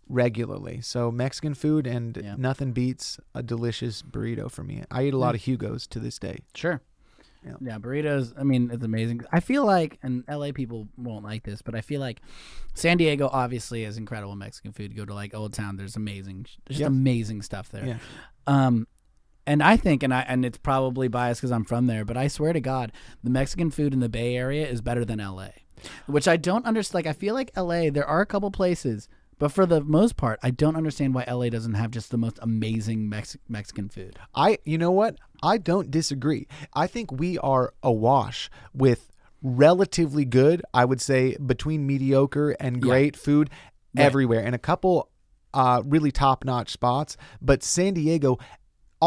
regularly. 0.09 0.81
So 0.81 1.11
Mexican 1.11 1.55
food 1.55 1.87
and 1.87 2.17
Yeah. 2.23 2.35
nothing 2.39 2.73
beats 2.73 3.19
a 3.35 3.43
delicious 3.43 4.03
burrito 4.03 4.51
for 4.51 4.63
me. 4.65 4.83
I 4.91 5.05
eat 5.05 5.15
a 5.15 5.19
lot 5.19 5.35
of 5.35 5.43
Hugos 5.43 5.87
to 5.89 5.99
this 5.99 6.19
day. 6.19 6.39
Sure. 6.55 6.81
Yeah. 7.45 7.55
Yeah. 7.61 7.79
burritos. 7.79 8.33
I 8.39 8.43
mean, 8.43 8.71
it's 8.73 8.85
amazing. 8.85 9.21
I 9.33 9.41
feel 9.41 9.65
like, 9.67 9.99
and 10.03 10.25
LA 10.29 10.53
people 10.53 10.89
won't 10.97 11.25
like 11.25 11.43
this, 11.43 11.61
but 11.63 11.75
I 11.75 11.81
feel 11.83 12.01
like 12.01 12.21
San 12.75 12.97
Diego 12.97 13.29
obviously 13.33 13.85
has 13.85 13.99
incredible 13.99 14.35
Mexican 14.35 14.73
food. 14.73 14.93
You 14.93 14.99
go 14.99 15.05
to 15.05 15.15
like 15.15 15.35
Old 15.35 15.53
Town, 15.53 15.77
there's 15.77 15.97
amazing, 15.97 16.47
just 16.67 16.81
Yeah. 16.81 16.87
amazing 16.87 17.43
stuff 17.43 17.71
there. 17.71 17.87
Yeah. 17.87 17.99
Um, 18.47 18.87
and 19.47 19.63
I 19.63 19.77
think, 19.77 20.03
and 20.03 20.15
I, 20.15 20.21
and 20.23 20.43
it's 20.45 20.57
probably 20.57 21.07
biased 21.09 21.41
because 21.43 21.53
I'm 21.53 21.65
from 21.65 21.87
there, 21.87 22.05
but 22.07 22.17
I 22.17 22.29
swear 22.29 22.55
to 22.55 22.61
God, 22.61 22.93
the 23.23 23.29
Mexican 23.31 23.71
food 23.71 23.93
in 23.93 24.01
the 24.01 24.09
Bay 24.09 24.37
Area 24.37 24.67
is 24.67 24.81
better 24.81 25.05
than 25.05 25.19
LA, 25.21 25.49
which 26.07 26.27
I 26.27 26.39
don't 26.39 26.65
understand. 26.65 26.95
Like, 27.05 27.07
I 27.07 27.13
feel 27.13 27.35
like 27.35 27.51
LA, 27.55 27.91
there 27.91 28.07
are 28.09 28.23
a 28.23 28.27
couple 28.27 28.51
places, 28.51 29.07
but 29.39 29.53
for 29.53 29.67
the 29.67 29.83
most 29.83 30.17
part, 30.17 30.39
I 30.43 30.51
don't 30.51 30.77
understand 30.77 31.15
why 31.15 31.25
LA 31.29 31.49
doesn't 31.49 31.75
have 31.75 31.91
just 31.91 32.11
the 32.11 32.19
most 32.19 32.39
amazing 32.43 33.09
Mex- 33.09 33.37
Mexican 33.49 33.89
food. 33.89 34.19
I, 34.35 34.59
you 34.65 34.79
know 34.79 34.91
what? 34.91 35.17
I 35.43 35.59
don't 35.59 35.91
disagree. 35.91 36.47
I 36.75 36.87
think 36.87 37.13
we 37.13 37.39
are 37.39 37.75
awash 37.83 38.51
with 38.73 39.11
relatively 39.43 40.25
good, 40.25 40.63
I 40.73 40.85
would 40.85 41.01
say, 41.01 41.37
between 41.37 41.87
mediocre 41.87 42.53
and 42.53 42.81
great 42.81 43.17
food 43.17 43.51
everywhere, 43.97 44.41
and 44.41 44.55
a 44.55 44.59
couple 44.59 45.11
uh, 45.53 45.83
really 45.85 46.11
top 46.11 46.45
notch 46.45 46.71
spots. 46.71 47.17
But 47.41 47.63
San 47.63 47.95
Diego 47.95 48.39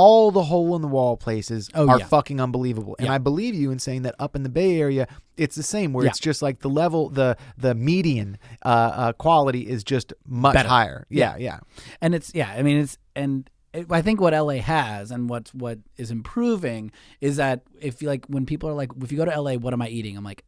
all 0.01 0.29
the 0.31 0.43
hole 0.43 0.75
in 0.75 0.81
the 0.83 0.87
wall 0.87 1.17
places 1.17 1.69
Oh, 1.73 1.89
are 1.89 1.97
yeah. 1.99 2.05
fucking 2.05 2.39
unbelievable. 2.39 2.95
And 2.99 3.07
Yeah. 3.07 3.13
I 3.15 3.17
believe 3.17 3.55
you 3.55 3.71
in 3.71 3.79
saying 3.79 4.03
that 4.03 4.13
up 4.19 4.35
in 4.35 4.43
the 4.43 4.49
Bay 4.49 4.79
Area, 4.79 5.07
it's 5.37 5.55
the 5.55 5.63
same, 5.63 5.91
where 5.93 6.05
Yeah. 6.05 6.11
it's 6.11 6.19
just 6.19 6.41
like 6.41 6.59
the 6.59 6.69
level, 6.69 7.09
the 7.09 7.35
the 7.57 7.73
median 7.73 8.37
uh, 8.63 8.67
uh, 8.69 9.11
quality 9.13 9.61
is 9.67 9.83
just 9.83 10.13
much 10.27 10.53
Better. 10.53 10.69
higher. 10.69 11.07
Yeah, 11.09 11.35
yeah, 11.37 11.59
and 12.01 12.13
it's 12.13 12.31
yeah 12.35 12.49
i 12.51 12.61
mean 12.61 12.77
it's 12.83 12.97
and 13.15 13.49
it, 13.73 13.87
i 13.91 14.01
think 14.01 14.21
what 14.21 14.33
la 14.33 14.53
has 14.75 15.09
and 15.11 15.29
what's 15.29 15.51
what 15.53 15.79
is 15.97 16.09
improving 16.11 16.91
is 17.21 17.37
that 17.37 17.63
if 17.81 18.01
you 18.01 18.07
like 18.07 18.25
when 18.27 18.45
people 18.45 18.69
are 18.69 18.73
like 18.73 18.91
if 19.01 19.11
you 19.11 19.17
go 19.17 19.25
to 19.25 19.41
la 19.41 19.53
what 19.55 19.73
am 19.73 19.81
i 19.81 19.87
eating 19.87 20.15
i'm 20.17 20.23
like 20.23 20.43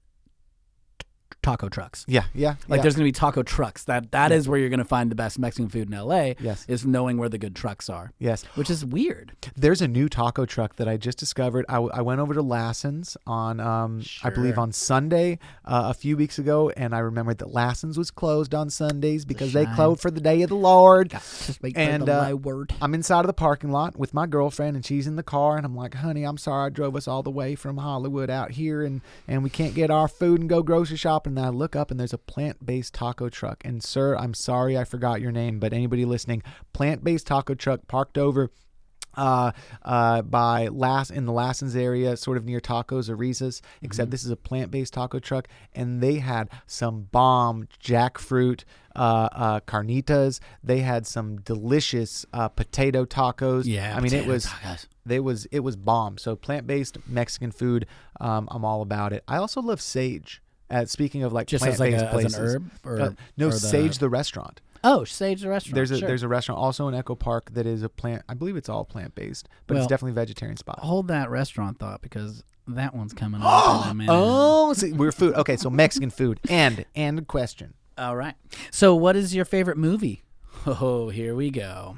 taco 1.50 1.70
trucks 1.70 2.06
yeah, 2.08 2.24
yeah. 2.34 2.56
like 2.68 2.78
yeah. 2.78 2.82
there's 2.84 2.96
gonna 2.96 3.06
be 3.06 3.12
taco 3.12 3.42
trucks 3.44 3.84
that 3.86 4.12
that 4.12 4.32
is 4.32 4.48
where 4.48 4.60
you're 4.60 4.70
gonna 4.70 4.84
find 4.86 5.10
the 5.10 5.16
best 5.16 5.40
mexican 5.40 5.70
food 5.70 5.92
in 5.92 5.98
la 6.00 6.34
Yes. 6.40 6.66
is 6.68 6.86
knowing 6.86 7.18
where 7.18 7.30
the 7.30 7.38
good 7.38 7.56
trucks 7.56 7.90
are 7.90 8.12
yes. 8.20 8.44
which 8.56 8.70
is 8.70 8.86
weird 8.86 9.34
There's 9.56 9.82
a 9.82 9.88
new 9.88 10.08
taco 10.10 10.46
truck 10.46 10.76
that 10.76 10.88
I 10.88 10.98
just 10.98 11.18
discovered. 11.18 11.66
I, 11.70 11.74
w- 11.76 11.92
I 11.94 12.02
went 12.02 12.20
over 12.22 12.34
to 12.34 12.42
Lassen's 12.42 13.18
on, 13.26 13.60
um, 13.60 14.04
I 14.24 14.30
believe 14.30 14.58
on 14.58 14.72
Sunday 14.72 15.40
uh, 15.66 15.86
a 15.88 15.94
few 15.94 16.16
weeks 16.18 16.38
ago, 16.40 16.70
and 16.76 16.94
I 16.96 17.00
remembered 17.00 17.38
that 17.40 17.52
Lassen's 17.54 17.98
was 17.98 18.12
closed 18.12 18.54
on 18.54 18.70
Sundays 18.70 19.26
because 19.26 19.54
they 19.54 19.66
shine. 19.66 19.76
closed 19.76 20.02
for 20.02 20.12
the 20.12 20.22
day 20.22 20.42
of 20.44 20.50
the 20.50 20.56
Lord. 20.56 21.10
just 21.12 21.60
And, 21.76 22.06
the 22.06 22.18
uh, 22.20 22.22
my 22.24 22.34
word 22.34 22.74
I'm 22.82 22.94
inside 22.94 23.22
of 23.22 23.28
the 23.28 23.34
parking 23.34 23.72
lot 23.72 23.98
with 23.98 24.14
my 24.14 24.26
girlfriend, 24.28 24.76
and 24.76 24.86
she's 24.86 25.08
in 25.08 25.16
the 25.16 25.24
car, 25.24 25.58
and 25.58 25.66
I'm 25.66 25.76
like, 25.76 25.96
"Honey, 25.96 26.24
I'm 26.24 26.38
sorry 26.38 26.68
I 26.68 26.70
drove 26.70 26.96
us 26.96 27.08
all 27.08 27.24
the 27.24 27.32
way 27.32 27.56
from 27.56 27.78
Hollywood 27.78 28.30
out 28.30 28.52
here, 28.52 28.84
and 28.84 29.02
and 29.28 29.44
we 29.44 29.50
can't 29.50 29.74
get 29.74 29.90
our 29.92 30.08
food 30.08 30.40
and 30.42 30.50
go 30.50 30.62
grocery 30.64 30.98
shopping." 30.98 31.36
And 31.40 31.46
I 31.48 31.50
look 31.52 31.74
up, 31.74 31.90
and 31.90 31.98
there's 31.98 32.14
a 32.14 32.18
plant-based 32.18 32.94
taco 32.94 33.30
truck. 33.30 33.64
And 33.64 33.82
sir, 33.82 34.14
I'm 34.18 34.34
sorry 34.34 34.78
I 34.78 34.84
forgot 34.84 35.22
your 35.22 35.32
name, 35.32 35.58
but 35.60 35.72
anybody 35.72 36.04
listening, 36.04 36.44
plant-based 36.74 37.26
taco 37.28 37.56
truck 37.56 37.88
parked 37.88 38.18
over 38.18 38.52
uh, 39.16 39.54
uh, 39.84 40.22
by 40.22 40.68
Lass 40.68 41.10
in 41.10 41.26
the 41.26 41.32
Lassen's 41.32 41.78
area, 41.78 42.18
sort 42.18 42.36
of 42.36 42.44
near 42.44 42.60
Tacos 42.60 43.10
or 43.10 43.16
Riza's, 43.16 43.62
except 43.82 44.12
this 44.12 44.26
is 44.26 44.32
a 44.32 44.36
plant-based 44.36 44.94
taco 44.94 45.20
truck, 45.20 45.48
and 45.74 46.02
they 46.02 46.16
had 46.16 46.50
some 46.68 47.04
bomb 47.04 47.70
jackfruit 47.82 48.66
uh, 48.98 49.30
uh, 49.32 49.60
carnitas. 49.62 50.42
They 50.62 50.80
had 50.80 51.08
some 51.08 51.40
delicious 51.40 52.26
uh, 52.34 52.50
potato 52.50 53.06
tacos. 53.06 53.64
yeah 53.66 53.96
I 53.96 54.02
mean 54.02 54.14
it 54.14 54.26
was 54.26 54.46
tacos. 54.46 54.88
they 55.06 55.22
was 55.22 55.46
it 55.46 55.62
was 55.62 55.78
bomb. 55.78 56.18
So 56.18 56.36
plant-based 56.36 56.98
Mexican 57.08 57.52
food, 57.52 57.86
um, 58.20 58.50
I'm 58.52 58.66
all 58.66 58.82
about 58.82 59.14
it. 59.14 59.24
I 59.26 59.38
also 59.38 59.62
love 59.62 59.80
Sage. 59.80 60.42
Uh, 60.70 60.86
speaking 60.86 61.24
of 61.24 61.34
like 61.34 61.48
just 61.48 61.66
as 61.66 61.80
like 61.80 61.94
a, 61.94 61.96
as 62.06 62.10
places, 62.12 62.36
an 62.36 62.44
herb 62.46 62.72
or 62.86 63.02
Uh, 63.02 63.10
no 63.38 63.48
or 63.48 63.52
Sage 63.52 63.98
the 63.98 64.10
restaurant. 64.10 64.62
oh 64.84 65.04
sage 65.04 65.42
the 65.42 65.50
restaurant 65.50 65.76
There's 65.76 65.92
a 65.92 65.98
sure. 65.98 66.08
there's 66.08 66.24
a 66.24 66.28
restaurant 66.28 66.60
also 66.62 66.88
in 66.88 66.94
Echo 66.94 67.16
Park 67.16 67.54
that 67.54 67.66
is 67.66 67.82
a 67.84 67.90
plant. 67.90 68.24
I 68.30 68.34
believe 68.36 68.56
it's 68.56 68.70
all 68.70 68.86
plant 68.86 69.16
based, 69.16 69.50
but 69.68 69.74
Well, 69.76 69.84
it's 69.84 69.90
definitely 69.90 70.12
a 70.12 70.16
vegetarian 70.16 70.58
spot. 70.58 70.80
hold 70.80 71.08
that 71.10 71.30
restaurant 71.30 71.80
thought 71.80 72.02
because 72.02 72.44
that 72.68 72.94
one's 72.96 73.14
coming 73.14 73.42
up 73.44 73.92
in. 73.92 74.06
Oh, 74.10 74.74
see, 74.74 74.94
we're 74.94 75.12
food. 75.12 75.34
Okay, 75.36 75.58
so 75.58 75.70
Mexican 75.72 76.12
food. 76.12 76.40
And 76.50 76.86
and 76.96 77.28
question. 77.28 77.74
All 77.98 78.16
right. 78.16 78.36
So, 78.72 78.96
what 78.96 79.16
is 79.16 79.34
your 79.36 79.44
favorite 79.46 79.78
movie? 79.78 80.24
Oh, 80.68 81.10
here 81.10 81.34
we 81.36 81.50
go. 81.50 81.98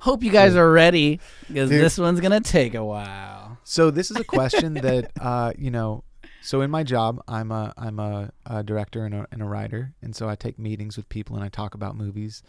Hope 0.00 0.22
you 0.22 0.30
guys 0.30 0.54
are 0.56 0.70
ready 0.70 1.20
because 1.48 1.70
this 1.70 1.98
one's 1.98 2.20
gonna 2.20 2.40
take 2.40 2.74
a 2.74 2.84
while. 2.84 3.58
So 3.64 3.90
this 3.90 4.10
is 4.10 4.16
a 4.16 4.24
question 4.24 4.74
that 4.74 5.10
uh, 5.20 5.52
you 5.58 5.70
know. 5.70 6.02
So 6.46 6.60
in 6.60 6.70
my 6.70 6.84
job, 6.84 7.20
I'm 7.26 7.50
a 7.50 7.74
I'm 7.76 7.98
a, 7.98 8.30
a 8.46 8.62
director 8.62 9.04
and 9.04 9.12
a, 9.12 9.26
and 9.32 9.42
a 9.42 9.44
writer, 9.46 9.94
and 10.00 10.14
so 10.14 10.28
I 10.28 10.36
take 10.36 10.60
meetings 10.60 10.96
with 10.96 11.08
people 11.08 11.34
and 11.34 11.44
I 11.44 11.48
talk 11.48 11.74
about 11.74 11.96
movies 11.96 12.40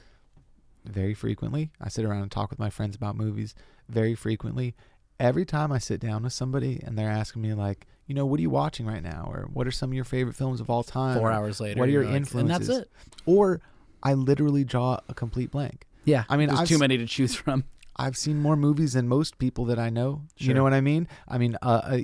very 0.86 1.16
frequently. 1.16 1.72
I 1.82 1.90
sit 1.90 2.06
around 2.06 2.22
and 2.22 2.32
talk 2.32 2.52
with 2.52 2.60
my 2.60 2.70
friends 2.70 2.96
about 2.96 3.16
movies 3.16 3.56
very 3.90 4.14
frequently. 4.14 4.76
Every 5.20 5.46
time 5.46 5.72
I 5.72 5.80
sit 5.80 6.00
down 6.00 6.22
with 6.22 6.34
somebody 6.34 6.80
and 6.86 6.96
they're 6.96 7.10
asking 7.10 7.42
me 7.42 7.56
like, 7.56 7.88
you 8.06 8.14
know, 8.14 8.24
what 8.28 8.38
are 8.38 8.42
you 8.44 8.52
watching 8.52 8.86
right 8.86 9.02
now, 9.02 9.32
or 9.34 9.50
what 9.52 9.66
are 9.66 9.72
some 9.72 9.90
of 9.90 9.96
your 9.96 10.06
favorite 10.06 10.36
films 10.36 10.62
of 10.62 10.70
all 10.70 10.84
time? 10.84 11.18
Four 11.18 11.32
hours 11.32 11.60
later, 11.60 11.80
What 11.80 11.90
are 11.90 11.92
your 11.92 12.06
like- 12.06 12.14
influences? 12.14 12.70
And 12.70 12.78
that's 12.78 12.88
it. 12.88 12.92
Or 13.26 13.62
I 14.04 14.14
literally 14.14 14.64
draw 14.64 15.00
a 15.10 15.16
complete 15.16 15.50
blank. 15.50 15.88
Yeah. 16.06 16.24
I 16.30 16.38
mean, 16.38 16.50
there's 16.50 16.60
I've 16.62 16.68
too 16.68 16.78
many 16.78 17.00
to 17.00 17.08
choose 17.08 17.34
from. 17.34 17.64
I've 18.00 18.16
seen 18.18 18.40
more 18.40 18.56
movies 18.56 18.94
than 18.94 19.08
most 19.08 19.38
people 19.40 19.66
that 19.66 19.80
I 19.80 19.90
know. 19.90 20.22
You 20.38 20.54
know 20.54 20.64
what 20.64 20.74
I 20.74 20.82
mean? 20.82 21.08
I 21.28 21.38
mean, 21.38 21.58
uh, 21.62 21.82
uh, 21.84 21.98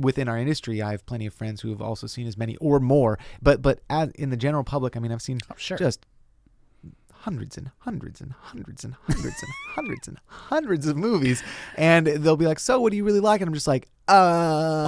within 0.00 0.28
our 0.28 0.38
industry, 0.38 0.80
I 0.80 0.92
have 0.92 1.04
plenty 1.06 1.26
of 1.26 1.34
friends 1.34 1.60
who 1.60 1.70
have 1.70 1.82
also 1.82 2.06
seen 2.06 2.26
as 2.26 2.36
many 2.36 2.56
or 2.56 2.78
more. 2.80 3.18
But 3.42 3.60
but 3.62 3.80
as, 3.90 4.10
in 4.12 4.30
the 4.30 4.36
general 4.36 4.64
public, 4.64 4.96
I 4.96 5.00
mean, 5.00 5.10
I've 5.12 5.22
seen 5.22 5.40
Oh, 5.50 5.54
sure. 5.56 5.76
just 5.78 6.06
hundreds 7.12 7.58
and 7.58 7.70
hundreds 7.80 8.20
and 8.20 8.32
hundreds 8.32 8.84
and 8.84 8.94
hundreds 8.94 9.42
and 9.42 9.52
hundreds 9.74 10.08
and 10.08 10.18
hundreds 10.26 10.86
of 10.86 10.96
movies, 10.96 11.42
and 11.76 12.06
they'll 12.06 12.36
be 12.36 12.46
like, 12.46 12.60
"So, 12.60 12.80
what 12.80 12.90
do 12.92 12.96
you 12.96 13.04
really 13.04 13.20
like?" 13.20 13.40
And 13.40 13.48
I'm 13.48 13.54
just 13.54 13.66
like, 13.66 13.88
"Uh, 14.08 14.12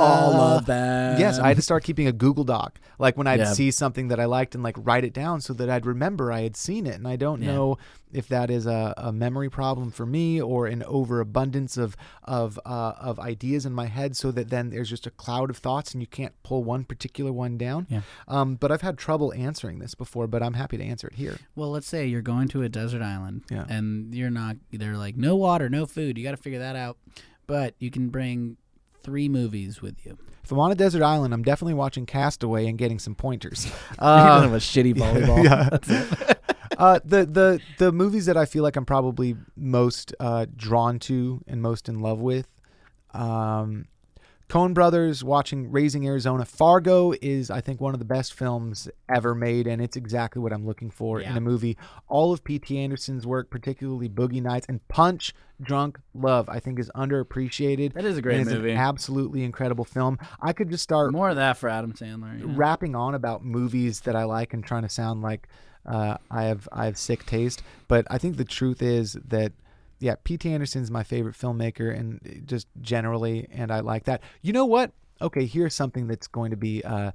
All 0.00 0.34
of 0.34 0.66
them. 0.66 1.18
Yes, 1.20 1.38
I 1.38 1.48
had 1.48 1.56
to 1.56 1.62
start 1.62 1.84
keeping 1.84 2.06
a 2.06 2.12
Google 2.12 2.44
Doc, 2.44 2.80
like 2.98 3.16
when 3.16 3.26
I'd 3.26 3.40
Yeah. 3.40 3.52
see 3.52 3.70
something 3.70 4.08
that 4.08 4.18
I 4.20 4.24
liked 4.24 4.54
and 4.54 4.64
like 4.64 4.76
write 4.78 5.04
it 5.04 5.12
down 5.12 5.40
so 5.40 5.52
that 5.54 5.68
I'd 5.68 5.86
remember 5.86 6.32
I 6.32 6.40
had 6.42 6.56
seen 6.56 6.86
it. 6.86 6.94
And 6.96 7.06
I 7.06 7.16
don't 7.16 7.42
Yeah. 7.42 7.52
know 7.52 7.78
if 8.12 8.26
that 8.28 8.50
is 8.50 8.66
a, 8.66 8.92
a 8.96 9.12
memory 9.12 9.48
problem 9.48 9.90
for 9.92 10.04
me 10.04 10.40
or 10.40 10.66
an 10.66 10.82
overabundance 10.84 11.76
of 11.76 11.96
of 12.24 12.58
uh, 12.64 12.92
of 13.00 13.18
ideas 13.20 13.66
in 13.66 13.72
my 13.72 13.86
head, 13.86 14.16
so 14.16 14.30
that 14.32 14.50
then 14.50 14.70
there's 14.70 14.88
just 14.90 15.06
a 15.06 15.10
cloud 15.10 15.50
of 15.50 15.58
thoughts 15.58 15.92
and 15.92 16.02
you 16.02 16.06
can't 16.06 16.34
pull 16.42 16.64
one 16.64 16.84
particular 16.84 17.32
one 17.32 17.56
down. 17.58 17.86
Yeah. 17.90 18.00
Um, 18.26 18.54
but 18.56 18.72
I've 18.72 18.80
had 18.82 18.98
trouble 18.98 19.32
answering 19.34 19.78
this 19.78 19.94
before, 19.94 20.26
but 20.26 20.42
I'm 20.42 20.54
happy 20.54 20.76
to 20.78 20.84
answer 20.84 21.06
it 21.08 21.14
here. 21.14 21.36
Well, 21.54 21.70
let's 21.70 21.86
say 21.86 22.06
you're 22.06 22.22
going 22.22 22.48
to 22.48 22.62
a 22.62 22.68
desert 22.68 23.02
island, 23.02 23.42
Yeah. 23.50 23.64
and 23.68 24.14
you're 24.14 24.30
not. 24.30 24.56
They're 24.72 24.96
like 24.96 25.16
no 25.16 25.36
water, 25.36 25.68
no 25.68 25.86
food. 25.86 26.16
You 26.18 26.24
got 26.24 26.30
to 26.32 26.36
figure 26.36 26.58
that 26.60 26.76
out. 26.76 26.96
But 27.46 27.74
you 27.80 27.90
can 27.90 28.08
bring 28.10 28.56
three 29.02 29.28
movies 29.28 29.80
with 29.82 30.04
you. 30.04 30.18
If 30.42 30.50
I'm 30.52 30.58
on 30.58 30.72
a 30.72 30.74
desert 30.74 31.02
island, 31.02 31.32
I'm 31.34 31.42
definitely 31.42 31.74
watching 31.74 32.06
Castaway 32.06 32.66
and 32.66 32.76
getting 32.78 32.98
some 32.98 33.14
pointers. 33.14 33.66
You're 34.00 34.08
Uh, 34.08 34.40
have 34.42 34.52
a 34.52 34.56
shitty 34.56 34.94
volleyball. 35.02 35.44
yeah. 35.44 36.34
uh, 36.78 37.00
the 37.04 37.26
the 37.26 37.60
the 37.78 37.92
movies 37.92 38.26
that 38.26 38.36
I 38.36 38.46
feel 38.46 38.62
like 38.62 38.76
I'm 38.76 38.86
probably 38.86 39.36
most 39.56 40.14
uh, 40.18 40.46
drawn 40.56 40.98
to 41.00 41.42
and 41.46 41.60
most 41.62 41.88
in 41.88 42.00
love 42.00 42.20
with, 42.20 42.48
um, 43.12 43.86
Coen 44.50 44.74
Brothers. 44.74 45.22
Watching 45.22 45.70
Raising 45.70 46.06
Arizona, 46.06 46.44
Fargo 46.44 47.12
is 47.22 47.50
I 47.50 47.60
think 47.60 47.80
one 47.80 47.94
of 47.94 48.00
the 48.00 48.04
best 48.04 48.34
films 48.34 48.88
ever 49.08 49.34
made, 49.34 49.66
and 49.66 49.80
it's 49.80 49.96
exactly 49.96 50.42
what 50.42 50.52
I'm 50.52 50.66
looking 50.66 50.90
for 50.90 51.20
in 51.20 51.36
a 51.36 51.40
movie. 51.40 51.78
All 52.08 52.32
of 52.32 52.42
P.T. 52.42 52.76
Anderson's 52.76 53.26
work, 53.26 53.50
particularly 53.50 54.08
Boogie 54.08 54.42
Nights 54.42 54.66
and 54.68 54.86
Punch 54.88 55.32
Drunk 55.62 55.98
Love, 56.14 56.48
I 56.48 56.58
think 56.58 56.78
is 56.78 56.90
underappreciated. 56.96 57.92
That 57.92 58.04
is 58.04 58.18
a 58.18 58.22
great 58.22 58.40
it's 58.40 58.50
movie. 58.50 58.72
An 58.72 58.78
absolutely 58.78 59.44
incredible 59.44 59.84
film. 59.84 60.18
I 60.40 60.52
could 60.52 60.70
just 60.70 60.82
start 60.82 61.12
More 61.12 61.30
of 61.30 61.36
that 61.36 61.56
for 61.56 61.68
Adam 61.68 61.92
Sandler. 61.92 62.38
you 62.40 62.46
know? 62.46 62.54
rapping 62.54 62.96
on 62.96 63.14
about 63.14 63.44
movies 63.44 64.00
that 64.00 64.16
I 64.16 64.24
like 64.24 64.52
and 64.52 64.64
trying 64.64 64.82
to 64.82 64.88
sound 64.88 65.22
like 65.22 65.48
uh, 65.86 66.16
I 66.30 66.44
have 66.44 66.68
I 66.72 66.86
have 66.86 66.98
sick 66.98 67.24
taste. 67.24 67.62
But 67.88 68.06
I 68.10 68.18
think 68.18 68.36
the 68.36 68.44
truth 68.44 68.82
is 68.82 69.16
that 69.28 69.52
yeah, 70.00 70.16
P.T. 70.24 70.50
Anderson's 70.52 70.90
my 70.90 71.02
favorite 71.02 71.36
filmmaker, 71.36 71.96
and 71.96 72.42
just 72.46 72.66
generally, 72.80 73.46
and 73.52 73.70
I 73.70 73.80
like 73.80 74.04
that. 74.04 74.22
You 74.42 74.52
know 74.52 74.64
what? 74.64 74.92
Okay, 75.20 75.44
here's 75.44 75.74
something 75.74 76.08
that's 76.08 76.26
going 76.26 76.50
to 76.50 76.56
be 76.56 76.82
uh, 76.82 77.12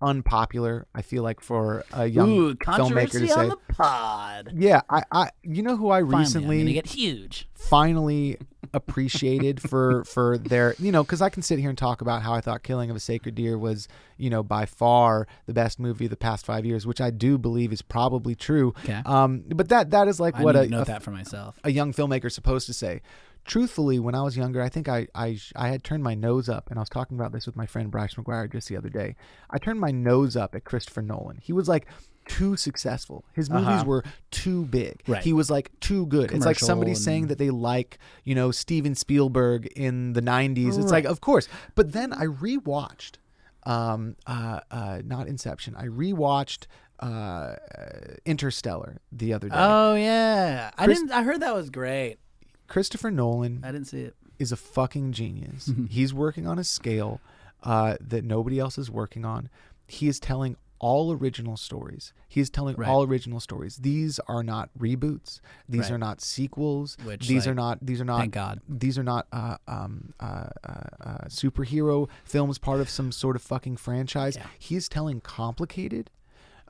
unpopular. 0.00 0.86
I 0.94 1.02
feel 1.02 1.22
like 1.22 1.40
for 1.40 1.84
a 1.92 2.06
young 2.06 2.30
Ooh, 2.30 2.54
filmmaker 2.54 3.12
to 3.12 3.28
say. 3.28 3.48
the 3.48 3.56
pod. 3.74 4.52
yeah, 4.54 4.82
I, 4.88 5.02
I, 5.10 5.30
you 5.42 5.62
know 5.62 5.76
who 5.76 5.90
I 5.90 6.00
Finally, 6.00 6.18
recently 6.18 6.58
gonna 6.58 6.72
get 6.72 6.86
huge. 6.86 7.48
finally 7.54 8.38
appreciated 8.74 9.62
for 9.62 10.04
for 10.04 10.36
their 10.36 10.74
you 10.78 10.92
know 10.92 11.02
because 11.02 11.22
I 11.22 11.30
can 11.30 11.42
sit 11.42 11.58
here 11.58 11.70
and 11.70 11.78
talk 11.78 12.00
about 12.02 12.22
how 12.22 12.34
I 12.34 12.40
thought 12.40 12.62
Killing 12.62 12.90
of 12.90 12.96
a 12.96 13.00
Sacred 13.00 13.34
Deer 13.34 13.56
was 13.56 13.88
you 14.18 14.28
know 14.30 14.42
by 14.42 14.66
far 14.66 15.26
the 15.46 15.54
best 15.54 15.78
movie 15.80 16.04
of 16.04 16.10
the 16.10 16.16
past 16.16 16.44
five 16.44 16.66
years, 16.66 16.86
which 16.86 17.00
I 17.00 17.10
do 17.10 17.38
believe 17.38 17.72
is 17.72 17.82
probably 17.82 18.34
true. 18.34 18.74
Okay. 18.84 19.00
Um, 19.06 19.44
but 19.48 19.68
that 19.70 19.90
that 19.90 20.08
is 20.08 20.20
like 20.20 20.36
I 20.36 20.42
what 20.42 20.56
a, 20.56 20.68
note 20.68 20.82
a, 20.82 20.84
that 20.86 21.02
for 21.02 21.10
myself. 21.10 21.58
a 21.64 21.70
young 21.70 21.92
filmmaker 21.92 22.26
is 22.26 22.34
supposed 22.34 22.66
to 22.66 22.72
say. 22.74 23.00
Truthfully, 23.48 23.98
when 23.98 24.14
I 24.14 24.22
was 24.22 24.36
younger, 24.36 24.62
I 24.62 24.68
think 24.68 24.88
I, 24.88 25.08
I 25.14 25.38
I 25.56 25.68
had 25.70 25.82
turned 25.82 26.04
my 26.04 26.14
nose 26.14 26.48
up, 26.48 26.68
and 26.70 26.78
I 26.78 26.82
was 26.82 26.88
talking 26.90 27.16
about 27.18 27.32
this 27.32 27.46
with 27.46 27.56
my 27.56 27.66
friend 27.66 27.90
Bryce 27.90 28.14
McGuire 28.14 28.50
just 28.52 28.68
the 28.68 28.76
other 28.76 28.90
day. 28.90 29.16
I 29.50 29.56
turned 29.58 29.80
my 29.80 29.90
nose 29.90 30.36
up 30.36 30.54
at 30.54 30.64
Christopher 30.64 31.00
Nolan. 31.02 31.38
He 31.42 31.52
was 31.54 31.66
like 31.66 31.86
too 32.26 32.56
successful. 32.58 33.24
His 33.32 33.48
movies 33.48 33.68
Uh-huh. 33.80 33.84
were 33.86 34.04
too 34.30 34.66
big. 34.66 35.00
Right. 35.08 35.24
He 35.24 35.32
was 35.32 35.50
like 35.50 35.70
too 35.80 36.04
good. 36.06 36.24
It's 36.24 36.44
like 36.44 36.58
Commercial 36.58 36.66
somebody 36.66 36.94
saying 36.94 37.28
that 37.28 37.38
they 37.38 37.48
like, 37.48 37.98
you 38.22 38.34
know, 38.34 38.50
Steven 38.50 38.94
Spielberg 38.94 39.66
in 39.74 40.12
the 40.12 40.20
90s. 40.20 40.78
It's 40.78 40.90
like, 40.92 41.06
of 41.06 41.22
course. 41.22 41.48
But 41.74 41.92
then 41.92 42.12
I 42.12 42.26
rewatched 42.26 43.14
um 43.64 44.14
uh 44.26 44.60
uh 44.70 45.00
not 45.06 45.26
Inception. 45.26 45.74
I 45.74 45.86
rewatched 45.86 46.66
uh 47.00 47.54
Interstellar 48.26 48.98
the 49.10 49.32
other 49.32 49.48
day. 49.48 49.54
Oh 49.56 49.94
yeah, 49.94 50.70
I 50.76 50.86
didn't. 50.86 51.10
I 51.12 51.22
heard 51.22 51.40
that 51.40 51.54
was 51.54 51.70
great. 51.70 52.18
Christopher 52.68 53.10
Nolan 53.10 53.60
I 53.64 53.72
didn't 53.72 53.86
see 53.88 54.02
it. 54.02 54.14
is 54.38 54.52
a 54.52 54.56
fucking 54.56 55.12
genius. 55.12 55.70
He's 55.90 56.14
working 56.14 56.46
on 56.46 56.58
a 56.58 56.64
scale 56.64 57.20
uh, 57.64 57.96
that 58.00 58.24
nobody 58.24 58.58
else 58.58 58.78
is 58.78 58.90
working 58.90 59.24
on. 59.24 59.48
He 59.86 60.06
is 60.06 60.20
telling 60.20 60.56
all 60.80 61.12
original 61.12 61.56
stories. 61.56 62.12
He 62.28 62.40
is 62.40 62.50
telling 62.50 62.76
Right. 62.76 62.88
all 62.88 63.02
original 63.02 63.40
stories. 63.40 63.78
These 63.78 64.20
are 64.28 64.44
not 64.44 64.70
reboots. 64.78 65.40
These 65.68 65.80
Right. 65.84 65.92
are 65.92 65.98
not 65.98 66.20
sequels. 66.20 66.96
Which, 67.02 67.26
these 67.26 67.46
like, 67.46 67.50
are 67.52 67.54
not. 67.56 67.78
These 67.84 68.00
are 68.00 68.04
not. 68.04 68.20
thank 68.20 68.32
God. 68.34 68.60
These 68.68 68.96
are 68.96 69.02
not 69.02 69.26
uh, 69.32 69.56
um, 69.66 70.12
uh, 70.20 70.24
uh, 70.62 70.72
uh, 71.00 71.18
superhero 71.26 72.08
films, 72.24 72.58
part 72.58 72.80
of 72.80 72.88
some 72.88 73.10
sort 73.10 73.34
of 73.34 73.42
fucking 73.42 73.76
franchise. 73.78 74.36
Yeah. 74.36 74.76
is 74.76 74.88
telling 74.88 75.20
complicated, 75.20 76.10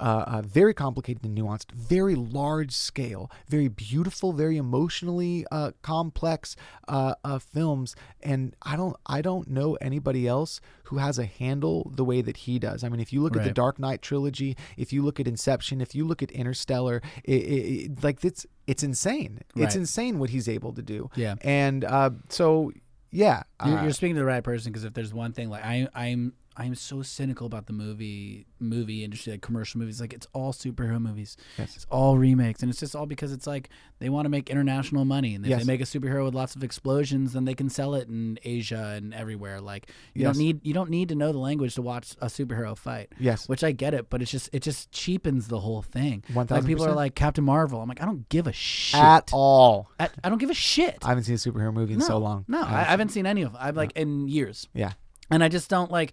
uh, 0.00 0.24
uh, 0.26 0.42
very 0.42 0.74
complicated 0.74 1.24
and 1.24 1.36
nuanced, 1.36 1.72
very 1.72 2.14
large 2.14 2.72
scale, 2.72 3.30
very 3.48 3.68
beautiful, 3.68 4.32
very 4.32 4.56
emotionally 4.56 5.44
uh, 5.50 5.72
complex 5.82 6.56
uh, 6.88 7.14
uh, 7.24 7.38
films. 7.38 7.94
And 8.22 8.54
I 8.62 8.76
don't, 8.76 8.96
I 9.06 9.22
don't 9.22 9.48
know 9.48 9.76
anybody 9.80 10.26
else 10.26 10.60
who 10.84 10.98
has 10.98 11.18
a 11.18 11.24
handle 11.24 11.92
the 11.94 12.04
way 12.04 12.22
that 12.22 12.38
he 12.38 12.58
does. 12.58 12.82
I 12.82 12.88
mean, 12.88 13.00
if 13.00 13.12
you 13.12 13.22
look 13.22 13.36
at 13.36 13.44
the 13.44 13.52
Dark 13.52 13.78
Knight 13.78 14.00
trilogy, 14.02 14.56
if 14.76 14.92
you 14.92 15.02
look 15.02 15.20
at 15.20 15.28
Inception, 15.28 15.80
if 15.80 15.94
you 15.94 16.06
look 16.06 16.22
at 16.22 16.30
Interstellar, 16.30 17.02
it, 17.24 17.32
it, 17.32 17.84
it, 17.84 18.04
like 18.04 18.24
it's 18.24 18.46
it's 18.66 18.82
insane. 18.82 19.40
It's 19.56 19.76
insane 19.76 20.18
what 20.18 20.30
he's 20.30 20.48
able 20.48 20.72
to 20.74 20.82
do. 20.82 21.10
Yeah. 21.14 21.34
And 21.42 21.84
uh, 21.84 22.10
so, 22.28 22.72
yeah, 23.10 23.42
You're, 23.64 23.82
you're 23.82 23.92
speaking 23.92 24.16
to 24.16 24.20
the 24.20 24.26
right 24.26 24.44
person 24.44 24.72
because 24.72 24.84
if 24.84 24.94
there's 24.94 25.12
one 25.12 25.32
thing, 25.32 25.48
like 25.48 25.64
I, 25.64 25.88
I'm, 25.94 26.34
I'm 26.60 26.74
so 26.74 27.02
cynical 27.02 27.46
about 27.46 27.66
the 27.68 27.72
movie, 27.72 28.44
movie 28.58 29.04
industry, 29.04 29.30
like 29.34 29.42
commercial 29.42 29.78
movies. 29.78 30.00
Like 30.00 30.12
it's 30.12 30.26
all 30.32 30.52
superhero 30.52 31.00
movies. 31.00 31.36
Yes. 31.56 31.76
It's 31.76 31.86
all 31.88 32.18
remakes, 32.18 32.62
and 32.62 32.70
it's 32.70 32.80
just 32.80 32.96
all 32.96 33.06
because 33.06 33.30
it's 33.32 33.46
like 33.46 33.70
they 34.00 34.08
want 34.08 34.24
to 34.24 34.28
make 34.28 34.50
international 34.50 35.04
money, 35.04 35.36
and 35.36 35.44
if 35.44 35.50
Yes. 35.50 35.60
they 35.60 35.66
make 35.66 35.80
a 35.80 35.84
superhero 35.84 36.24
with 36.24 36.34
lots 36.34 36.56
of 36.56 36.64
explosions, 36.64 37.32
then 37.34 37.44
they 37.44 37.54
can 37.54 37.68
sell 37.70 37.94
it 37.94 38.08
in 38.08 38.40
Asia 38.44 38.94
and 38.96 39.14
everywhere. 39.14 39.60
Like 39.60 39.88
you 40.14 40.22
Yes. 40.22 40.34
don't 40.34 40.42
need, 40.44 40.66
you 40.66 40.74
don't 40.74 40.90
need 40.90 41.10
to 41.10 41.14
know 41.14 41.30
the 41.30 41.38
language 41.38 41.76
to 41.76 41.82
watch 41.82 42.12
a 42.20 42.26
superhero 42.26 42.76
fight. 42.76 43.12
yes, 43.20 43.48
Which 43.48 43.62
I 43.62 43.70
get 43.70 43.94
it, 43.94 44.10
but 44.10 44.20
it's 44.20 44.32
just 44.32 44.50
it 44.52 44.62
just 44.64 44.90
cheapens 44.90 45.46
the 45.46 45.60
whole 45.60 45.82
thing. 45.82 46.24
One 46.32 46.48
Like 46.50 46.66
people 46.66 46.84
are 46.86 46.92
like 46.92 47.14
Captain 47.14 47.44
Marvel. 47.44 47.80
I'm 47.80 47.88
like 47.88 48.02
I 48.02 48.04
don't 48.04 48.28
give 48.30 48.48
a 48.48 48.52
shit 48.52 48.98
at 49.00 49.30
all. 49.32 49.90
I, 50.00 50.08
I 50.24 50.28
don't 50.28 50.38
give 50.38 50.50
a 50.50 50.54
shit. 50.54 50.98
I 51.04 51.10
haven't 51.10 51.22
seen 51.24 51.36
a 51.36 51.38
superhero 51.38 51.72
movie 51.72 51.92
in 51.92 52.00
no, 52.00 52.04
so 52.06 52.18
long. 52.18 52.44
No, 52.48 52.60
I, 52.62 52.80
I 52.80 52.82
haven't 52.84 53.10
seen 53.10 53.26
any 53.26 53.42
of 53.42 53.52
them. 53.52 53.62
I've 53.62 53.76
like 53.76 53.92
in 53.94 54.26
years, 54.26 54.66
Yeah. 54.74 54.94
and 55.30 55.44
I 55.44 55.48
just 55.48 55.70
don't 55.70 55.92
like. 55.92 56.12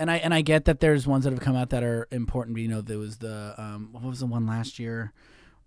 And 0.00 0.10
I 0.10 0.16
and 0.16 0.32
I 0.34 0.40
get 0.42 0.64
that 0.64 0.80
there's 0.80 1.06
ones 1.06 1.24
that 1.24 1.32
have 1.32 1.40
come 1.40 1.54
out 1.56 1.70
that 1.70 1.82
are 1.84 2.08
important. 2.10 2.58
You 2.58 2.68
know, 2.68 2.80
there 2.80 2.98
was 2.98 3.18
the 3.18 3.54
um, 3.58 3.90
what 3.92 4.02
was 4.02 4.20
the 4.20 4.26
one 4.26 4.46
last 4.46 4.78
year, 4.78 5.12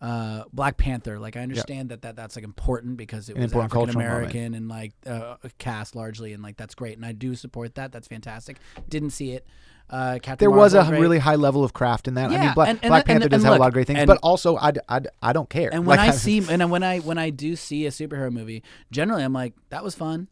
uh, 0.02 0.44
Black 0.52 0.76
Panther. 0.78 1.20
Like 1.20 1.38
I 1.38 1.42
understand 1.42 1.90
that, 1.90 2.02
that 2.02 2.16
that's 2.16 2.36
like 2.36 2.44
important 2.44 2.98
because 2.98 3.30
it 3.30 3.36
An 3.36 3.42
was 3.44 3.52
important 3.54 3.74
African 3.74 3.96
American 4.02 4.54
and 4.56 4.68
like 4.68 4.94
uh, 5.06 5.36
cast 5.60 5.96
largely, 5.96 6.34
and 6.34 6.42
like 6.44 6.58
that's 6.58 6.76
great. 6.76 6.98
And 6.98 7.06
I 7.06 7.12
do 7.14 7.36
support 7.36 7.76
that. 7.76 7.92
That's 7.92 8.08
fantastic. 8.08 8.58
Didn't 8.90 9.12
see 9.12 9.32
it. 9.32 9.46
Uh, 9.90 10.18
There 10.40 10.50
was 10.50 10.74
a 10.74 10.78
Marvel, 10.78 10.92
great. 10.92 11.02
really 11.02 11.20
high 11.20 11.36
level 11.36 11.64
of 11.64 11.74
craft 11.74 12.08
in 12.08 12.16
that. 12.16 12.30
I 12.32 12.34
Yeah, 12.34 12.46
mean, 12.46 12.54
Black, 12.56 12.70
and- 12.70 12.80
and- 12.84 12.90
Black 12.90 13.06
Panther 13.06 13.24
and 13.26 13.32
does 13.32 13.44
have 13.44 13.52
look, 13.52 13.60
a 13.60 13.62
lot 13.62 13.68
of 13.68 13.74
great 13.74 13.86
things, 13.86 14.06
but 14.06 14.18
also 14.24 14.58
I, 14.58 14.72
I, 14.90 15.02
I 15.22 15.34
don't 15.34 15.50
care. 15.50 15.70
And 15.72 15.86
when 15.86 15.98
Like, 15.98 16.08
I 16.10 16.12
see 16.12 16.42
and 16.50 16.72
when 16.72 16.82
I 16.84 17.00
when 17.00 17.18
I 17.18 17.30
do 17.30 17.56
see 17.56 17.86
a 17.86 17.90
superhero 17.92 18.32
movie, 18.32 18.64
generally 18.92 19.24
I'm 19.24 19.34
like, 19.34 19.54
that 19.70 19.84
was 19.84 19.94
fun. 19.94 20.30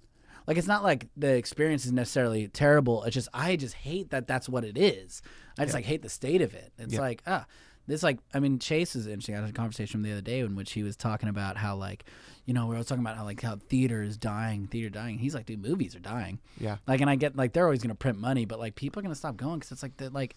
Like 0.51 0.57
it's 0.57 0.67
not 0.67 0.83
like 0.83 1.07
the 1.15 1.33
experience 1.33 1.85
is 1.85 1.93
necessarily 1.93 2.49
terrible. 2.49 3.03
It's 3.05 3.13
just 3.13 3.29
I 3.33 3.55
just 3.55 3.73
hate 3.73 4.09
that 4.09 4.27
that's 4.27 4.49
what 4.49 4.65
it 4.65 4.77
is. 4.77 5.21
I 5.57 5.63
just 5.63 5.73
like 5.73 5.85
hate 5.85 6.01
the 6.01 6.09
state 6.09 6.41
of 6.41 6.53
it. 6.53 6.73
It's 6.77 6.93
Yeah. 6.95 6.99
like 6.99 7.23
ah, 7.25 7.45
this 7.87 8.03
like 8.03 8.19
I 8.33 8.41
mean 8.41 8.59
Chase 8.59 8.93
is 8.97 9.07
interesting. 9.07 9.35
I 9.35 9.39
had 9.39 9.49
a 9.49 9.53
conversation 9.53 10.01
the 10.01 10.11
other 10.11 10.19
day 10.19 10.41
in 10.41 10.57
which 10.57 10.73
he 10.73 10.83
was 10.83 10.97
talking 10.97 11.29
about 11.29 11.55
how 11.55 11.77
like, 11.77 12.03
you 12.45 12.53
know, 12.53 12.67
we 12.67 12.75
were 12.75 12.83
talking 12.83 13.01
about 13.01 13.15
how 13.15 13.23
like 13.23 13.41
how 13.41 13.55
theater 13.69 14.03
is 14.03 14.17
dying, 14.17 14.67
theater 14.67 14.89
dying. 14.89 15.19
He's 15.19 15.33
like, 15.33 15.45
dude, 15.45 15.61
movies 15.61 15.95
are 15.95 15.99
dying. 16.01 16.39
Yeah. 16.59 16.77
Like, 16.85 16.99
and 16.99 17.09
I 17.09 17.15
get 17.15 17.37
like 17.37 17.53
they're 17.53 17.63
always 17.63 17.81
gonna 17.81 17.95
print 17.95 18.19
money, 18.19 18.43
but 18.43 18.59
like 18.59 18.75
people 18.75 18.99
are 18.99 19.03
gonna 19.03 19.15
stop 19.15 19.37
going 19.37 19.59
because 19.59 19.71
it's 19.71 19.83
like 19.83 19.95
the 19.95 20.09
like. 20.09 20.35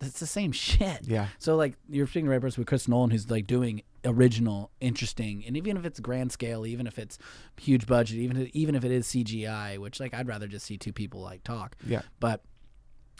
It's 0.00 0.20
the 0.20 0.26
same 0.26 0.52
shit. 0.52 1.00
Yeah. 1.02 1.28
So 1.38 1.56
like 1.56 1.74
you're 1.88 2.06
speaking 2.06 2.26
the 2.26 2.30
right 2.32 2.40
person 2.40 2.60
with 2.60 2.68
Chris 2.68 2.88
Nolan, 2.88 3.10
who's 3.10 3.30
like 3.30 3.46
doing 3.46 3.82
original, 4.04 4.70
interesting, 4.80 5.44
and 5.46 5.56
even 5.56 5.76
if 5.76 5.84
it's 5.84 6.00
grand 6.00 6.32
scale, 6.32 6.66
even 6.66 6.86
if 6.86 6.98
it's 6.98 7.18
huge 7.60 7.86
budget, 7.86 8.18
even 8.18 8.50
even 8.52 8.74
if 8.74 8.84
it 8.84 8.90
is 8.90 9.06
CGI, 9.06 9.78
which 9.78 10.00
like 10.00 10.14
I'd 10.14 10.28
rather 10.28 10.46
just 10.46 10.66
see 10.66 10.76
two 10.76 10.92
people 10.92 11.20
like 11.20 11.42
talk. 11.44 11.76
Yeah. 11.86 12.02
But 12.20 12.42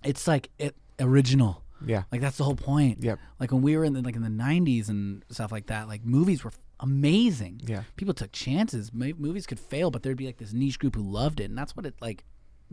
it's 0.02 0.26
like 0.26 0.50
it 0.58 0.76
original. 1.00 1.62
Yeah. 1.84 2.04
Like 2.12 2.20
that's 2.20 2.36
the 2.36 2.44
whole 2.44 2.56
point. 2.56 3.02
Yep. 3.02 3.18
Like 3.40 3.52
when 3.52 3.62
we 3.62 3.76
were 3.76 3.84
in 3.84 3.92
the 3.92 4.02
like 4.02 4.16
in 4.16 4.22
the 4.22 4.28
'90s 4.28 4.88
and 4.88 5.24
stuff 5.30 5.52
like 5.52 5.66
that, 5.66 5.88
like 5.88 6.04
movies 6.04 6.44
were 6.44 6.52
amazing. 6.80 7.60
Yeah. 7.64 7.82
People 7.96 8.14
took 8.14 8.32
chances. 8.32 8.92
Mo- 8.92 9.12
movies 9.18 9.46
could 9.46 9.60
fail, 9.60 9.90
but 9.90 10.02
there'd 10.02 10.16
be 10.16 10.26
like 10.26 10.38
this 10.38 10.52
niche 10.52 10.78
group 10.78 10.94
who 10.96 11.02
loved 11.02 11.40
it, 11.40 11.44
and 11.44 11.58
that's 11.58 11.76
what 11.76 11.86
it 11.86 11.94
like. 12.00 12.24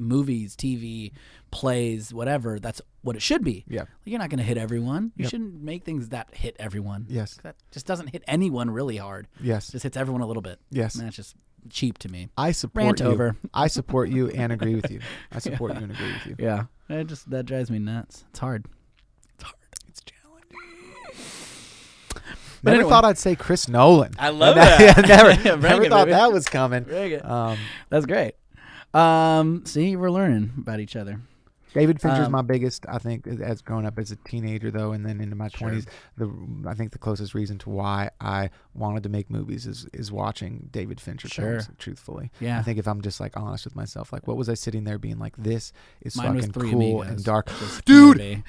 Movies, 0.02 0.56
TV, 0.56 1.12
plays, 1.52 2.14
whatever. 2.14 2.60
That's 2.60 2.82
what 3.02 3.16
it 3.16 3.22
should 3.22 3.44
be. 3.44 3.64
Yeah. 3.68 3.86
You're 4.06 4.20
not 4.20 4.30
going 4.30 4.38
to 4.40 4.44
hit 4.44 4.58
everyone. 4.58 5.12
You 5.16 5.24
Yep. 5.24 5.30
shouldn't 5.32 5.62
make 5.62 5.84
things 5.84 6.10
that 6.10 6.30
hit 6.34 6.56
everyone. 6.60 7.06
Yes. 7.10 7.38
That 7.44 7.56
just 7.72 7.86
doesn't 7.86 8.08
hit 8.08 8.24
anyone 8.28 8.70
really 8.70 8.98
hard. 8.98 9.28
Yes. 9.42 9.72
Just 9.72 9.84
hits 9.84 9.98
everyone 9.98 10.22
a 10.22 10.28
little 10.28 10.42
bit. 10.42 10.60
Yes. 10.70 10.96
And 10.96 11.06
that's 11.06 11.16
just 11.16 11.36
cheap 11.70 11.98
to 12.00 12.10
me. 12.10 12.30
I 12.38 12.52
support 12.52 12.84
Rant 12.86 13.00
you. 13.02 13.06
over. 13.08 13.36
I 13.54 13.68
support 13.68 14.10
you 14.10 14.30
and 14.36 14.52
agree 14.52 14.76
with 14.76 14.90
you. 14.92 15.00
I 15.32 15.40
support 15.40 15.74
you 15.76 15.84
and 15.84 15.92
agree 15.92 16.12
with 16.14 16.26
you. 16.28 16.36
Yeah. 16.40 16.64
It 16.90 17.06
just 17.08 17.30
that 17.30 17.46
drives 17.46 17.70
me 17.72 17.80
nuts. 17.80 18.24
It's 18.32 18.40
hard. 18.40 18.66
It's 19.36 19.44
hard. 19.44 19.56
It's 19.88 20.02
challenging. 20.02 20.58
I 22.64 22.70
never 22.70 22.76
anyway. 22.76 22.90
thought 22.90 23.06
I'd 23.06 23.18
say 23.18 23.36
Chris 23.36 23.68
Nolan. 23.68 24.14
I 24.20 24.30
love 24.30 24.56
Yeah, 24.58 24.94
that. 24.94 25.08
never 25.08 25.34
Bring 25.58 25.62
never 25.62 25.84
it, 25.84 25.90
thought 25.90 26.06
baby. 26.06 26.12
that 26.16 26.32
was 26.32 26.48
coming. 26.48 26.84
Bring 26.84 27.14
it. 27.14 27.26
Um, 27.26 27.58
That's 27.90 28.06
great. 28.06 28.36
Um, 28.94 29.66
see, 29.66 29.96
we're 29.96 30.12
learning 30.12 30.52
about 30.58 30.80
each 30.80 30.96
other. 30.96 31.20
David 31.74 32.02
Fincher's 32.02 32.26
Um, 32.26 32.34
my 32.34 32.42
biggest, 32.42 32.86
I 32.90 32.98
think, 32.98 33.26
as 33.26 33.62
growing 33.62 33.86
up 33.86 33.98
as 33.98 34.12
a 34.12 34.18
teenager, 34.18 34.72
though, 34.72 34.92
and 34.92 35.06
then 35.06 35.22
into 35.22 35.38
my 35.38 35.48
Sure. 35.48 35.70
twenties. 35.70 35.86
The 36.18 36.30
I 36.68 36.74
think 36.74 36.92
the 36.92 36.98
closest 36.98 37.34
reason 37.34 37.58
to 37.60 37.70
why 37.70 38.10
I 38.20 38.50
wanted 38.74 39.04
to 39.04 39.10
make 39.10 39.30
movies 39.30 39.66
is 39.66 39.88
is 39.94 40.12
watching 40.12 40.68
David 40.74 41.00
Fincher 41.00 41.30
Sure. 41.30 41.46
films. 41.62 41.70
Truthfully, 41.78 42.30
Yeah. 42.42 42.60
I 42.60 42.64
think 42.64 42.78
if 42.78 42.90
I'm 42.90 43.02
just 43.02 43.22
like 43.22 43.38
honest 43.38 43.64
with 43.64 43.74
myself, 43.78 44.12
like 44.12 44.28
what 44.28 44.36
was 44.36 44.50
I 44.50 44.54
sitting 44.56 44.84
there 44.84 45.00
being 45.00 45.18
like, 45.18 45.38
this 45.38 45.72
is 46.02 46.18
Mine 46.18 46.42
fucking 46.42 46.52
cool 46.52 47.02
Amigos. 47.02 47.08
and 47.08 47.24
dark. 47.24 47.50
Dude! 47.86 48.44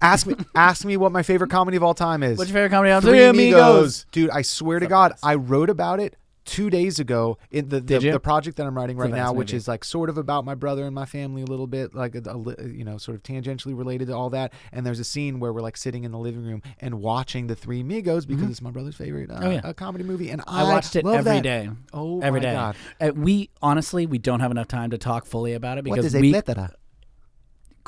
Ask 0.00 0.28
me, 0.28 0.36
ask 0.54 0.84
me 0.84 0.96
what 0.96 1.10
my 1.10 1.24
favorite 1.24 1.50
comedy 1.50 1.76
of 1.76 1.82
all 1.82 1.94
time 1.94 2.22
is. 2.22 2.38
What's 2.38 2.50
your 2.50 2.54
favorite 2.58 2.70
comedy? 2.70 2.92
on 2.92 3.02
Three 3.02 3.24
Amigos. 3.24 4.06
Dude, 4.12 4.30
I 4.30 4.42
swear 4.42 4.78
to 4.78 4.86
God. 4.86 5.14
I 5.24 5.34
wrote 5.34 5.68
about 5.70 5.98
it 5.98 6.14
two 6.48 6.70
days 6.70 6.98
ago 6.98 7.38
in 7.50 7.68
the 7.68 7.80
the, 7.80 7.98
the 7.98 8.20
project 8.20 8.56
that 8.56 8.66
I'm 8.66 8.76
writing 8.76 8.96
right 8.96 9.10
now, 9.10 9.26
fast 9.26 9.36
which 9.36 9.52
is 9.52 9.68
like 9.68 9.84
sort 9.84 10.08
of 10.08 10.16
about 10.18 10.44
my 10.44 10.54
brother 10.54 10.84
and 10.86 10.94
my 10.94 11.04
family 11.04 11.42
a 11.42 11.44
little 11.44 11.66
bit, 11.66 11.94
like 11.94 12.14
a, 12.14 12.22
a 12.30 12.66
you 12.68 12.84
know, 12.84 12.96
sort 12.98 13.14
of 13.16 13.22
tangentially 13.22 13.76
related 13.76 14.08
to 14.08 14.14
all 14.14 14.30
that. 14.30 14.52
And 14.72 14.84
there's 14.86 14.98
a 15.00 15.04
scene 15.04 15.40
where 15.40 15.52
we're 15.52 15.60
like 15.60 15.76
sitting 15.76 16.04
in 16.04 16.10
the 16.12 16.18
living 16.18 16.42
room 16.44 16.62
and 16.80 17.00
watching 17.00 17.46
the 17.46 17.54
Three 17.54 17.80
Amigos 17.80 18.24
because 18.26 18.50
it's 18.50 18.62
my 18.62 18.70
brother's 18.70 18.96
favorite 18.96 19.30
uh, 19.30 19.34
Mm-hmm. 19.34 19.44
Oh, 19.46 19.50
yeah. 19.68 19.72
comedy 19.74 20.04
movie, 20.04 20.30
and 20.30 20.42
I, 20.46 20.62
I 20.62 20.72
watched 20.72 20.96
it 20.96 21.06
every 21.06 21.22
that. 21.22 21.42
day. 21.42 21.70
Oh 21.92 22.20
Every 22.20 22.40
my 22.40 22.46
day. 22.46 22.52
God! 22.52 22.76
Uh, 23.00 23.12
we 23.14 23.50
honestly 23.62 24.06
we 24.06 24.18
don't 24.18 24.40
have 24.40 24.50
enough 24.50 24.68
time 24.68 24.90
to 24.90 24.98
talk 24.98 25.26
fully 25.26 25.52
about 25.54 25.78
it 25.78 25.84
What 25.86 25.96
because 25.96 26.14
we? 26.14 26.32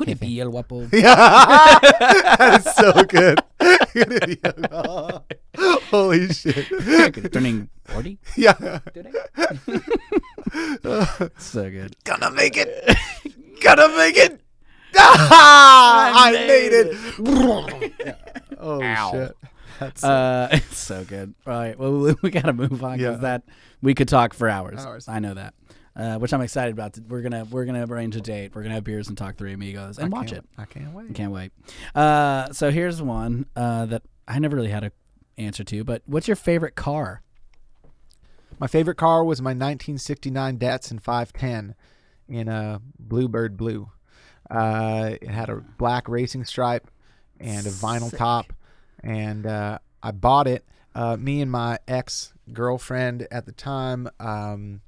Could 0.01 0.09
it 0.09 0.19
be 0.21 0.41
el 0.41 0.51
guapo. 0.51 0.87
that 0.91 2.57
is 2.59 2.65
so 2.75 3.05
good. 3.05 3.41
Holy 5.91 6.29
shit! 6.33 7.33
Turning 7.33 7.69
forty. 7.85 8.19
Yeah, 8.37 8.55
So 11.39 11.71
good. 11.71 11.97
gonna 12.05 12.31
make 12.31 12.57
it. 12.57 12.97
Gonna 13.61 13.89
make 13.97 14.17
it. 14.17 14.41
Ah, 14.97 16.13
I, 16.27 16.33
made 16.33 16.73
it. 16.73 16.97
oh 18.59 18.83
Ow. 18.83 19.11
shit! 19.13 19.37
That's 19.79 20.05
Uh, 20.05 20.49
it's 20.53 20.79
so 20.79 21.05
good. 21.05 21.35
All 21.47 21.53
right. 21.53 21.79
Well, 21.79 21.93
we, 22.01 22.15
we 22.23 22.31
gotta 22.31 22.53
move 22.53 22.83
on 22.83 22.99
because 22.99 23.17
Yeah. 23.17 23.23
that 23.23 23.43
we 23.83 23.95
could 23.95 24.09
talk 24.09 24.35
for 24.35 24.49
hours. 24.49 24.85
Hours. 24.85 25.09
I 25.09 25.21
know 25.21 25.35
that. 25.35 25.55
Uh, 25.97 26.17
which 26.19 26.33
I'm 26.33 26.41
excited 26.41 26.73
about. 26.73 26.97
We're 27.09 27.21
gonna 27.21 27.45
we're 27.51 27.65
gonna 27.65 27.85
arrange 27.85 28.15
a 28.15 28.21
date. 28.21 28.55
We're 28.55 28.63
gonna 28.63 28.77
have 28.77 28.85
beers 28.85 29.09
and 29.09 29.19
talk 29.19 29.37
Three 29.37 29.53
Amigos 29.53 29.99
and 29.99 30.15
I 30.15 30.17
watch 30.17 30.33
it. 30.33 30.45
I 30.57 30.65
can't 30.65 30.93
wait. 30.95 31.11
I 31.11 31.13
can't 31.13 31.33
wait. 31.33 31.53
Uh, 31.95 32.53
so 32.53 32.71
here's 32.71 33.03
one 33.03 33.47
uh, 33.57 33.87
that 33.87 34.03
I 34.29 34.39
never 34.39 34.55
really 34.57 34.71
had 34.71 34.85
an 34.85 34.93
answer 35.37 35.65
to. 35.65 35.83
But 35.83 36.03
what's 36.07 36.29
your 36.29 36.37
favorite 36.37 36.77
car? 36.77 37.23
My 38.61 38.67
favorite 38.67 38.97
car 38.97 39.25
was 39.25 39.41
my 39.41 39.51
1969 39.51 40.59
Datsun 40.59 41.01
510 41.01 41.75
in 42.29 42.49
a 42.49 42.81
bluebird 42.99 43.57
blue. 43.57 43.91
Uh, 44.51 45.17
it 45.21 45.29
had 45.29 45.49
a 45.49 45.57
black 45.79 46.09
racing 46.09 46.45
stripe 46.45 46.89
and 47.39 47.67
a 47.67 47.71
vinyl 47.71 48.11
Sick. 48.11 48.19
top, 48.19 48.53
and 49.03 49.47
uh, 49.47 49.79
I 50.03 50.11
bought 50.13 50.47
it. 50.47 50.65
Uh, 50.95 51.17
me 51.17 51.41
and 51.41 51.51
my 51.51 51.79
ex 51.89 52.35
girlfriend 52.53 53.27
at 53.31 53.47
the 53.47 53.53
time, 53.53 54.09
um, 54.19 54.81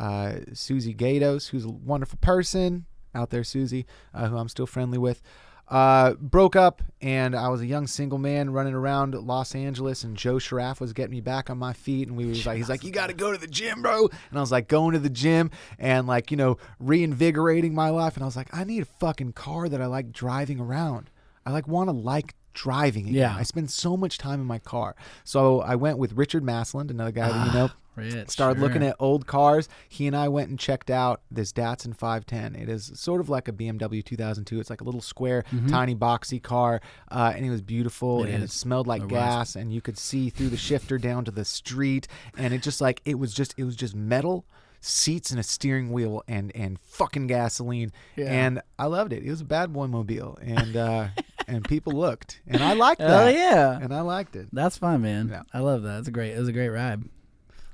uh, 0.00 0.40
Susie 0.54 0.94
Gatos, 0.94 1.48
who's 1.48 1.66
a 1.66 1.70
wonderful 1.70 2.18
person 2.22 2.86
out 3.14 3.28
there, 3.30 3.44
Susie, 3.44 3.86
uh, 4.14 4.28
who 4.28 4.36
I'm 4.38 4.48
still 4.48 4.66
friendly 4.66 4.98
with. 4.98 5.20
Uh, 5.68 6.14
broke 6.14 6.56
up, 6.56 6.82
and 7.00 7.36
I 7.36 7.48
was 7.48 7.60
a 7.60 7.66
young 7.66 7.86
single 7.86 8.18
man 8.18 8.50
running 8.50 8.74
around 8.74 9.14
Los 9.14 9.54
Angeles, 9.54 10.02
and 10.02 10.16
Joe 10.16 10.36
Sharaf 10.36 10.80
was 10.80 10.92
getting 10.92 11.12
me 11.12 11.20
back 11.20 11.48
on 11.48 11.58
my 11.58 11.72
feet, 11.74 12.08
and 12.08 12.16
we 12.16 12.26
was 12.26 12.44
like, 12.44 12.56
he's 12.56 12.68
like, 12.68 12.82
you 12.82 12.90
got 12.90 13.06
to 13.06 13.12
go 13.12 13.30
to 13.30 13.38
the 13.38 13.46
gym, 13.46 13.82
bro, 13.82 14.08
and 14.30 14.38
I 14.38 14.40
was 14.40 14.50
like, 14.50 14.66
going 14.66 14.94
to 14.94 14.98
the 14.98 15.10
gym 15.10 15.50
and 15.78 16.08
like, 16.08 16.32
you 16.32 16.36
know, 16.36 16.56
reinvigorating 16.80 17.72
my 17.72 17.90
life, 17.90 18.16
and 18.16 18.24
I 18.24 18.26
was 18.26 18.36
like, 18.36 18.48
I 18.52 18.64
need 18.64 18.82
a 18.82 18.86
fucking 18.86 19.34
car 19.34 19.68
that 19.68 19.80
I 19.80 19.86
like 19.86 20.10
driving 20.10 20.58
around. 20.58 21.08
I 21.46 21.52
like 21.52 21.68
want 21.68 21.88
to 21.88 21.92
like 21.92 22.34
driving 22.54 23.04
again. 23.04 23.14
Yeah. 23.14 23.36
I 23.36 23.42
spend 23.42 23.70
so 23.70 23.96
much 23.96 24.18
time 24.18 24.40
in 24.40 24.46
my 24.46 24.58
car. 24.58 24.94
So 25.24 25.60
I 25.60 25.74
went 25.76 25.98
with 25.98 26.12
Richard 26.14 26.42
Massland, 26.44 26.90
another 26.90 27.12
guy 27.12 27.28
that 27.30 27.46
you 27.46 27.52
know. 27.52 27.70
Rich, 27.96 28.28
Started 28.30 28.58
sure. 28.60 28.68
looking 28.68 28.84
at 28.84 28.94
old 29.00 29.26
cars. 29.26 29.68
He 29.88 30.06
and 30.06 30.16
I 30.16 30.28
went 30.28 30.48
and 30.48 30.58
checked 30.58 30.90
out 30.90 31.22
this 31.30 31.52
Datsun 31.52 31.94
510. 31.94 32.54
It 32.54 32.68
is 32.68 32.92
sort 32.94 33.20
of 33.20 33.28
like 33.28 33.48
a 33.48 33.52
BMW 33.52 34.02
2002. 34.02 34.60
It's 34.60 34.70
like 34.70 34.80
a 34.80 34.84
little 34.84 35.00
square, 35.02 35.44
tiny, 35.68 35.94
boxy 35.96 36.40
car, 36.40 36.80
uh, 37.10 37.32
and 37.34 37.44
it 37.44 37.50
was 37.50 37.60
beautiful. 37.60 38.18
Mm-hmm. 38.20 38.28
It 38.28 38.34
and 38.34 38.42
it 38.42 38.46
is. 38.46 38.52
smelled 38.52 38.86
like 38.86 39.02
It 39.02 39.06
was. 39.06 39.10
gas, 39.12 39.56
and 39.56 39.72
you 39.74 39.80
could 39.82 39.98
see 39.98 40.30
through 40.30 40.48
the 40.50 40.56
shifter 40.56 40.98
down 40.98 41.24
to 41.26 41.30
the 41.32 41.44
street. 41.44 42.06
And 42.38 42.54
it 42.54 42.62
just 42.62 42.80
like 42.80 43.02
it 43.04 43.18
was 43.18 43.34
just 43.34 43.54
it 43.58 43.64
was 43.64 43.74
just 43.76 43.94
metal 43.94 44.46
seats 44.80 45.30
and 45.30 45.38
a 45.38 45.42
steering 45.42 45.90
wheel 45.92 46.22
and 46.26 46.52
and 46.54 46.78
fucking 46.78 47.26
gasoline. 47.26 47.92
Yeah. 48.16 48.26
And 48.32 48.62
I 48.78 48.86
loved 48.86 49.12
it. 49.12 49.24
It 49.24 49.30
was 49.30 49.40
a 49.42 49.44
bad 49.44 49.72
boy 49.72 49.88
mobile, 49.88 50.38
and 50.40 50.76
uh, 50.76 51.08
and 51.50 51.64
people 51.64 51.92
looked, 51.92 52.40
and 52.46 52.62
I 52.62 52.72
liked 52.74 53.00
that. 53.00 53.08
Hell 53.08 53.30
yeah. 53.30 53.78
And 53.80 53.92
I 53.92 54.00
liked 54.00 54.36
it. 54.36 54.48
That's 54.52 54.78
fun, 54.78 55.02
man. 55.02 55.28
Yeah. 55.28 55.42
I 55.52 55.60
love 55.60 55.82
that. 55.82 55.98
It's 55.98 56.08
a 56.08 56.12
great. 56.12 56.34
It 56.34 56.38
was 56.38 56.48
a 56.48 56.52
great 56.52 56.68
ride. 56.70 57.02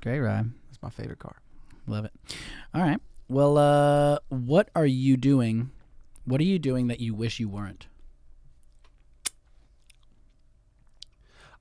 Great 0.01 0.19
ride. 0.19 0.49
It's 0.69 0.81
my 0.81 0.89
favorite 0.89 1.19
car. 1.19 1.35
Love 1.87 2.05
it. 2.05 2.11
All 2.73 2.81
right. 2.81 2.99
Well, 3.29 3.57
uh, 3.57 4.19
what 4.29 4.69
are 4.75 4.85
you 4.85 5.17
doing? 5.17 5.71
What 6.25 6.41
are 6.41 6.45
you 6.45 6.59
doing 6.59 6.87
that 6.87 6.99
you 6.99 7.13
wish 7.13 7.39
you 7.39 7.49
weren't? 7.49 7.87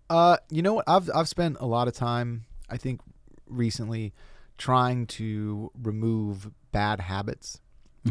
Uh, 0.08 0.36
you 0.50 0.62
know 0.62 0.74
what? 0.74 0.84
I've 0.88 1.10
I've 1.14 1.28
spent 1.28 1.56
a 1.60 1.66
lot 1.66 1.88
of 1.88 1.94
time, 1.94 2.44
I 2.70 2.76
think, 2.76 3.00
recently, 3.46 4.12
trying 4.58 5.06
to 5.06 5.70
remove 5.82 6.50
bad 6.72 7.00
habits 7.00 7.60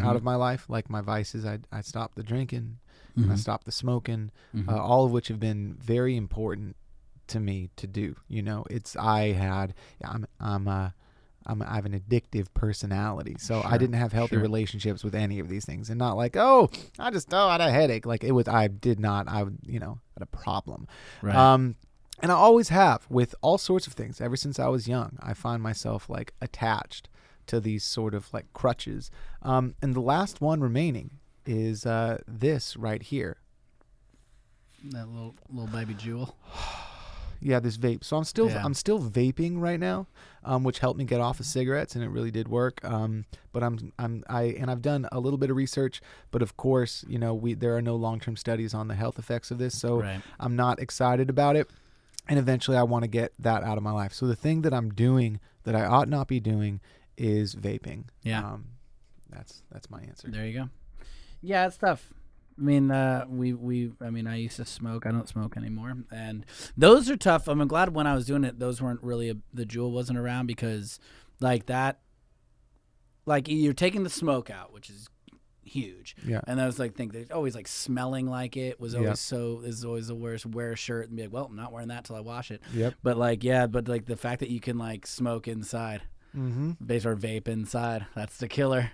out 0.02 0.18
of 0.18 0.24
my 0.24 0.36
life, 0.36 0.66
like 0.68 0.90
my 0.90 1.00
vices. 1.00 1.46
I 1.46 1.60
I 1.72 1.80
stopped 1.82 2.16
the 2.18 2.24
drinking, 2.24 2.80
and 3.24 3.32
I 3.32 3.36
stopped 3.36 3.66
the 3.66 3.72
smoking, 3.72 4.32
uh, 4.68 4.78
all 4.78 5.06
of 5.06 5.12
which 5.12 5.28
have 5.30 5.40
been 5.40 5.76
very 5.80 6.16
important 6.16 6.76
to 7.28 7.40
me 7.40 7.70
to 7.78 7.88
do. 7.88 8.16
You 8.28 8.42
know, 8.42 8.66
it's 8.70 8.96
I 8.96 9.32
had 9.32 9.74
I'm 10.04 10.26
I'm 10.40 10.68
uh 10.68 10.90
I'm, 11.48 11.62
I 11.62 11.76
have 11.76 11.86
an 11.86 12.00
addictive 12.00 12.48
personality, 12.54 13.36
so 13.38 13.62
I 13.64 13.78
didn't 13.78 13.96
have 13.96 14.12
healthy 14.12 14.36
sure. 14.36 14.42
relationships 14.42 15.04
with 15.04 15.14
any 15.14 15.40
of 15.40 15.48
these 15.48 15.66
things, 15.66 15.90
and 15.90 16.00
not 16.00 16.18
like, 16.18 16.36
oh, 16.36 16.70
I 16.98 17.12
just 17.12 17.34
oh, 17.34 17.48
I 17.48 17.54
had 17.54 17.62
a 17.62 17.72
headache. 17.72 18.06
Like 18.06 18.24
it 18.24 18.32
was, 18.32 18.48
I 18.48 18.68
did 18.68 19.00
not, 19.00 19.28
I 19.28 19.44
would, 19.44 19.60
you 19.64 19.80
know, 19.80 20.00
had 20.16 20.24
a 20.24 20.26
problem. 20.26 20.88
Right. 21.22 21.36
Um, 21.36 21.76
and 22.22 22.32
I 22.32 22.36
always 22.36 22.70
have 22.70 23.06
with 23.10 23.36
all 23.42 23.58
sorts 23.58 23.88
of 23.88 23.94
things. 23.94 24.22
Ever 24.22 24.36
since 24.36 24.60
I 24.60 24.68
was 24.68 24.88
young, 24.88 25.18
I 25.22 25.34
find 25.34 25.62
myself 25.62 26.10
like 26.10 26.34
attached 26.42 27.10
to 27.48 27.60
these 27.60 27.84
sort 27.84 28.16
of 28.16 28.34
like 28.34 28.52
crutches. 28.54 29.12
Um, 29.42 29.76
and 29.82 29.94
the 29.94 30.02
last 30.02 30.42
one 30.42 30.62
remaining 30.62 31.20
is 31.46 31.86
uh, 31.86 32.20
this 32.28 32.76
right 32.78 33.02
here. 33.02 33.38
that 34.92 35.08
little 35.10 35.36
little 35.50 35.68
baby 35.68 35.94
Juul. 35.94 36.34
Yeah, 37.42 37.60
this 37.60 37.78
vape. 37.78 38.04
So 38.04 38.18
I'm 38.18 38.24
still 38.24 38.50
Yeah. 38.50 38.64
I'm 38.64 38.74
still 38.74 39.00
vaping 39.00 39.60
right 39.60 39.80
now, 39.80 40.08
um, 40.44 40.64
which 40.64 40.80
helped 40.80 40.98
me 40.98 41.04
get 41.04 41.20
off 41.20 41.40
of 41.40 41.46
cigarettes, 41.46 41.94
and 41.94 42.04
it 42.04 42.08
really 42.08 42.32
did 42.32 42.48
work. 42.48 42.84
Um, 42.84 43.26
but 43.52 43.62
I'm 43.62 43.92
I'm 44.00 44.24
I 44.28 44.44
and 44.58 44.72
I've 44.72 44.82
done 44.82 45.08
a 45.12 45.20
little 45.20 45.38
bit 45.38 45.52
of 45.52 45.58
research, 45.58 46.02
but 46.32 46.42
of 46.42 46.56
course, 46.58 47.04
you 47.08 47.20
know, 47.20 47.36
we 47.36 47.54
there 47.54 47.76
are 47.76 47.82
no 47.82 47.98
long 47.98 48.20
term 48.22 48.36
studies 48.38 48.74
on 48.74 48.88
the 48.88 48.96
health 48.96 49.20
effects 49.20 49.52
of 49.52 49.58
this, 49.60 49.78
so 49.78 50.00
Right. 50.02 50.22
I'm 50.40 50.56
not 50.56 50.80
excited 50.80 51.30
about 51.30 51.56
it. 51.58 51.70
And 52.28 52.40
eventually, 52.40 52.78
I 52.78 52.84
want 52.84 53.04
to 53.04 53.10
get 53.10 53.34
that 53.38 53.64
out 53.64 53.78
of 53.78 53.84
my 53.84 53.92
life. 53.92 54.14
So 54.14 54.26
the 54.26 54.36
thing 54.36 54.62
that 54.64 54.74
I'm 54.74 54.90
doing 54.92 55.40
that 55.64 55.76
I 55.76 55.86
ought 55.86 56.08
not 56.08 56.28
be 56.28 56.40
doing 56.40 56.80
is 57.18 57.54
vaping. 57.54 58.06
Yeah. 58.24 58.40
Um, 58.44 58.70
that's 59.30 59.62
that's 59.70 59.92
my 59.92 60.02
answer. 60.02 60.30
There 60.32 60.46
you 60.48 60.54
go. 60.58 60.70
Yeah, 61.46 61.68
it's 61.68 61.78
tough. 61.78 62.12
I 62.58 62.62
mean, 62.62 62.90
uh, 62.90 63.26
we 63.28 63.54
we. 63.54 63.92
I 64.02 64.10
mean, 64.10 64.28
I 64.28 64.38
used 64.38 64.56
to 64.58 64.66
smoke. 64.66 65.06
I 65.06 65.12
don't 65.12 65.28
smoke 65.28 65.58
anymore, 65.58 65.94
and 66.12 66.46
those 66.78 67.10
are 67.10 67.18
tough. 67.18 67.48
I'm 67.48 67.66
glad 67.68 67.94
when 67.94 68.08
I 68.08 68.14
was 68.16 68.26
doing 68.26 68.44
it, 68.46 68.60
those 68.60 68.82
weren't 68.82 69.04
really 69.04 69.30
a, 69.30 69.36
the 69.54 69.66
Juul 69.66 69.92
wasn't 69.92 70.18
around 70.18 70.48
because, 70.48 71.00
like 71.42 71.66
that, 71.66 72.00
like 73.26 73.48
you're 73.48 73.74
taking 73.74 74.04
the 74.04 74.10
smoke 74.10 74.50
out, 74.50 74.72
which 74.72 74.90
is 74.90 75.08
huge. 75.64 76.16
Yeah. 76.26 76.42
And 76.48 76.62
I 76.62 76.66
was 76.66 76.80
like, 76.80 76.96
think 76.96 77.12
there's 77.12 77.32
always 77.32 77.56
like 77.56 77.68
smelling 77.68 78.28
like 78.28 78.56
it 78.56 78.80
was 78.80 78.94
always 78.96 79.08
Yeah. 79.10 79.14
so 79.16 79.62
is 79.66 79.84
always 79.84 80.08
the 80.08 80.16
worst. 80.16 80.46
Wear 80.46 80.72
a 80.74 80.76
shirt 80.78 81.08
and 81.08 81.18
be 81.18 81.24
like, 81.24 81.34
well, 81.34 81.46
I'm 81.46 81.56
not 81.56 81.72
wearing 81.74 81.88
that 81.90 82.06
till 82.06 82.16
I 82.16 82.20
wash 82.22 82.52
it. 82.52 82.62
Yep. 82.74 82.94
But 83.04 83.18
like, 83.18 83.44
yeah, 83.44 83.68
but 83.68 83.88
like 83.88 84.06
the 84.06 84.16
fact 84.16 84.40
that 84.42 84.50
you 84.50 84.60
can 84.60 84.78
like 84.78 85.06
smoke 85.08 85.48
inside, 85.48 86.02
Mm-hmm. 86.38 86.72
base 86.86 87.06
or 87.06 87.16
vape 87.16 87.48
inside, 87.48 88.06
that's 88.14 88.38
the 88.38 88.48
killer. 88.50 88.92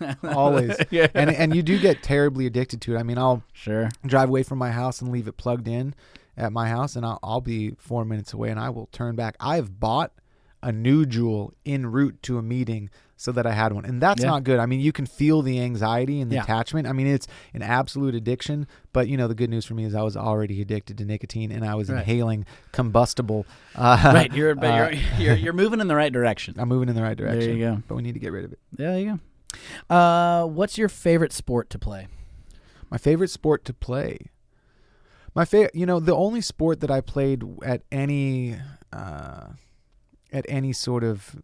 Always. 0.24 0.76
yeah. 0.90 1.06
And 1.14 1.30
and 1.30 1.54
you 1.54 1.62
do 1.62 1.78
get 1.78 2.02
terribly 2.02 2.46
addicted 2.46 2.80
to 2.82 2.94
it. 2.96 2.98
I 2.98 3.02
mean, 3.02 3.18
I'll 3.18 3.42
Sure. 3.52 3.88
drive 4.06 4.28
away 4.28 4.42
from 4.42 4.58
my 4.58 4.70
house 4.70 5.00
and 5.00 5.10
leave 5.12 5.28
it 5.28 5.36
plugged 5.36 5.68
in 5.68 5.94
at 6.36 6.52
my 6.52 6.68
house, 6.68 6.96
and 6.96 7.06
I'll, 7.06 7.18
I'll 7.22 7.40
be 7.40 7.70
four 7.78 8.04
minutes 8.04 8.32
away, 8.32 8.50
and 8.50 8.58
I 8.58 8.70
will 8.70 8.86
turn 8.92 9.14
back. 9.16 9.36
I've 9.38 9.78
bought 9.78 10.12
a 10.62 10.72
new 10.72 11.04
Juul 11.04 11.52
en 11.66 11.86
route 11.86 12.22
to 12.22 12.38
a 12.38 12.42
meeting 12.42 12.88
so 13.16 13.30
that 13.32 13.46
I 13.46 13.52
had 13.52 13.72
one, 13.72 13.84
and 13.84 14.00
that's 14.02 14.22
Yeah. 14.22 14.30
not 14.30 14.44
good. 14.44 14.58
I 14.58 14.66
mean, 14.66 14.80
you 14.80 14.90
can 14.90 15.06
feel 15.06 15.42
the 15.42 15.60
anxiety 15.60 16.20
and 16.20 16.30
the 16.30 16.36
Yeah. 16.36 16.42
attachment. 16.42 16.88
I 16.88 16.92
mean, 16.92 17.06
it's 17.06 17.28
an 17.54 17.62
absolute 17.62 18.14
addiction. 18.14 18.66
But 18.92 19.06
you 19.08 19.16
know, 19.16 19.28
the 19.28 19.34
good 19.36 19.50
news 19.50 19.64
for 19.64 19.74
me 19.74 19.84
is 19.84 19.94
I 19.94 20.02
was 20.02 20.16
already 20.16 20.60
addicted 20.60 20.98
to 20.98 21.04
nicotine, 21.04 21.52
and 21.52 21.64
I 21.64 21.74
was 21.76 21.88
Right. 21.90 21.98
inhaling 22.00 22.44
combustible. 22.72 23.46
Uh, 23.76 23.98
right, 24.14 24.32
you're, 24.34 24.54
but 24.56 24.70
uh, 24.70 24.74
you're 24.76 24.92
you're 25.18 25.36
you're 25.36 25.52
moving 25.52 25.80
in 25.80 25.86
the 25.86 25.94
right 25.96 26.12
direction. 26.12 26.54
I'm 26.58 26.68
moving 26.68 26.88
in 26.88 26.96
the 26.96 27.02
right 27.02 27.16
direction. 27.16 27.40
There 27.40 27.52
you 27.52 27.64
go. 27.64 27.82
But 27.86 27.94
we 27.94 28.02
need 28.02 28.14
to 28.14 28.20
get 28.20 28.32
rid 28.32 28.44
of 28.44 28.52
it. 28.52 28.58
There 28.72 28.98
you 28.98 29.12
go. 29.12 29.20
Uh, 29.90 30.44
what's 30.46 30.78
your 30.78 30.88
favorite 30.88 31.32
sport 31.32 31.70
to 31.70 31.78
play? 31.78 32.08
My 32.90 32.98
favorite 32.98 33.30
sport 33.30 33.64
to 33.66 33.72
play. 33.72 34.30
My 35.34 35.44
favorite, 35.44 35.74
you 35.74 35.86
know, 35.86 35.98
the 35.98 36.14
only 36.14 36.40
sport 36.40 36.80
that 36.80 36.90
I 36.90 37.00
played 37.00 37.42
at 37.64 37.82
any 37.90 38.56
uh, 38.92 39.48
at 40.32 40.44
any 40.48 40.72
sort 40.72 41.02
of 41.02 41.36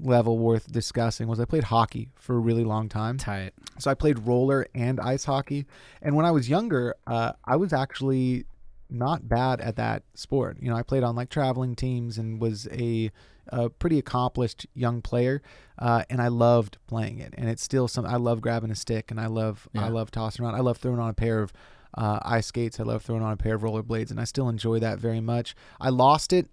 level 0.00 0.38
worth 0.38 0.70
discussing 0.70 1.28
was 1.28 1.38
I 1.38 1.44
played 1.44 1.64
hockey 1.64 2.08
for 2.14 2.36
a 2.36 2.38
really 2.38 2.64
long 2.64 2.88
time. 2.88 3.18
Tight. 3.18 3.52
So 3.78 3.90
I 3.90 3.94
played 3.94 4.18
roller 4.20 4.66
and 4.74 4.98
ice 5.00 5.24
hockey. 5.24 5.66
And 6.00 6.16
when 6.16 6.26
I 6.26 6.30
was 6.30 6.48
younger, 6.48 6.94
uh, 7.06 7.32
I 7.44 7.56
was 7.56 7.72
actually 7.72 8.46
not 8.90 9.28
bad 9.28 9.60
at 9.60 9.76
that 9.76 10.02
sport. 10.14 10.58
You 10.60 10.70
know, 10.70 10.76
I 10.76 10.82
played 10.82 11.02
on 11.02 11.14
like 11.14 11.30
traveling 11.30 11.74
teams 11.74 12.18
and 12.18 12.40
was 12.40 12.66
a, 12.72 13.10
a 13.48 13.68
pretty 13.70 13.98
accomplished 13.98 14.66
young 14.74 15.02
player. 15.02 15.42
Uh, 15.78 16.04
and 16.10 16.20
I 16.22 16.28
loved 16.28 16.78
playing 16.86 17.18
it. 17.18 17.34
And 17.36 17.48
it's 17.48 17.62
still 17.62 17.88
something 17.88 18.12
I 18.12 18.16
love 18.16 18.40
grabbing 18.40 18.70
a 18.70 18.74
stick 18.74 19.10
and 19.10 19.20
I 19.20 19.26
love 19.26 19.68
Yeah. 19.72 19.86
I 19.86 19.88
love 19.88 20.10
tossing 20.10 20.44
around. 20.44 20.54
I 20.54 20.60
love 20.60 20.76
throwing 20.78 21.00
on 21.00 21.10
a 21.10 21.14
pair 21.14 21.40
of 21.40 21.52
uh, 21.96 22.18
ice 22.22 22.46
skates. 22.46 22.78
I 22.80 22.84
love 22.84 23.02
throwing 23.02 23.22
on 23.22 23.32
a 23.32 23.36
pair 23.36 23.54
of 23.54 23.62
rollerblades, 23.62 24.10
and 24.10 24.18
I 24.20 24.24
still 24.24 24.48
enjoy 24.48 24.78
that 24.78 24.98
very 24.98 25.20
much. 25.20 25.54
I 25.80 25.90
lost 25.90 26.32
it 26.32 26.48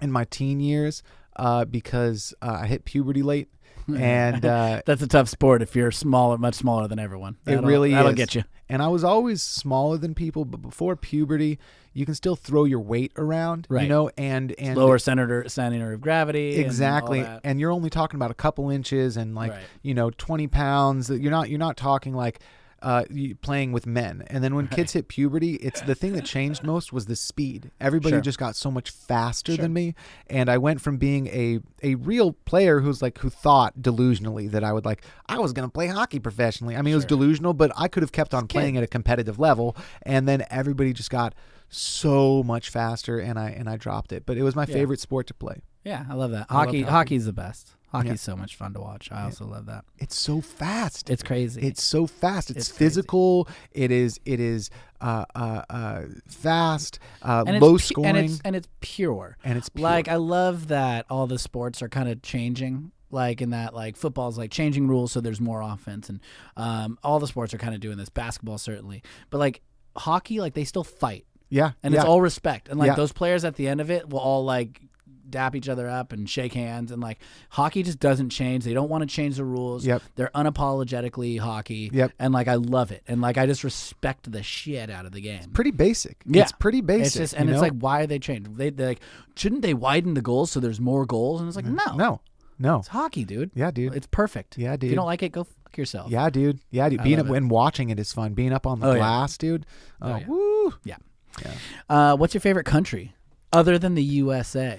in 0.00 0.10
my 0.10 0.24
teen 0.24 0.58
years 0.60 1.02
uh, 1.36 1.64
because 1.66 2.32
uh, 2.40 2.58
I 2.62 2.66
hit 2.66 2.84
puberty 2.86 3.22
late, 3.22 3.48
and 3.94 4.42
uh, 4.44 4.80
That's 4.86 5.02
a 5.02 5.06
tough 5.06 5.28
sport 5.28 5.60
if 5.60 5.76
you're 5.76 5.90
smaller, 5.90 6.38
much 6.38 6.54
smaller 6.54 6.88
than 6.88 6.98
everyone. 6.98 7.34
It 7.44 7.50
That'll- 7.56 7.64
really 7.68 7.90
that'll 7.90 8.12
is. 8.12 8.16
get 8.16 8.34
you. 8.34 8.44
and 8.68 8.82
I 8.82 8.88
was 8.88 9.04
always 9.04 9.42
smaller 9.42 9.98
than 9.98 10.14
people. 10.14 10.46
But 10.46 10.62
before 10.62 10.96
puberty, 10.96 11.58
you 11.94 12.04
can 12.04 12.14
still 12.14 12.36
throw 12.36 12.64
your 12.64 12.80
weight 12.80 13.12
around, 13.16 13.66
right. 13.70 13.84
you 13.84 13.88
know, 13.88 14.10
and 14.18 14.52
and 14.58 14.76
Lower 14.76 14.98
center 14.98 15.48
center 15.48 15.92
of 15.92 16.00
gravity. 16.00 16.56
and 16.56 16.64
exactly 16.64 17.22
that. 17.22 17.40
and 17.44 17.58
you're 17.60 17.70
only 17.70 17.88
talking 17.88 18.16
about 18.18 18.30
a 18.30 18.34
couple 18.34 18.68
inches 18.68 19.16
and 19.16 19.34
like 19.34 19.52
Right. 19.52 19.62
you 19.82 19.94
know 19.94 20.10
20 20.10 20.48
pounds 20.48 21.08
you're 21.08 21.30
not 21.30 21.48
you're 21.48 21.58
not 21.58 21.76
talking 21.76 22.12
like 22.14 22.40
uh, 22.84 23.04
playing 23.40 23.72
with 23.72 23.86
men 23.86 24.22
and 24.28 24.44
then 24.44 24.54
when 24.54 24.68
kids 24.68 24.92
hit 24.92 25.08
puberty 25.08 25.54
it's 25.56 25.80
the 25.82 25.94
thing 25.94 26.12
that 26.12 26.24
changed 26.24 26.62
most 26.62 26.92
was 26.92 27.06
the 27.06 27.16
speed 27.16 27.70
everybody 27.80 28.12
Sure. 28.14 28.20
just 28.20 28.38
got 28.38 28.54
so 28.54 28.70
much 28.70 28.90
faster 28.90 29.52
Sure. 29.54 29.62
than 29.62 29.72
me 29.72 29.94
and 30.28 30.48
i 30.50 30.58
went 30.58 30.80
from 30.80 30.98
being 30.98 31.26
a 31.28 31.60
a 31.82 31.94
real 31.96 32.32
player 32.44 32.80
who's 32.80 33.00
like 33.00 33.16
who 33.18 33.30
thought 33.30 33.78
delusionally 33.80 34.50
that 34.50 34.62
i 34.62 34.72
would 34.72 34.84
like 34.84 35.02
i 35.26 35.38
was 35.38 35.52
going 35.52 35.66
to 35.68 35.72
play 35.72 35.86
hockey 35.88 36.18
professionally 36.18 36.76
i 36.76 36.82
mean 36.82 36.92
it 36.92 36.96
was 36.96 37.04
delusional 37.06 37.54
but 37.54 37.72
i 37.76 37.88
could 37.88 38.02
have 38.02 38.12
kept 38.12 38.34
on 38.34 38.46
playing 38.46 38.76
at 38.76 38.84
a 38.84 38.86
competitive 38.86 39.38
level 39.38 39.74
and 40.02 40.28
then 40.28 40.44
everybody 40.50 40.92
just 40.92 41.10
got 41.10 41.34
so 41.70 42.42
much 42.42 42.68
faster 42.70 43.18
and 43.18 43.38
i 43.38 43.48
and 43.48 43.68
i 43.68 43.76
dropped 43.76 44.12
it 44.12 44.24
but 44.26 44.36
it 44.36 44.42
was 44.42 44.54
my 44.54 44.64
Yeah. 44.68 44.74
favorite 44.74 45.00
sport 45.00 45.26
to 45.28 45.34
play 45.34 45.62
Yeah, 45.84 46.04
I 46.08 46.14
love 46.14 46.30
that. 46.30 46.46
I 46.48 46.54
Hockey, 46.54 46.80
hockey. 46.82 46.90
hockey's 46.92 47.24
the 47.26 47.32
best. 47.34 47.72
Hockey's 47.94 48.10
Yeah. 48.10 48.14
so 48.16 48.36
much 48.36 48.56
fun 48.56 48.72
to 48.74 48.80
watch. 48.80 49.10
I 49.12 49.22
also 49.24 49.44
love 49.46 49.66
that. 49.66 49.84
it's 49.98 50.18
so 50.18 50.40
fast 50.40 51.08
It's 51.10 51.22
crazy. 51.22 51.60
It's 51.62 51.82
so 51.82 52.06
fast. 52.06 52.50
It's, 52.50 52.58
It's 52.58 52.68
crazy. 52.68 52.78
physical. 52.84 53.48
It 53.72 53.90
is. 53.90 54.18
It 54.24 54.40
is 54.40 54.70
uh, 55.00 55.24
uh, 55.34 55.62
uh, 55.70 56.02
fast. 56.26 56.98
Uh, 57.22 57.44
low 57.60 57.72
pu- 57.74 57.78
scoring, 57.78 58.16
and 58.16 58.18
it's 58.30 58.40
and 58.44 58.56
it's 58.56 58.68
pure. 58.80 59.36
and 59.44 59.56
it's 59.58 59.68
pure. 59.68 59.82
Like 59.84 60.08
I 60.08 60.16
love 60.16 60.68
that 60.68 61.06
all 61.10 61.26
the 61.26 61.38
sports 61.38 61.82
are 61.82 61.88
kind 61.88 62.08
of 62.08 62.22
changing. 62.22 62.90
Like 63.10 63.40
in 63.40 63.50
that, 63.50 63.74
like 63.74 63.96
football's 63.96 64.36
like 64.38 64.50
changing 64.50 64.88
rules, 64.88 65.12
so 65.12 65.20
there's 65.20 65.40
more 65.40 65.60
offense, 65.62 66.08
and 66.08 66.20
um, 66.56 66.98
all 67.04 67.20
the 67.20 67.28
sports 67.28 67.54
are 67.54 67.58
kind 67.58 67.72
of 67.74 67.80
doing 67.80 67.96
this. 67.96 68.08
Basketball 68.08 68.58
certainly, 68.58 69.04
but 69.30 69.38
like 69.38 69.60
hockey, 69.96 70.40
like 70.40 70.54
they 70.54 70.64
still 70.64 70.82
fight, 70.82 71.24
yeah, 71.48 71.72
and 71.84 71.94
yeah. 71.94 72.00
it's 72.00 72.08
all 72.08 72.20
respect. 72.20 72.68
And 72.68 72.76
like 72.80 72.88
Yeah. 72.88 72.94
those 72.96 73.12
players 73.12 73.44
at 73.44 73.54
the 73.54 73.68
end 73.68 73.80
of 73.80 73.88
it 73.88 74.08
will 74.08 74.18
all 74.18 74.44
like 74.44 74.80
dap 75.28 75.54
each 75.56 75.68
other 75.68 75.88
up 75.88 76.12
and 76.12 76.28
shake 76.28 76.52
hands 76.52 76.90
and 76.92 77.02
like 77.02 77.18
hockey 77.50 77.82
just 77.82 77.98
doesn't 78.00 78.30
change. 78.30 78.64
They 78.64 78.74
don't 78.74 78.88
want 78.90 79.02
to 79.02 79.06
change 79.14 79.36
the 79.36 79.44
rules. 79.44 79.84
Yep. 79.86 80.02
They're 80.16 80.30
unapologetically 80.34 81.38
hockey. 81.38 81.90
Yep. 81.92 82.12
And 82.18 82.32
like 82.34 82.48
I 82.48 82.54
love 82.56 82.92
it. 82.92 83.02
And 83.08 83.20
like 83.20 83.38
I 83.38 83.46
just 83.46 83.64
respect 83.64 84.30
the 84.30 84.42
shit 84.42 84.90
out 84.90 85.06
of 85.06 85.12
the 85.12 85.20
game. 85.20 85.50
Pretty 85.52 85.70
basic. 85.70 86.18
Yeah. 86.26 86.42
It's 86.42 86.52
pretty 86.52 86.80
basic. 86.80 87.06
It's 87.06 87.14
just 87.16 87.34
and 87.34 87.48
it's 87.48 87.56
know? 87.56 87.60
like 87.62 87.72
why 87.78 88.02
are 88.02 88.06
they 88.06 88.18
changed? 88.18 88.56
They 88.56 88.70
like 88.70 89.00
shouldn't 89.36 89.62
they 89.62 89.74
widen 89.74 90.14
the 90.14 90.22
goals 90.22 90.50
so 90.50 90.60
there's 90.60 90.80
more 90.80 91.06
goals? 91.06 91.40
And 91.40 91.48
it's 91.48 91.56
like 91.56 91.64
no, 91.66 91.82
Mm-hmm. 91.84 91.98
no, 91.98 92.20
no. 92.58 92.78
it's 92.78 92.88
hockey, 92.88 93.24
dude. 93.24 93.50
Yeah, 93.54 93.70
dude. 93.70 93.94
It's 93.94 94.06
perfect. 94.06 94.58
Yeah, 94.58 94.74
If 94.74 94.84
you 94.84 94.94
don't 94.94 95.06
like 95.06 95.22
it, 95.22 95.32
go 95.32 95.44
fuck 95.44 95.76
yourself. 95.76 96.10
Yeah, 96.10 96.30
dude. 96.30 96.60
Yeah, 96.70 96.88
dude. 96.88 97.02
Being 97.02 97.18
love 97.18 97.26
up 97.28 97.34
it. 97.34 97.36
and 97.38 97.50
watching 97.50 97.90
it 97.90 97.98
is 97.98 98.12
fun. 98.12 98.34
Being 98.34 98.52
up 98.52 98.66
on 98.66 98.80
the 98.80 98.86
Oh, 98.86 98.92
yeah. 98.92 98.98
glass, 98.98 99.36
dude. 99.38 99.66
Oh, 100.00 100.12
Oh, 100.12 100.16
yeah. 100.16 100.26
woo. 100.26 100.74
Yeah. 100.84 100.96
Yeah. 101.44 101.50
Uh, 101.88 102.16
what's 102.16 102.32
your 102.32 102.40
favorite 102.40 102.64
country 102.64 103.14
other 103.52 103.76
than 103.78 103.94
the 103.96 104.02
USA? 104.04 104.78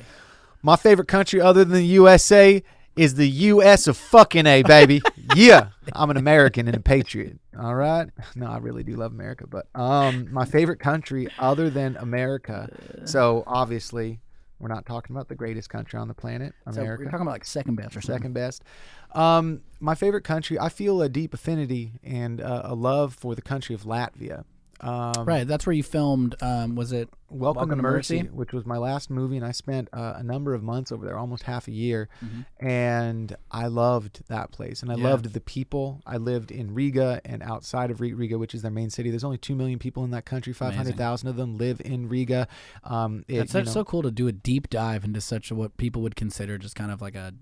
My 0.66 0.78
favorite 0.78 1.08
country 1.08 1.40
other 1.40 1.64
than 1.64 1.74
the 1.74 1.86
USA 1.86 2.64
is 2.96 3.14
the 3.14 3.28
US 3.30 3.86
of 3.86 3.96
fucking 3.96 4.48
A, 4.48 4.64
baby. 4.64 5.00
yeah. 5.36 5.68
I'm 5.94 6.10
an 6.10 6.18
American 6.18 6.68
and 6.68 6.76
a 6.76 6.80
patriot. 6.80 7.38
All 7.56 7.76
right. 7.76 8.10
No, 8.36 8.48
I 8.48 8.58
really 8.58 8.82
do 8.82 8.96
love 8.96 9.12
America, 9.12 9.46
but 9.46 9.68
um 9.76 10.28
my 10.34 10.44
favorite 10.44 10.80
country 10.80 11.28
other 11.38 11.70
than 11.70 11.96
America. 11.98 12.68
So 13.06 13.44
obviously, 13.46 14.22
we're 14.58 14.70
not 14.70 14.88
talking 14.88 15.16
about 15.16 15.28
the 15.28 15.36
greatest 15.36 15.70
country 15.70 16.00
on 16.00 16.08
the 16.08 16.16
planet, 16.16 16.56
So 16.72 16.82
we're 16.82 16.98
talking 16.98 17.22
about 17.22 17.34
like 17.34 17.46
second 17.46 17.76
best 17.76 17.96
or 17.96 18.02
something. 18.02 18.16
second 18.22 18.34
best. 18.34 18.64
Um, 19.12 19.62
my 19.80 19.94
favorite 19.94 20.24
country, 20.24 20.58
I 20.60 20.70
feel 20.70 21.00
a 21.04 21.10
deep 21.10 21.36
affinity 21.36 21.92
and 22.04 22.42
uh, 22.42 22.62
a 22.64 22.74
love 22.74 23.14
for 23.14 23.36
the 23.36 23.44
country 23.44 23.76
of 23.76 23.84
Latvia. 23.84 24.46
Um, 24.81 25.26
Right, 25.26 25.47
that's 25.47 25.65
where 25.65 25.73
you 25.73 25.84
filmed. 25.84 26.35
Um, 26.41 26.76
was 26.76 26.91
it 26.91 27.10
Welcome, 27.30 27.60
Welcome 27.61 27.77
to 27.77 27.84
Mercy, 27.84 28.18
Mercy? 28.23 28.30
which 28.30 28.53
was 28.53 28.65
my 28.65 28.77
last 28.77 29.10
movie, 29.10 29.35
and 29.38 29.45
I 29.45 29.52
spent 29.52 29.89
uh, 29.93 30.14
a 30.18 30.23
number 30.23 30.53
of 30.53 30.61
months 30.64 30.91
over 30.91 31.06
there, 31.06 31.18
almost 31.18 31.43
half 31.43 31.68
a 31.68 31.72
year, 31.72 32.07
Mm-hmm. 32.23 32.65
and 32.68 33.35
I 33.52 33.68
loved 33.68 34.23
that 34.27 34.52
place, 34.52 34.81
and 34.81 34.91
I 34.91 34.95
Yeah. 34.95 35.03
loved 35.06 35.34
the 35.34 35.41
people. 35.41 36.02
I 36.06 36.18
lived 36.18 36.52
in 36.52 36.73
Riga 36.73 37.22
and 37.26 37.41
outside 37.41 37.89
of 37.91 37.99
Riga, 38.02 38.38
which 38.38 38.53
is 38.53 38.61
their 38.61 38.72
main 38.72 38.89
city. 38.89 39.10
There's 39.10 39.23
only 39.23 39.38
two 39.38 39.56
million 39.56 39.80
people 39.80 40.03
in 40.03 40.11
that 40.11 40.26
country. 40.26 40.53
Five 40.53 40.76
hundred 40.76 40.97
thousand 40.97 41.30
of 41.30 41.35
them 41.35 41.57
live 41.57 41.81
in 41.84 42.07
Riga. 42.10 42.47
Um, 42.84 43.26
it, 43.27 43.38
That's 43.38 43.53
you 43.53 43.60
so, 43.61 43.64
know, 43.65 43.72
so 43.72 43.84
cool 43.85 44.03
to 44.03 44.11
do 44.11 44.27
a 44.27 44.31
deep 44.31 44.69
dive 44.69 45.03
into 45.03 45.22
such 45.22 45.52
a, 45.52 45.56
what 45.56 45.77
people 45.77 46.02
would 46.03 46.15
consider 46.15 46.57
just 46.57 46.76
kind 46.76 46.91
of 46.91 47.02
like 47.02 47.15
a 47.15 47.34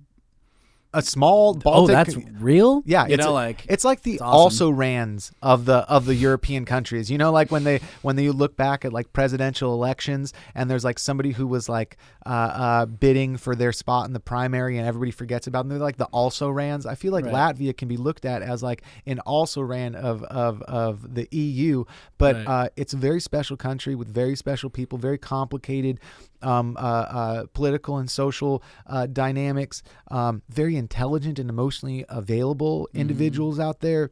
a 0.93 1.01
small 1.01 1.53
Baltic. 1.55 1.95
oh 1.95 2.03
that's 2.03 2.15
real 2.39 2.81
Yeah, 2.85 3.07
you 3.07 3.15
it's 3.15 3.23
know 3.25 3.31
a- 3.31 3.33
like 3.33 3.65
It's 3.67 3.83
like 3.83 4.01
the 4.03 4.13
It's 4.13 4.21
awesome. 4.21 4.35
also 4.35 4.69
rans 4.69 5.31
of 5.41 5.65
the 5.65 5.77
of 5.89 6.05
the 6.05 6.15
European 6.15 6.65
countries. 6.65 7.09
You 7.09 7.17
know, 7.17 7.31
like 7.31 7.51
when 7.51 7.63
they 7.63 7.79
when 8.01 8.15
they 8.15 8.29
look 8.29 8.55
back 8.55 8.85
at 8.85 8.93
like 8.93 9.11
presidential 9.13 9.73
elections 9.73 10.33
and 10.55 10.69
there's 10.69 10.83
like 10.83 10.99
somebody 10.99 11.31
who 11.31 11.47
was 11.47 11.67
like 11.69 11.97
uh, 12.25 12.29
uh, 12.29 12.85
bidding 12.85 13.37
for 13.37 13.55
their 13.55 13.71
spot 13.71 14.05
in 14.07 14.13
the 14.13 14.19
primary 14.19 14.77
and 14.77 14.87
everybody 14.87 15.11
forgets 15.11 15.47
about 15.47 15.63
them. 15.67 15.69
They're 15.69 15.79
like 15.79 15.97
the 15.97 16.05
also 16.05 16.49
rans. 16.49 16.85
I 16.85 16.95
feel 16.95 17.11
like 17.11 17.25
Right. 17.25 17.55
Latvia 17.55 17.75
can 17.75 17.87
be 17.87 17.97
looked 17.97 18.25
at 18.25 18.41
as 18.41 18.61
like 18.61 18.83
an 19.05 19.19
also 19.21 19.61
ran 19.61 19.95
of 19.95 20.23
of 20.23 20.61
of 20.63 21.15
the 21.15 21.27
EU, 21.31 21.85
but 22.17 22.35
Right. 22.35 22.47
uh, 22.47 22.69
it's 22.75 22.93
a 22.93 22.97
very 22.97 23.19
special 23.19 23.57
country 23.57 23.95
with 23.95 24.07
very 24.13 24.35
special 24.35 24.69
people, 24.69 24.97
very 24.97 25.17
complicated 25.17 25.99
um, 26.41 26.75
uh, 26.77 26.81
uh, 26.81 27.45
political 27.53 27.97
and 27.99 28.11
social 28.11 28.61
uh, 28.87 29.05
dynamics, 29.05 29.81
um, 30.11 30.41
very 30.49 30.75
intelligent 30.83 31.39
and 31.39 31.49
emotionally 31.49 32.03
available 32.09 32.89
individuals 32.93 33.59
out 33.59 33.79
there. 33.79 34.11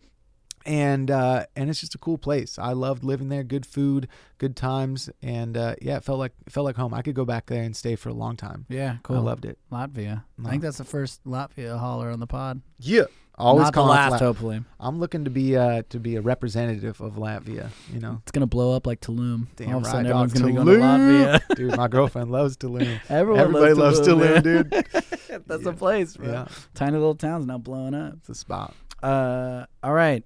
And 0.64 1.10
uh, 1.10 1.46
and 1.56 1.72
it's 1.72 1.80
just 1.82 1.96
a 1.96 1.98
cool 1.98 2.20
place. 2.20 2.60
I 2.60 2.74
loved 2.74 3.04
living 3.04 3.30
there. 3.30 3.44
Good 3.44 3.66
food, 3.66 4.08
good 4.38 4.56
times, 4.56 5.10
and 5.24 5.58
uh, 5.58 5.74
yeah, 5.82 5.98
it 5.98 6.04
felt 6.04 6.20
like 6.20 6.34
it 6.46 6.54
felt 6.54 6.66
like 6.66 6.76
home. 6.76 6.94
I 6.94 7.02
could 7.02 7.16
go 7.16 7.26
back 7.26 7.48
there 7.48 7.64
and 7.64 7.76
stay 7.76 7.96
for 7.96 8.10
a 8.10 8.14
long 8.14 8.36
time. 8.38 8.68
yeah 8.70 8.98
cool 9.02 9.18
I 9.18 9.22
loved 9.22 9.46
it. 9.46 9.58
Latvia 9.72 10.24
I 10.46 10.50
think 10.52 10.62
that's 10.62 10.78
the 10.78 10.84
first 10.84 11.24
Latvia 11.26 11.80
hauler 11.80 12.12
on 12.12 12.20
the 12.20 12.28
pod 12.28 12.62
Yeah, 12.78 13.06
always 13.36 13.64
not 13.64 13.74
the 13.74 13.76
calling 13.76 13.90
last 13.90 14.12
Lat- 14.12 14.22
hopefully 14.22 14.62
I'm 14.80 15.00
looking 15.00 15.24
to 15.26 15.30
be 15.32 15.56
uh, 15.58 15.84
to 15.90 16.00
be 16.00 16.16
a 16.16 16.22
representative 16.22 17.00
of 17.02 17.14
Latvia. 17.16 17.70
You 17.92 18.00
know, 18.00 18.20
it's 18.24 18.32
gonna 18.32 18.46
blow 18.48 18.76
up 18.76 18.86
like 18.86 19.02
Tulum 19.02 19.48
Damn 19.56 19.70
all 19.70 19.78
of 19.78 19.84
a 19.84 19.86
right, 19.86 19.92
sudden 19.92 20.04
dog. 20.12 20.12
everyone's 20.12 20.34
gonna 20.34 20.46
be 20.48 20.54
going 20.54 20.68
to 20.68 20.74
Tulum. 20.74 21.40
Latvia 21.50 21.56
dude. 21.56 21.78
My 21.78 21.88
girlfriend 21.88 22.32
loves 22.32 22.58
Tulum. 22.58 23.00
Everyone 23.10 23.40
Everybody 23.42 23.74
loves 23.74 24.00
Tulum, 24.02 24.20
man. 24.20 24.44
dude. 24.44 24.70
that's 25.48 25.64
Yeah. 25.64 25.70
a 25.70 25.74
place 25.74 26.18
bro. 26.18 26.28
Yeah, 26.32 26.48
tiny 26.74 26.94
little 26.94 27.16
towns 27.16 27.46
now 27.46 27.58
blowing 27.58 27.94
up 27.94 28.14
it's 28.18 28.30
a 28.30 28.36
spot. 28.36 28.76
uh 29.02 29.66
all 29.82 29.94
right 29.94 30.24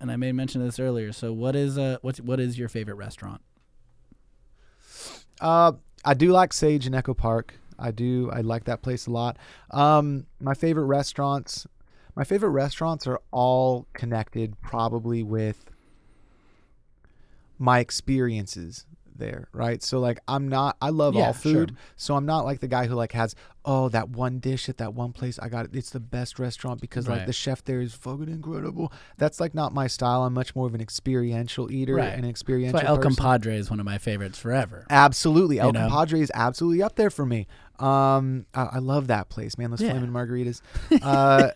and 0.00 0.10
I 0.12 0.16
made 0.16 0.32
mention 0.34 0.60
of 0.60 0.66
this 0.68 0.78
earlier 0.78 1.12
so 1.12 1.32
what 1.32 1.56
is 1.56 1.78
uh 1.78 1.96
what's 2.02 2.20
what 2.20 2.38
is 2.40 2.58
your 2.58 2.68
favorite 2.68 2.96
restaurant 2.96 3.40
Uh, 5.40 5.72
I 6.04 6.14
do 6.14 6.30
like 6.32 6.52
Sage 6.52 6.86
and 6.86 6.94
Echo 6.94 7.14
Park. 7.14 7.54
I 7.78 7.90
do. 7.90 8.30
I 8.32 8.40
like 8.42 8.64
that 8.64 8.82
place 8.82 9.06
a 9.06 9.10
lot. 9.10 9.36
Um, 9.70 10.26
my 10.40 10.54
favorite 10.54 10.84
restaurants. 10.84 11.66
My 12.14 12.24
favorite 12.24 12.50
restaurants 12.50 13.06
are 13.06 13.20
all 13.30 13.86
connected, 13.94 14.60
probably 14.60 15.22
with 15.22 15.70
my 17.58 17.78
experiences 17.78 18.84
there, 19.22 19.48
right? 19.52 19.82
So 19.82 19.98
like 20.00 20.18
I'm 20.28 20.48
not 20.48 20.76
I 20.82 20.90
love 20.90 21.14
Yeah, 21.14 21.28
all 21.28 21.32
sure. 21.32 21.52
food, 21.52 21.76
so 21.96 22.16
I'm 22.16 22.26
not 22.26 22.44
like 22.44 22.60
the 22.60 22.68
guy 22.68 22.86
who 22.86 22.94
like 22.94 23.12
has 23.12 23.34
oh 23.64 23.88
that 23.90 24.08
one 24.10 24.40
dish 24.40 24.68
at 24.68 24.78
that 24.78 24.92
one 24.92 25.12
place 25.12 25.38
I 25.38 25.48
got 25.48 25.64
it. 25.66 25.70
It's 25.74 25.90
the 25.90 26.00
best 26.00 26.38
restaurant 26.38 26.80
because 26.80 27.08
like 27.08 27.26
the 27.26 27.32
chef 27.32 27.62
there 27.64 27.80
is 27.80 27.94
fucking 27.94 28.28
incredible. 28.28 28.92
That's 29.18 29.38
like 29.40 29.54
not 29.54 29.72
my 29.72 29.86
style. 29.86 30.24
I'm 30.24 30.34
much 30.34 30.54
more 30.56 30.66
of 30.66 30.74
an 30.74 30.80
experiential 30.80 31.70
eater 31.70 31.94
Right. 31.94 32.06
and 32.08 32.14
an 32.16 32.20
that's 32.22 32.30
experiential 32.30 32.80
why 32.80 32.86
El 32.86 32.96
person. 32.96 33.14
Compadre 33.14 33.56
is 33.56 33.70
one 33.70 33.78
of 33.80 33.86
my 33.86 33.98
favorites 33.98 34.38
forever 34.38 34.86
Absolutely. 34.90 35.60
El 35.60 35.68
You 35.68 35.72
know? 35.72 35.88
Compadre 35.88 36.20
is 36.20 36.32
absolutely 36.34 36.82
up 36.82 36.96
there 36.96 37.10
for 37.10 37.24
me. 37.24 37.46
Um, 37.78 38.46
I, 38.54 38.62
I 38.74 38.78
love 38.78 39.08
that 39.08 39.28
place, 39.28 39.56
man. 39.58 39.70
Those 39.70 39.80
Yeah. 39.82 39.90
flaming 39.92 40.10
margaritas. 40.10 40.60
Uh, 41.02 41.50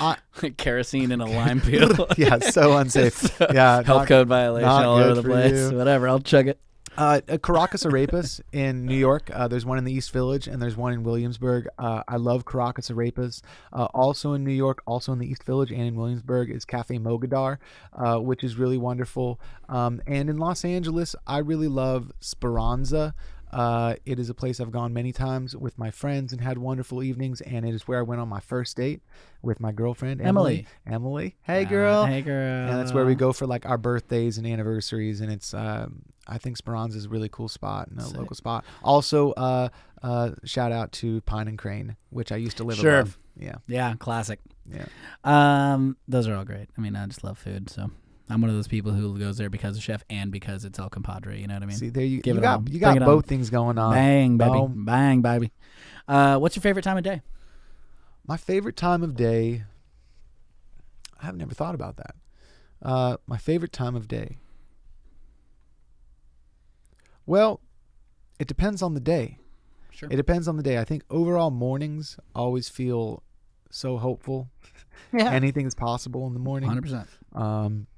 I, 0.00 0.16
kerosene 0.56 1.12
in 1.12 1.20
a 1.20 1.24
lime 1.38 1.60
peel 1.60 2.08
yeah, 2.16 2.38
so 2.40 2.76
unsafe. 2.76 3.30
yeah, 3.52 3.76
health 3.82 3.86
not- 3.86 4.08
code 4.08 4.28
violation 4.28 4.68
all 4.68 4.98
over 4.98 5.14
the 5.14 5.22
place 5.22 5.70
you. 5.70 5.76
whatever 5.76 6.08
I'll 6.08 6.18
chug 6.20 6.48
it 6.48 6.58
Uh, 6.96 7.20
Caracas 7.42 7.84
Arepas 7.84 8.40
in 8.52 8.86
New 8.86 8.96
York. 8.96 9.30
Uh, 9.32 9.48
there's 9.48 9.64
one 9.64 9.78
in 9.78 9.84
the 9.84 9.92
East 9.92 10.12
Village 10.12 10.48
and 10.48 10.60
there's 10.60 10.76
one 10.76 10.92
in 10.92 11.02
Williamsburg. 11.04 11.68
Uh, 11.78 12.02
I 12.08 12.16
love 12.16 12.44
Caracas 12.44 12.90
Arepas. 12.90 13.42
Uh, 13.72 13.84
also 13.94 14.32
in 14.32 14.44
New 14.44 14.52
York, 14.52 14.82
also 14.86 15.12
in 15.12 15.18
the 15.18 15.26
East 15.26 15.44
Village 15.44 15.70
and 15.70 15.82
in 15.82 15.94
Williamsburg 15.96 16.50
is 16.50 16.64
Cafe 16.64 16.98
Mogador, 16.98 17.58
uh, 17.92 18.18
which 18.18 18.42
is 18.42 18.56
really 18.56 18.78
wonderful. 18.78 19.40
Um, 19.68 20.00
and 20.06 20.28
in 20.28 20.38
Los 20.38 20.64
Angeles, 20.64 21.14
I 21.26 21.38
really 21.38 21.68
love 21.68 22.12
Speranza. 22.20 23.14
Uh, 23.52 23.94
it 24.04 24.18
is 24.18 24.28
a 24.30 24.34
place 24.34 24.60
I've 24.60 24.70
gone 24.70 24.92
many 24.92 25.12
times 25.12 25.56
with 25.56 25.78
my 25.78 25.90
friends 25.90 26.32
and 26.32 26.40
had 26.40 26.58
wonderful 26.58 27.02
evenings, 27.02 27.40
and 27.40 27.66
it 27.66 27.74
is 27.74 27.88
where 27.88 27.98
I 27.98 28.02
went 28.02 28.20
on 28.20 28.28
my 28.28 28.40
first 28.40 28.76
date 28.76 29.00
with 29.42 29.60
my 29.60 29.72
girlfriend 29.72 30.20
Emily. 30.20 30.66
Emily, 30.86 31.36
hey 31.42 31.64
girl, 31.64 32.02
Uh, 32.02 32.06
hey 32.06 32.22
girl. 32.22 32.68
And 32.70 32.78
that's 32.80 32.92
where 32.92 33.06
we 33.06 33.14
go 33.14 33.32
for 33.32 33.46
like 33.46 33.64
our 33.66 33.78
birthdays 33.78 34.36
and 34.38 34.46
anniversaries 34.46 35.20
and 35.20 35.30
it's 35.32 35.54
um 35.54 36.02
i 36.26 36.36
think 36.38 36.56
speranza 36.56 36.98
is 36.98 37.04
a 37.06 37.08
really 37.08 37.28
cool 37.30 37.48
spot 37.48 37.88
and 37.88 37.98
a 38.00 38.02
Sick. 38.02 38.16
local 38.18 38.34
spot. 38.36 38.64
Also 38.82 39.30
uh 39.32 39.68
uh 40.02 40.30
shout 40.44 40.72
out 40.72 40.92
to 40.92 41.20
pine 41.22 41.48
and 41.48 41.56
crane 41.58 41.96
which 42.10 42.32
i 42.32 42.36
used 42.36 42.56
to 42.58 42.64
live 42.64 42.78
Sure. 42.78 43.00
above. 43.00 43.18
Yeah. 43.38 43.56
Yeah 43.68 43.94
classic. 43.98 44.40
Yeah. 44.70 44.86
Um, 45.24 45.96
those 46.08 46.26
are 46.28 46.34
all 46.34 46.44
great. 46.44 46.68
I 46.76 46.80
mean, 46.80 46.94
I 46.96 47.06
just 47.06 47.24
love 47.24 47.38
food, 47.38 47.70
so 47.70 47.90
I'm 48.30 48.40
one 48.40 48.50
of 48.50 48.56
those 48.56 48.68
people 48.68 48.92
who 48.92 49.18
goes 49.18 49.38
there 49.38 49.48
because 49.50 49.76
of 49.76 49.82
chef 49.82 50.04
and 50.10 50.30
because 50.30 50.64
it's 50.64 50.78
El 50.78 50.90
Compadre. 50.90 51.38
You 51.40 51.46
know 51.46 51.54
what 51.54 51.62
I 51.62 51.66
mean? 51.66 51.76
see 51.76 51.88
there 51.88 52.04
you, 52.04 52.20
Give 52.20 52.36
you 52.36 52.40
it 52.40 52.42
got 52.42 52.58
on. 52.58 52.66
you 52.66 52.78
got 52.78 52.98
on. 53.00 53.04
both 53.06 53.26
things 53.26 53.48
going 53.50 53.78
on 53.78 53.94
Bang, 53.94 54.36
baby, 54.36 54.50
Boom. 54.50 54.84
bang, 54.84 55.22
baby. 55.22 55.50
Uh, 56.06 56.38
what's 56.38 56.54
your 56.56 56.62
favorite 56.62 56.82
time 56.82 56.96
of 56.98 57.04
day? 57.04 57.22
my 58.26 58.36
favorite 58.36 58.76
time 58.76 59.02
of 59.02 59.16
day 59.16 59.64
i've 61.22 61.34
never 61.34 61.54
thought 61.54 61.74
about 61.74 61.96
that 61.96 62.14
uh 62.82 63.16
my 63.26 63.38
favorite 63.38 63.72
time 63.72 63.96
of 63.96 64.06
day 64.06 64.36
well 67.26 67.60
it 68.38 68.46
depends 68.46 68.82
on 68.82 68.94
the 68.94 69.00
day 69.00 69.38
Sure. 69.90 70.08
It 70.12 70.16
depends 70.16 70.46
on 70.46 70.56
the 70.56 70.62
day. 70.62 70.78
I 70.78 70.84
think 70.84 71.02
overall 71.10 71.50
mornings 71.50 72.18
always 72.32 72.68
feel 72.68 73.24
so 73.68 73.96
hopeful. 73.96 74.48
yeah. 75.12 75.32
Anything 75.32 75.66
is 75.66 75.74
possible 75.74 76.24
in 76.28 76.34
the 76.34 76.38
morning. 76.38 76.68
Hundred 76.68 76.82
percent. 76.82 77.08
Um, 77.32 77.88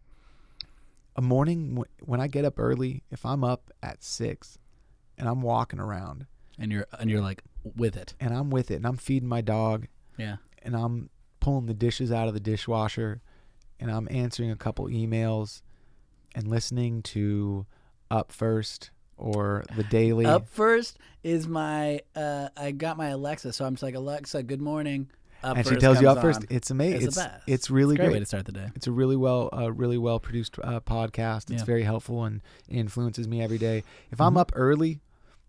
a 1.17 1.21
morning 1.23 1.77
wh- 1.77 2.09
when 2.09 2.21
I 2.21 2.27
get 2.29 2.45
up 2.45 2.59
early, 2.59 3.03
if 3.11 3.25
I'm 3.27 3.45
up 3.45 3.71
at 3.83 4.03
six 4.03 4.59
and 5.19 5.29
I'm 5.29 5.43
walking 5.43 5.79
around 5.81 6.27
And 6.59 6.71
you're 6.73 6.87
and 6.99 7.11
you're 7.11 7.21
like 7.21 7.43
with 7.77 7.97
it. 7.97 8.15
and 8.21 8.33
I'm 8.35 8.51
with 8.51 8.71
it 8.71 8.77
and 8.77 8.87
I'm 8.87 8.97
feeding 8.97 9.29
my 9.29 9.41
dog 9.41 9.87
Yeah. 10.17 10.37
and 10.63 10.75
I'm 10.77 11.11
pulling 11.41 11.67
the 11.67 11.75
dishes 11.75 12.11
out 12.13 12.29
of 12.29 12.35
the 12.35 12.41
dishwasher 12.41 13.21
and 13.79 13.91
I'm 13.91 14.09
answering 14.11 14.51
a 14.51 14.57
couple 14.57 14.87
emails 14.87 15.63
and 16.35 16.47
listening 16.49 17.03
to 17.03 17.67
Up 18.11 18.31
First 18.31 18.91
or 19.17 19.65
The 19.77 19.85
Daily. 19.85 20.27
Up 20.27 20.47
first 20.49 20.99
is 21.23 21.47
my. 21.49 22.01
Uh, 22.15 22.49
I 22.57 22.71
got 22.71 22.97
my 22.97 23.09
Alexa, 23.09 23.53
so 23.53 23.65
I'm 23.67 23.75
just 23.75 23.83
like 23.83 23.95
Alexa, 23.95 24.43
good 24.45 24.61
morning. 24.63 25.11
And 25.43 25.67
she 25.67 25.77
tells 25.77 26.01
you 26.01 26.07
comes 26.07 26.19
up 26.19 26.23
first. 26.23 26.45
It's 26.51 26.71
amazing. 26.71 26.97
It's 26.97 27.05
It's, 27.07 27.17
the 27.17 27.23
best. 27.23 27.43
it's 27.47 27.71
really 27.71 27.97
Great 27.97 28.07
great. 28.07 28.13
way 28.15 28.19
to 28.21 28.27
start 28.27 28.47
the 28.47 28.53
day. 28.53 28.69
It's 28.75 28.87
a 28.87 28.93
really 28.93 29.17
well, 29.17 29.49
uh, 29.53 29.73
really 29.73 29.99
well 29.99 30.21
produced 30.21 30.59
uh, 30.63 30.81
podcast. 30.81 31.51
It's 31.51 31.63
Yeah. 31.63 31.65
very 31.65 31.83
helpful 31.83 32.25
and 32.25 32.41
influences 32.69 33.27
me 33.29 33.43
every 33.43 33.59
day. 33.59 33.83
If 34.11 34.21
I'm 34.21 34.35
Mhm. 34.35 34.41
up 34.41 34.53
early 34.55 35.01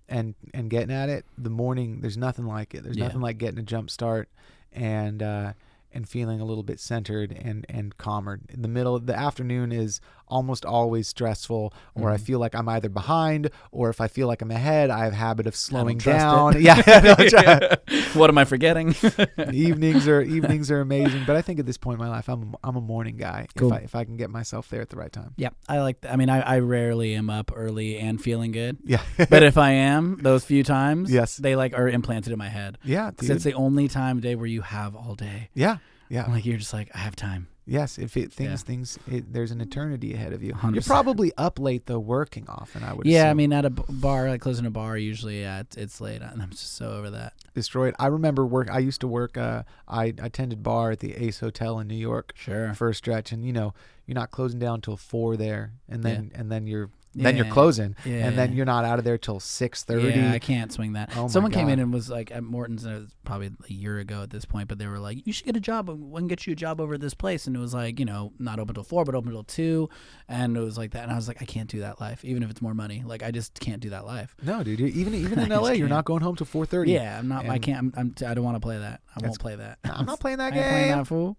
and 0.10 0.36
and 0.54 0.70
getting 0.70 0.92
at 0.92 1.10
it, 1.10 1.26
the 1.38 1.50
morning 1.50 2.02
there's 2.02 2.18
nothing 2.18 2.46
like 2.46 2.74
it. 2.76 2.84
There's 2.84 2.98
Yeah. 2.98 3.06
nothing 3.06 3.22
like 3.22 3.38
getting 3.38 3.60
a 3.60 3.64
jump 3.64 3.90
start 3.90 4.30
and 4.74 5.22
uh, 5.22 5.54
and 5.94 6.08
feeling 6.08 6.40
a 6.40 6.46
little 6.46 6.64
bit 6.64 6.80
centered 6.80 7.32
and 7.34 7.66
and 7.70 7.98
calmer. 7.98 8.40
In 8.50 8.62
the 8.62 8.68
middle, 8.70 8.96
of 8.96 9.06
the 9.08 9.18
afternoon 9.18 9.72
is 9.72 10.00
almost 10.32 10.66
always 10.66 11.08
stressful, 11.08 11.74
or 11.94 12.10
I 12.10 12.18
Mhm. 12.18 12.22
feel 12.22 12.40
like 12.40 12.56
I'm 12.56 12.68
either 12.70 12.90
behind, 12.90 13.50
or 13.72 13.90
if 13.90 14.02
I 14.02 14.08
feel 14.08 14.28
like 14.28 14.42
I'm 14.42 14.50
ahead, 14.52 14.90
I 14.90 15.04
have 15.04 15.14
a 15.14 15.16
habit 15.18 15.46
of 15.48 15.56
slowing 15.56 15.98
down. 16.00 16.56
it. 16.56 16.62
Yeah, 16.68 16.82
I 16.88 17.78
what 18.14 18.30
am 18.30 18.38
I 18.38 18.46
forgetting? 18.46 18.96
evenings 19.54 20.08
are 20.08 20.22
evenings 20.22 20.72
are 20.72 20.82
amazing, 20.82 21.24
but 21.28 21.36
I 21.36 21.42
think 21.42 21.60
at 21.60 21.66
this 21.66 21.78
point 21.78 22.00
in 22.00 22.06
my 22.06 22.10
life, 22.10 22.30
I'm 22.30 22.56
I'm 22.64 22.76
a 22.76 22.82
morning 22.82 23.18
guy. 23.18 23.48
Cool. 23.56 23.72
If 23.74 23.80
I 23.80 23.82
if 23.84 23.96
I 23.96 24.04
can 24.06 24.18
get 24.18 24.30
myself 24.30 24.70
there 24.70 24.82
at 24.82 24.90
the 24.90 24.96
right 24.98 25.12
time. 25.12 25.34
yeah, 25.38 25.50
I 25.68 25.80
like. 25.82 25.98
I 26.10 26.16
mean, 26.16 26.30
I, 26.30 26.40
I 26.42 26.60
rarely 26.60 27.14
am 27.16 27.30
up 27.30 27.52
early 27.56 27.98
and 27.98 28.22
feeling 28.22 28.52
good, 28.52 28.78
Yeah, 28.86 29.02
but 29.30 29.44
if 29.44 29.58
I 29.70 29.72
am, 29.72 30.18
those 30.22 30.44
few 30.46 30.64
times, 30.64 31.12
Yes. 31.12 31.38
they 31.38 31.56
like 31.56 31.74
are 31.78 31.88
implanted 31.90 32.32
in 32.34 32.40
my 32.40 32.50
head. 32.50 32.78
Yeah, 32.84 33.12
dude. 33.18 33.30
it's 33.32 33.44
the 33.44 33.54
only 33.54 33.88
time 33.88 34.18
of 34.18 34.24
day 34.24 34.36
where 34.36 34.48
you 34.48 34.62
have 34.62 34.96
all 34.96 35.16
day. 35.16 35.50
yeah, 35.54 35.78
yeah. 36.10 36.26
Like 36.30 36.46
you're 36.46 36.58
just 36.58 36.74
like, 36.74 36.90
I 36.94 37.00
have 37.00 37.16
time. 37.16 37.48
Yes, 37.66 38.00
if 38.00 38.18
it 38.18 38.34
things 38.34 38.50
Yeah. 38.50 38.56
things 38.68 39.00
it, 39.08 39.32
there's 39.34 39.52
an 39.52 39.62
eternity 39.62 40.14
ahead 40.14 40.34
of 40.34 40.42
you. 40.42 40.50
you 40.50 40.54
are 40.56 40.58
100%. 40.72 40.86
probably 40.88 41.32
up 41.38 41.60
late 41.60 41.86
though, 41.86 42.00
working 42.00 42.46
often. 42.48 42.84
I 42.84 42.94
would. 42.94 43.06
Yeah, 43.06 43.24
I 43.24 43.28
assume. 43.28 43.38
mean, 43.38 43.54
at 43.54 43.66
a 43.66 43.70
b- 43.70 43.84
bar, 43.88 44.28
like 44.30 44.42
closing 44.42 44.66
a 44.66 44.72
bar, 44.72 44.98
usually 44.98 45.42
yeah, 45.42 45.60
it's, 45.60 45.78
it's 45.78 46.02
late, 46.02 46.22
and 46.22 46.42
I'm 46.42 46.50
just 46.50 46.74
so 46.76 46.92
over 46.94 47.10
that. 47.12 47.34
destroyed. 47.54 47.94
I 48.00 48.08
remember 48.08 48.46
work. 48.46 48.70
I 48.72 48.80
used 48.80 49.02
to 49.02 49.08
work. 49.08 49.38
Uh, 49.38 49.64
I 49.88 50.06
attended 50.06 50.64
bar 50.64 50.92
at 50.92 51.00
the 51.00 51.14
Ace 51.16 51.40
Hotel 51.40 51.80
in 51.80 51.88
New 51.88 51.96
York 51.96 52.34
Sure. 52.36 52.74
for 52.74 52.90
a 52.90 52.96
stretch, 52.96 53.32
and 53.32 53.46
you 53.46 53.54
know 53.54 53.74
you're 54.08 54.16
not 54.16 54.32
closing 54.32 54.60
down 54.60 54.76
until 54.76 54.98
four 54.98 55.38
there, 55.38 55.74
and 55.88 56.02
then 56.04 56.32
and 56.34 56.52
then 56.52 56.66
you're 56.68 56.90
then 57.14 57.36
you're 57.36 57.46
closing, 57.46 57.96
Yeah. 58.06 58.28
and 58.28 58.38
then 58.38 58.54
you're 58.54 58.66
not 58.66 58.86
out 58.86 58.98
of 59.00 59.06
there 59.06 59.18
till 59.18 59.40
six 59.40 59.84
thirty. 59.84 60.10
Yeah, 60.18 60.32
I 60.32 60.40
can't 60.40 60.72
swing 60.72 60.94
that. 60.94 61.12
Oh 61.18 61.28
Someone 61.28 61.52
came 61.52 61.68
in 61.70 61.80
and 61.80 61.92
was 61.94 62.10
like 62.10 62.32
at 62.32 62.44
Morton's, 62.44 62.86
and 62.86 62.96
it 62.96 63.00
was 63.02 63.16
probably 63.26 63.52
a 63.70 63.74
year 63.74 64.00
ago 64.00 64.22
at 64.24 64.30
this 64.30 64.46
point, 64.46 64.68
but 64.70 64.78
they 64.78 64.88
were 64.88 65.00
like, 65.00 65.26
"You 65.28 65.34
should 65.34 65.46
get 65.46 65.56
a 65.58 65.60
job. 65.60 65.90
We 65.90 66.20
can 66.20 66.28
get 66.28 66.48
you 66.48 66.54
a 66.54 66.56
job 66.56 66.80
over 66.80 66.94
at 66.94 67.02
this 67.02 67.14
place." 67.14 67.48
And 67.48 67.56
it 67.56 67.60
was 67.60 67.74
like, 67.74 68.00
you 68.00 68.06
know, 68.06 68.32
not 68.40 68.60
open 68.60 68.76
till 68.76 68.84
four, 68.84 69.04
but 69.04 69.14
open 69.16 69.32
till 69.32 69.44
two, 69.44 69.90
and 70.30 70.56
it 70.56 70.62
was 70.62 70.78
like 70.78 70.92
that. 70.92 71.04
And 71.04 71.12
I 71.12 71.16
was 71.16 71.28
like, 71.28 71.42
I 71.42 71.46
can't 71.46 71.70
do 71.70 71.82
that 71.82 72.00
life, 72.00 72.24
even 72.24 72.44
if 72.44 72.50
it's 72.50 72.62
more 72.62 72.74
money. 72.74 73.04
Like, 73.06 73.24
I 73.24 73.32
just 73.32 73.60
can't 73.60 73.82
do 73.82 73.90
that 73.90 74.06
life. 74.06 74.36
No, 74.42 74.64
dude. 74.64 74.80
Even 74.80 75.14
even 75.14 75.40
in 75.40 75.50
LA, 75.50 75.72
you're 75.72 75.88
can't. 75.90 76.06
going 76.06 76.22
home 76.22 76.36
till 76.36 76.46
four 76.48 76.66
thirty. 76.66 76.92
Yeah, 76.94 77.18
I'm 77.20 77.28
not. 77.28 77.46
I 77.48 77.60
can't. 77.60 77.78
I'm. 77.78 77.94
I'm 77.98 78.12
t- 78.12 78.26
I 78.26 78.34
don't 78.34 78.46
want 78.46 78.56
to 78.56 78.62
play 78.62 78.78
that. 78.78 79.02
I 79.16 79.26
won't 79.26 79.40
play 79.40 79.56
that. 79.56 79.80
I'm 79.84 80.06
not 80.06 80.20
playing 80.20 80.38
that 80.40 80.54
ain't 80.54 80.64
playing 80.66 80.88
game. 80.88 80.98
that 80.98 81.08
fool. 81.08 81.38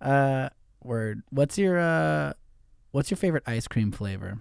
No. 0.00 0.06
Uh, 0.08 0.48
word. 0.82 1.22
What's 1.30 1.58
your 1.58 1.78
uh, 1.78 2.32
what's 2.92 3.10
your 3.10 3.16
favorite 3.18 3.42
ice 3.46 3.68
cream 3.68 3.92
flavor? 3.92 4.38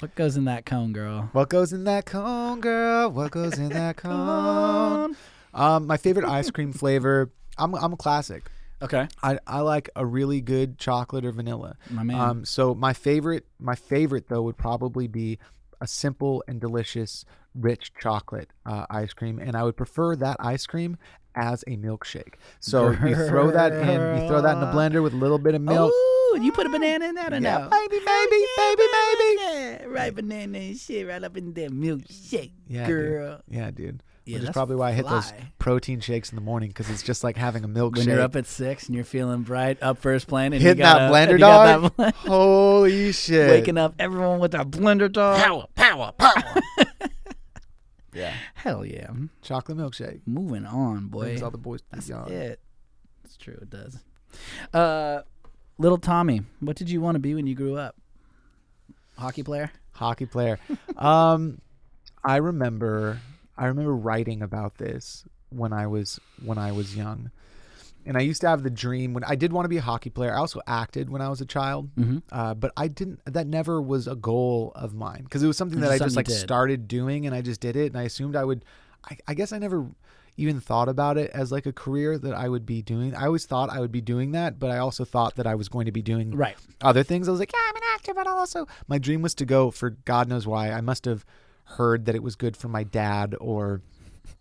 What 0.00 0.14
goes 0.14 0.36
in 0.36 0.44
that 0.46 0.64
cone, 0.64 0.92
girl? 0.92 1.28
What 1.32 1.50
goes 1.50 1.72
in 1.72 1.84
that 1.84 2.06
cone, 2.06 2.60
girl? 2.60 3.10
What 3.10 3.30
goes 3.32 3.58
in 3.58 3.68
that 3.70 3.96
cone? 3.98 5.16
Um, 5.52 5.86
my 5.86 5.96
favorite 5.96 6.24
ice 6.24 6.50
cream 6.50 6.72
flavor. 6.72 7.30
I'm 7.58 7.74
I'm 7.74 7.92
a 7.92 7.96
classic. 7.96 8.50
Okay, 8.82 9.08
I, 9.22 9.38
I 9.46 9.60
like 9.60 9.90
a 9.94 10.06
really 10.06 10.40
good 10.40 10.78
chocolate 10.78 11.26
or 11.26 11.32
vanilla. 11.32 11.76
my 11.90 12.02
man. 12.02 12.18
Um, 12.18 12.44
so 12.46 12.74
my 12.74 12.94
favorite 12.94 13.44
my 13.58 13.74
favorite 13.74 14.28
though 14.28 14.42
would 14.42 14.56
probably 14.56 15.06
be 15.06 15.38
a 15.82 15.86
simple 15.86 16.42
and 16.48 16.60
delicious 16.60 17.26
rich 17.54 17.92
chocolate 18.00 18.50
uh, 18.64 18.86
ice 18.88 19.12
cream, 19.12 19.38
and 19.38 19.54
I 19.54 19.64
would 19.64 19.76
prefer 19.76 20.16
that 20.16 20.36
ice 20.40 20.66
cream 20.66 20.96
as 21.34 21.62
a 21.66 21.76
milkshake. 21.76 22.34
So 22.60 22.90
you 22.90 23.14
throw 23.28 23.50
that 23.50 23.72
in, 23.72 24.22
you 24.22 24.28
throw 24.28 24.42
that 24.42 24.54
in 24.54 24.60
the 24.60 24.66
blender 24.66 25.02
with 25.02 25.12
a 25.12 25.16
little 25.16 25.38
bit 25.38 25.54
of 25.54 25.62
milk. 25.62 25.92
Ooh, 25.92 26.38
you 26.40 26.52
put 26.52 26.66
a 26.66 26.70
banana 26.70 27.06
in 27.08 27.14
that 27.16 27.32
or 27.32 27.38
Yeah, 27.38 27.58
no? 27.58 27.68
baby, 27.68 27.98
baby, 28.04 28.44
baby, 28.56 28.82
baby. 28.82 29.36
Yeah, 29.40 29.84
right 29.86 30.14
banana 30.14 30.58
and 30.58 30.76
shit 30.76 31.06
right 31.08 31.22
up 31.22 31.36
in 31.36 31.52
there. 31.54 31.70
Milkshake, 31.70 32.52
Yeah, 32.68 32.86
dude. 32.86 33.08
girl. 33.08 33.40
Yeah, 33.48 33.70
dude. 33.70 34.02
Yeah, 34.26 34.38
Which 34.38 34.44
is 34.48 34.50
probably 34.50 34.76
why 34.76 34.90
I 34.90 34.92
hit 34.92 35.08
those 35.08 35.32
protein 35.58 35.98
shakes 35.98 36.28
in 36.30 36.36
the 36.36 36.42
morning 36.42 36.68
because 36.68 36.88
it's 36.90 37.02
just 37.02 37.24
like 37.24 37.36
having 37.36 37.64
a 37.64 37.68
milkshake. 37.68 37.96
When 37.98 38.08
you're 38.08 38.20
up 38.20 38.36
at 38.36 38.46
six 38.46 38.86
and 38.86 38.94
you're 38.94 39.02
feeling 39.02 39.42
bright, 39.42 39.78
up 39.82 39.98
first 39.98 40.28
plane, 40.28 40.52
and 40.52 40.62
Hitting 40.62 40.78
you 40.78 40.84
got 40.84 40.98
that 40.98 41.10
a- 41.10 41.12
blender, 41.12 41.30
and 41.30 41.38
dog? 41.40 41.82
that 41.82 41.96
blend- 41.96 42.14
Holy 42.14 43.12
shit! 43.12 43.50
waking 43.50 43.78
up 43.78 43.94
everyone 43.98 44.38
with 44.38 44.52
that 44.52 44.70
blender 44.70 45.10
dog. 45.10 45.40
power, 45.40 45.66
power, 45.74 46.12
power. 46.16 46.62
yeah, 48.12 48.34
Hell 48.54 48.84
yeah! 48.84 49.10
chocolate 49.42 49.78
milkshake. 49.78 50.20
Moving 50.26 50.66
on, 50.66 51.06
boy. 51.08 51.24
Brings 51.24 51.42
all 51.42 51.50
the 51.50 51.58
boys 51.58 51.80
to 51.82 51.86
That's 51.92 52.06
the 52.06 52.12
yard. 52.14 52.30
it. 52.30 52.60
It's 53.24 53.36
true. 53.36 53.58
It 53.62 53.70
does. 53.70 53.98
Uh, 54.72 55.22
little 55.78 55.98
Tommy, 55.98 56.42
what 56.60 56.76
did 56.76 56.90
you 56.90 57.00
want 57.00 57.14
to 57.16 57.20
be 57.20 57.34
when 57.34 57.46
you 57.46 57.54
grew 57.54 57.76
up? 57.76 57.96
Hockey 59.18 59.42
player. 59.42 59.70
hockey 59.92 60.26
player. 60.26 60.58
um, 60.96 61.60
I 62.24 62.36
remember, 62.36 63.20
I 63.56 63.66
remember 63.66 63.94
writing 63.94 64.42
about 64.42 64.78
this 64.78 65.24
when 65.50 65.72
I 65.72 65.86
was 65.86 66.18
when 66.44 66.58
I 66.58 66.72
was 66.72 66.96
young, 66.96 67.30
and 68.06 68.16
I 68.16 68.20
used 68.20 68.40
to 68.42 68.48
have 68.48 68.62
the 68.62 68.70
dream 68.70 69.12
when 69.14 69.24
I 69.24 69.34
did 69.34 69.52
want 69.52 69.64
to 69.64 69.68
be 69.68 69.76
a 69.76 69.82
hockey 69.82 70.10
player. 70.10 70.34
I 70.34 70.38
also 70.38 70.60
acted 70.66 71.10
when 71.10 71.20
I 71.22 71.28
was 71.28 71.40
a 71.40 71.46
child, 71.46 71.90
Mm-hmm. 71.96 72.18
uh, 72.32 72.54
but 72.54 72.72
I 72.76 72.88
didn't. 72.88 73.20
That 73.26 73.46
never 73.46 73.80
was 73.82 74.06
a 74.08 74.16
goal 74.16 74.72
of 74.74 74.94
mine 74.94 75.24
because 75.24 75.42
it 75.42 75.46
was 75.46 75.56
something 75.56 75.80
that 75.80 75.90
I 75.90 75.94
just 75.98 76.04
just 76.06 76.16
like 76.16 76.26
did. 76.26 76.38
started 76.38 76.88
doing, 76.88 77.26
and 77.26 77.34
I 77.34 77.42
just 77.42 77.60
did 77.60 77.76
it, 77.76 77.86
and 77.92 77.96
I 77.98 78.04
assumed 78.04 78.36
I 78.36 78.44
would. 78.44 78.64
I, 79.08 79.16
I 79.28 79.34
guess 79.34 79.52
I 79.52 79.58
never 79.58 79.86
even 80.36 80.60
thought 80.60 80.88
about 80.88 81.18
it 81.18 81.30
as 81.32 81.52
like 81.52 81.66
a 81.66 81.72
career 81.72 82.16
that 82.16 82.32
I 82.32 82.48
would 82.48 82.64
be 82.64 82.80
doing. 82.80 83.14
I 83.14 83.26
always 83.26 83.44
thought 83.44 83.68
I 83.68 83.80
would 83.80 83.92
be 83.92 84.00
doing 84.00 84.32
that, 84.32 84.58
but 84.58 84.70
I 84.70 84.78
also 84.78 85.04
thought 85.04 85.36
that 85.36 85.46
I 85.46 85.54
was 85.54 85.68
going 85.68 85.84
to 85.86 85.92
be 85.92 86.00
doing 86.02 86.30
Right. 86.34 86.56
other 86.80 87.02
things. 87.02 87.28
I 87.28 87.30
was 87.32 87.40
like, 87.40 87.52
yeah, 87.52 87.60
I'm 87.68 87.76
an 87.76 87.82
actor, 87.94 88.14
but 88.14 88.26
also 88.26 88.66
my 88.88 88.96
dream 88.98 89.20
was 89.20 89.34
to 89.34 89.44
go 89.44 89.70
for 89.70 89.90
God 89.90 90.28
knows 90.28 90.46
why. 90.46 90.70
I 90.70 90.80
must 90.80 91.04
have 91.04 91.26
heard 91.64 92.06
that 92.06 92.14
it 92.14 92.22
was 92.22 92.36
good 92.36 92.56
for 92.56 92.68
my 92.68 92.84
dad 92.84 93.34
or 93.38 93.82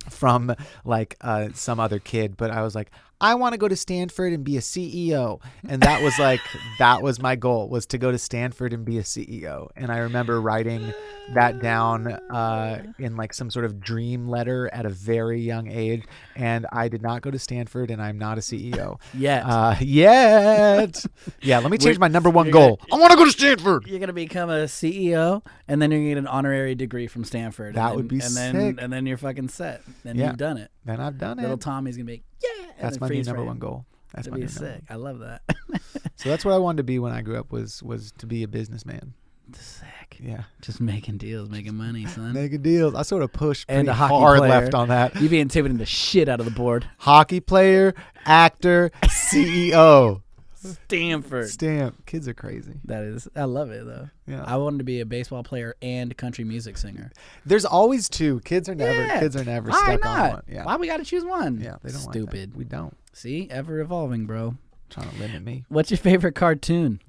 from 0.10 0.56
like 0.86 1.18
uh, 1.22 1.49
some 1.53 1.80
other 1.80 1.99
kid, 1.99 2.38
but 2.38 2.49
I 2.52 2.61
was 2.61 2.76
like, 2.76 2.91
I 3.22 3.36
want 3.36 3.54
to 3.54 3.58
go 3.58 3.68
to 3.68 3.76
Stanford 3.76 4.32
and 4.32 4.44
be 4.46 4.56
a 4.56 4.62
CEO, 4.62 5.41
and 5.68 5.82
that 5.84 6.02
was 6.02 6.18
like 6.20 6.40
that 6.78 7.02
was 7.04 7.20
my 7.22 7.36
goal 7.36 7.68
was 7.68 7.86
to 7.88 7.98
go 7.98 8.12
to 8.12 8.18
Stanford 8.18 8.72
and 8.72 8.86
be 8.86 8.98
a 8.98 9.04
CEO. 9.04 9.68
And 9.76 9.91
I 9.91 9.98
remember 9.98 10.40
writing 10.40 10.94
that 11.34 11.62
down 11.62 12.08
uh, 12.08 12.82
in 12.98 13.18
like 13.18 13.34
some 13.34 13.52
sort 13.52 13.66
of 13.66 13.80
dream 13.82 14.28
letter 14.30 14.70
at 14.74 14.86
a 14.86 14.90
very 14.90 15.41
young 15.41 15.68
age. 15.70 16.04
And 16.36 16.66
I 16.72 16.88
did 16.88 17.02
not 17.02 17.22
go 17.22 17.30
to 17.30 17.38
Stanford, 17.38 17.91
and 17.91 18.02
I'm 18.02 18.18
not 18.18 18.38
a 18.38 18.41
CEO. 18.41 19.00
Yet. 19.14 19.44
Uh, 19.46 19.76
yet. 19.82 21.04
Yeah, 21.41 21.60
let 21.60 21.72
me 21.72 21.78
change 21.78 21.98
We're- 21.98 22.00
my 22.00 22.08
number 22.08 22.30
one 22.30 22.50
goal. 22.52 22.80
I 22.91 22.98
want 22.98 23.12
to 23.12 23.18
go 23.18 23.26
to 23.26 23.32
Stanford. 23.32 23.86
you're 23.88 24.00
gonna 24.00 24.14
become 24.14 24.50
a 24.50 24.66
CEO, 24.66 25.44
and 25.68 25.82
then 25.82 25.91
you're 25.91 26.00
gonna 26.00 26.10
get 26.12 26.18
an 26.20 26.28
honorary 26.28 26.74
degree 26.76 27.08
from 27.08 27.24
Stanford. 27.26 27.76
That 27.76 27.88
and 27.88 27.96
would 27.98 28.06
then, 28.10 28.18
be 28.18 28.24
and 28.24 28.32
sick. 28.34 28.54
then 28.54 28.80
and 28.80 28.94
then 28.94 29.06
you're 29.06 29.18
fucking 29.18 29.50
set. 29.50 29.82
Then 30.04 30.16
Yeah. 30.16 30.28
you've 30.28 30.38
done 30.38 30.58
it. 30.58 30.72
Then 30.90 30.99
I've 31.02 31.18
done 31.18 31.40
it. 31.40 31.44
Little 31.44 31.57
it. 31.57 31.61
Tommy's 31.61 31.98
gonna 31.98 32.06
be 32.06 32.24
yeah. 32.44 32.66
and 32.66 32.74
That's 32.82 32.98
then 32.98 32.99
my 33.02 33.07
new 33.07 33.14
freeze 33.16 33.28
number 33.28 33.40
frame. 33.40 33.48
one 33.48 33.60
goal. 33.60 33.86
That's 34.14 34.28
That'd 34.28 34.32
my 34.32 34.45
be 34.48 34.52
new 34.52 34.60
number 34.60 34.76
sick. 34.80 34.84
I 34.90 34.95
love 34.95 35.20
that. 35.20 35.41
one. 35.68 35.80
So 36.16 36.28
that's 36.30 36.44
what 36.44 36.53
I 36.53 36.57
wanted 36.57 36.78
to 36.78 36.84
be 36.84 36.99
when 36.99 37.14
I 37.14 37.22
grew 37.22 37.38
up 37.40 37.52
was 37.52 37.82
was 37.82 38.11
to 38.18 38.26
be 38.26 38.44
a 38.44 38.48
businessman. 38.48 39.14
sick. 39.53 39.86
Yeah, 40.22 40.44
Just 40.61 40.82
making 40.82 41.18
deals, 41.18 41.49
making 41.49 41.76
money, 41.76 42.06
son. 42.16 42.34
making 42.34 42.61
deals. 42.61 42.94
I 42.94 43.03
sort 43.03 43.24
of 43.24 43.32
pushed 43.32 43.66
And 43.70 43.86
pretty 43.86 43.90
a 43.91 43.94
hockey 43.94 44.14
hard 44.16 44.40
player. 44.40 44.49
left 44.52 44.74
on 44.74 44.90
that. 44.90 45.16
You 45.22 45.30
be 45.30 45.40
intimidating 45.40 45.78
the 45.78 45.86
shit 45.86 46.28
out 46.28 46.40
of 46.41 46.45
the 46.45 46.52
board. 46.52 46.86
Hockey 46.98 47.40
player, 47.40 47.94
actor, 48.26 48.91
CEO, 49.03 50.22
Stanford. 50.60 51.49
stamp. 51.49 52.06
Kids 52.06 52.27
are 52.27 52.34
crazy. 52.34 52.73
That 52.86 53.03
is, 53.03 53.27
I 53.36 53.45
love 53.45 53.72
it 53.72 53.86
though. 53.86 54.10
Yeah, 54.27 54.44
I 54.45 54.57
wanted 54.57 54.80
to 54.80 54.84
be 54.84 54.99
a 54.99 55.06
baseball 55.06 55.44
player 55.44 55.76
and 55.81 56.15
country 56.18 56.44
music 56.44 56.77
singer. 56.77 57.11
there's 57.45 57.65
always 57.65 58.10
two. 58.10 58.40
Kids 58.41 58.68
are 58.69 58.76
never. 58.76 59.06
Yeah. 59.06 59.19
Kids 59.19 59.36
are 59.36 59.44
never 59.45 59.69
Why 59.69 59.77
stuck 59.84 60.03
not? 60.03 60.19
on 60.19 60.30
one. 60.31 60.44
Yeah, 60.48 60.65
Why 60.65 60.76
we 60.77 60.88
got 60.88 60.98
to 60.98 61.06
choose 61.06 61.23
one? 61.23 61.60
yeah. 61.61 61.77
They 61.84 61.91
don't 61.91 62.03
like 62.06 62.14
that. 62.14 62.19
Stupid. 62.30 62.56
We 62.56 62.64
don't. 62.65 62.95
See, 63.14 63.48
ever 63.49 63.80
evolving, 63.80 64.26
bro. 64.26 64.56
Trying 64.90 65.10
to 65.11 65.18
limit 65.18 65.44
me. 65.44 65.65
What's 65.69 65.91
your 65.91 65.98
favorite 65.99 66.34
cartoon? 66.36 66.99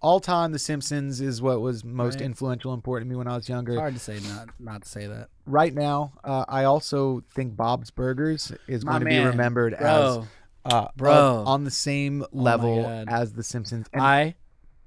All 0.00 0.18
time, 0.18 0.50
The 0.50 0.58
Simpsons 0.58 1.20
is 1.20 1.40
what 1.40 1.60
was 1.60 1.84
most 1.84 2.14
Right. 2.16 2.22
influential, 2.24 2.74
important 2.74 3.08
to 3.08 3.10
me 3.10 3.16
when 3.16 3.28
I 3.28 3.36
was 3.36 3.48
younger. 3.48 3.76
Hard 3.76 3.94
to 3.94 4.00
say 4.00 4.18
not 4.28 4.48
not 4.58 4.82
to 4.82 4.88
say 4.88 5.06
that. 5.06 5.28
right 5.46 5.72
now, 5.72 6.12
uh, 6.24 6.44
I 6.48 6.64
also 6.64 7.22
think 7.36 7.56
Bob's 7.56 7.92
Burgers 7.92 8.50
is 8.66 8.84
My 8.84 8.92
going 8.92 9.00
to 9.02 9.04
man. 9.10 9.22
be 9.22 9.28
remembered 9.28 9.74
as 9.74 9.80
Bro, 9.80 10.26
uh, 10.64 10.88
Bro. 10.96 11.12
of- 11.12 11.46
on 11.48 11.64
the 11.64 11.70
same 11.70 12.24
level 12.32 12.82
God. 12.82 13.08
as 13.08 13.32
The 13.32 13.42
Simpsons. 13.42 13.86
And 13.92 14.02
I 14.02 14.34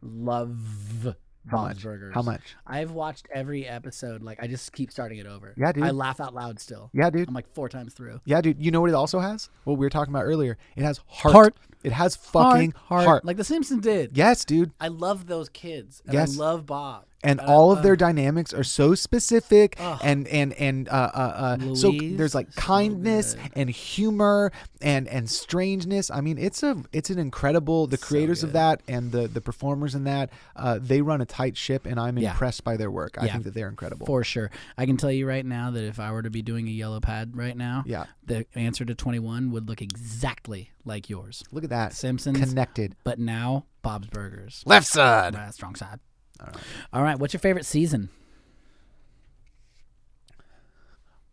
love 0.02 1.16
how 1.48 1.62
much? 1.64 1.84
Burgers. 1.84 2.14
How 2.14 2.22
much? 2.22 2.42
I've 2.66 2.92
watched 2.92 3.28
every 3.34 3.68
episode. 3.68 4.24
Like 4.24 4.42
I 4.42 4.48
just 4.48 4.72
keep 4.74 4.92
starting 4.92 5.20
it 5.20 5.28
over. 5.28 5.54
Yeah, 5.58 5.72
dude. 5.72 5.84
I 5.84 5.92
laugh 5.92 6.20
out 6.20 6.34
loud 6.34 6.60
still. 6.60 6.90
Yeah, 6.94 7.10
dude. 7.10 7.28
I'm 7.28 7.34
like 7.36 7.54
four 7.54 7.70
times 7.70 7.94
through. 7.94 8.20
Yeah, 8.26 8.42
dude. 8.42 8.64
You 8.64 8.72
know 8.72 8.82
what 8.82 8.90
it 8.90 8.96
also 8.96 9.20
has? 9.20 9.50
What 9.64 9.74
we 9.78 9.86
were 9.86 9.90
talking 9.90 10.14
about 10.14 10.24
earlier. 10.24 10.58
It 10.76 10.84
has 10.84 11.00
heart. 11.08 11.34
Heart. 11.34 11.56
It 11.84 11.92
has 11.92 12.16
fucking 12.16 12.72
heart, 12.72 13.06
heart. 13.06 13.26
like 13.26 13.38
The 13.38 13.44
Simpsons 13.44 13.84
did. 13.84 14.18
Yes, 14.18 14.44
dude. 14.44 14.72
I 14.80 14.88
love 14.88 15.28
those 15.28 15.50
kids. 15.50 16.02
Yes. 16.12 16.36
I 16.36 16.40
love 16.40 16.66
Bob. 16.66 17.06
And 17.26 17.40
Uh, 17.42 17.46
all 17.46 17.72
of 17.72 17.80
uh, 17.80 17.82
their 17.82 17.96
dynamics 17.96 18.54
are 18.54 18.64
so 18.64 18.96
specific 18.96 19.76
Ugh. 19.80 20.00
and 20.04 20.28
and 20.30 20.54
and 20.54 20.88
uh, 20.90 21.12
uh, 21.14 21.58
uh 21.60 21.76
so 21.76 21.92
there's 21.92 22.34
like 22.36 22.54
kindness 22.56 23.34
good. 23.34 23.52
and 23.56 23.70
humor 23.70 24.52
and 24.82 25.08
and 25.08 25.30
strangeness 25.30 26.10
i 26.12 26.22
mean 26.22 26.38
it's 26.38 26.62
a 26.64 26.82
it's 26.94 27.10
an 27.10 27.20
incredible 27.20 27.88
the 27.88 27.98
So 27.98 28.06
creators 28.08 28.44
of 28.44 28.54
that 28.54 28.82
and 28.88 29.12
the 29.12 29.28
the 29.28 29.42
performers 29.42 29.96
in 29.96 30.04
that 30.06 30.30
uh 30.56 30.80
they 30.82 31.02
run 31.02 31.20
a 31.22 31.26
tight 31.26 31.58
ship 31.58 31.86
and 31.86 32.00
i'm 32.00 32.18
Yeah. 32.18 32.32
impressed 32.32 32.64
by 32.64 32.78
their 32.78 32.92
work 32.92 33.18
i 33.20 33.26
Yeah. 33.26 33.34
think 33.34 33.44
that 33.46 33.54
they're 33.54 33.70
incredible 33.70 34.06
For 34.06 34.24
sure. 34.24 34.52
I 34.78 34.86
can 34.86 34.98
tell 34.98 35.12
you 35.12 35.28
right 35.28 35.46
now 35.46 35.72
that 35.72 35.84
if 35.84 36.00
I 36.00 36.12
were 36.12 36.22
to 36.22 36.30
be 36.30 36.42
doing 36.42 36.68
a 36.68 36.72
yellow 36.72 37.00
pad 37.00 37.36
right 37.36 37.58
now, 37.58 37.84
yeah 37.86 38.06
the 38.26 38.46
answer 38.56 38.86
to 38.86 38.94
21 38.96 39.52
would 39.52 39.68
look 39.70 39.82
exactly 39.82 40.72
like 40.84 41.10
yours. 41.10 41.44
look 41.52 41.64
at 41.64 41.70
that 41.72 41.94
Simpsons, 41.94 42.38
connected 42.40 42.96
but 43.04 43.18
now 43.20 43.66
Bob's 43.82 44.08
Burgers. 44.08 44.64
left 44.66 44.88
side 44.88 45.36
Uh, 45.36 45.52
strong 45.52 45.76
side. 45.76 46.00
All 46.40 46.48
right. 46.48 46.64
All 46.94 47.04
right. 47.04 47.20
What's 47.20 47.34
your 47.34 47.40
favorite 47.40 47.66
season? 47.66 48.10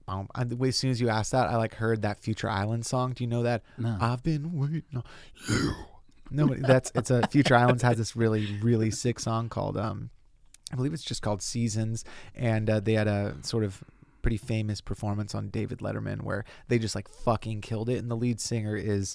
um, 0.09 0.29
I, 0.35 0.43
as 0.67 0.77
soon 0.77 0.91
as 0.91 1.01
you 1.01 1.09
asked 1.09 1.31
that 1.31 1.49
i 1.49 1.57
like 1.57 1.75
heard 1.77 2.03
that 2.03 2.19
future 2.19 2.51
island 2.51 2.85
song 2.85 3.13
do 3.13 3.23
you 3.23 3.29
know 3.29 3.45
that 3.45 3.63
No. 3.79 3.97
I've 4.01 4.23
been 4.23 4.53
waiting 4.53 4.83
on 4.95 5.05
you. 5.49 5.75
No, 6.31 6.47
that's 6.55 6.91
it's 6.95 7.11
a 7.11 7.27
Future 7.29 7.55
Islands 7.55 7.83
has 7.83 7.99
this 7.99 8.17
really 8.17 8.59
really 8.63 8.91
sick 8.91 9.21
song 9.21 9.51
called 9.51 9.77
um, 9.77 10.09
I 10.73 10.77
believe 10.77 10.95
it's 10.95 11.05
just 11.05 11.21
called 11.21 11.43
Seasons, 11.43 12.07
and 12.35 12.71
uh, 12.71 12.81
they 12.81 12.95
had 12.95 13.07
a 13.07 13.37
sort 13.43 13.65
of 13.65 13.85
pretty 14.23 14.39
famous 14.39 14.81
performance 14.81 15.35
on 15.35 15.51
David 15.51 15.81
Letterman 15.81 16.23
where 16.23 16.47
they 16.69 16.79
just 16.79 16.95
like 16.95 17.07
fucking 17.09 17.61
killed 17.61 17.91
it, 17.91 17.99
and 17.99 18.11
the 18.11 18.17
lead 18.17 18.41
singer 18.41 18.75
is 18.77 19.15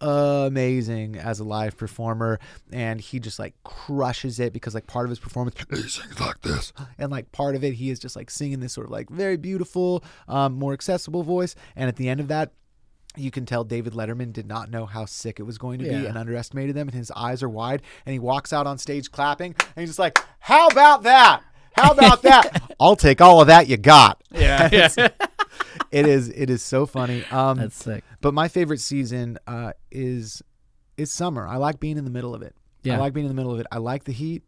amazing 0.00 1.16
as 1.16 1.40
a 1.40 1.44
live 1.44 1.76
performer 1.76 2.38
and 2.72 3.00
he 3.00 3.20
just 3.20 3.38
like 3.38 3.54
crushes 3.64 4.40
it 4.40 4.52
because 4.52 4.74
like 4.74 4.86
part 4.86 5.04
of 5.04 5.10
his 5.10 5.18
performance 5.18 5.56
he 5.68 5.76
sings 5.88 6.18
like 6.18 6.40
this 6.40 6.72
and 6.98 7.10
like 7.10 7.30
part 7.32 7.54
of 7.54 7.62
it 7.62 7.74
he 7.74 7.90
is 7.90 7.98
just 7.98 8.16
like 8.16 8.30
singing 8.30 8.60
this 8.60 8.72
sort 8.72 8.86
of 8.86 8.90
like 8.90 9.10
very 9.10 9.36
beautiful 9.36 10.02
um, 10.26 10.54
more 10.54 10.72
accessible 10.72 11.22
voice 11.22 11.54
and 11.76 11.88
at 11.88 11.96
the 11.96 12.08
end 12.08 12.20
of 12.20 12.28
that 12.28 12.52
you 13.16 13.30
can 13.30 13.44
tell 13.44 13.64
David 13.64 13.92
Letterman 13.92 14.32
did 14.32 14.46
not 14.46 14.70
know 14.70 14.86
how 14.86 15.04
sick 15.04 15.40
it 15.40 15.42
was 15.42 15.58
going 15.58 15.80
to 15.80 15.84
be 15.84 16.06
and 16.06 16.16
underestimated 16.16 16.76
them, 16.76 16.88
and 16.88 16.96
his 16.96 17.10
eyes 17.10 17.42
are 17.42 17.48
wide. 17.48 17.82
And 18.06 18.12
he 18.12 18.20
walks 18.20 18.52
out 18.52 18.68
on 18.68 18.78
stage 18.78 19.10
clapping, 19.10 19.54
and 19.58 19.82
he's 19.82 19.88
just 19.88 19.98
like, 19.98 20.18
"How 20.38 20.68
about 20.68 21.02
that? 21.02 21.42
How 21.72 21.90
about 21.90 22.22
that? 22.22 22.72
I'll 22.80 22.94
take 22.96 23.20
all 23.20 23.40
of 23.40 23.48
that 23.48 23.66
you 23.66 23.76
got." 23.76 24.22
Yeah. 24.30 24.68
It 25.90 26.06
is 26.06 26.28
it 26.28 26.50
is 26.50 26.62
so 26.62 26.86
funny. 26.86 27.24
Um, 27.30 27.58
That's 27.58 27.76
sick. 27.76 28.04
but 28.20 28.34
my 28.34 28.48
favorite 28.48 28.80
season 28.80 29.38
uh, 29.46 29.72
is 29.90 30.42
is 30.96 31.10
summer. 31.10 31.46
I 31.46 31.56
like 31.56 31.80
being 31.80 31.96
in 31.96 32.04
the 32.04 32.10
middle 32.10 32.34
of 32.34 32.42
it. 32.42 32.54
Yeah. 32.82 32.96
I 32.96 32.98
like 32.98 33.12
being 33.12 33.26
in 33.26 33.30
the 33.30 33.34
middle 33.34 33.52
of 33.52 33.60
it. 33.60 33.66
I 33.72 33.78
like 33.78 34.04
the 34.04 34.12
heat. 34.12 34.42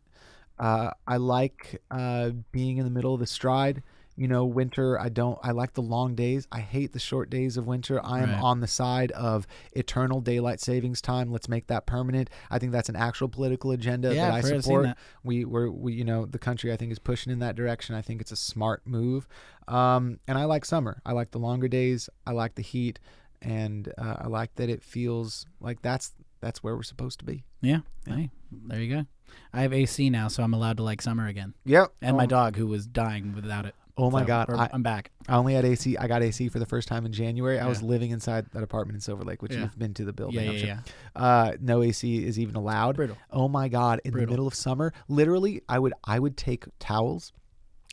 Uh, 0.59 0.91
I 1.07 1.17
like 1.17 1.83
uh, 1.91 2.31
being 2.53 2.77
in 2.77 2.85
the 2.85 2.91
middle 2.91 3.15
of 3.15 3.21
the 3.21 3.27
stride. 3.27 3.83
You 4.15 4.29
know, 4.29 4.45
winter. 4.45 5.01
I 5.01 5.09
don't. 5.09 5.39
I 5.43 5.53
like 5.53 5.73
the 5.73 5.81
long 5.83 6.15
days. 6.15 6.47
I 6.53 6.61
hate 6.61 6.93
the 6.93 6.99
short 6.99 7.31
days 7.31 7.57
of 7.57 7.67
winter. 7.67 7.99
I 8.05 8.21
am 8.21 8.31
Right. 8.31 8.43
on 8.43 8.61
the 8.61 8.67
side 8.67 9.11
of 9.13 9.47
eternal 9.73 10.21
daylight 10.21 10.61
savings 10.61 11.01
time. 11.01 11.31
Let's 11.33 11.49
make 11.49 11.67
that 11.69 11.87
permanent. 11.87 12.29
I 12.51 12.59
think 12.59 12.73
that's 12.73 12.91
an 12.91 12.97
actual 12.97 13.29
political 13.29 13.71
agenda 13.71 14.15
Yeah, 14.15 14.27
that 14.27 14.35
I 14.35 14.39
I've 14.39 14.45
heard- 14.45 14.53
I've 14.55 14.57
seen 14.57 14.63
support. 14.63 14.85
that. 14.85 14.99
We, 15.25 15.45
we're, 15.47 15.71
we, 15.71 15.95
you 15.95 16.05
know, 16.05 16.27
the 16.27 16.39
country 16.39 16.73
I 16.73 16.77
think 16.77 16.93
is 16.93 16.99
pushing 16.99 17.33
in 17.33 17.39
that 17.39 17.57
direction. 17.57 17.95
I 17.95 18.03
think 18.03 18.21
it's 18.21 18.33
a 18.33 18.37
smart 18.37 18.87
move. 18.87 19.27
Um, 19.67 20.19
and 20.29 20.37
I 20.37 20.45
like 20.45 20.65
summer. 20.67 21.01
I 21.07 21.13
like 21.13 21.31
the 21.31 21.39
longer 21.39 21.69
days. 21.69 22.11
I 22.27 22.33
like 22.33 22.55
the 22.57 22.63
heat, 22.63 22.99
and 23.41 23.93
uh, 23.97 24.17
I 24.21 24.27
like 24.27 24.55
that 24.57 24.69
it 24.69 24.83
feels 24.83 25.47
like 25.61 25.81
that's 25.83 26.13
that's 26.41 26.63
where 26.63 26.75
we're 26.77 26.83
supposed 26.83 27.19
to 27.21 27.25
be. 27.25 27.45
Yeah. 27.61 27.79
Hey, 28.07 28.31
there 28.67 28.81
you 28.81 28.95
go. 28.95 29.07
I 29.55 29.63
have 29.63 29.73
AC 29.73 30.11
now, 30.11 30.29
so 30.29 30.43
I'm 30.43 30.53
allowed 30.53 30.77
to 30.79 30.83
like 30.83 31.01
summer 31.01 31.27
again. 31.29 31.55
Yep. 31.65 31.93
And 32.03 32.15
oh, 32.15 32.17
my 32.19 32.27
dog, 32.27 32.57
who 32.57 32.67
was 32.67 32.87
dying 32.87 33.33
without 33.35 33.65
it. 33.65 33.75
Oh 33.97 34.11
my 34.11 34.23
So, 34.23 34.27
God! 34.27 34.51
I, 34.51 34.71
I'm 34.73 34.83
back. 34.83 35.11
I 35.29 35.37
only 35.37 35.53
had 35.55 35.65
AC. 35.65 35.97
I 35.99 36.07
got 36.07 36.23
AC 36.23 36.49
for 36.49 36.59
the 36.59 36.67
first 36.67 36.89
time 36.89 37.05
in 37.05 37.13
January. 37.13 37.59
I 37.59 37.67
was 37.67 37.83
living 37.83 38.11
inside 38.11 38.47
that 38.53 38.63
apartment 38.63 38.95
in 38.97 39.01
Silver 39.01 39.23
Lake, 39.23 39.43
which 39.43 39.53
Yeah. 39.53 39.63
you've 39.63 39.79
been 39.79 39.93
to 39.95 40.05
the 40.05 40.13
building. 40.15 40.45
Yeah, 40.47 40.51
yeah, 40.53 40.59
sure. 40.59 40.67
yeah. 40.69 40.81
Uh, 41.15 41.53
no 41.61 41.83
AC 41.83 42.25
is 42.25 42.39
even 42.39 42.57
allowed. 42.57 42.97
Brutal. 42.97 43.19
Oh 43.31 43.49
my 43.49 43.69
god! 43.69 44.01
In 44.05 44.13
the 44.15 44.27
middle 44.27 44.47
of 44.47 44.55
summer, 44.55 44.93
literally, 45.09 45.61
I 45.69 45.79
would 45.79 45.93
I 46.05 46.19
would 46.19 46.37
take 46.39 46.65
towels, 46.79 47.33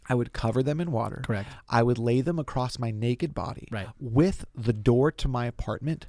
I 0.07 0.15
would 0.15 0.31
cover 0.31 0.63
them 0.63 0.79
in 0.79 0.91
water. 0.91 1.21
Correct. 1.25 1.49
I 1.67 1.83
would 1.83 1.97
lay 1.97 2.21
them 2.21 2.39
across 2.39 2.79
my 2.79 2.91
naked 2.91 3.33
body, 3.33 3.67
Right. 3.69 3.87
with 3.99 4.45
the 4.55 4.73
door 4.73 5.11
to 5.11 5.27
my 5.27 5.45
apartment 5.47 6.07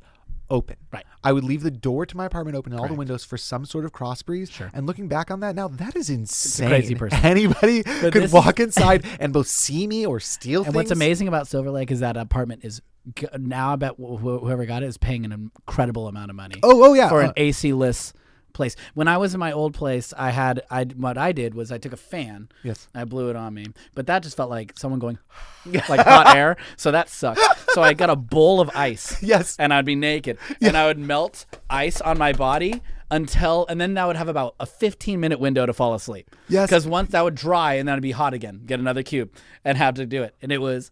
open. 0.50 0.76
Right. 0.92 1.04
I 1.22 1.32
would 1.32 1.44
leave 1.44 1.62
the 1.62 1.70
door 1.70 2.04
to 2.06 2.16
my 2.16 2.26
apartment 2.26 2.56
open 2.56 2.72
and 2.72 2.80
all 2.80 2.88
the 2.88 2.94
windows 2.94 3.24
for 3.24 3.36
some 3.36 3.64
sort 3.64 3.84
of 3.84 3.92
cross 3.92 4.22
breeze. 4.22 4.50
Sure. 4.50 4.70
And 4.74 4.86
looking 4.86 5.06
back 5.08 5.30
on 5.30 5.40
that 5.40 5.54
now, 5.54 5.68
that 5.68 5.94
is 5.96 6.10
insane. 6.10 6.68
crazy 6.68 6.94
person. 6.96 7.18
Anybody 7.24 7.82
But 7.82 8.12
could 8.12 8.22
this- 8.24 8.32
walk 8.32 8.58
inside 8.60 9.04
and 9.20 9.32
both 9.32 9.46
see 9.46 9.86
me 9.86 10.04
or 10.06 10.18
steal 10.20 10.60
And 10.60 10.66
things. 10.66 10.74
what's 10.76 10.90
amazing 10.90 11.28
about 11.28 11.46
Silver 11.48 11.70
Lake 11.70 11.90
is 11.90 12.00
that 12.00 12.16
apartment 12.16 12.64
is 12.64 12.82
g- 13.16 13.26
now 13.38 13.72
I 13.72 13.76
bet 13.76 13.92
wh- 13.92 14.18
wh- 14.18 14.40
whoever 14.42 14.64
got 14.66 14.82
it 14.82 14.86
is 14.86 14.96
paying 14.98 15.24
an 15.24 15.32
incredible 15.32 16.08
amount 16.08 16.30
of 16.30 16.36
money 16.36 16.56
Oh, 16.62 16.84
oh 16.90 16.94
yeah. 16.94 17.08
for 17.08 17.22
uh, 17.22 17.28
an 17.28 17.32
AC 17.36 17.72
less 17.72 18.12
place. 18.52 18.76
When 18.94 19.08
I 19.08 19.16
was 19.16 19.34
in 19.34 19.40
my 19.40 19.52
old 19.52 19.74
place, 19.74 20.12
I 20.16 20.30
had 20.30 20.62
I 20.70 20.84
what 20.84 21.16
I 21.18 21.32
did 21.32 21.54
was 21.54 21.70
I 21.72 21.78
took 21.78 21.92
a 21.92 21.96
fan, 21.96 22.48
yes. 22.62 22.88
I 22.94 23.04
blew 23.04 23.30
it 23.30 23.36
on 23.36 23.54
me, 23.54 23.66
but 23.94 24.06
that 24.06 24.22
just 24.22 24.36
felt 24.36 24.50
like 24.50 24.72
someone 24.78 25.00
going 25.00 25.18
like 25.88 26.00
hot 26.00 26.36
air, 26.36 26.56
so 26.76 26.90
that 26.90 27.08
sucked. 27.08 27.40
So 27.72 27.82
I 27.82 27.92
got 27.94 28.10
a 28.10 28.16
bowl 28.16 28.60
of 28.60 28.70
ice. 28.74 29.22
Yes. 29.22 29.56
and 29.58 29.72
I'd 29.72 29.84
be 29.84 29.94
naked, 29.94 30.38
and 30.60 30.76
I 30.76 30.86
would 30.86 30.98
melt 30.98 31.46
ice 31.68 32.00
on 32.00 32.18
my 32.18 32.32
body 32.32 32.82
until, 33.10 33.66
and 33.68 33.80
then 33.80 33.96
I 33.98 34.06
would 34.06 34.16
have 34.16 34.28
about 34.28 34.54
a 34.60 34.66
15 34.66 35.18
minute 35.20 35.40
window 35.40 35.66
to 35.66 35.72
fall 35.72 35.94
asleep. 35.94 36.30
Yes. 36.48 36.68
because 36.68 36.86
once 36.86 37.10
that 37.12 37.22
would 37.24 37.34
dry, 37.34 37.74
and 37.74 37.86
then 37.88 37.94
it'd 37.94 38.02
be 38.02 38.12
hot 38.12 38.34
again. 38.34 38.62
Get 38.66 38.80
another 38.80 39.02
cube 39.02 39.30
and 39.64 39.76
have 39.78 39.94
to 39.94 40.06
do 40.06 40.22
it, 40.22 40.34
and 40.42 40.50
it 40.52 40.58
was. 40.58 40.90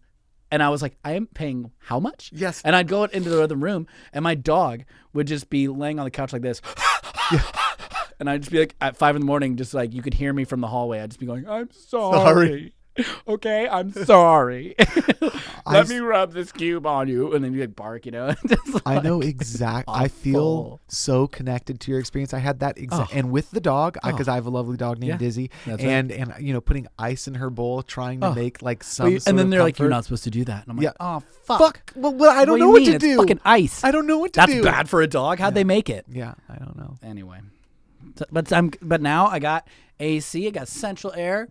And 0.51 0.63
I 0.63 0.69
was 0.69 0.81
like, 0.81 0.97
I 1.03 1.13
am 1.13 1.27
paying 1.27 1.71
how 1.77 1.99
much? 1.99 2.31
Yes. 2.33 2.61
And 2.63 2.75
I'd 2.75 2.87
go 2.87 3.03
into 3.03 3.29
the 3.29 3.41
other 3.43 3.55
room, 3.55 3.87
and 4.13 4.23
my 4.23 4.35
dog 4.35 4.83
would 5.13 5.27
just 5.27 5.49
be 5.49 5.67
laying 5.67 5.99
on 5.99 6.05
the 6.05 6.11
couch 6.11 6.33
like 6.33 6.41
this. 6.41 6.61
And 8.19 8.29
I'd 8.29 8.41
just 8.41 8.51
be 8.51 8.59
like, 8.59 8.75
at 8.81 8.97
five 8.97 9.15
in 9.15 9.21
the 9.21 9.25
morning, 9.25 9.55
just 9.55 9.73
like 9.73 9.93
you 9.93 10.01
could 10.01 10.13
hear 10.13 10.33
me 10.33 10.43
from 10.43 10.59
the 10.59 10.67
hallway. 10.67 10.99
I'd 10.99 11.11
just 11.11 11.21
be 11.21 11.25
going, 11.25 11.47
I'm 11.47 11.71
sorry. 11.71 12.73
Okay, 13.27 13.67
I'm 13.69 13.91
sorry. 13.93 14.75
Let 15.65 15.83
s- 15.83 15.89
me 15.89 15.99
rub 15.99 16.33
this 16.33 16.51
cube 16.51 16.85
on 16.85 17.07
you. 17.07 17.33
And 17.33 17.43
then 17.43 17.53
you 17.53 17.61
like 17.61 17.75
bark, 17.75 18.05
you 18.05 18.11
know? 18.11 18.33
Just 18.47 18.81
I 18.85 18.99
know 18.99 19.21
exactly. 19.21 19.93
I 19.95 20.07
feel 20.09 20.81
so 20.89 21.27
connected 21.27 21.79
to 21.81 21.91
your 21.91 21.99
experience. 21.99 22.33
I 22.33 22.39
had 22.39 22.59
that 22.59 22.77
exact, 22.77 23.13
and 23.13 23.31
with 23.31 23.51
the 23.51 23.61
dog, 23.61 23.97
because 24.03 24.27
I 24.27 24.35
have 24.35 24.45
a 24.45 24.49
lovely 24.49 24.75
dog 24.75 24.99
named 24.99 25.11
Yeah, 25.11 25.17
Dizzy, 25.17 25.49
that's 25.65 25.81
right. 25.83 25.89
and 25.91 26.11
and 26.11 26.33
you 26.39 26.51
know, 26.51 26.59
putting 26.61 26.87
ice 26.97 27.27
in 27.27 27.35
her 27.35 27.49
bowl, 27.49 27.83
trying 27.83 28.19
to 28.21 28.27
Oh. 28.27 28.33
make 28.33 28.61
like 28.61 28.83
some. 28.83 29.05
But 29.07 29.11
you- 29.13 29.19
sort 29.19 29.29
and 29.29 29.39
then 29.39 29.49
they're 29.49 29.63
like, 29.63 29.79
you're 29.79 29.87
not 29.89 30.03
supposed 30.03 30.25
to 30.25 30.31
do 30.31 30.43
that. 30.45 30.63
And 30.63 30.71
I'm 30.71 30.77
like, 30.77 30.83
Yeah. 30.83 30.91
oh, 30.99 31.19
fuck. 31.43 31.59
Fuck. 31.59 31.93
Well, 31.95 32.13
well, 32.13 32.31
I 32.37 32.43
don't 32.45 32.53
What 32.53 32.59
know 32.59 32.65
you 32.65 32.71
what 32.73 32.81
mean? 32.81 32.89
to 32.91 32.95
It's 32.95 33.03
do. 33.05 33.17
fucking 33.17 33.39
ice. 33.45 33.83
I 33.83 33.91
don't 33.91 34.07
know 34.07 34.17
what 34.17 34.33
to 34.33 34.39
That's 34.41 34.51
do. 34.51 34.61
That's 34.61 34.75
bad 34.77 34.89
for 34.89 35.01
a 35.01 35.07
dog. 35.07 35.39
How'd 35.39 35.53
they 35.55 35.63
make 35.63 35.89
it? 35.89 36.05
Yeah, 36.09 36.33
I 36.49 36.55
don't 36.57 36.75
know. 36.75 36.97
Anyway. 37.03 37.39
So- 38.17 38.25
but 38.31 38.51
I'm 38.51 38.71
but 38.81 39.01
now 39.01 39.27
I 39.27 39.39
got 39.39 39.67
AC, 40.01 40.47
I 40.47 40.49
got 40.51 40.67
central 40.67 41.13
air. 41.15 41.49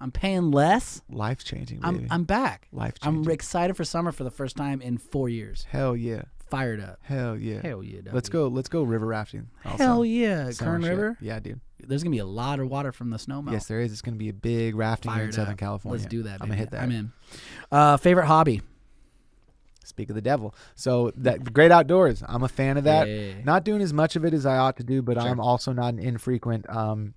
I'm 0.00 0.12
paying 0.12 0.50
less. 0.50 1.02
Life 1.10 1.44
changing. 1.44 1.80
I'm 1.82 2.06
I'm 2.10 2.24
back. 2.24 2.68
Life 2.72 3.00
changing. 3.00 3.24
I'm 3.26 3.30
excited 3.30 3.76
for 3.76 3.84
summer 3.84 4.12
for 4.12 4.24
the 4.24 4.30
first 4.30 4.56
time 4.56 4.80
in 4.80 4.98
four 4.98 5.28
years. 5.28 5.66
Hell 5.70 5.96
yeah. 5.96 6.22
Fired 6.50 6.80
up. 6.80 6.98
Hell 7.02 7.36
yeah. 7.36 7.60
Hell 7.60 7.82
yeah. 7.82 8.00
Let's 8.12 8.28
go. 8.28 8.48
Let's 8.48 8.68
go 8.68 8.82
river 8.82 9.06
rafting. 9.06 9.48
Also. 9.64 9.76
Hell 9.78 10.04
yeah. 10.04 10.50
Summer 10.50 10.70
Kern 10.72 10.82
shit. 10.82 10.90
River. 10.90 11.18
Yeah, 11.20 11.40
dude. 11.40 11.60
There's 11.80 12.02
gonna 12.02 12.14
be 12.14 12.18
a 12.20 12.26
lot 12.26 12.58
of 12.60 12.68
water 12.70 12.90
from 12.92 13.10
the 13.10 13.18
snow 13.18 13.42
melt. 13.42 13.52
Yes, 13.52 13.66
there 13.66 13.80
is. 13.80 13.92
It's 13.92 14.02
gonna 14.02 14.16
be 14.16 14.28
a 14.28 14.32
big 14.34 14.74
rafting 14.74 15.10
here 15.12 15.22
in 15.22 15.26
Fired 15.26 15.34
Southern 15.34 15.52
up. 15.54 15.58
California. 15.58 15.98
Let's 16.00 16.08
do 16.10 16.22
that. 16.22 16.40
I'm 16.40 16.48
gonna 16.48 16.54
hit 16.58 16.70
that. 16.70 16.82
I'm 16.82 16.90
in. 16.92 17.12
Uh, 17.70 17.96
favorite 17.98 18.26
hobby. 18.26 18.62
Speak 19.84 20.10
of 20.10 20.14
the 20.14 20.22
devil. 20.22 20.54
So 20.74 21.12
that 21.16 21.52
great 21.52 21.72
outdoors. 21.72 22.22
I'm 22.26 22.42
a 22.42 22.48
fan 22.48 22.76
of 22.76 22.84
that. 22.84 23.08
Yeah. 23.08 23.32
Not 23.44 23.64
doing 23.64 23.80
as 23.80 23.92
much 23.92 24.16
of 24.16 24.24
it 24.24 24.32
as 24.34 24.44
I 24.46 24.56
ought 24.58 24.76
to 24.78 24.84
do, 24.84 25.02
but 25.02 25.18
Sure. 25.20 25.28
I'm 25.28 25.40
also 25.40 25.72
not 25.72 25.94
an 25.94 25.98
infrequent 25.98 26.68
um, 26.68 27.14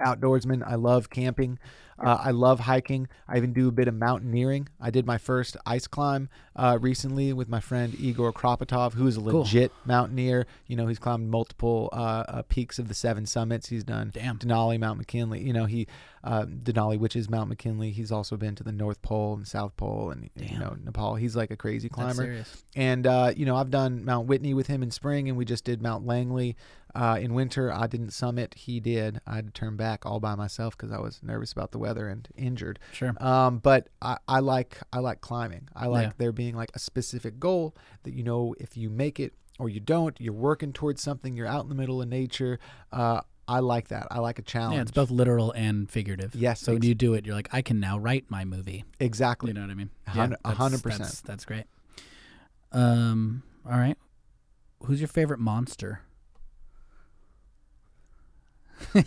outdoorsman. 0.00 0.62
I 0.66 0.76
love 0.76 1.10
camping. 1.10 1.58
Uh, 1.98 2.18
I 2.20 2.30
love 2.32 2.60
hiking. 2.60 3.08
I 3.28 3.36
even 3.36 3.52
do 3.52 3.68
a 3.68 3.72
bit 3.72 3.88
of 3.88 3.94
mountaineering. 3.94 4.68
I 4.80 4.90
did 4.90 5.06
my 5.06 5.18
first 5.18 5.56
ice 5.64 5.86
climb 5.86 6.28
uh, 6.56 6.78
recently 6.80 7.32
with 7.32 7.48
my 7.48 7.60
friend 7.60 7.94
Igor 7.98 8.32
Kropotov, 8.32 8.94
who 8.94 9.06
is 9.06 9.16
a 9.16 9.20
Cool. 9.20 9.40
legit 9.40 9.72
mountaineer. 9.84 10.46
You 10.66 10.76
know, 10.76 10.86
he's 10.86 10.98
climbed 10.98 11.30
multiple 11.30 11.88
uh, 11.92 12.24
uh, 12.28 12.42
peaks 12.48 12.78
of 12.78 12.88
the 12.88 12.94
seven 12.94 13.26
summits. 13.26 13.68
He's 13.68 13.84
done 13.84 14.10
Damn. 14.12 14.38
Denali, 14.38 14.78
Mount 14.78 14.98
McKinley. 14.98 15.40
You 15.40 15.52
know, 15.52 15.66
he 15.66 15.86
uh, 16.24 16.44
Denali, 16.46 16.98
which 16.98 17.16
is 17.16 17.28
Mount 17.28 17.48
McKinley. 17.50 17.90
He's 17.90 18.10
also 18.10 18.36
been 18.36 18.54
to 18.56 18.64
the 18.64 18.72
North 18.72 19.02
Pole 19.02 19.34
and 19.34 19.46
South 19.46 19.76
Pole, 19.76 20.10
and 20.10 20.30
you 20.36 20.58
know 20.58 20.76
Nepal. 20.82 21.14
He's 21.16 21.36
like 21.36 21.50
a 21.50 21.56
crazy 21.56 21.88
climber. 21.88 22.44
And 22.74 23.06
uh, 23.06 23.32
you 23.36 23.44
know, 23.46 23.56
I've 23.56 23.70
done 23.70 24.04
Mount 24.04 24.26
Whitney 24.26 24.54
with 24.54 24.66
him 24.66 24.82
in 24.82 24.90
spring, 24.90 25.28
and 25.28 25.36
we 25.36 25.44
just 25.44 25.64
did 25.64 25.82
Mount 25.82 26.06
Langley 26.06 26.56
uh, 26.94 27.18
in 27.20 27.34
winter. 27.34 27.72
I 27.72 27.86
didn't 27.86 28.10
summit; 28.10 28.54
he 28.54 28.80
did. 28.80 29.20
I 29.26 29.36
had 29.36 29.46
to 29.46 29.52
turn 29.52 29.76
back 29.76 30.06
all 30.06 30.20
by 30.20 30.34
myself 30.34 30.76
because 30.76 30.92
I 30.92 30.98
was 30.98 31.20
nervous 31.22 31.52
about 31.52 31.72
the 31.72 31.78
weather 31.78 32.08
and 32.08 32.26
injured. 32.36 32.78
Sure. 32.92 33.12
Um, 33.22 33.58
but 33.58 33.88
I, 34.02 34.18
I 34.28 34.40
like 34.40 34.78
I 34.92 34.98
like 35.00 35.20
climbing. 35.20 35.68
I 35.74 35.86
like 35.86 36.06
Yeah. 36.08 36.12
there 36.18 36.32
being 36.32 36.54
like 36.54 36.70
a 36.74 36.78
specific 36.78 37.38
goal 37.40 37.74
that 38.04 38.14
you 38.14 38.22
know 38.22 38.54
if 38.60 38.76
you 38.76 38.90
make 38.90 39.18
it, 39.20 39.34
or 39.58 39.68
you 39.68 39.80
don't. 39.80 40.16
You're 40.20 40.32
working 40.34 40.72
towards 40.72 41.02
something. 41.02 41.34
You're 41.36 41.46
out 41.46 41.62
in 41.64 41.68
the 41.68 41.74
middle 41.74 42.00
of 42.02 42.08
nature. 42.08 42.58
Uh, 42.92 43.20
I 43.46 43.58
like 43.60 43.88
that. 43.88 44.06
I 44.10 44.20
like 44.20 44.38
a 44.38 44.42
challenge. 44.42 44.76
Yeah, 44.76 44.80
it's 44.82 44.90
both 44.90 45.10
literal 45.10 45.52
and 45.52 45.90
figurative. 45.90 46.34
Yes, 46.34 46.60
So 46.62 46.72
when 46.72 46.82
you 46.82 46.94
do 46.94 47.12
it, 47.12 47.26
you're 47.26 47.34
like, 47.34 47.50
I 47.52 47.60
can 47.60 47.78
now 47.78 47.98
write 47.98 48.30
my 48.30 48.46
movie. 48.46 48.84
exactly. 48.98 49.48
You 49.50 49.54
know 49.54 49.60
what 49.60 49.70
I 49.70 49.74
mean? 49.74 49.90
Hundred- 50.08 50.36
a 50.36 50.38
that's- 50.44 50.56
hundred 50.56 50.82
percent. 50.82 51.02
That's, 51.02 51.20
that's 51.20 51.44
great. 51.44 51.64
Um. 52.72 53.42
All 53.66 53.78
right. 53.78 53.96
Who's 54.84 55.00
your 55.00 55.08
favorite 55.08 55.40
monster? 55.40 56.00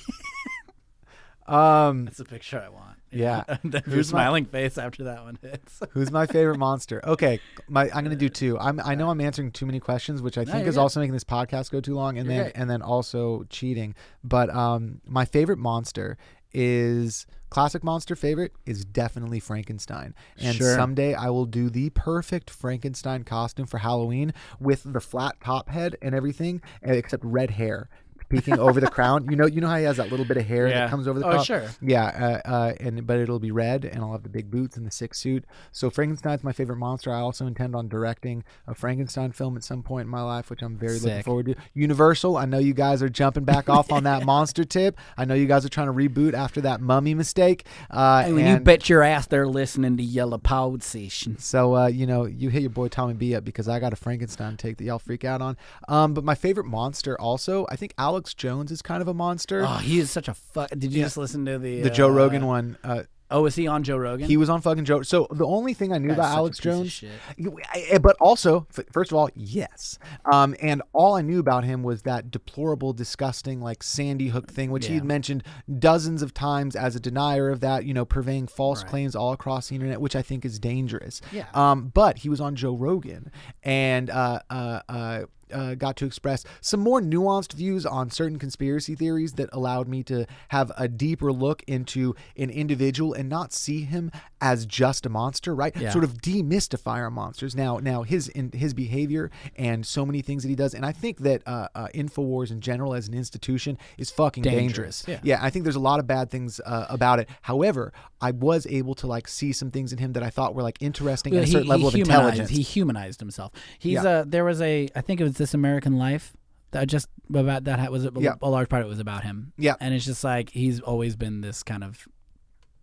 Um, 1.47 2.03
That's 2.03 2.17
the 2.17 2.25
picture 2.25 2.59
I 2.59 2.67
want. 2.69 2.97
Yeah. 3.09 3.45
your 3.63 3.81
Who's 3.85 4.11
my- 4.11 4.19
smiling 4.19 4.43
face 4.45 4.77
after 4.77 5.05
that 5.05 5.23
one 5.23 5.39
hits. 5.41 5.79
Who's 5.91 6.11
my 6.11 6.25
favorite 6.25 6.57
monster? 6.57 6.99
Okay, 7.07 7.39
my 7.69 7.83
I'm 7.93 8.03
gonna 8.03 8.17
do 8.17 8.27
two. 8.27 8.59
I'm 8.59 8.81
I 8.83 8.95
know 8.95 9.09
I'm 9.09 9.21
answering 9.21 9.51
too 9.51 9.65
many 9.65 9.79
questions, 9.79 10.21
which 10.21 10.37
I 10.37 10.43
think 10.43 10.57
you're 10.57 10.67
is 10.67 10.75
good. 10.75 10.81
also 10.81 10.99
making 10.99 11.13
this 11.13 11.23
podcast 11.23 11.71
go 11.71 11.79
too 11.79 11.95
long, 11.95 12.17
and 12.17 12.27
You're 12.29 12.43
then 12.43 12.51
and 12.55 12.69
then 12.69 12.81
also 12.81 13.45
cheating. 13.49 13.95
But 14.25 14.49
um, 14.53 14.99
my 15.05 15.23
favorite 15.23 15.57
monster 15.57 16.17
is 16.53 17.25
classic 17.49 17.81
monster 17.81 18.15
favorite 18.17 18.51
is 18.65 18.83
definitely 18.83 19.39
Frankenstein. 19.39 20.13
And 20.37 20.57
Sure. 20.57 20.75
someday 20.75 21.13
I 21.13 21.29
will 21.29 21.45
do 21.45 21.69
the 21.69 21.91
perfect 21.91 22.49
Frankenstein 22.49 23.23
costume 23.23 23.67
for 23.67 23.77
Halloween 23.77 24.33
with 24.59 24.83
the 24.85 24.99
flat 24.99 25.37
top 25.41 25.69
head 25.69 25.95
and 26.01 26.13
everything, 26.13 26.61
eh, 26.83 26.93
except 26.93 27.23
red 27.23 27.51
hair 27.51 27.87
peeking 28.29 28.59
over 28.59 28.79
the 28.79 28.87
crown. 28.89 29.27
You 29.29 29.35
know, 29.35 29.45
you 29.45 29.61
know 29.61 29.67
how 29.67 29.77
he 29.77 29.83
has 29.85 29.97
that 29.97 30.09
little 30.11 30.25
bit 30.25 30.37
of 30.37 30.45
hair 30.45 30.67
Yeah. 30.67 30.81
that 30.81 30.89
comes 30.89 31.07
over 31.07 31.19
the 31.19 31.27
Oh, 31.27 31.31
top. 31.33 31.45
sure. 31.45 31.63
Yeah, 31.81 32.41
uh, 32.45 32.49
uh, 32.49 32.73
and 32.79 33.05
but 33.07 33.19
it'll 33.19 33.39
be 33.39 33.51
red, 33.51 33.85
and 33.85 34.01
I'll 34.03 34.11
have 34.11 34.23
the 34.23 34.29
big 34.29 34.49
boots 34.51 34.77
and 34.77 34.85
the 34.85 34.91
six 34.91 35.19
suit. 35.19 35.45
So 35.71 35.89
Frankenstein's 35.89 36.43
my 36.43 36.51
favorite 36.51 36.77
monster. 36.77 37.11
I 37.13 37.19
also 37.19 37.45
intend 37.47 37.75
on 37.75 37.87
directing 37.87 38.43
a 38.67 38.73
Frankenstein 38.75 39.31
film 39.31 39.55
at 39.57 39.63
some 39.63 39.83
point 39.83 40.05
in 40.05 40.09
my 40.09 40.21
life, 40.21 40.49
which 40.49 40.61
I'm 40.61 40.77
very 40.77 40.99
looking 40.99 41.23
forward 41.23 41.45
to. 41.47 41.55
Universal, 41.73 42.37
I 42.37 42.45
know 42.45 42.57
you 42.59 42.73
guys 42.73 43.01
are 43.03 43.09
jumping 43.09 43.43
back 43.43 43.69
off 43.77 43.91
on 43.91 44.03
that 44.03 44.25
monster 44.25 44.63
tip. 44.63 44.97
I 45.17 45.25
know 45.25 45.33
you 45.35 45.45
guys 45.45 45.65
are 45.65 45.69
trying 45.69 45.87
to 45.87 45.93
reboot 45.93 46.33
after 46.33 46.61
that 46.61 46.81
mummy 46.81 47.13
mistake. 47.13 47.65
Uh, 47.89 48.23
Hey, 48.23 48.33
when 48.33 48.47
you 48.47 48.59
bet 48.59 48.89
your 48.89 49.03
ass 49.03 49.27
they're 49.27 49.47
listening 49.47 49.95
to 49.97 50.03
Yellow 50.03 50.37
Pod 50.37 50.81
Session. 50.83 51.37
so 51.37 51.75
uh, 51.75 51.87
you 51.87 52.05
know, 52.05 52.25
you 52.25 52.49
hit 52.49 52.61
your 52.61 52.69
boy 52.71 52.87
Tommy 52.87 53.13
B 53.13 53.35
up 53.35 53.43
because 53.43 53.67
I 53.69 53.79
got 53.79 53.93
a 53.93 53.95
Frankenstein 53.95 54.57
take 54.57 54.77
that 54.77 54.83
y'all 54.83 54.99
freak 54.99 55.23
out 55.23 55.41
on. 55.41 55.55
Um, 55.87 56.13
but 56.13 56.23
my 56.23 56.35
favorite 56.35 56.65
monster 56.65 57.19
also, 57.19 57.65
I 57.69 57.75
think 57.75 57.93
Alex 57.97 58.16
Jones 58.33 58.71
is 58.71 58.81
kind 58.81 59.01
of 59.01 59.07
a 59.07 59.13
monster. 59.13 59.63
Oh, 59.65 59.77
he 59.77 59.99
is 59.99 60.09
such 60.11 60.27
a 60.27 60.33
fuck. 60.33 60.69
Did 60.71 60.91
you 60.93 60.99
Yeah. 60.99 61.05
just 61.05 61.17
listen 61.17 61.45
to 61.45 61.57
the 61.59 61.81
the 61.81 61.89
Joe 61.89 62.07
uh, 62.09 62.13
Rogan 62.13 62.45
one. 62.45 62.77
Uh, 62.83 63.03
Oh, 63.29 63.45
is 63.45 63.55
he 63.55 63.67
on 63.67 63.83
Joe 63.83 63.97
Rogan? 63.97 64.25
He 64.25 64.37
was 64.37 64.49
on 64.49 64.61
fucking 64.61 64.85
Joe. 64.85 65.01
So 65.01 65.27
the 65.29 65.45
only 65.45 65.73
thing 65.73 65.91
I 65.91 65.97
knew 65.97 66.07
Guy's 66.07 66.17
about 66.17 66.27
such 66.29 66.33
a 66.33 66.37
Alex 66.37 66.59
piece 66.61 66.65
of 66.65 66.71
Jones, 66.77 66.91
shit. 66.93 67.11
You- 67.35 67.57
I- 67.73 67.97
but 67.97 68.15
also, 68.21 68.67
f- 68.77 68.85
first 68.93 69.11
of 69.11 69.17
all, 69.17 69.29
yes. 69.35 69.99
Um, 70.31 70.55
and 70.61 70.81
all 70.93 71.15
I 71.15 71.21
knew 71.23 71.37
about 71.37 71.65
him 71.65 71.83
was 71.83 72.03
that 72.03 72.31
deplorable, 72.31 72.93
disgusting, 72.93 73.59
like 73.59 73.83
Sandy 73.83 74.29
Hook 74.29 74.49
thing, 74.49 74.71
which 74.71 74.87
Yeah. 74.87 74.93
he'd 74.93 75.03
mentioned 75.03 75.43
dozens 75.77 76.21
of 76.21 76.33
times 76.33 76.73
as 76.73 76.95
a 76.95 77.01
denier 77.01 77.49
of 77.49 77.59
that, 77.59 77.83
you 77.83 77.93
know, 77.93 78.05
purveying 78.05 78.47
false 78.47 78.85
claims 78.85 79.13
all 79.13 79.33
across 79.33 79.67
the 79.67 79.75
internet, 79.75 79.99
which 79.99 80.15
I 80.15 80.21
think 80.21 80.45
is 80.45 80.57
dangerous. 80.57 81.19
Yeah. 81.33 81.47
Um, 81.53 81.91
but 81.93 82.19
he 82.19 82.29
was 82.29 82.39
on 82.39 82.55
Joe 82.55 82.77
Rogan 82.77 83.29
and 83.61 84.09
uh, 84.09 84.39
uh, 84.49 84.79
uh, 84.87 85.21
uh, 85.53 85.75
got 85.75 85.95
to 85.97 86.05
express 86.05 86.43
some 86.61 86.79
more 86.79 87.01
nuanced 87.01 87.53
views 87.53 87.85
on 87.85 88.09
certain 88.11 88.39
conspiracy 88.39 88.95
theories 88.95 89.33
that 89.33 89.49
allowed 89.53 89.87
me 89.87 90.03
to 90.03 90.25
have 90.49 90.71
a 90.77 90.87
deeper 90.87 91.31
look 91.31 91.63
into 91.67 92.15
an 92.37 92.49
individual 92.49 93.13
and 93.13 93.29
not 93.29 93.53
see 93.53 93.81
him 93.83 94.11
as 94.41 94.65
just 94.65 95.05
a 95.05 95.09
monster, 95.09 95.53
right? 95.55 95.75
Yeah. 95.75 95.91
Sort 95.91 96.03
of 96.03 96.21
demystify 96.21 96.95
our 96.97 97.09
monsters. 97.11 97.55
Now, 97.55 97.77
now 97.77 98.03
his 98.03 98.27
in, 98.29 98.51
his 98.51 98.73
behavior 98.73 99.31
and 99.55 99.85
so 99.85 100.05
many 100.05 100.21
things 100.21 100.43
that 100.43 100.49
he 100.49 100.55
does, 100.55 100.73
and 100.73 100.85
I 100.85 100.91
think 100.91 101.19
that 101.19 101.41
uh, 101.47 101.67
uh, 101.75 101.87
Infowars 101.95 102.51
in 102.51 102.61
general 102.61 102.93
as 102.93 103.07
an 103.07 103.13
institution 103.13 103.77
is 103.97 104.11
fucking 104.11 104.43
dangerous. 104.43 104.67
Dangerous, 104.67 105.07
yeah. 105.07 105.19
yeah, 105.37 105.39
I 105.45 105.49
think 105.49 105.63
there's 105.63 105.75
a 105.75 105.79
lot 105.79 105.99
of 105.99 106.07
bad 106.07 106.29
things 106.29 106.59
uh, 106.65 106.85
about 106.89 107.19
it. 107.19 107.29
However, 107.41 107.93
I 108.21 108.31
was 108.31 108.65
able 108.67 108.95
to 108.95 109.07
like 109.07 109.27
see 109.27 109.53
some 109.53 109.71
things 109.71 109.91
in 109.93 109.97
him 109.99 110.13
that 110.13 110.23
I 110.23 110.29
thought 110.29 110.55
were 110.55 110.63
like 110.63 110.77
interesting 110.81 111.33
Well, 111.33 111.39
and 111.39 111.45
a 111.45 111.47
he- 111.47 111.53
certain 111.53 111.67
level 111.67 111.87
of 111.87 111.93
he 111.93 111.99
humanized- 111.99 112.21
intelligence. 112.39 112.49
He 112.49 112.61
humanized 112.63 113.19
himself. 113.19 113.51
He's 113.79 113.93
Yeah. 113.93 114.03
uh 114.09 114.23
there 114.27 114.43
was 114.43 114.61
a 114.61 114.89
I 114.95 115.01
think 115.01 115.21
it 115.21 115.23
was 115.23 115.36
This 115.37 115.53
American 115.53 115.97
Life 115.97 116.33
that 116.71 116.87
just 116.87 117.07
about 117.33 117.63
that 117.65 117.91
was 117.91 118.05
a, 118.05 118.11
Yeah. 118.17 118.35
a 118.41 118.49
large 118.49 118.67
part 118.69 118.81
of 118.81 118.87
it 118.87 118.89
was 118.89 118.99
about 118.99 119.23
him. 119.23 119.53
Yeah. 119.57 119.75
and 119.79 119.93
it's 119.93 120.05
just 120.05 120.23
like 120.23 120.49
he's 120.49 120.79
always 120.81 121.15
been 121.15 121.41
this 121.41 121.63
kind 121.63 121.83
of 121.83 122.07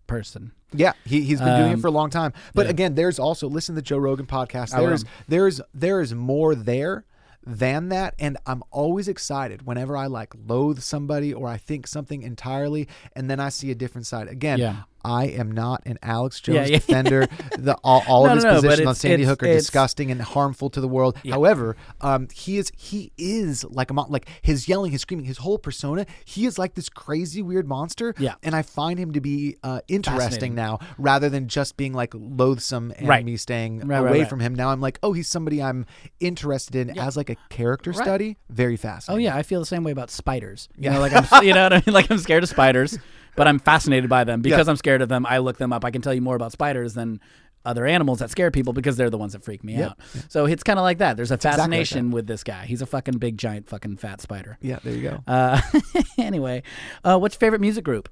person. 0.07 0.53
Yeah, 0.73 0.93
he 1.05 1.23
he's 1.23 1.39
been 1.41 1.57
doing 1.59 1.71
it 1.71 1.75
Um, 1.75 1.81
for 1.81 1.87
a 1.89 1.91
long 1.93 2.11
time. 2.11 2.33
But 2.55 2.67
yeah. 2.67 2.71
again, 2.71 2.95
there's 2.95 3.19
also 3.19 3.49
listen 3.49 3.75
to 3.75 3.81
the 3.81 3.85
Joe 3.85 3.99
Rogan 3.99 4.27
podcast. 4.27 4.71
There's 4.77 5.05
there's 5.29 5.61
there 5.73 6.01
is 6.01 6.15
more 6.15 6.55
there 6.55 7.05
than 7.47 7.91
that 7.91 8.15
and 8.19 8.39
I'm 8.47 8.63
always 8.71 9.07
excited 9.07 9.67
whenever 9.67 9.97
I 9.99 10.07
like 10.07 10.33
loathe 10.47 10.79
somebody 10.81 11.33
or 11.35 11.47
I 11.47 11.59
think 11.59 11.87
something 11.87 12.23
entirely 12.23 12.89
and 13.15 13.29
then 13.29 13.39
I 13.39 13.51
see 13.51 13.71
a 13.71 13.75
different 13.75 14.07
side. 14.07 14.29
Again, 14.29 14.59
Yeah. 14.59 14.83
I 15.05 15.27
am 15.27 15.51
not 15.53 15.83
an 15.87 15.99
Alex 16.03 16.41
Jones 16.41 16.71
yeah. 16.71 16.77
defender. 16.79 17.27
The 17.59 17.75
all, 17.85 18.03
all 18.09 18.25
No, 18.27 18.31
of 18.33 18.37
his 18.37 18.45
no, 18.45 18.55
positions 18.61 18.87
on 18.89 18.95
Sandy 18.95 19.25
Hook 19.25 19.43
are 19.43 19.47
disgusting 19.47 20.11
and 20.11 20.21
harmful 20.21 20.71
to 20.71 20.81
the 20.81 20.89
world. 20.89 21.17
However, 21.29 21.77
um, 22.01 22.29
he 22.35 22.57
is 22.59 22.73
he 22.77 23.13
is 23.19 23.65
like 23.65 23.91
a 23.91 23.95
mon- 23.95 24.11
like 24.11 24.29
his 24.43 24.69
yelling, 24.69 24.93
his 24.93 25.03
screaming, 25.03 25.27
his 25.27 25.39
whole 25.39 25.59
persona. 25.59 26.07
He 26.25 26.47
is 26.47 26.59
like 26.59 26.75
this 26.75 26.89
crazy 26.89 27.43
weird 27.43 27.69
monster. 27.69 28.15
Yeah. 28.19 28.35
and 28.43 28.55
I 28.55 28.63
find 28.63 28.99
him 28.99 29.13
to 29.13 29.21
be 29.21 29.57
uh, 29.63 29.81
interesting 29.89 30.55
now, 30.55 30.79
rather 30.99 31.29
than 31.29 31.49
just 31.49 31.77
being 31.77 31.93
like 31.93 32.13
loathsome 32.15 32.93
and 32.97 33.07
Right. 33.09 33.25
me 33.25 33.37
staying 33.37 33.81
Right, 33.87 33.99
away 33.99 34.21
right. 34.21 34.29
from 34.29 34.41
him. 34.41 34.55
Now 34.55 34.71
I'm 34.71 34.81
like, 34.81 34.99
oh, 35.03 35.13
he's 35.13 35.29
somebody 35.29 35.63
I'm 35.63 35.87
interested 36.21 36.75
in 36.77 36.99
as 36.99 37.17
like 37.17 37.31
a 37.31 37.37
character 37.51 37.93
study. 37.93 38.37
Very 38.49 38.77
fast. 38.77 39.11
Oh 39.11 39.17
yeah, 39.17 39.37
I 39.37 39.43
feel 39.43 39.61
the 39.61 39.67
same 39.67 39.85
way 39.85 39.93
about 39.93 40.11
spiders. 40.11 40.69
You 40.77 40.85
Yeah. 40.85 40.95
know, 40.95 41.01
like 41.01 41.13
I'm, 41.13 41.45
you 41.45 41.53
know 41.55 41.65
what 41.65 41.73
I 41.73 41.77
mean. 41.77 41.83
Like 41.95 42.11
I'm 42.11 42.19
scared 42.19 42.43
of 42.43 42.49
spiders, 42.49 42.99
but 43.37 43.47
I'm 43.49 43.59
fascinated 43.59 44.09
by 44.11 44.25
them 44.25 44.41
because 44.43 44.69
I'm 44.69 44.77
scared 44.77 45.03
of 45.03 45.09
them. 45.09 45.27
I 45.27 45.39
look 45.39 45.59
them 45.59 45.73
up. 45.73 45.85
I 45.85 45.91
can 45.91 46.03
tell 46.03 46.15
you 46.15 46.21
more 46.21 46.37
about 46.37 46.53
spiders 46.53 46.95
than 46.95 47.21
other 47.67 47.87
animals 47.87 48.19
that 48.19 48.29
scare 48.31 48.51
people 48.51 48.75
because 48.75 48.97
they're 48.99 49.09
the 49.09 49.17
ones 49.17 49.33
that 49.33 49.43
freak 49.43 49.65
me 49.65 49.75
Yep. 49.79 49.91
out. 49.91 49.99
So 50.29 50.45
it's 50.45 50.63
kind 50.63 50.79
of 50.79 50.83
like 50.83 50.99
that. 50.99 51.17
There's 51.17 51.31
a 51.31 51.35
exactly 51.35 51.61
like 51.63 51.71
fascination 51.71 52.11
with 52.11 52.27
this 52.27 52.45
guy. 52.45 52.67
He's 52.67 52.83
a 52.83 52.87
fucking 52.87 53.17
big, 53.19 53.39
giant, 53.39 53.69
fucking 53.71 53.97
fat 53.97 54.21
spider. 54.21 54.59
yeah. 54.61 54.81
There 54.85 54.93
you 54.95 55.03
go. 55.03 55.21
Uh, 55.27 55.61
anyway, 56.19 56.63
uh, 57.05 57.19
what's 57.19 57.35
your 57.37 57.41
favorite 57.41 57.63
music 57.63 57.83
group? 57.85 58.11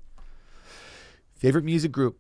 Favorite 1.35 1.65
music 1.65 1.93
group, 1.93 2.19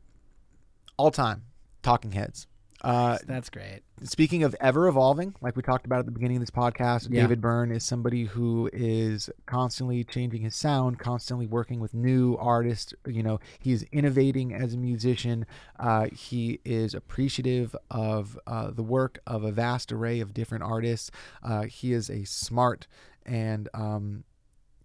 all 0.96 1.10
time, 1.10 1.44
Talking 1.82 2.12
Heads. 2.12 2.46
Uh, 2.82 3.16
That's 3.26 3.48
great. 3.48 3.82
speaking 4.02 4.42
of 4.42 4.56
ever 4.60 4.88
evolving, 4.88 5.34
like 5.40 5.54
we 5.54 5.62
talked 5.62 5.86
about 5.86 6.00
at 6.00 6.06
the 6.06 6.10
beginning 6.10 6.38
of 6.38 6.42
this 6.42 6.50
podcast, 6.50 7.08
Yeah. 7.10 7.22
David 7.22 7.40
Byrne 7.40 7.70
is 7.70 7.84
somebody 7.84 8.24
who 8.24 8.68
is 8.72 9.30
constantly 9.46 10.02
changing 10.02 10.42
his 10.42 10.56
sound, 10.56 10.98
constantly 10.98 11.46
working 11.46 11.78
with 11.78 11.94
new 11.94 12.36
artists. 12.38 12.92
You 13.06 13.22
know, 13.22 13.38
he's 13.60 13.84
innovating 13.92 14.52
as 14.52 14.74
a 14.74 14.78
musician. 14.78 15.46
Uh, 15.78 16.06
he 16.12 16.58
is 16.64 16.92
appreciative 16.94 17.76
of 17.90 18.36
uh, 18.48 18.72
the 18.72 18.82
work 18.82 19.20
of 19.28 19.44
a 19.44 19.52
vast 19.52 19.92
array 19.92 20.18
of 20.18 20.34
different 20.34 20.64
artists. 20.64 21.10
Uh, 21.42 21.62
he 21.62 21.92
is 21.92 22.10
a 22.10 22.24
smart 22.24 22.88
and 23.24 23.68
um, 23.74 24.24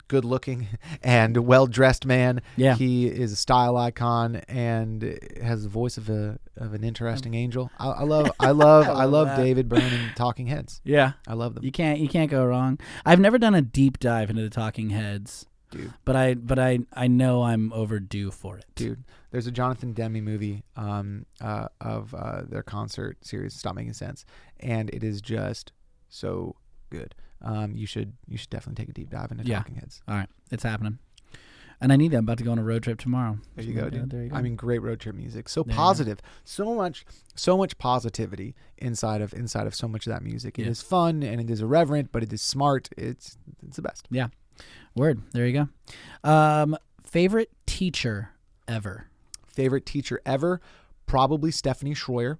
good 0.07 0.25
looking 0.25 0.67
and 1.03 1.37
well 1.37 1.67
dressed 1.67 2.05
man. 2.05 2.41
Yeah. 2.55 2.75
He 2.75 3.07
is 3.07 3.31
a 3.31 3.35
style 3.35 3.77
icon 3.77 4.37
and 4.47 5.19
has 5.41 5.63
the 5.63 5.69
voice 5.69 5.97
of 5.97 6.09
a 6.09 6.39
of 6.55 6.73
an 6.73 6.83
interesting 6.83 7.33
angel. 7.33 7.69
I, 7.79 7.87
I 7.89 8.03
love 8.03 8.31
I 8.39 8.51
love 8.51 8.87
I 8.89 9.03
love 9.05 9.27
love. 9.27 9.37
David 9.37 9.69
Byrne 9.69 9.81
and 9.81 10.15
Talking 10.15 10.47
Heads. 10.47 10.81
Yeah, 10.83 11.13
I 11.27 11.33
love 11.33 11.55
them. 11.55 11.63
you 11.63 11.71
can't 11.71 11.99
you 11.99 12.07
can't 12.07 12.31
go 12.31 12.45
wrong. 12.45 12.79
I've 13.05 13.19
never 13.19 13.37
done 13.37 13.55
a 13.55 13.61
deep 13.61 13.99
dive 13.99 14.29
into 14.29 14.41
the 14.41 14.49
Talking 14.49 14.89
Heads, 14.89 15.45
Dude. 15.71 15.93
but 16.05 16.15
I 16.15 16.33
but 16.35 16.59
I 16.59 16.79
I 16.93 17.07
know 17.07 17.43
I'm 17.43 17.71
overdue 17.73 18.31
for 18.31 18.57
it. 18.57 18.65
Dude, 18.75 19.03
there's 19.31 19.47
a 19.47 19.51
Jonathan 19.51 19.93
Demme 19.93 20.23
movie 20.23 20.63
um, 20.75 21.25
uh, 21.41 21.67
of 21.81 22.13
uh, 22.13 22.41
their 22.47 22.63
concert 22.63 23.17
series. 23.25 23.53
Stop 23.53 23.75
making 23.75 23.93
sense, 23.93 24.25
and 24.59 24.89
it 24.91 25.03
is 25.03 25.21
just 25.21 25.71
so 26.09 26.55
good. 26.89 27.13
Um, 27.41 27.75
you 27.75 27.85
should 27.85 28.13
you 28.27 28.37
should 28.37 28.49
definitely 28.49 28.83
take 28.83 28.89
a 28.89 28.93
deep 28.93 29.09
dive 29.09 29.31
into 29.31 29.43
Yeah. 29.43 29.57
Talking 29.57 29.75
Heads. 29.75 30.01
All 30.07 30.15
right, 30.15 30.29
it's 30.51 30.63
happening. 30.63 30.99
And 31.79 31.93
I 31.93 31.95
need 31.95 32.09
that. 32.09 32.17
I'm 32.17 32.23
about 32.23 32.39
to 32.39 32.43
go 32.43 32.51
on 32.51 32.57
a 32.57 32.63
road 32.63 32.81
trip 32.81 32.97
tomorrow. 32.97 33.37
There 33.55 33.63
you 33.63 33.75
go, 33.75 33.83
yeah, 33.83 33.89
dude. 33.91 34.09
There 34.09 34.23
you 34.23 34.29
go. 34.29 34.35
I 34.35 34.41
mean, 34.41 34.55
great 34.55 34.79
road 34.81 34.99
trip 34.99 35.13
music. 35.13 35.47
So 35.47 35.61
There 35.61 35.75
positive. 35.75 36.19
So 36.43 36.73
much, 36.73 37.05
so 37.35 37.55
much 37.55 37.77
positivity 37.77 38.55
inside 38.79 39.21
of 39.21 39.31
inside 39.35 39.67
of 39.67 39.75
so 39.75 39.87
much 39.87 40.07
of 40.07 40.13
that 40.13 40.23
music. 40.23 40.57
It 40.57 40.65
is 40.65 40.81
Yeah. 40.81 40.89
fun 40.89 41.21
and 41.21 41.39
it 41.39 41.51
is 41.51 41.61
irreverent, 41.61 42.11
but 42.11 42.23
it 42.23 42.33
is 42.33 42.41
smart. 42.41 42.89
It's 42.97 43.37
it's 43.65 43.75
the 43.75 43.83
best. 43.83 44.07
Yeah. 44.09 44.29
Word. 44.95 45.21
There 45.33 45.45
you 45.45 45.53
go. 46.23 46.29
Um, 46.29 46.75
favorite 47.03 47.51
teacher 47.67 48.31
ever. 48.67 49.05
Favorite 49.45 49.85
teacher 49.85 50.19
ever, 50.25 50.61
probably 51.05 51.51
Stephanie 51.51 51.93
Shroyer. 51.93 52.39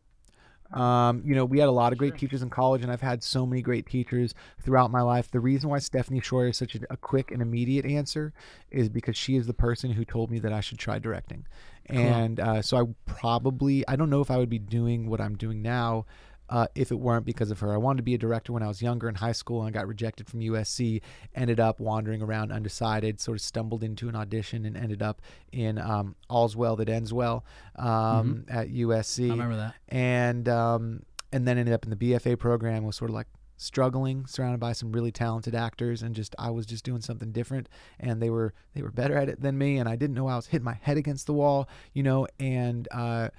Um, 0.74 1.22
you 1.26 1.36
know, 1.36 1.46
we 1.46 1.60
had 1.60 1.70
a 1.70 1.72
lot 1.72 1.94
of 1.94 1.98
great 1.98 2.18
teachers 2.18 2.42
in 2.42 2.50
college, 2.50 2.82
and 2.84 2.92
I've 2.92 3.02
had 3.02 3.24
so 3.24 3.46
many 3.46 3.62
great 3.62 3.86
teachers 3.86 4.34
throughout 4.62 4.92
my 4.92 5.02
life. 5.02 5.32
The 5.32 5.40
reason 5.40 5.70
why 5.70 5.80
Stephanie 5.80 6.22
Shroyer 6.22 6.50
is 6.50 6.58
such 6.58 6.76
a, 6.76 6.80
a 6.90 6.98
quick 6.98 7.32
and 7.32 7.42
immediate 7.42 7.86
answer 7.86 8.34
is 8.72 8.90
because 8.90 9.16
she 9.16 9.36
is 9.36 9.48
the 9.48 9.54
person 9.54 9.92
who 9.92 10.04
told 10.04 10.30
me 10.30 10.40
that 10.40 10.52
I 10.52 10.60
should 10.60 10.80
try 10.80 11.00
directing. 11.00 11.46
And 11.90 12.40
uh, 12.40 12.62
so 12.62 12.78
I 12.78 12.84
probably, 13.06 13.88
I 13.88 13.96
don't 13.96 14.10
know 14.10 14.20
if 14.20 14.30
I 14.30 14.38
would 14.38 14.50
be 14.50 14.60
doing 14.60 15.10
what 15.10 15.22
I'm 15.22 15.38
doing 15.38 15.62
now 15.62 16.06
uh, 16.50 16.68
if 16.76 16.92
it 16.92 16.96
weren't 16.96 17.26
because 17.26 17.52
of 17.52 17.60
her. 17.60 17.74
I 17.74 17.78
wanted 17.78 17.98
to 17.98 18.04
be 18.04 18.14
a 18.14 18.18
director 18.18 18.54
when 18.54 18.64
I 18.64 18.68
was 18.68 18.82
younger 18.82 19.10
in 19.10 19.16
high 19.16 19.32
school 19.34 19.62
and 19.64 19.76
I 19.76 19.80
got 19.80 19.88
rejected 19.88 20.28
from 20.28 20.40
USC. 20.40 21.02
Ended 21.36 21.60
up 21.60 21.80
wandering 21.80 22.22
around 22.22 22.52
undecided, 22.52 23.20
sort 23.20 23.38
of 23.38 23.42
stumbled 23.42 23.84
into 23.84 24.08
an 24.10 24.16
audition 24.16 24.66
and 24.66 24.78
ended 24.78 25.02
up 25.02 25.22
in 25.52 25.78
um, 25.78 26.16
All's 26.30 26.56
Well 26.56 26.76
That 26.78 26.90
Ends 26.90 27.14
Well 27.14 27.44
um, 27.76 28.46
at 28.50 28.70
USC 28.70 29.28
Mm-hmm. 29.28 29.32
I 29.32 29.34
remember 29.36 29.58
that. 29.58 29.76
and 29.90 30.50
um, 30.50 31.04
and 31.32 31.48
then 31.48 31.58
ended 31.58 31.74
up 31.74 31.84
in 31.84 31.90
the 31.90 31.96
BFA 31.96 32.38
program. 32.40 32.84
Was 32.84 32.96
sort 32.96 33.10
of 33.10 33.16
like 33.16 33.28
struggling, 33.58 34.26
surrounded 34.28 34.60
by 34.60 34.72
some 34.72 34.92
really 34.92 35.12
talented 35.12 35.56
actors, 35.56 36.02
and 36.04 36.16
just 36.16 36.36
I 36.40 36.50
was 36.52 36.66
just 36.66 36.86
doing 36.86 37.02
something 37.02 37.32
different, 37.32 37.68
and 38.00 38.22
they 38.22 38.30
were 38.30 38.54
they 38.74 38.82
were 38.82 38.92
better 38.92 39.16
at 39.18 39.28
it 39.30 39.42
than 39.42 39.58
me, 39.58 39.78
and 39.78 39.90
I 39.90 39.96
didn't 39.96 40.16
know 40.16 40.28
I 40.28 40.36
was 40.36 40.48
hitting 40.48 40.66
my 40.66 40.78
head 40.82 40.98
against 40.98 41.26
the 41.26 41.34
wall, 41.34 41.68
you 41.94 42.04
know, 42.04 42.28
and 42.40 42.88
uh, 42.92 43.30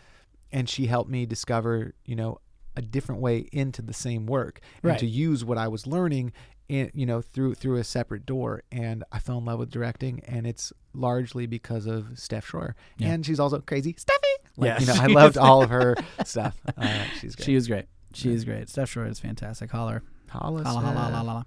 and 0.52 0.68
she 0.68 0.86
helped 0.86 1.10
me 1.10 1.26
discover, 1.26 1.94
you 2.04 2.16
know, 2.16 2.38
a 2.78 2.82
different 2.82 3.20
way 3.20 3.48
into 3.52 3.82
the 3.82 3.92
same 3.92 4.26
work, 4.26 4.60
and 4.82 4.90
Right. 4.90 4.98
to 5.00 5.06
use 5.06 5.44
what 5.44 5.58
I 5.58 5.68
was 5.68 5.86
learning. 5.86 6.32
In, 6.70 6.90
you 6.92 7.06
know 7.06 7.22
through 7.22 7.54
through 7.54 7.78
a 7.78 7.82
separate 7.84 8.26
door 8.26 8.62
and 8.70 9.02
I 9.10 9.20
fell 9.20 9.38
in 9.38 9.46
love 9.46 9.58
with 9.58 9.70
directing 9.70 10.20
and 10.28 10.46
it's 10.46 10.70
largely 10.92 11.46
because 11.46 11.86
of 11.86 12.18
Steph 12.18 12.46
Shroyer 12.46 12.74
Yeah. 12.98 13.08
and 13.14 13.24
she's 13.24 13.40
also 13.40 13.60
crazy 13.60 13.94
Steffi 13.94 14.34
like, 14.58 14.68
Yeah, 14.72 14.78
you 14.80 14.84
know 14.86 14.96
I 15.00 15.06
loved 15.22 15.38
all 15.38 15.62
of 15.62 15.70
her 15.70 15.96
stuff 16.26 16.60
uh, 16.76 17.04
she's 17.22 17.34
great 17.36 17.44
She 17.46 17.54
is 17.54 17.66
great. 17.68 17.86
She 18.12 18.30
is 18.34 18.44
great. 18.44 18.68
Steph 18.68 18.90
Shore 18.90 19.06
is 19.06 19.18
fantastic. 19.18 19.70
Holler. 19.70 20.02
Holla, 20.28 20.62
Holla, 20.62 20.80
holla, 20.82 21.16
holla. 21.16 21.46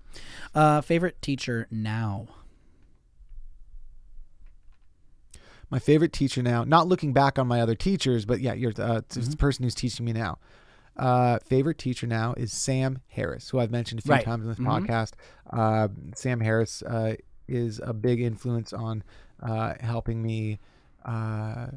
Uh, 0.56 0.82
favorite 0.82 1.22
teacher 1.22 1.68
now? 1.70 2.26
My 5.70 5.80
favorite 5.80 6.12
teacher 6.12 6.42
now, 6.44 6.64
not 6.64 6.88
looking 6.88 7.14
back 7.14 7.40
on 7.40 7.48
my 7.48 7.62
other 7.62 7.76
teachers, 7.76 8.26
but 8.26 8.42
yeah, 8.42 8.54
you're 8.54 8.72
uh, 8.72 9.02
Mm-hmm. 9.02 9.30
the 9.32 9.38
person 9.38 9.64
who's 9.64 9.76
teaching 9.76 10.06
me 10.06 10.14
now. 10.14 10.38
Uh, 10.98 11.40
favorite 11.46 11.78
teacher 11.78 12.06
now 12.06 12.34
is 12.34 12.52
Sam 12.52 13.00
Harris, 13.10 13.50
who 13.50 13.60
I've 13.60 13.72
mentioned 13.72 14.00
a 14.00 14.04
few 14.04 14.12
Right. 14.12 14.26
times 14.26 14.44
in 14.44 14.50
this 14.50 14.60
Mhm. 14.60 14.66
podcast. 14.88 15.14
Uh, 15.50 15.88
Sam 16.16 16.40
Harris 16.42 16.82
uh, 16.84 17.16
is 17.48 17.80
a 17.84 17.94
big 17.94 18.20
influence 18.22 18.74
on 18.74 19.04
uh, 19.42 19.74
helping 19.80 20.22
me 20.22 20.60
uh, 21.06 21.68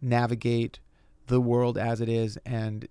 navigate 0.00 0.80
the 1.28 1.40
world 1.40 1.78
as 1.78 2.00
it 2.00 2.08
is 2.08 2.36
and 2.44 2.88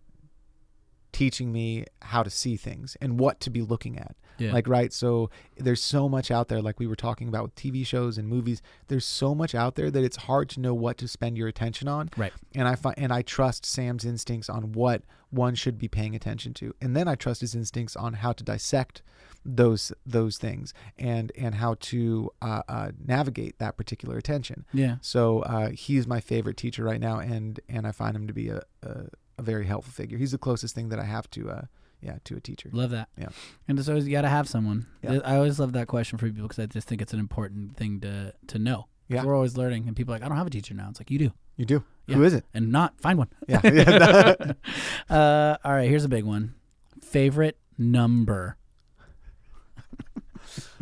teaching 1.11 1.51
me 1.51 1.85
how 2.01 2.23
to 2.23 2.29
see 2.29 2.55
things 2.55 2.95
and 3.01 3.19
what 3.19 3.39
to 3.41 3.49
be 3.49 3.61
looking 3.61 3.99
at. 3.99 4.15
Yeah. 4.37 4.53
Like, 4.53 4.67
right. 4.67 4.91
So 4.91 5.29
there's 5.57 5.81
so 5.81 6.09
much 6.09 6.31
out 6.31 6.47
there, 6.47 6.61
like 6.61 6.79
we 6.79 6.87
were 6.87 6.95
talking 6.95 7.27
about 7.27 7.43
with 7.43 7.55
TV 7.55 7.85
shows 7.85 8.17
and 8.17 8.27
movies. 8.27 8.61
There's 8.87 9.05
so 9.05 9.35
much 9.35 9.53
out 9.53 9.75
there 9.75 9.91
that 9.91 10.03
it's 10.03 10.17
hard 10.17 10.49
to 10.49 10.59
know 10.59 10.73
what 10.73 10.97
to 10.99 11.07
spend 11.07 11.37
your 11.37 11.47
attention 11.47 11.87
on. 11.87 12.09
Right. 12.17 12.33
And 12.55 12.67
I 12.67 12.75
find, 12.75 12.97
and 12.97 13.13
I 13.13 13.21
trust 13.21 13.65
Sam's 13.65 14.05
instincts 14.05 14.49
on 14.49 14.71
what 14.73 15.03
one 15.29 15.55
should 15.55 15.77
be 15.77 15.87
paying 15.87 16.15
attention 16.15 16.53
to, 16.55 16.75
and 16.79 16.95
then 16.95 17.07
I 17.07 17.15
trust 17.15 17.41
his 17.41 17.55
instincts 17.55 17.95
on 17.95 18.13
how 18.13 18.33
to 18.33 18.43
dissect 18.43 19.01
those 19.45 19.91
those 20.05 20.37
things 20.37 20.73
and 20.97 21.31
and 21.37 21.55
how 21.55 21.75
to 21.79 22.31
uh, 22.41 22.61
uh, 22.67 22.91
navigate 23.03 23.57
that 23.59 23.75
particular 23.75 24.17
attention. 24.17 24.65
Yeah. 24.73 24.97
So 25.01 25.39
uh, 25.41 25.69
he's 25.71 26.07
my 26.07 26.19
favorite 26.19 26.57
teacher 26.57 26.83
right 26.83 26.99
now, 26.99 27.19
and 27.19 27.59
and 27.67 27.87
I 27.87 27.91
find 27.91 28.15
him 28.15 28.27
to 28.27 28.33
be 28.33 28.49
a, 28.49 28.61
a, 28.83 29.05
a 29.37 29.41
very 29.41 29.65
helpful 29.65 29.91
figure. 29.91 30.17
He's 30.17 30.31
the 30.31 30.37
closest 30.37 30.75
thing 30.75 30.89
that 30.89 30.99
I 30.99 31.05
have 31.05 31.29
to 31.31 31.49
uh, 31.49 31.61
yeah 32.03 32.17
to 32.25 32.35
a 32.35 32.39
teacher. 32.39 32.69
Love 32.73 32.91
that. 32.91 33.09
Yeah. 33.17 33.29
And 33.67 33.79
it's 33.79 33.87
always 33.89 34.05
you 34.05 34.11
got 34.11 34.21
to 34.23 34.29
have 34.29 34.47
someone. 34.47 34.85
Yeah. 35.01 35.19
I 35.23 35.35
always 35.37 35.59
love 35.59 35.73
that 35.73 35.87
question 35.87 36.17
for 36.17 36.27
people 36.27 36.43
because 36.43 36.59
I 36.59 36.65
just 36.65 36.87
think 36.87 37.01
it's 37.01 37.13
an 37.13 37.19
important 37.19 37.77
thing 37.77 37.99
to 38.01 38.33
to 38.47 38.59
know. 38.59 38.87
Yeah. 39.07 39.23
We're 39.25 39.35
always 39.35 39.57
learning, 39.57 39.87
and 39.87 39.95
people 39.95 40.13
are 40.13 40.17
like, 40.17 40.25
I 40.25 40.27
don't 40.29 40.37
have 40.37 40.47
a 40.47 40.51
teacher 40.51 40.73
now. 40.73 40.87
It's 40.89 40.99
like 40.99 41.11
you 41.11 41.19
do, 41.19 41.31
You 41.57 41.65
do. 41.65 41.83
Yeah. 42.07 42.15
Who 42.15 42.23
is 42.23 42.33
it? 42.33 42.45
and 42.53 42.71
not 42.71 42.99
find 42.99 43.17
one. 43.17 43.29
Yeah. 43.47 43.61
uh, 45.09 45.57
all 45.63 45.71
right, 45.71 45.89
here's 45.89 46.03
a 46.03 46.09
big 46.09 46.23
one. 46.23 46.55
Favorite 47.01 47.57
number. 47.77 48.57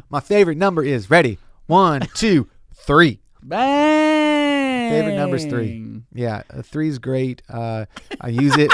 my 0.09 0.19
favorite 0.19 0.57
number 0.57 0.83
is 0.83 1.09
ready. 1.09 1.37
One, 1.67 2.01
two, 2.15 2.47
three. 2.73 3.19
Bang. 3.43 4.91
Favorite 4.91 5.15
number's 5.15 5.45
three. 5.45 6.01
Yeah, 6.13 6.43
a 6.49 6.61
three's 6.61 6.99
great. 6.99 7.41
Uh, 7.49 7.85
I 8.19 8.29
use 8.29 8.57
it. 8.57 8.71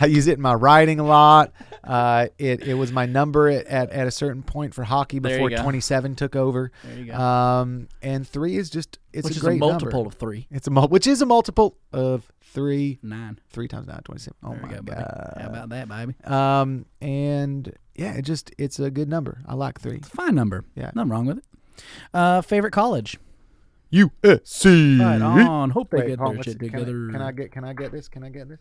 I 0.00 0.06
use 0.06 0.26
it 0.26 0.34
in 0.34 0.40
my 0.40 0.54
writing 0.54 1.00
a 1.00 1.04
lot. 1.04 1.52
Uh, 1.84 2.26
it 2.38 2.62
it 2.66 2.74
was 2.74 2.92
my 2.92 3.06
number 3.06 3.48
at, 3.48 3.66
at, 3.66 3.90
at 3.90 4.06
a 4.06 4.10
certain 4.10 4.42
point 4.42 4.74
for 4.74 4.84
hockey 4.84 5.18
There 5.18 5.32
you 5.32 5.36
before 5.38 5.50
go. 5.50 5.62
27 5.62 6.14
took 6.16 6.36
over. 6.36 6.70
There 6.84 6.98
you 6.98 7.04
go. 7.06 7.14
Um, 7.18 7.88
and 8.02 8.26
three 8.28 8.56
is 8.56 8.68
just 8.70 8.98
it's 9.12 9.26
a 9.26 9.28
Which 9.28 9.34
a 9.34 9.36
is 9.38 9.42
great 9.42 9.56
a 9.56 9.60
multiple 9.60 10.00
number. 10.00 10.08
of 10.08 10.14
three. 10.14 10.46
It's 10.50 10.66
a 10.66 10.70
mul- 10.70 10.88
which 10.88 11.06
is 11.06 11.22
a 11.22 11.26
multiple 11.26 11.76
of 11.92 12.30
three. 12.42 12.98
Nine. 13.02 13.38
Three 13.50 13.68
times 13.68 13.86
nine, 13.86 14.00
27. 14.04 14.36
Oh 14.44 14.50
there 14.50 14.60
my 14.60 14.68
we 14.68 14.74
go, 14.74 14.82
buddy. 14.82 15.00
god. 15.00 15.38
How 15.40 15.46
about 15.48 15.68
that, 15.70 15.88
baby? 15.88 16.14
Um, 16.24 16.86
and 17.00 17.72
yeah, 17.94 18.12
it 18.14 18.22
just 18.22 18.52
it's 18.58 18.78
a 18.78 18.90
good 18.90 19.08
number. 19.08 19.40
I 19.46 19.54
like 19.54 19.80
three. 19.80 19.96
It's 19.96 20.08
a 20.08 20.10
fine 20.10 20.34
number. 20.34 20.64
Yeah. 20.74 20.90
Nothing 20.94 21.10
wrong 21.10 21.26
with 21.26 21.38
it. 21.38 21.44
Uh, 22.12 22.40
favorite 22.42 22.72
college. 22.72 23.18
USC. 23.92 25.00
Right 25.00 25.22
on. 25.22 25.70
Hope 25.70 25.90
they 25.90 25.98
Wait, 25.98 26.06
get 26.08 26.18
hold 26.18 26.28
on, 26.30 26.34
their 26.34 26.38
let's 26.44 26.48
shit 26.52 26.60
see. 26.60 26.68
Can 26.68 26.76
I- 26.80 26.84
together. 26.84 27.08
Can 27.12 27.22
I 27.22 27.32
get? 27.32 27.52
Can 27.52 27.64
I 27.64 27.72
get 27.72 27.92
this? 27.92 28.08
Can 28.08 28.22
I 28.24 28.28
get 28.28 28.48
this? 28.48 28.58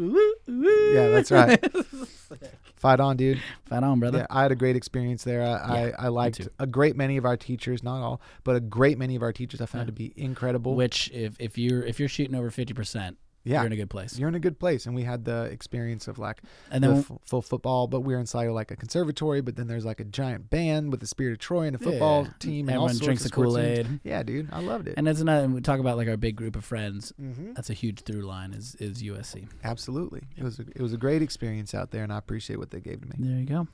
Ooh, 0.00 0.34
ooh. 0.48 0.92
Yeah, 0.94 1.08
that's 1.08 1.30
right. 1.30 1.64
Fight 2.76 3.00
on, 3.00 3.16
dude. 3.16 3.40
Fight 3.64 3.82
on, 3.82 3.98
brother. 3.98 4.18
Yeah, 4.18 4.26
I 4.30 4.42
had 4.42 4.52
a 4.52 4.56
great 4.56 4.76
experience 4.76 5.24
there. 5.24 5.42
I, 5.42 5.46
Yeah, 5.88 5.90
I, 5.98 6.04
I 6.04 6.08
liked 6.08 6.46
a 6.60 6.66
great 6.66 6.94
many 6.94 7.16
of 7.16 7.24
our 7.24 7.36
teachers, 7.36 7.82
not 7.82 8.00
all, 8.00 8.20
but 8.44 8.54
a 8.54 8.60
great 8.60 8.98
many 8.98 9.16
of 9.16 9.22
our 9.22 9.32
teachers 9.32 9.60
I 9.60 9.66
found 9.66 9.88
to 9.88 9.92
be 9.92 10.12
incredible. 10.16 10.76
Which, 10.76 11.10
if 11.12 11.34
if 11.40 11.58
you're 11.58 11.82
if 11.82 11.98
you're 11.98 12.08
shooting 12.08 12.36
over 12.36 12.50
fifty 12.50 12.74
percent, 12.74 13.18
yeah, 13.44 13.58
you're 13.58 13.66
in 13.66 13.72
a 13.72 13.76
good 13.76 13.90
place. 13.90 14.18
you're 14.18 14.28
in 14.28 14.34
a 14.34 14.40
good 14.40 14.58
place. 14.58 14.84
And 14.86 14.94
we 14.94 15.04
had 15.04 15.24
the 15.24 15.44
experience 15.44 16.06
of 16.08 16.18
like 16.18 16.42
And 16.70 16.84
the 16.84 16.88
then 16.88 16.98
f- 16.98 17.12
full 17.24 17.40
football, 17.42 17.86
but 17.86 18.00
we 18.00 18.12
were 18.14 18.20
inside 18.20 18.46
of 18.48 18.54
like 18.54 18.70
a 18.70 18.76
conservatory. 18.76 19.40
But 19.40 19.56
then 19.56 19.66
there's 19.68 19.84
like 19.84 20.00
a 20.00 20.04
giant 20.04 20.50
band 20.50 20.90
with 20.90 21.00
the 21.00 21.06
Spirit 21.06 21.32
of 21.32 21.38
Troy 21.38 21.62
and 21.66 21.76
a 21.76 21.78
football 21.78 22.24
Yeah. 22.24 22.30
team, 22.40 22.68
and 22.68 22.74
everyone 22.76 22.98
drinks 22.98 23.24
of 23.24 23.30
the 23.30 23.34
Kool. 23.34 23.58
Aid. 23.58 24.00
Yeah, 24.04 24.22
dude, 24.22 24.48
I 24.52 24.60
loved 24.60 24.88
it. 24.88 24.94
And 24.96 25.06
that's 25.06 25.20
another. 25.20 25.48
We 25.48 25.60
talk 25.60 25.80
about 25.80 25.96
like 25.96 26.08
our 26.08 26.16
big 26.16 26.36
group 26.36 26.56
of 26.56 26.64
friends. 26.64 27.12
mm-hmm. 27.20 27.54
That's 27.54 27.70
a 27.70 27.74
huge 27.74 28.00
through 28.02 28.22
line. 28.22 28.52
Is 28.52 28.74
is 28.76 29.02
USC. 29.02 29.48
Absolutely, 29.64 30.22
it 30.36 30.42
was 30.44 30.58
a, 30.58 30.62
it 30.62 30.80
was 30.80 30.92
a 30.92 30.98
great 30.98 31.22
experience 31.22 31.74
out 31.74 31.90
there, 31.90 32.02
and 32.02 32.12
I 32.12 32.18
appreciate 32.18 32.58
what 32.58 32.70
they 32.70 32.80
gave 32.80 33.00
to 33.00 33.06
me. 33.06 33.14
There 33.18 33.38
you 33.38 33.46
go. 33.46 33.68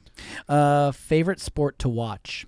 Uh, 0.49 0.93
favorite 0.93 1.41
sport 1.41 1.78
to 1.81 1.89
watch. 1.89 2.47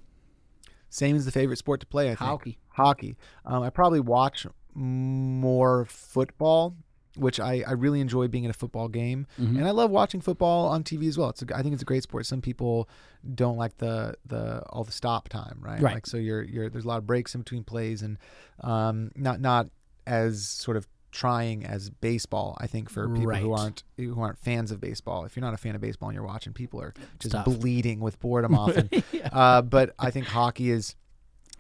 Same 0.88 1.16
as 1.16 1.24
the 1.24 1.32
favorite 1.32 1.56
sport 1.59 1.80
to 1.80 1.86
play. 1.86 2.06
I 2.06 2.14
think 2.14 2.18
Hockey. 2.20 2.59
hockey. 2.68 3.16
Um, 3.44 3.62
I 3.62 3.70
probably 3.70 4.01
watch 4.01 4.47
more 4.74 5.84
football, 5.86 6.74
which 7.16 7.40
I, 7.40 7.62
I 7.66 7.72
really 7.72 8.01
enjoy 8.01 8.28
being 8.28 8.44
at 8.44 8.51
a 8.51 8.55
football 8.59 8.88
game, 8.88 9.26
Mhm. 9.40 9.56
and 9.59 9.66
I 9.66 9.70
love 9.70 9.90
watching 9.90 10.20
football 10.20 10.68
on 10.68 10.84
TV 10.84 11.09
as 11.09 11.16
well. 11.18 11.30
It's 11.30 11.43
a, 11.43 11.47
I 11.56 11.62
think 11.62 11.72
it's 11.72 11.82
a 11.82 11.86
great 11.86 12.02
sport. 12.02 12.26
Some 12.26 12.40
people 12.40 12.88
don't 13.34 13.56
like 13.56 13.78
the 13.78 14.14
the 14.26 14.62
all 14.70 14.84
the 14.84 14.93
stop 14.93 15.28
time, 15.28 15.59
right? 15.60 15.80
Right. 15.80 15.94
Like 15.94 16.06
so 16.06 16.16
you're 16.16 16.43
you're 16.43 16.68
there's 16.68 16.84
a 16.84 16.88
lot 16.88 16.98
of 16.98 17.06
breaks 17.06 17.34
in 17.34 17.40
between 17.40 17.64
plays, 17.64 18.02
and 18.02 18.18
um, 18.62 19.10
not 19.16 19.40
not 19.40 19.68
as 20.06 20.47
sort 20.47 20.76
of 20.76 20.86
trying 21.12 21.64
as 21.64 21.88
baseball. 21.88 22.59
I 22.60 22.66
think 22.66 22.90
for 22.90 23.09
people 23.09 23.34
who 23.34 23.52
aren't 23.52 23.82
who 23.97 24.20
aren't 24.20 24.38
fans 24.38 24.70
of 24.70 24.80
baseball. 24.80 25.24
If 25.24 25.34
you're 25.34 25.40
not 25.44 25.55
a 25.55 25.56
fan 25.56 25.74
of 25.74 25.80
baseball 25.80 26.10
and 26.10 26.14
you're 26.14 26.26
watching, 26.26 26.52
people 26.52 26.80
are 26.80 26.93
just 27.18 27.32
tough. 27.32 27.44
bleeding 27.47 28.01
with 28.01 28.20
boredom 28.20 28.55
often. 28.59 28.90
yeah. 29.12 29.28
uh, 29.32 29.62
but 29.62 29.94
I 29.98 30.10
think 30.10 30.26
hockey 30.26 30.70
is 30.70 30.94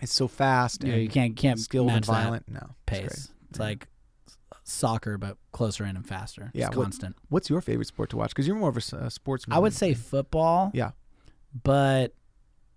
it's 0.02 0.12
so 0.12 0.28
fast 0.28 0.84
Yeah, 0.84 0.92
and 0.92 1.02
you 1.02 1.08
can't 1.08 1.36
can't 1.36 1.58
skilled 1.58 1.90
and 1.90 2.04
violent. 2.04 2.46
No, 2.50 2.60
it's 2.60 2.74
pace. 2.84 3.00
great. 3.00 3.10
It's 3.50 3.58
Yeah. 3.58 3.64
like 3.64 3.88
soccer, 4.68 5.16
but 5.18 5.36
closer 5.52 5.84
in 5.84 5.96
and 5.96 6.06
faster. 6.06 6.50
Yeah, 6.54 6.66
it's 6.68 6.76
what- 6.76 6.84
constant. 6.84 7.16
What's 7.28 7.48
your 7.50 7.60
favorite 7.60 7.86
sport 7.88 8.10
to 8.10 8.16
watch? 8.16 8.30
Because 8.30 8.46
you're 8.46 8.56
more 8.56 8.68
of 8.70 8.76
a 8.76 8.96
a, 8.96 9.10
sportsman. 9.10 9.56
I 9.56 9.58
would 9.60 9.72
say 9.72 9.94
football. 9.94 10.70
Yeah. 10.74 10.90
But 11.62 12.14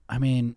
I 0.07 0.17
mean, 0.19 0.55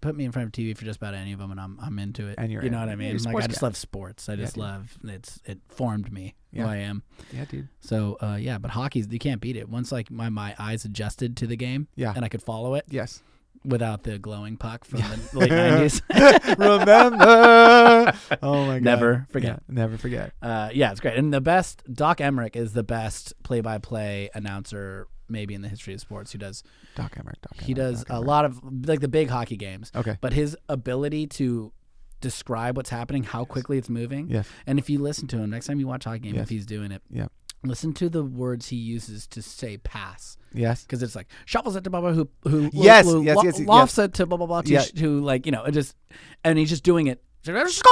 put 0.00 0.14
me 0.14 0.24
in 0.24 0.32
front 0.32 0.46
of 0.46 0.52
TV 0.52 0.76
for 0.76 0.84
just 0.84 0.98
about 0.98 1.14
any 1.14 1.32
of 1.32 1.38
them, 1.38 1.50
and 1.50 1.60
I'm 1.60 1.78
I'm 1.82 1.98
into 1.98 2.28
it. 2.28 2.36
And 2.38 2.52
you're 2.52 2.62
you 2.62 2.70
know 2.70 2.78
in. 2.78 2.86
what 2.86 2.92
I 2.92 2.96
mean? 2.96 3.16
like 3.24 3.36
I 3.36 3.46
just 3.46 3.60
guy. 3.60 3.66
love 3.66 3.76
sports. 3.76 4.28
I 4.28 4.36
just 4.36 4.56
love 4.56 4.96
it's 5.04 5.40
it 5.46 5.58
formed 5.68 6.12
me 6.12 6.34
Yeah. 6.52 6.64
who 6.64 6.68
I 6.68 6.76
am. 6.76 7.02
Yeah, 7.32 7.44
dude. 7.46 7.68
So 7.80 8.16
uh, 8.20 8.36
yeah, 8.38 8.58
but 8.58 8.70
hockey's 8.70 9.08
you 9.10 9.18
can't 9.18 9.40
beat 9.40 9.56
it. 9.56 9.68
Once 9.68 9.90
like 9.90 10.10
my 10.10 10.28
my 10.28 10.54
eyes 10.58 10.84
adjusted 10.84 11.36
to 11.38 11.46
the 11.46 11.56
game, 11.56 11.88
Yeah. 11.96 12.12
and 12.14 12.24
I 12.24 12.28
could 12.28 12.42
follow 12.42 12.74
it 12.74 12.84
Yes. 12.88 13.22
Without 13.64 14.02
the 14.02 14.18
glowing 14.18 14.56
puck 14.58 14.84
from 14.84 15.00
the 15.00 15.38
late 15.38 15.50
nineties. 15.50 16.02
Remember? 16.58 18.12
Oh 18.42 18.66
my 18.66 18.74
god. 18.74 18.82
Never 18.82 19.26
forget. 19.30 19.62
Yeah, 19.68 19.74
never 19.74 19.96
forget. 19.96 20.32
Uh, 20.42 20.70
yeah, 20.72 20.90
it's 20.90 21.00
great. 21.00 21.16
And 21.16 21.32
the 21.32 21.40
best 21.40 21.82
Doc 21.92 22.18
Emrick 22.18 22.56
is 22.56 22.72
the 22.72 22.82
best 22.82 23.32
play-by-play 23.42 24.30
announcer 24.34 25.08
maybe 25.28 25.54
in 25.54 25.62
the 25.62 25.68
history 25.68 25.94
of 25.94 26.00
sports. 26.00 26.32
Who 26.32 26.38
does 26.38 26.62
Doc 26.94 27.14
Emrick. 27.16 27.40
Doc 27.40 27.60
he 27.60 27.72
does 27.74 28.04
Doc 28.04 28.10
a 28.10 28.20
Emrick. 28.22 28.26
lot 28.26 28.44
of 28.44 28.60
like 28.86 29.00
the 29.00 29.08
big 29.08 29.30
hockey 29.30 29.56
games, 29.56 29.90
Okay. 29.94 30.18
but 30.20 30.32
his 30.34 30.56
ability 30.68 31.26
to 31.28 31.72
describe 32.20 32.76
what's 32.76 32.90
happening, 32.90 33.22
how 33.24 33.44
quickly 33.44 33.78
it's 33.78 33.88
moving, 33.90 34.28
Yes. 34.28 34.46
and 34.66 34.78
if 34.78 34.88
you 34.90 34.98
listen 34.98 35.26
to 35.28 35.38
him 35.38 35.50
next 35.50 35.66
time 35.66 35.78
you 35.80 35.86
watch 35.86 36.04
hockey 36.04 36.20
game, 36.20 36.34
Yes. 36.34 36.42
if 36.44 36.48
he's 36.50 36.66
doing 36.66 36.90
it, 36.92 37.02
Yeah. 37.10 37.26
Listen 37.64 37.92
to 37.94 38.08
the 38.08 38.22
words 38.24 38.68
he 38.68 38.76
uses 38.76 39.26
to 39.28 39.42
say 39.42 39.76
pass. 39.78 40.36
Yes. 40.52 40.82
Because 40.82 41.02
it's 41.02 41.16
like 41.16 41.28
shuffles 41.46 41.76
it 41.76 41.84
to 41.84 41.90
blah 41.90 42.00
blah 42.00 42.12
who 42.12 42.28
who 42.42 42.70
Yes, 42.72 43.04
who 43.06 43.22
yes, 43.22 43.36
lo- 43.36 43.42
yes, 43.44 43.58
yes. 43.58 43.68
lofts 43.68 43.98
it 43.98 44.14
to 44.14 44.26
blah 44.26 44.36
blah 44.38 44.46
blah 44.46 44.62
to, 44.62 44.72
Yeah. 44.72 44.82
sh- 44.82 44.92
to 44.92 45.20
like 45.20 45.46
you 45.46 45.52
know 45.52 45.64
it 45.64 45.72
just 45.72 45.96
and 46.44 46.58
he's 46.58 46.68
just 46.70 46.84
doing 46.84 47.06
it 47.08 47.22
score 47.44 47.82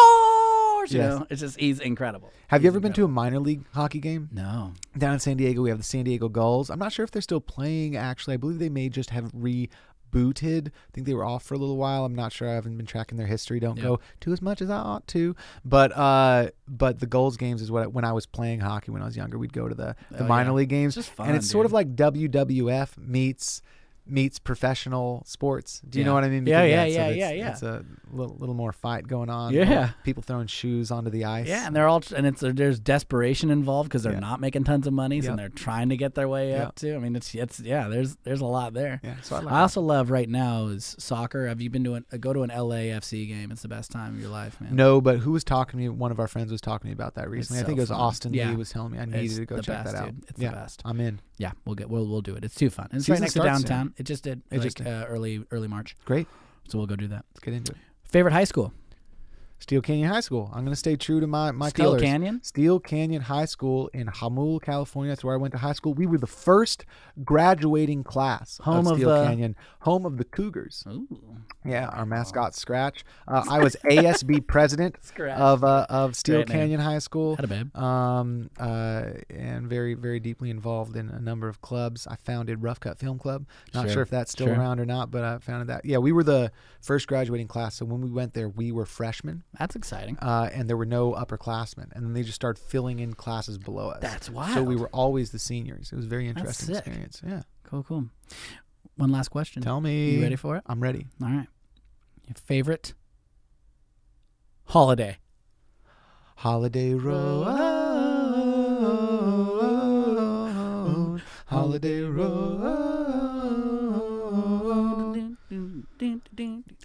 course, 0.83 0.93
you 0.93 1.01
Yes. 1.01 1.19
know. 1.19 1.27
It's 1.31 1.41
just 1.41 1.61
he's 1.61 1.81
incredible. 1.81 2.31
Have 2.49 2.63
you 2.63 2.69
He's 2.69 2.73
ever 2.75 2.81
been 2.81 2.93
to 2.95 3.05
a 3.05 3.09
minor 3.09 3.39
league 3.39 3.65
hockey 3.73 4.01
game? 4.01 4.29
No. 4.33 4.73
Down 4.97 5.15
in 5.15 5.21
San 5.21 5.37
Diego, 5.37 5.63
we 5.63 5.69
have 5.71 5.79
the 5.79 5.85
San 5.85 6.05
Diego 6.05 6.29
Gulls. 6.29 6.71
I'm 6.71 6.79
not 6.79 6.93
sure 6.93 7.05
if 7.05 7.11
they're 7.11 7.23
still 7.23 7.41
playing, 7.41 7.97
actually. 7.97 8.35
I 8.35 8.37
believe 8.39 8.59
they 8.59 8.69
may 8.69 8.89
just 8.89 9.11
have 9.11 9.31
rebooted. 10.13 10.69
I 10.69 10.91
think 10.93 11.07
they 11.07 11.15
were 11.15 11.25
off 11.25 11.43
for 11.43 11.55
a 11.55 11.59
little 11.59 11.77
while. 11.77 12.05
I'm 12.05 12.15
not 12.15 12.33
sure. 12.33 12.49
I 12.49 12.55
haven't 12.55 12.77
been 12.77 12.87
tracking 12.87 13.19
their 13.19 13.27
history. 13.27 13.61
Don't 13.61 13.77
Yeah. 13.77 13.83
go 13.83 14.01
to 14.21 14.33
as 14.33 14.43
much 14.43 14.63
as 14.63 14.71
I 14.71 14.77
ought 14.79 15.07
to. 15.09 15.35
But 15.65 15.97
uh, 15.97 16.51
but 16.69 17.01
the 17.01 17.07
Gulls 17.07 17.37
games 17.37 17.63
is 17.63 17.71
what 17.71 17.93
when 17.93 18.05
I 18.05 18.13
was 18.13 18.27
playing 18.27 18.61
hockey 18.61 18.91
when 18.91 19.03
I 19.03 19.07
was 19.07 19.17
younger, 19.17 19.39
we'd 19.39 19.53
go 19.53 19.69
to 19.69 19.75
the, 19.75 19.97
the 20.11 20.25
Oh, 20.25 20.27
minor 20.27 20.51
yeah. 20.51 20.55
league 20.57 20.69
games. 20.69 20.97
It's 20.97 21.09
fun, 21.09 21.29
and 21.29 21.37
it's 21.37 21.49
sort 21.49 21.67
of 21.67 21.73
like 21.73 21.95
WWF 21.97 22.99
meets 22.99 23.63
meets 24.07 24.39
professional 24.39 25.23
sports. 25.27 25.81
Do 25.89 25.99
you 25.99 26.05
know 26.05 26.15
what 26.15 26.25
I 26.25 26.29
mean? 26.29 26.47
Yeah, 26.47 26.63
Because, 26.65 26.71
yeah, 26.71 26.83
it's- 26.85 26.95
yeah, 26.97 27.07
it's- 27.07 27.19
yeah, 27.19 27.31
yeah. 27.45 27.51
It's 27.53 27.63
a 27.63 27.85
little, 28.13 28.37
little 28.39 28.55
more 28.55 28.73
fight 28.73 29.07
going 29.07 29.31
on. 29.31 29.53
Yeah. 29.55 29.91
people 30.05 30.23
throwing 30.23 30.47
shoes 30.49 30.91
onto 30.91 31.11
the 31.11 31.25
ice. 31.25 31.47
Yeah, 31.47 31.67
and 31.67 31.75
they're 31.77 31.87
all 31.89 32.03
and 32.17 32.27
it's 32.27 32.41
there's 32.45 32.81
desperation 32.81 33.51
involved 33.51 33.89
because 33.89 34.03
they're 34.03 34.13
Yeah. 34.15 34.19
not 34.21 34.41
making 34.41 34.65
tons 34.65 34.87
of 34.87 34.93
money, 34.93 35.21
so 35.21 35.29
Yep. 35.31 35.37
they're 35.37 35.49
trying 35.51 35.89
to 35.91 35.97
get 35.97 36.15
their 36.15 36.29
way 36.29 36.51
Yep. 36.51 36.67
up 36.69 36.75
too. 36.75 36.95
I 36.97 36.99
mean, 36.99 37.15
it's 37.17 37.35
it's 37.35 37.61
yeah, 37.61 37.89
there's 37.89 38.17
there's 38.25 38.41
a 38.41 38.47
lot 38.47 38.75
there. 38.75 39.01
Yeah, 39.05 39.15
so 39.23 39.37
I 39.37 39.41
like 39.41 39.53
I 39.55 39.61
also 39.61 39.81
love 39.81 40.11
right 40.11 40.29
now 40.29 40.67
is 40.67 40.97
soccer. 40.99 41.47
Have 41.47 41.61
you 41.61 41.71
been 41.71 41.85
to 41.85 41.95
an, 41.95 42.05
go 42.21 42.33
to 42.33 42.43
an 42.43 42.51
LAFC 42.51 43.27
game? 43.29 43.51
It's 43.53 43.63
the 43.63 43.69
best 43.69 43.91
time 43.93 44.15
of 44.15 44.21
your 44.21 44.31
life, 44.31 44.61
man. 44.61 44.75
No, 44.75 45.01
but 45.01 45.19
who 45.19 45.33
was 45.33 45.45
talking 45.45 45.73
to 45.73 45.77
me? 45.85 45.89
One 45.89 46.11
of 46.11 46.19
our 46.19 46.29
friends 46.29 46.51
was 46.51 46.61
talking 46.61 46.83
to 46.83 46.87
me 46.89 46.93
about 46.93 47.15
that 47.15 47.31
recently. 47.31 47.61
I 47.61 47.63
so 47.63 47.67
think 47.67 47.79
it 47.79 47.83
was 47.83 47.91
fun. 47.91 48.01
Austin 48.01 48.35
Yeah. 48.35 48.51
Lee 48.51 48.57
was 48.57 48.71
telling 48.71 48.93
me 48.93 48.99
I 48.99 49.05
needed 49.05 49.25
It's 49.25 49.37
to 49.37 49.47
go 49.47 49.57
check 49.61 49.85
best, 49.85 49.93
that 49.95 50.03
out. 50.03 50.07
dude. 50.11 50.25
It's 50.29 50.41
yeah, 50.41 50.51
the 50.51 50.57
best. 50.57 50.83
I'm 50.85 51.01
in. 51.01 51.21
Yeah, 51.39 51.53
we'll 51.65 51.75
get 51.75 51.89
we'll 51.91 52.07
we'll 52.07 52.21
do 52.21 52.35
it. 52.35 52.45
It's 52.45 52.55
too 52.55 52.71
fun. 52.71 52.89
And 52.91 53.01
it's 53.01 53.09
right 53.09 53.21
next 53.21 53.33
to 53.35 53.41
downtown. 53.41 53.87
soon. 53.87 53.92
It 53.97 54.05
just 54.05 54.25
did 54.25 54.43
It 54.51 54.57
like 54.59 54.63
just 54.63 54.79
did. 54.79 54.87
Uh, 54.87 55.05
early 55.09 55.45
early 55.51 55.69
March, 55.69 55.97
Great. 56.05 56.27
so 56.69 56.79
we'll 56.79 56.87
go 56.87 56.97
do 56.97 57.09
that. 57.09 57.25
Let's 57.31 57.41
get 57.41 57.55
into 57.55 57.73
it. 57.73 57.79
Favorite 58.05 58.33
high 58.33 58.45
school? 58.45 58.73
Steele 59.63 59.81
Canyon 59.81 60.09
High 60.11 60.21
School. 60.21 60.51
I'm 60.53 60.65
going 60.65 60.73
to 60.73 60.77
stay 60.77 60.97
true 60.97 61.21
to 61.21 61.27
my 61.27 61.51
my 61.53 61.69
Steele 61.69 61.87
colors. 61.93 62.03
Canyon. 62.03 62.41
Steele 62.43 62.81
Canyon 62.81 63.23
High 63.23 63.45
School 63.45 63.89
in 63.95 64.09
Jamul, 64.09 64.61
California. 64.61 65.11
That's 65.13 65.23
where 65.25 65.35
I 65.35 65.39
went 65.39 65.53
to 65.53 65.59
high 65.59 65.73
school. 65.73 65.95
We 65.95 66.07
were 66.07 66.19
the 66.19 66.27
first 66.27 66.85
graduating 67.25 68.03
class 68.05 68.59
Home 68.65 68.87
of 68.87 68.93
of 68.93 68.99
Steele 68.99 69.09
the- 69.11 69.25
Canyon, 69.25 69.57
home 69.81 70.05
of 70.05 70.17
the 70.19 70.25
Cougars. 70.25 70.85
Ooh, 70.89 71.07
Yeah, 71.65 71.87
our 71.89 72.05
mascot 72.05 72.55
Scratch. 72.55 73.05
Uh, 73.29 73.45
I 73.49 73.61
was 73.61 73.77
ASB 73.85 74.47
president 74.47 74.97
of 75.19 75.63
uh, 75.65 75.87
of 75.89 76.17
Steele 76.17 76.39
Great 76.39 76.49
name. 76.49 76.59
Canyon 76.59 76.81
High 76.81 76.99
School. 76.99 77.37
had 77.37 77.45
a 77.45 77.49
babe. 77.49 77.77
um, 77.77 78.51
uh, 78.59 79.05
and 79.31 79.69
very, 79.69 79.95
very 79.95 80.19
deeply 80.21 80.51
involved 80.51 80.97
in 80.97 81.09
a 81.09 81.21
number 81.21 81.49
of 81.49 81.61
clubs. 81.61 82.07
I 82.07 82.17
founded 82.17 82.63
Rough 82.63 82.81
Cut 82.81 82.99
Film 82.99 83.19
Club. 83.19 83.47
Not 83.75 83.85
Sure, 83.85 83.93
sure, 83.93 84.03
if 84.03 84.11
that's 84.11 84.33
still 84.33 84.49
sure. 84.49 84.57
around 84.57 84.81
or 84.81 84.87
not, 84.87 85.11
but 85.11 85.23
I 85.23 85.39
founded 85.39 85.69
that. 85.69 85.85
Yeah, 85.85 85.99
we 85.99 86.11
were 86.13 86.25
the 86.25 86.51
first 86.81 87.07
graduating 87.07 87.47
class. 87.49 87.77
So 87.77 87.85
when 87.85 88.01
we 88.01 88.11
went 88.11 88.35
there, 88.35 88.49
we 88.49 88.73
were 88.73 88.87
freshmen, 88.87 89.45
That's 89.59 89.77
exciting. 89.77 90.19
uh, 90.19 90.49
and 90.53 90.69
there 90.69 90.77
were 90.77 90.87
no 90.87 91.13
upperclassmen. 91.13 91.93
And 91.93 92.05
then 92.05 92.13
they 92.15 92.23
just 92.23 92.35
started 92.37 92.63
filling 92.63 93.01
in 93.01 93.15
classes 93.15 93.59
below 93.59 93.91
us. 93.91 94.01
That's 94.01 94.31
why. 94.31 94.55
So 94.55 94.63
we 94.63 94.77
were 94.77 94.89
always 94.89 95.31
the 95.31 95.39
seniors. 95.39 95.93
It 95.93 95.97
was 95.97 96.07
a 96.07 96.09
very 96.09 96.27
interesting 96.27 96.69
sick. 96.69 96.79
experience. 96.79 97.21
Yeah. 97.27 97.43
Cool, 97.65 97.83
cool. 97.83 98.07
One 98.97 99.11
last 99.13 99.29
question. 99.29 99.63
Tell 99.63 99.81
me. 99.81 100.13
You 100.13 100.23
ready 100.23 100.37
for 100.37 100.57
it? 100.57 100.63
I'm 100.67 100.83
ready. 100.83 101.07
All 101.23 101.29
right. 101.29 101.49
Your 102.27 102.35
favorite 102.35 102.95
holiday? 104.67 105.19
Holiday 106.37 106.95
Road. 106.95 107.59
Holiday 111.47 112.01
Road. 112.03 112.73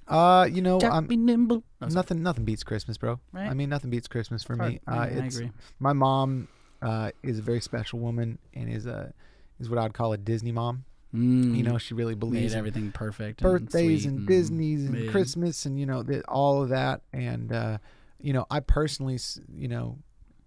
Uh, 0.07 0.47
you 0.51 0.61
know, 0.61 0.79
Jack 0.79 0.93
I'm 0.93 1.05
be 1.07 1.17
nimble. 1.17 1.63
No, 1.81 1.87
nothing. 1.87 2.23
Nothing 2.23 2.45
beats 2.45 2.63
Christmas, 2.63 2.97
bro. 2.97 3.19
Right. 3.33 3.49
I 3.49 3.53
mean, 3.53 3.69
nothing 3.69 3.89
beats 3.89 4.07
Christmas 4.07 4.43
for 4.43 4.55
me. 4.55 4.79
I- 4.87 4.91
Uh, 4.91 4.99
I 5.01 5.07
agree. 5.25 5.51
my 5.79 5.93
mom 5.93 6.47
uh, 6.81 7.11
is 7.23 7.39
a 7.39 7.41
very 7.41 7.59
special 7.61 7.99
woman 7.99 8.37
and 8.53 8.69
is 8.71 8.85
a 8.85 9.13
is 9.59 9.69
what 9.69 9.79
I'd 9.79 9.93
call 9.93 10.13
a 10.13 10.17
Disney 10.17 10.51
mom. 10.51 10.85
Mm, 11.13 11.55
You 11.55 11.63
know, 11.63 11.77
she 11.77 11.93
really 11.93 12.15
believes 12.15 12.53
in 12.53 12.59
everything 12.59 12.91
perfect. 12.91 13.41
birthdays 13.41 14.05
and, 14.05 14.19
and, 14.19 14.27
Disney's 14.27 14.85
and 14.85 14.93
big. 14.93 15.09
Christmas 15.09 15.65
and 15.65 15.79
you 15.79 15.85
know 15.85 16.03
the, 16.03 16.21
all 16.27 16.61
of 16.61 16.69
that. 16.69 17.01
And 17.13 17.51
uh, 17.51 17.77
you 18.21 18.33
know, 18.33 18.45
I 18.51 18.59
personally, 18.59 19.17
you 19.53 19.67
know, 19.67 19.97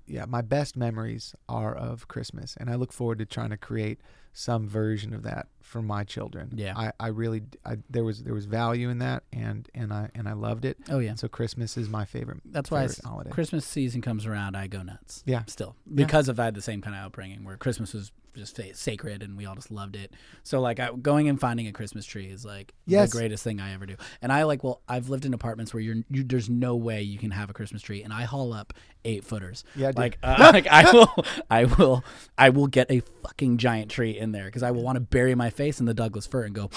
yeah, 0.06 0.24
my 0.26 0.42
best 0.42 0.76
memories 0.76 1.34
are 1.48 1.74
of 1.74 2.08
Christmas, 2.08 2.56
and 2.58 2.68
I 2.70 2.74
look 2.76 2.92
forward 2.92 3.18
to 3.18 3.26
trying 3.26 3.50
to 3.50 3.56
create 3.56 4.00
some 4.32 4.68
version 4.68 5.12
of 5.14 5.22
that 5.24 5.48
for 5.60 5.82
my 5.82 6.02
children. 6.04 6.50
Yeah. 6.56 6.76
I, 6.76 6.92
I 6.98 7.08
really, 7.08 7.42
I, 7.64 7.76
there 7.88 8.04
was 8.04 8.22
there 8.22 8.34
was 8.34 8.44
value 8.46 8.88
in 8.90 8.98
that, 8.98 9.22
and 9.32 9.68
and 9.74 9.92
I 9.92 10.10
and 10.14 10.28
I 10.28 10.32
loved 10.32 10.64
it. 10.64 10.78
Oh 10.88 10.98
yeah. 10.98 11.10
And 11.10 11.18
so 11.18 11.28
Christmas 11.28 11.76
is 11.76 11.88
my 11.88 12.04
favorite. 12.04 12.40
That's 12.44 12.70
why 12.70 12.82
favorite 12.82 12.98
s- 12.98 13.04
holiday. 13.04 13.30
Christmas 13.30 13.64
season 13.66 14.00
comes 14.02 14.26
around, 14.26 14.56
I 14.56 14.66
go 14.66 14.82
nuts. 14.82 15.22
Yeah. 15.26 15.44
Still, 15.46 15.76
Yeah. 15.86 16.04
because 16.06 16.28
of 16.28 16.38
I 16.40 16.46
had 16.46 16.54
the 16.54 16.62
same 16.62 16.80
kind 16.80 16.96
of 16.96 17.04
upbringing 17.04 17.44
where 17.44 17.56
Christmas 17.56 17.92
was 17.94 18.12
just 18.36 18.60
sacred 18.76 19.24
and 19.24 19.36
we 19.36 19.44
all 19.44 19.56
just 19.56 19.72
loved 19.72 19.96
it. 19.96 20.12
So 20.44 20.60
like 20.60 20.78
I, 20.78 20.90
going 20.92 21.28
and 21.28 21.38
finding 21.40 21.66
a 21.66 21.72
Christmas 21.72 22.06
tree 22.06 22.26
is 22.26 22.44
like 22.44 22.72
Yes. 22.86 23.10
the 23.10 23.18
greatest 23.18 23.42
thing 23.42 23.60
I 23.60 23.74
ever 23.74 23.86
do. 23.86 23.96
And 24.22 24.32
I 24.32 24.44
like 24.44 24.62
well, 24.62 24.82
I've 24.88 25.08
lived 25.08 25.24
in 25.24 25.34
apartments 25.34 25.74
where 25.74 25.80
you're 25.82 25.96
you, 26.08 26.22
there's 26.22 26.48
no 26.48 26.76
way 26.76 27.02
you 27.02 27.18
can 27.18 27.32
have 27.32 27.50
a 27.50 27.52
Christmas 27.52 27.82
tree, 27.82 28.04
and 28.04 28.12
I 28.12 28.22
haul 28.22 28.52
up 28.52 28.72
eight 29.04 29.24
footers. 29.24 29.64
Yeah, 29.74 29.88
dude. 29.88 29.96
like 29.98 30.18
uh, 30.22 30.36
like 30.52 30.68
I 30.68 30.90
will 30.92 31.24
I 31.50 31.64
will 31.64 32.04
I 32.38 32.50
will 32.50 32.68
get 32.68 32.88
a 32.88 33.00
fucking 33.24 33.58
giant 33.58 33.90
tree 33.90 34.16
in 34.20 34.32
there 34.32 34.44
because 34.46 34.62
I 34.62 34.70
will 34.70 34.82
want 34.82 34.96
to 34.96 35.00
bury 35.00 35.34
my 35.34 35.50
face 35.50 35.80
in 35.80 35.86
the 35.86 35.94
Douglas 35.94 36.26
fir 36.26 36.44
and 36.44 36.54
go 36.54 36.70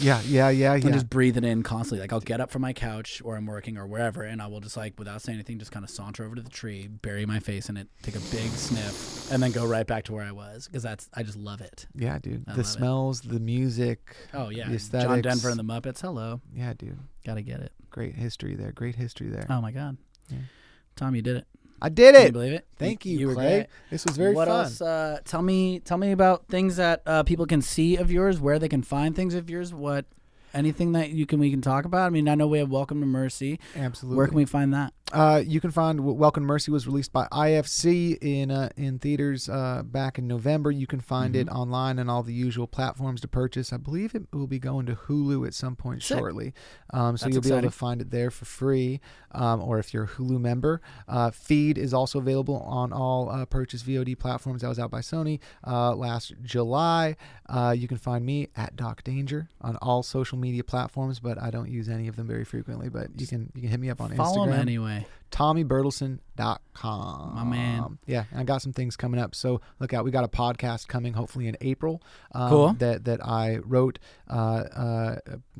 Yeah, 0.00 0.20
yeah, 0.24 0.48
yeah, 0.48 0.74
yeah. 0.76 0.84
and 0.84 0.94
just 0.94 1.10
breathe 1.10 1.36
it 1.36 1.44
in 1.44 1.62
constantly. 1.62 2.00
Like 2.00 2.12
I'll 2.12 2.20
get 2.20 2.40
up 2.40 2.50
from 2.50 2.62
my 2.62 2.72
couch 2.72 3.20
or 3.24 3.36
I'm 3.36 3.44
working 3.44 3.76
or 3.76 3.86
wherever, 3.86 4.22
and 4.22 4.40
I 4.40 4.46
will 4.46 4.60
just 4.60 4.76
like 4.76 4.98
without 4.98 5.20
saying 5.20 5.36
anything, 5.36 5.58
just 5.58 5.72
kind 5.72 5.84
of 5.84 5.90
saunter 5.90 6.24
over 6.24 6.36
to 6.36 6.42
the 6.42 6.48
tree, 6.48 6.88
bury 6.88 7.26
my 7.26 7.38
face 7.38 7.68
in 7.68 7.76
it, 7.76 7.88
take 8.02 8.14
a 8.16 8.20
big 8.30 8.48
sniff, 8.52 9.30
and 9.30 9.42
then 9.42 9.50
go 9.52 9.66
right 9.66 9.86
back 9.86 10.04
to 10.04 10.12
where 10.14 10.24
I 10.24 10.32
was 10.32 10.66
because 10.66 10.82
that's 10.82 11.10
I 11.12 11.22
just 11.22 11.36
love 11.36 11.60
it. 11.60 11.86
yeah, 11.94 12.18
dude. 12.18 12.44
I 12.48 12.52
the 12.52 12.58
love 12.58 12.60
it. 12.60 12.64
smells, 12.68 13.20
the 13.20 13.40
music. 13.40 14.16
Oh 14.32 14.48
yeah, 14.48 14.74
John. 14.74 15.20
Denver 15.20 15.50
and 15.50 15.58
the 15.58 15.64
Muppets. 15.64 16.00
Hello, 16.00 16.40
Yeah, 16.54 16.72
dude. 16.72 16.98
gotta 17.26 17.42
get 17.42 17.60
it. 17.60 17.72
Great 17.90 18.14
history 18.14 18.54
there. 18.54 18.72
Great 18.72 18.94
history 18.94 19.28
there. 19.28 19.46
Oh 19.50 19.60
my 19.60 19.72
god, 19.72 19.98
Yeah. 20.30 20.38
Tom, 20.96 21.14
you 21.14 21.20
did 21.22 21.36
it. 21.36 21.46
I 21.82 21.88
did 21.88 22.14
Can 22.14 22.22
you 22.22 22.28
it. 22.28 22.32
believe 22.32 22.52
it? 22.52 22.66
Thank 22.78 23.06
you, 23.06 23.18
You 23.18 23.28
were 23.28 23.34
Clay. 23.34 23.56
great. 23.58 23.66
This 23.90 24.04
was 24.04 24.16
very 24.16 24.34
what 24.34 24.48
fun. 24.48 24.64
else? 24.64 24.80
Uh, 24.80 25.18
tell 25.24 25.42
me, 25.42 25.80
tell 25.80 25.96
me 25.98 26.12
about 26.12 26.46
things 26.48 26.76
that 26.76 27.02
uh, 27.06 27.22
people 27.22 27.46
can 27.46 27.62
see 27.62 27.96
of 27.96 28.10
yours, 28.10 28.38
where 28.40 28.58
they 28.58 28.68
can 28.68 28.82
find 28.82 29.16
things 29.16 29.34
of 29.34 29.48
yours. 29.48 29.72
What, 29.72 30.04
anything 30.54 30.92
that 30.92 31.10
you 31.10 31.26
can 31.26 31.38
we 31.40 31.50
can 31.50 31.60
talk 31.60 31.84
about? 31.84 32.06
I 32.06 32.10
mean, 32.10 32.28
I 32.28 32.34
know 32.34 32.46
we 32.46 32.58
have 32.58 32.70
Welcome 32.70 33.00
to 33.00 33.06
Mercy. 33.06 33.58
Absolutely. 33.76 34.16
Where 34.16 34.26
can 34.26 34.36
we 34.36 34.44
find 34.44 34.72
that? 34.74 34.92
Uh, 35.12 35.42
you 35.44 35.60
can 35.60 35.72
find 35.72 36.04
Welcome 36.04 36.44
to 36.44 36.46
Mercy 36.46 36.70
was 36.70 36.86
released 36.86 37.12
by 37.12 37.26
IFC 37.32 38.16
in 38.22 38.50
uh, 38.52 38.68
in 38.76 38.98
theaters 39.00 39.48
uh, 39.48 39.82
back 39.84 40.18
in 40.18 40.28
November. 40.28 40.70
You 40.70 40.86
can 40.86 41.00
find 41.00 41.34
it 41.34 41.40
Mm-hmm. 41.48 41.56
online 41.56 41.98
and 41.98 42.10
all 42.10 42.22
the 42.22 42.32
usual 42.34 42.66
platforms 42.66 43.20
to 43.22 43.28
purchase. 43.28 43.72
I 43.72 43.76
believe 43.76 44.14
it 44.14 44.22
will 44.32 44.46
be 44.46 44.58
going 44.58 44.86
to 44.86 44.94
Hulu 44.94 45.46
at 45.46 45.54
some 45.54 45.74
point 45.74 46.02
Sick. 46.02 46.18
shortly, 46.18 46.52
um, 46.92 47.16
so 47.16 47.24
That's 47.26 47.34
you'll 47.34 47.42
be 47.42 47.50
able 47.50 47.62
to 47.62 47.76
find 47.76 48.00
it 48.00 48.10
there 48.10 48.30
for 48.30 48.44
free. 48.44 49.00
Um, 49.32 49.62
or 49.62 49.78
if 49.78 49.94
you're 49.94 50.04
a 50.04 50.08
Hulu 50.08 50.40
member, 50.40 50.80
uh, 51.08 51.30
Feed 51.30 51.78
is 51.78 51.94
also 51.94 52.18
available 52.18 52.58
on 52.62 52.92
all 52.92 53.30
uh, 53.30 53.44
purchase 53.46 53.82
VOD 53.82 54.18
platforms. 54.18 54.62
That 54.62 54.68
was 54.68 54.78
out 54.78 54.90
by 54.90 55.00
Sony 55.00 55.38
uh, 55.66 55.94
last 55.94 56.34
July. 56.42 57.16
Uh, 57.48 57.74
you 57.76 57.88
can 57.88 57.96
find 57.96 58.24
me 58.26 58.48
at 58.56 58.76
Doc 58.76 59.02
Danger 59.04 59.48
on 59.60 59.76
all 59.76 60.02
social 60.02 60.36
media 60.40 60.64
platforms, 60.64 61.20
but 61.20 61.40
I 61.40 61.50
don't 61.50 61.70
use 61.70 61.88
any 61.88 62.08
of 62.08 62.16
them 62.16 62.26
very 62.26 62.44
frequently. 62.44 62.88
But 62.88 63.08
you 63.20 63.26
can 63.26 63.50
you 63.54 63.60
can 63.62 63.70
hit 63.70 63.80
me 63.80 63.90
up 63.90 64.00
on 64.00 64.10
Follow 64.16 64.46
Instagram. 64.46 64.52
him 64.54 64.60
anyway. 64.60 65.06
TommyBertelsen.com. 65.30 67.34
My 67.34 67.44
man. 67.44 67.98
Yeah, 68.06 68.24
and 68.30 68.40
I 68.40 68.44
got 68.44 68.62
some 68.62 68.72
things 68.72 68.96
coming 68.96 69.20
up. 69.20 69.34
So 69.34 69.60
look 69.78 69.92
out. 69.92 70.04
We 70.04 70.10
got 70.10 70.24
a 70.24 70.28
podcast 70.28 70.88
coming 70.88 71.12
hopefully 71.12 71.48
in 71.48 71.56
April. 71.60 72.02
Um, 72.32 72.48
Cool. 72.48 72.72
That 72.78 73.04
that 73.04 73.24
I 73.24 73.58
wrote, 73.58 73.98
uh, 74.28 74.32
uh, 74.34 75.16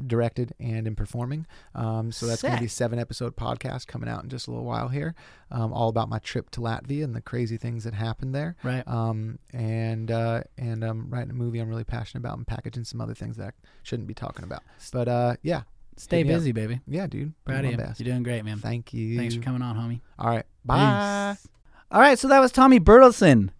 directed, 0.07 0.55
and 0.59 0.87
am 0.87 0.97
performing. 0.97 1.47
Um, 1.75 2.13
so 2.13 2.27
that's 2.27 2.43
going 2.43 2.55
to 2.55 2.61
be 2.61 2.69
seven 2.69 2.99
episode 2.99 3.37
podcast 3.37 3.87
coming 3.87 4.09
out 4.09 4.23
in 4.23 4.31
just 4.31 4.49
a 4.49 4.51
little 4.51 4.65
while 4.65 4.89
here. 4.89 5.15
Um, 5.51 5.73
all 5.73 5.89
about 5.89 6.09
my 6.09 6.19
trip 6.19 6.51
to 6.51 6.61
Latvia 6.61 7.05
and 7.05 7.15
the 7.15 7.21
crazy 7.21 7.57
things 7.57 7.85
that 7.85 7.95
happened 7.95 8.35
there. 8.35 8.57
Right. 8.63 8.87
Um, 8.87 9.39
and 9.53 10.11
uh, 10.11 10.43
and 10.57 10.85
I'm 10.85 11.11
writing 11.11 11.31
a 11.31 11.35
movie 11.35 11.59
I'm 11.59 11.69
really 11.69 11.85
passionate 11.85 12.21
about 12.21 12.39
and 12.39 12.47
packaging 12.47 12.85
some 12.85 13.01
other 13.01 13.15
things 13.15 13.37
that 13.37 13.49
I 13.49 13.53
shouldn't 13.83 14.09
be 14.09 14.15
talking 14.15 14.45
about. 14.45 14.63
But 14.93 15.09
uh, 15.09 15.37
yeah, 15.43 15.63
Stay 16.01 16.19
hit 16.19 16.29
busy, 16.29 16.53
baby. 16.53 16.81
yeah, 16.87 17.07
dude. 17.07 17.33
Proud 17.45 17.65
of 17.65 17.71
you. 17.73 17.77
best. 17.77 18.01
You're 18.01 18.13
doing 18.13 18.23
great, 18.23 18.45
man. 18.45 18.59
Thank 18.59 18.93
you. 18.95 19.17
Thanks 19.19 19.35
for 19.35 19.43
coming 19.43 19.63
on, 19.63 19.77
homie. 19.77 20.01
All 20.19 20.29
right. 20.29 20.47
Bye. 20.65 21.35
Peace. 21.37 21.49
All 21.91 22.01
right, 22.01 22.19
so 22.19 22.29
that 22.29 22.41
was 22.41 22.53
Tommy 22.53 22.81
Bertelsen. 22.81 23.51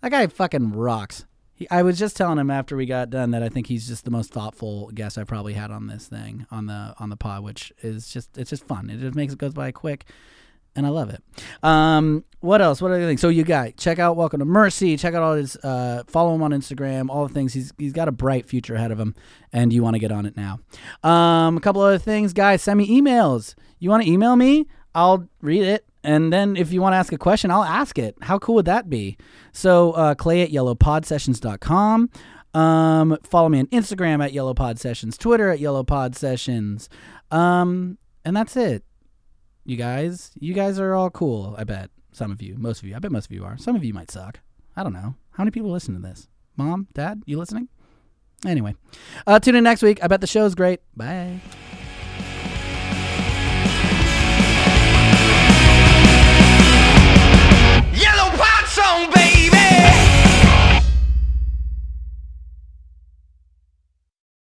That 0.00 0.10
guy 0.10 0.26
fucking 0.26 0.72
rocks. 0.72 1.24
He, 1.54 1.68
I 1.70 1.82
was 1.82 1.98
just 1.98 2.16
telling 2.16 2.38
him 2.38 2.50
after 2.50 2.76
we 2.76 2.84
got 2.84 3.10
done 3.10 3.30
that 3.30 3.42
I 3.42 3.48
think 3.48 3.68
he's 3.68 3.86
just 3.86 4.04
the 4.04 4.10
most 4.10 4.32
thoughtful 4.32 4.90
guest 4.92 5.16
I 5.18 5.24
probably 5.24 5.52
had 5.52 5.70
on 5.70 5.86
this 5.86 6.08
thing 6.08 6.46
on 6.50 6.66
the 6.66 6.94
on 6.98 7.10
the 7.10 7.16
pod, 7.16 7.44
which 7.44 7.72
is 7.82 8.08
just 8.10 8.36
it's 8.36 8.50
just 8.50 8.66
fun. 8.66 8.90
It 8.90 8.98
just 8.98 9.14
makes 9.14 9.32
it 9.32 9.38
goes 9.38 9.54
by 9.54 9.70
quick, 9.70 10.06
and 10.76 10.86
I 10.86 10.90
love 10.90 11.10
it. 11.10 11.22
Um, 11.62 12.24
what 12.40 12.60
else? 12.60 12.82
What 12.82 12.90
other 12.90 13.06
things? 13.06 13.20
So 13.20 13.28
you 13.28 13.44
got 13.44 13.76
check 13.76 13.98
out 13.98 14.16
Welcome 14.16 14.40
to 14.40 14.44
Mercy. 14.44 14.96
Check 14.96 15.14
out 15.14 15.22
all 15.22 15.34
his. 15.34 15.56
Uh, 15.56 16.04
follow 16.06 16.34
him 16.34 16.42
on 16.42 16.50
Instagram. 16.50 17.08
All 17.08 17.26
the 17.26 17.32
things. 17.34 17.52
He's 17.52 17.72
he's 17.78 17.92
got 17.92 18.08
a 18.08 18.12
bright 18.12 18.46
future 18.46 18.74
ahead 18.74 18.90
of 18.90 19.00
him, 19.00 19.14
and 19.52 19.72
you 19.72 19.82
want 19.82 19.94
to 19.94 20.00
get 20.00 20.12
on 20.12 20.26
it 20.26 20.36
now. 20.36 20.60
Um, 21.02 21.56
a 21.56 21.60
couple 21.60 21.80
other 21.80 21.98
things, 21.98 22.32
guys. 22.32 22.62
Send 22.62 22.78
me 22.78 22.88
emails. 22.88 23.54
You 23.78 23.90
want 23.90 24.02
to 24.02 24.10
email 24.10 24.36
me? 24.36 24.66
I'll 24.94 25.28
read 25.40 25.64
it 25.64 25.86
and 26.04 26.30
then 26.30 26.54
if 26.56 26.70
you 26.70 26.82
want 26.82 26.92
to 26.92 26.98
ask 26.98 27.12
a 27.12 27.18
question, 27.18 27.50
I'll 27.50 27.64
ask 27.64 27.98
it. 27.98 28.14
How 28.20 28.38
cool 28.38 28.56
would 28.56 28.66
that 28.66 28.90
be? 28.90 29.16
So 29.52 29.92
uh, 29.92 30.14
Clay 30.14 30.42
at 30.42 30.50
yellowpodsessions.com. 30.50 32.10
Um, 32.52 33.18
follow 33.24 33.48
me 33.48 33.58
on 33.58 33.66
Instagram 33.68 34.24
at 34.24 34.32
yellowpodsessions, 34.32 35.18
Twitter 35.18 35.48
at 35.50 35.58
yellowpodsessions. 35.58 36.88
Um, 37.30 37.98
and 38.24 38.36
that's 38.36 38.56
it. 38.56 38.84
You 39.64 39.76
guys, 39.76 40.30
you 40.38 40.52
guys 40.52 40.78
are 40.78 40.94
all 40.94 41.10
cool. 41.10 41.54
I 41.56 41.64
bet 41.64 41.90
some 42.12 42.30
of 42.30 42.42
you, 42.42 42.56
most 42.58 42.82
of 42.82 42.88
you. 42.88 42.94
I 42.94 42.98
bet 42.98 43.10
most 43.10 43.26
of 43.26 43.32
you 43.32 43.44
are. 43.44 43.56
Some 43.56 43.76
of 43.76 43.84
you 43.84 43.94
might 43.94 44.10
suck. 44.10 44.40
I 44.76 44.82
don't 44.82 44.92
know. 44.92 45.14
How 45.32 45.44
many 45.44 45.50
people 45.50 45.70
listen 45.70 45.94
to 45.94 46.00
this? 46.00 46.28
Mom, 46.56 46.88
Dad, 46.92 47.22
you 47.26 47.38
listening? 47.38 47.68
Anyway, 48.46 48.74
uh, 49.26 49.38
tune 49.38 49.56
in 49.56 49.64
next 49.64 49.82
week. 49.82 49.98
I 50.02 50.06
bet 50.06 50.20
the 50.20 50.26
show's 50.26 50.54
great. 50.54 50.80
Bye. 50.94 51.40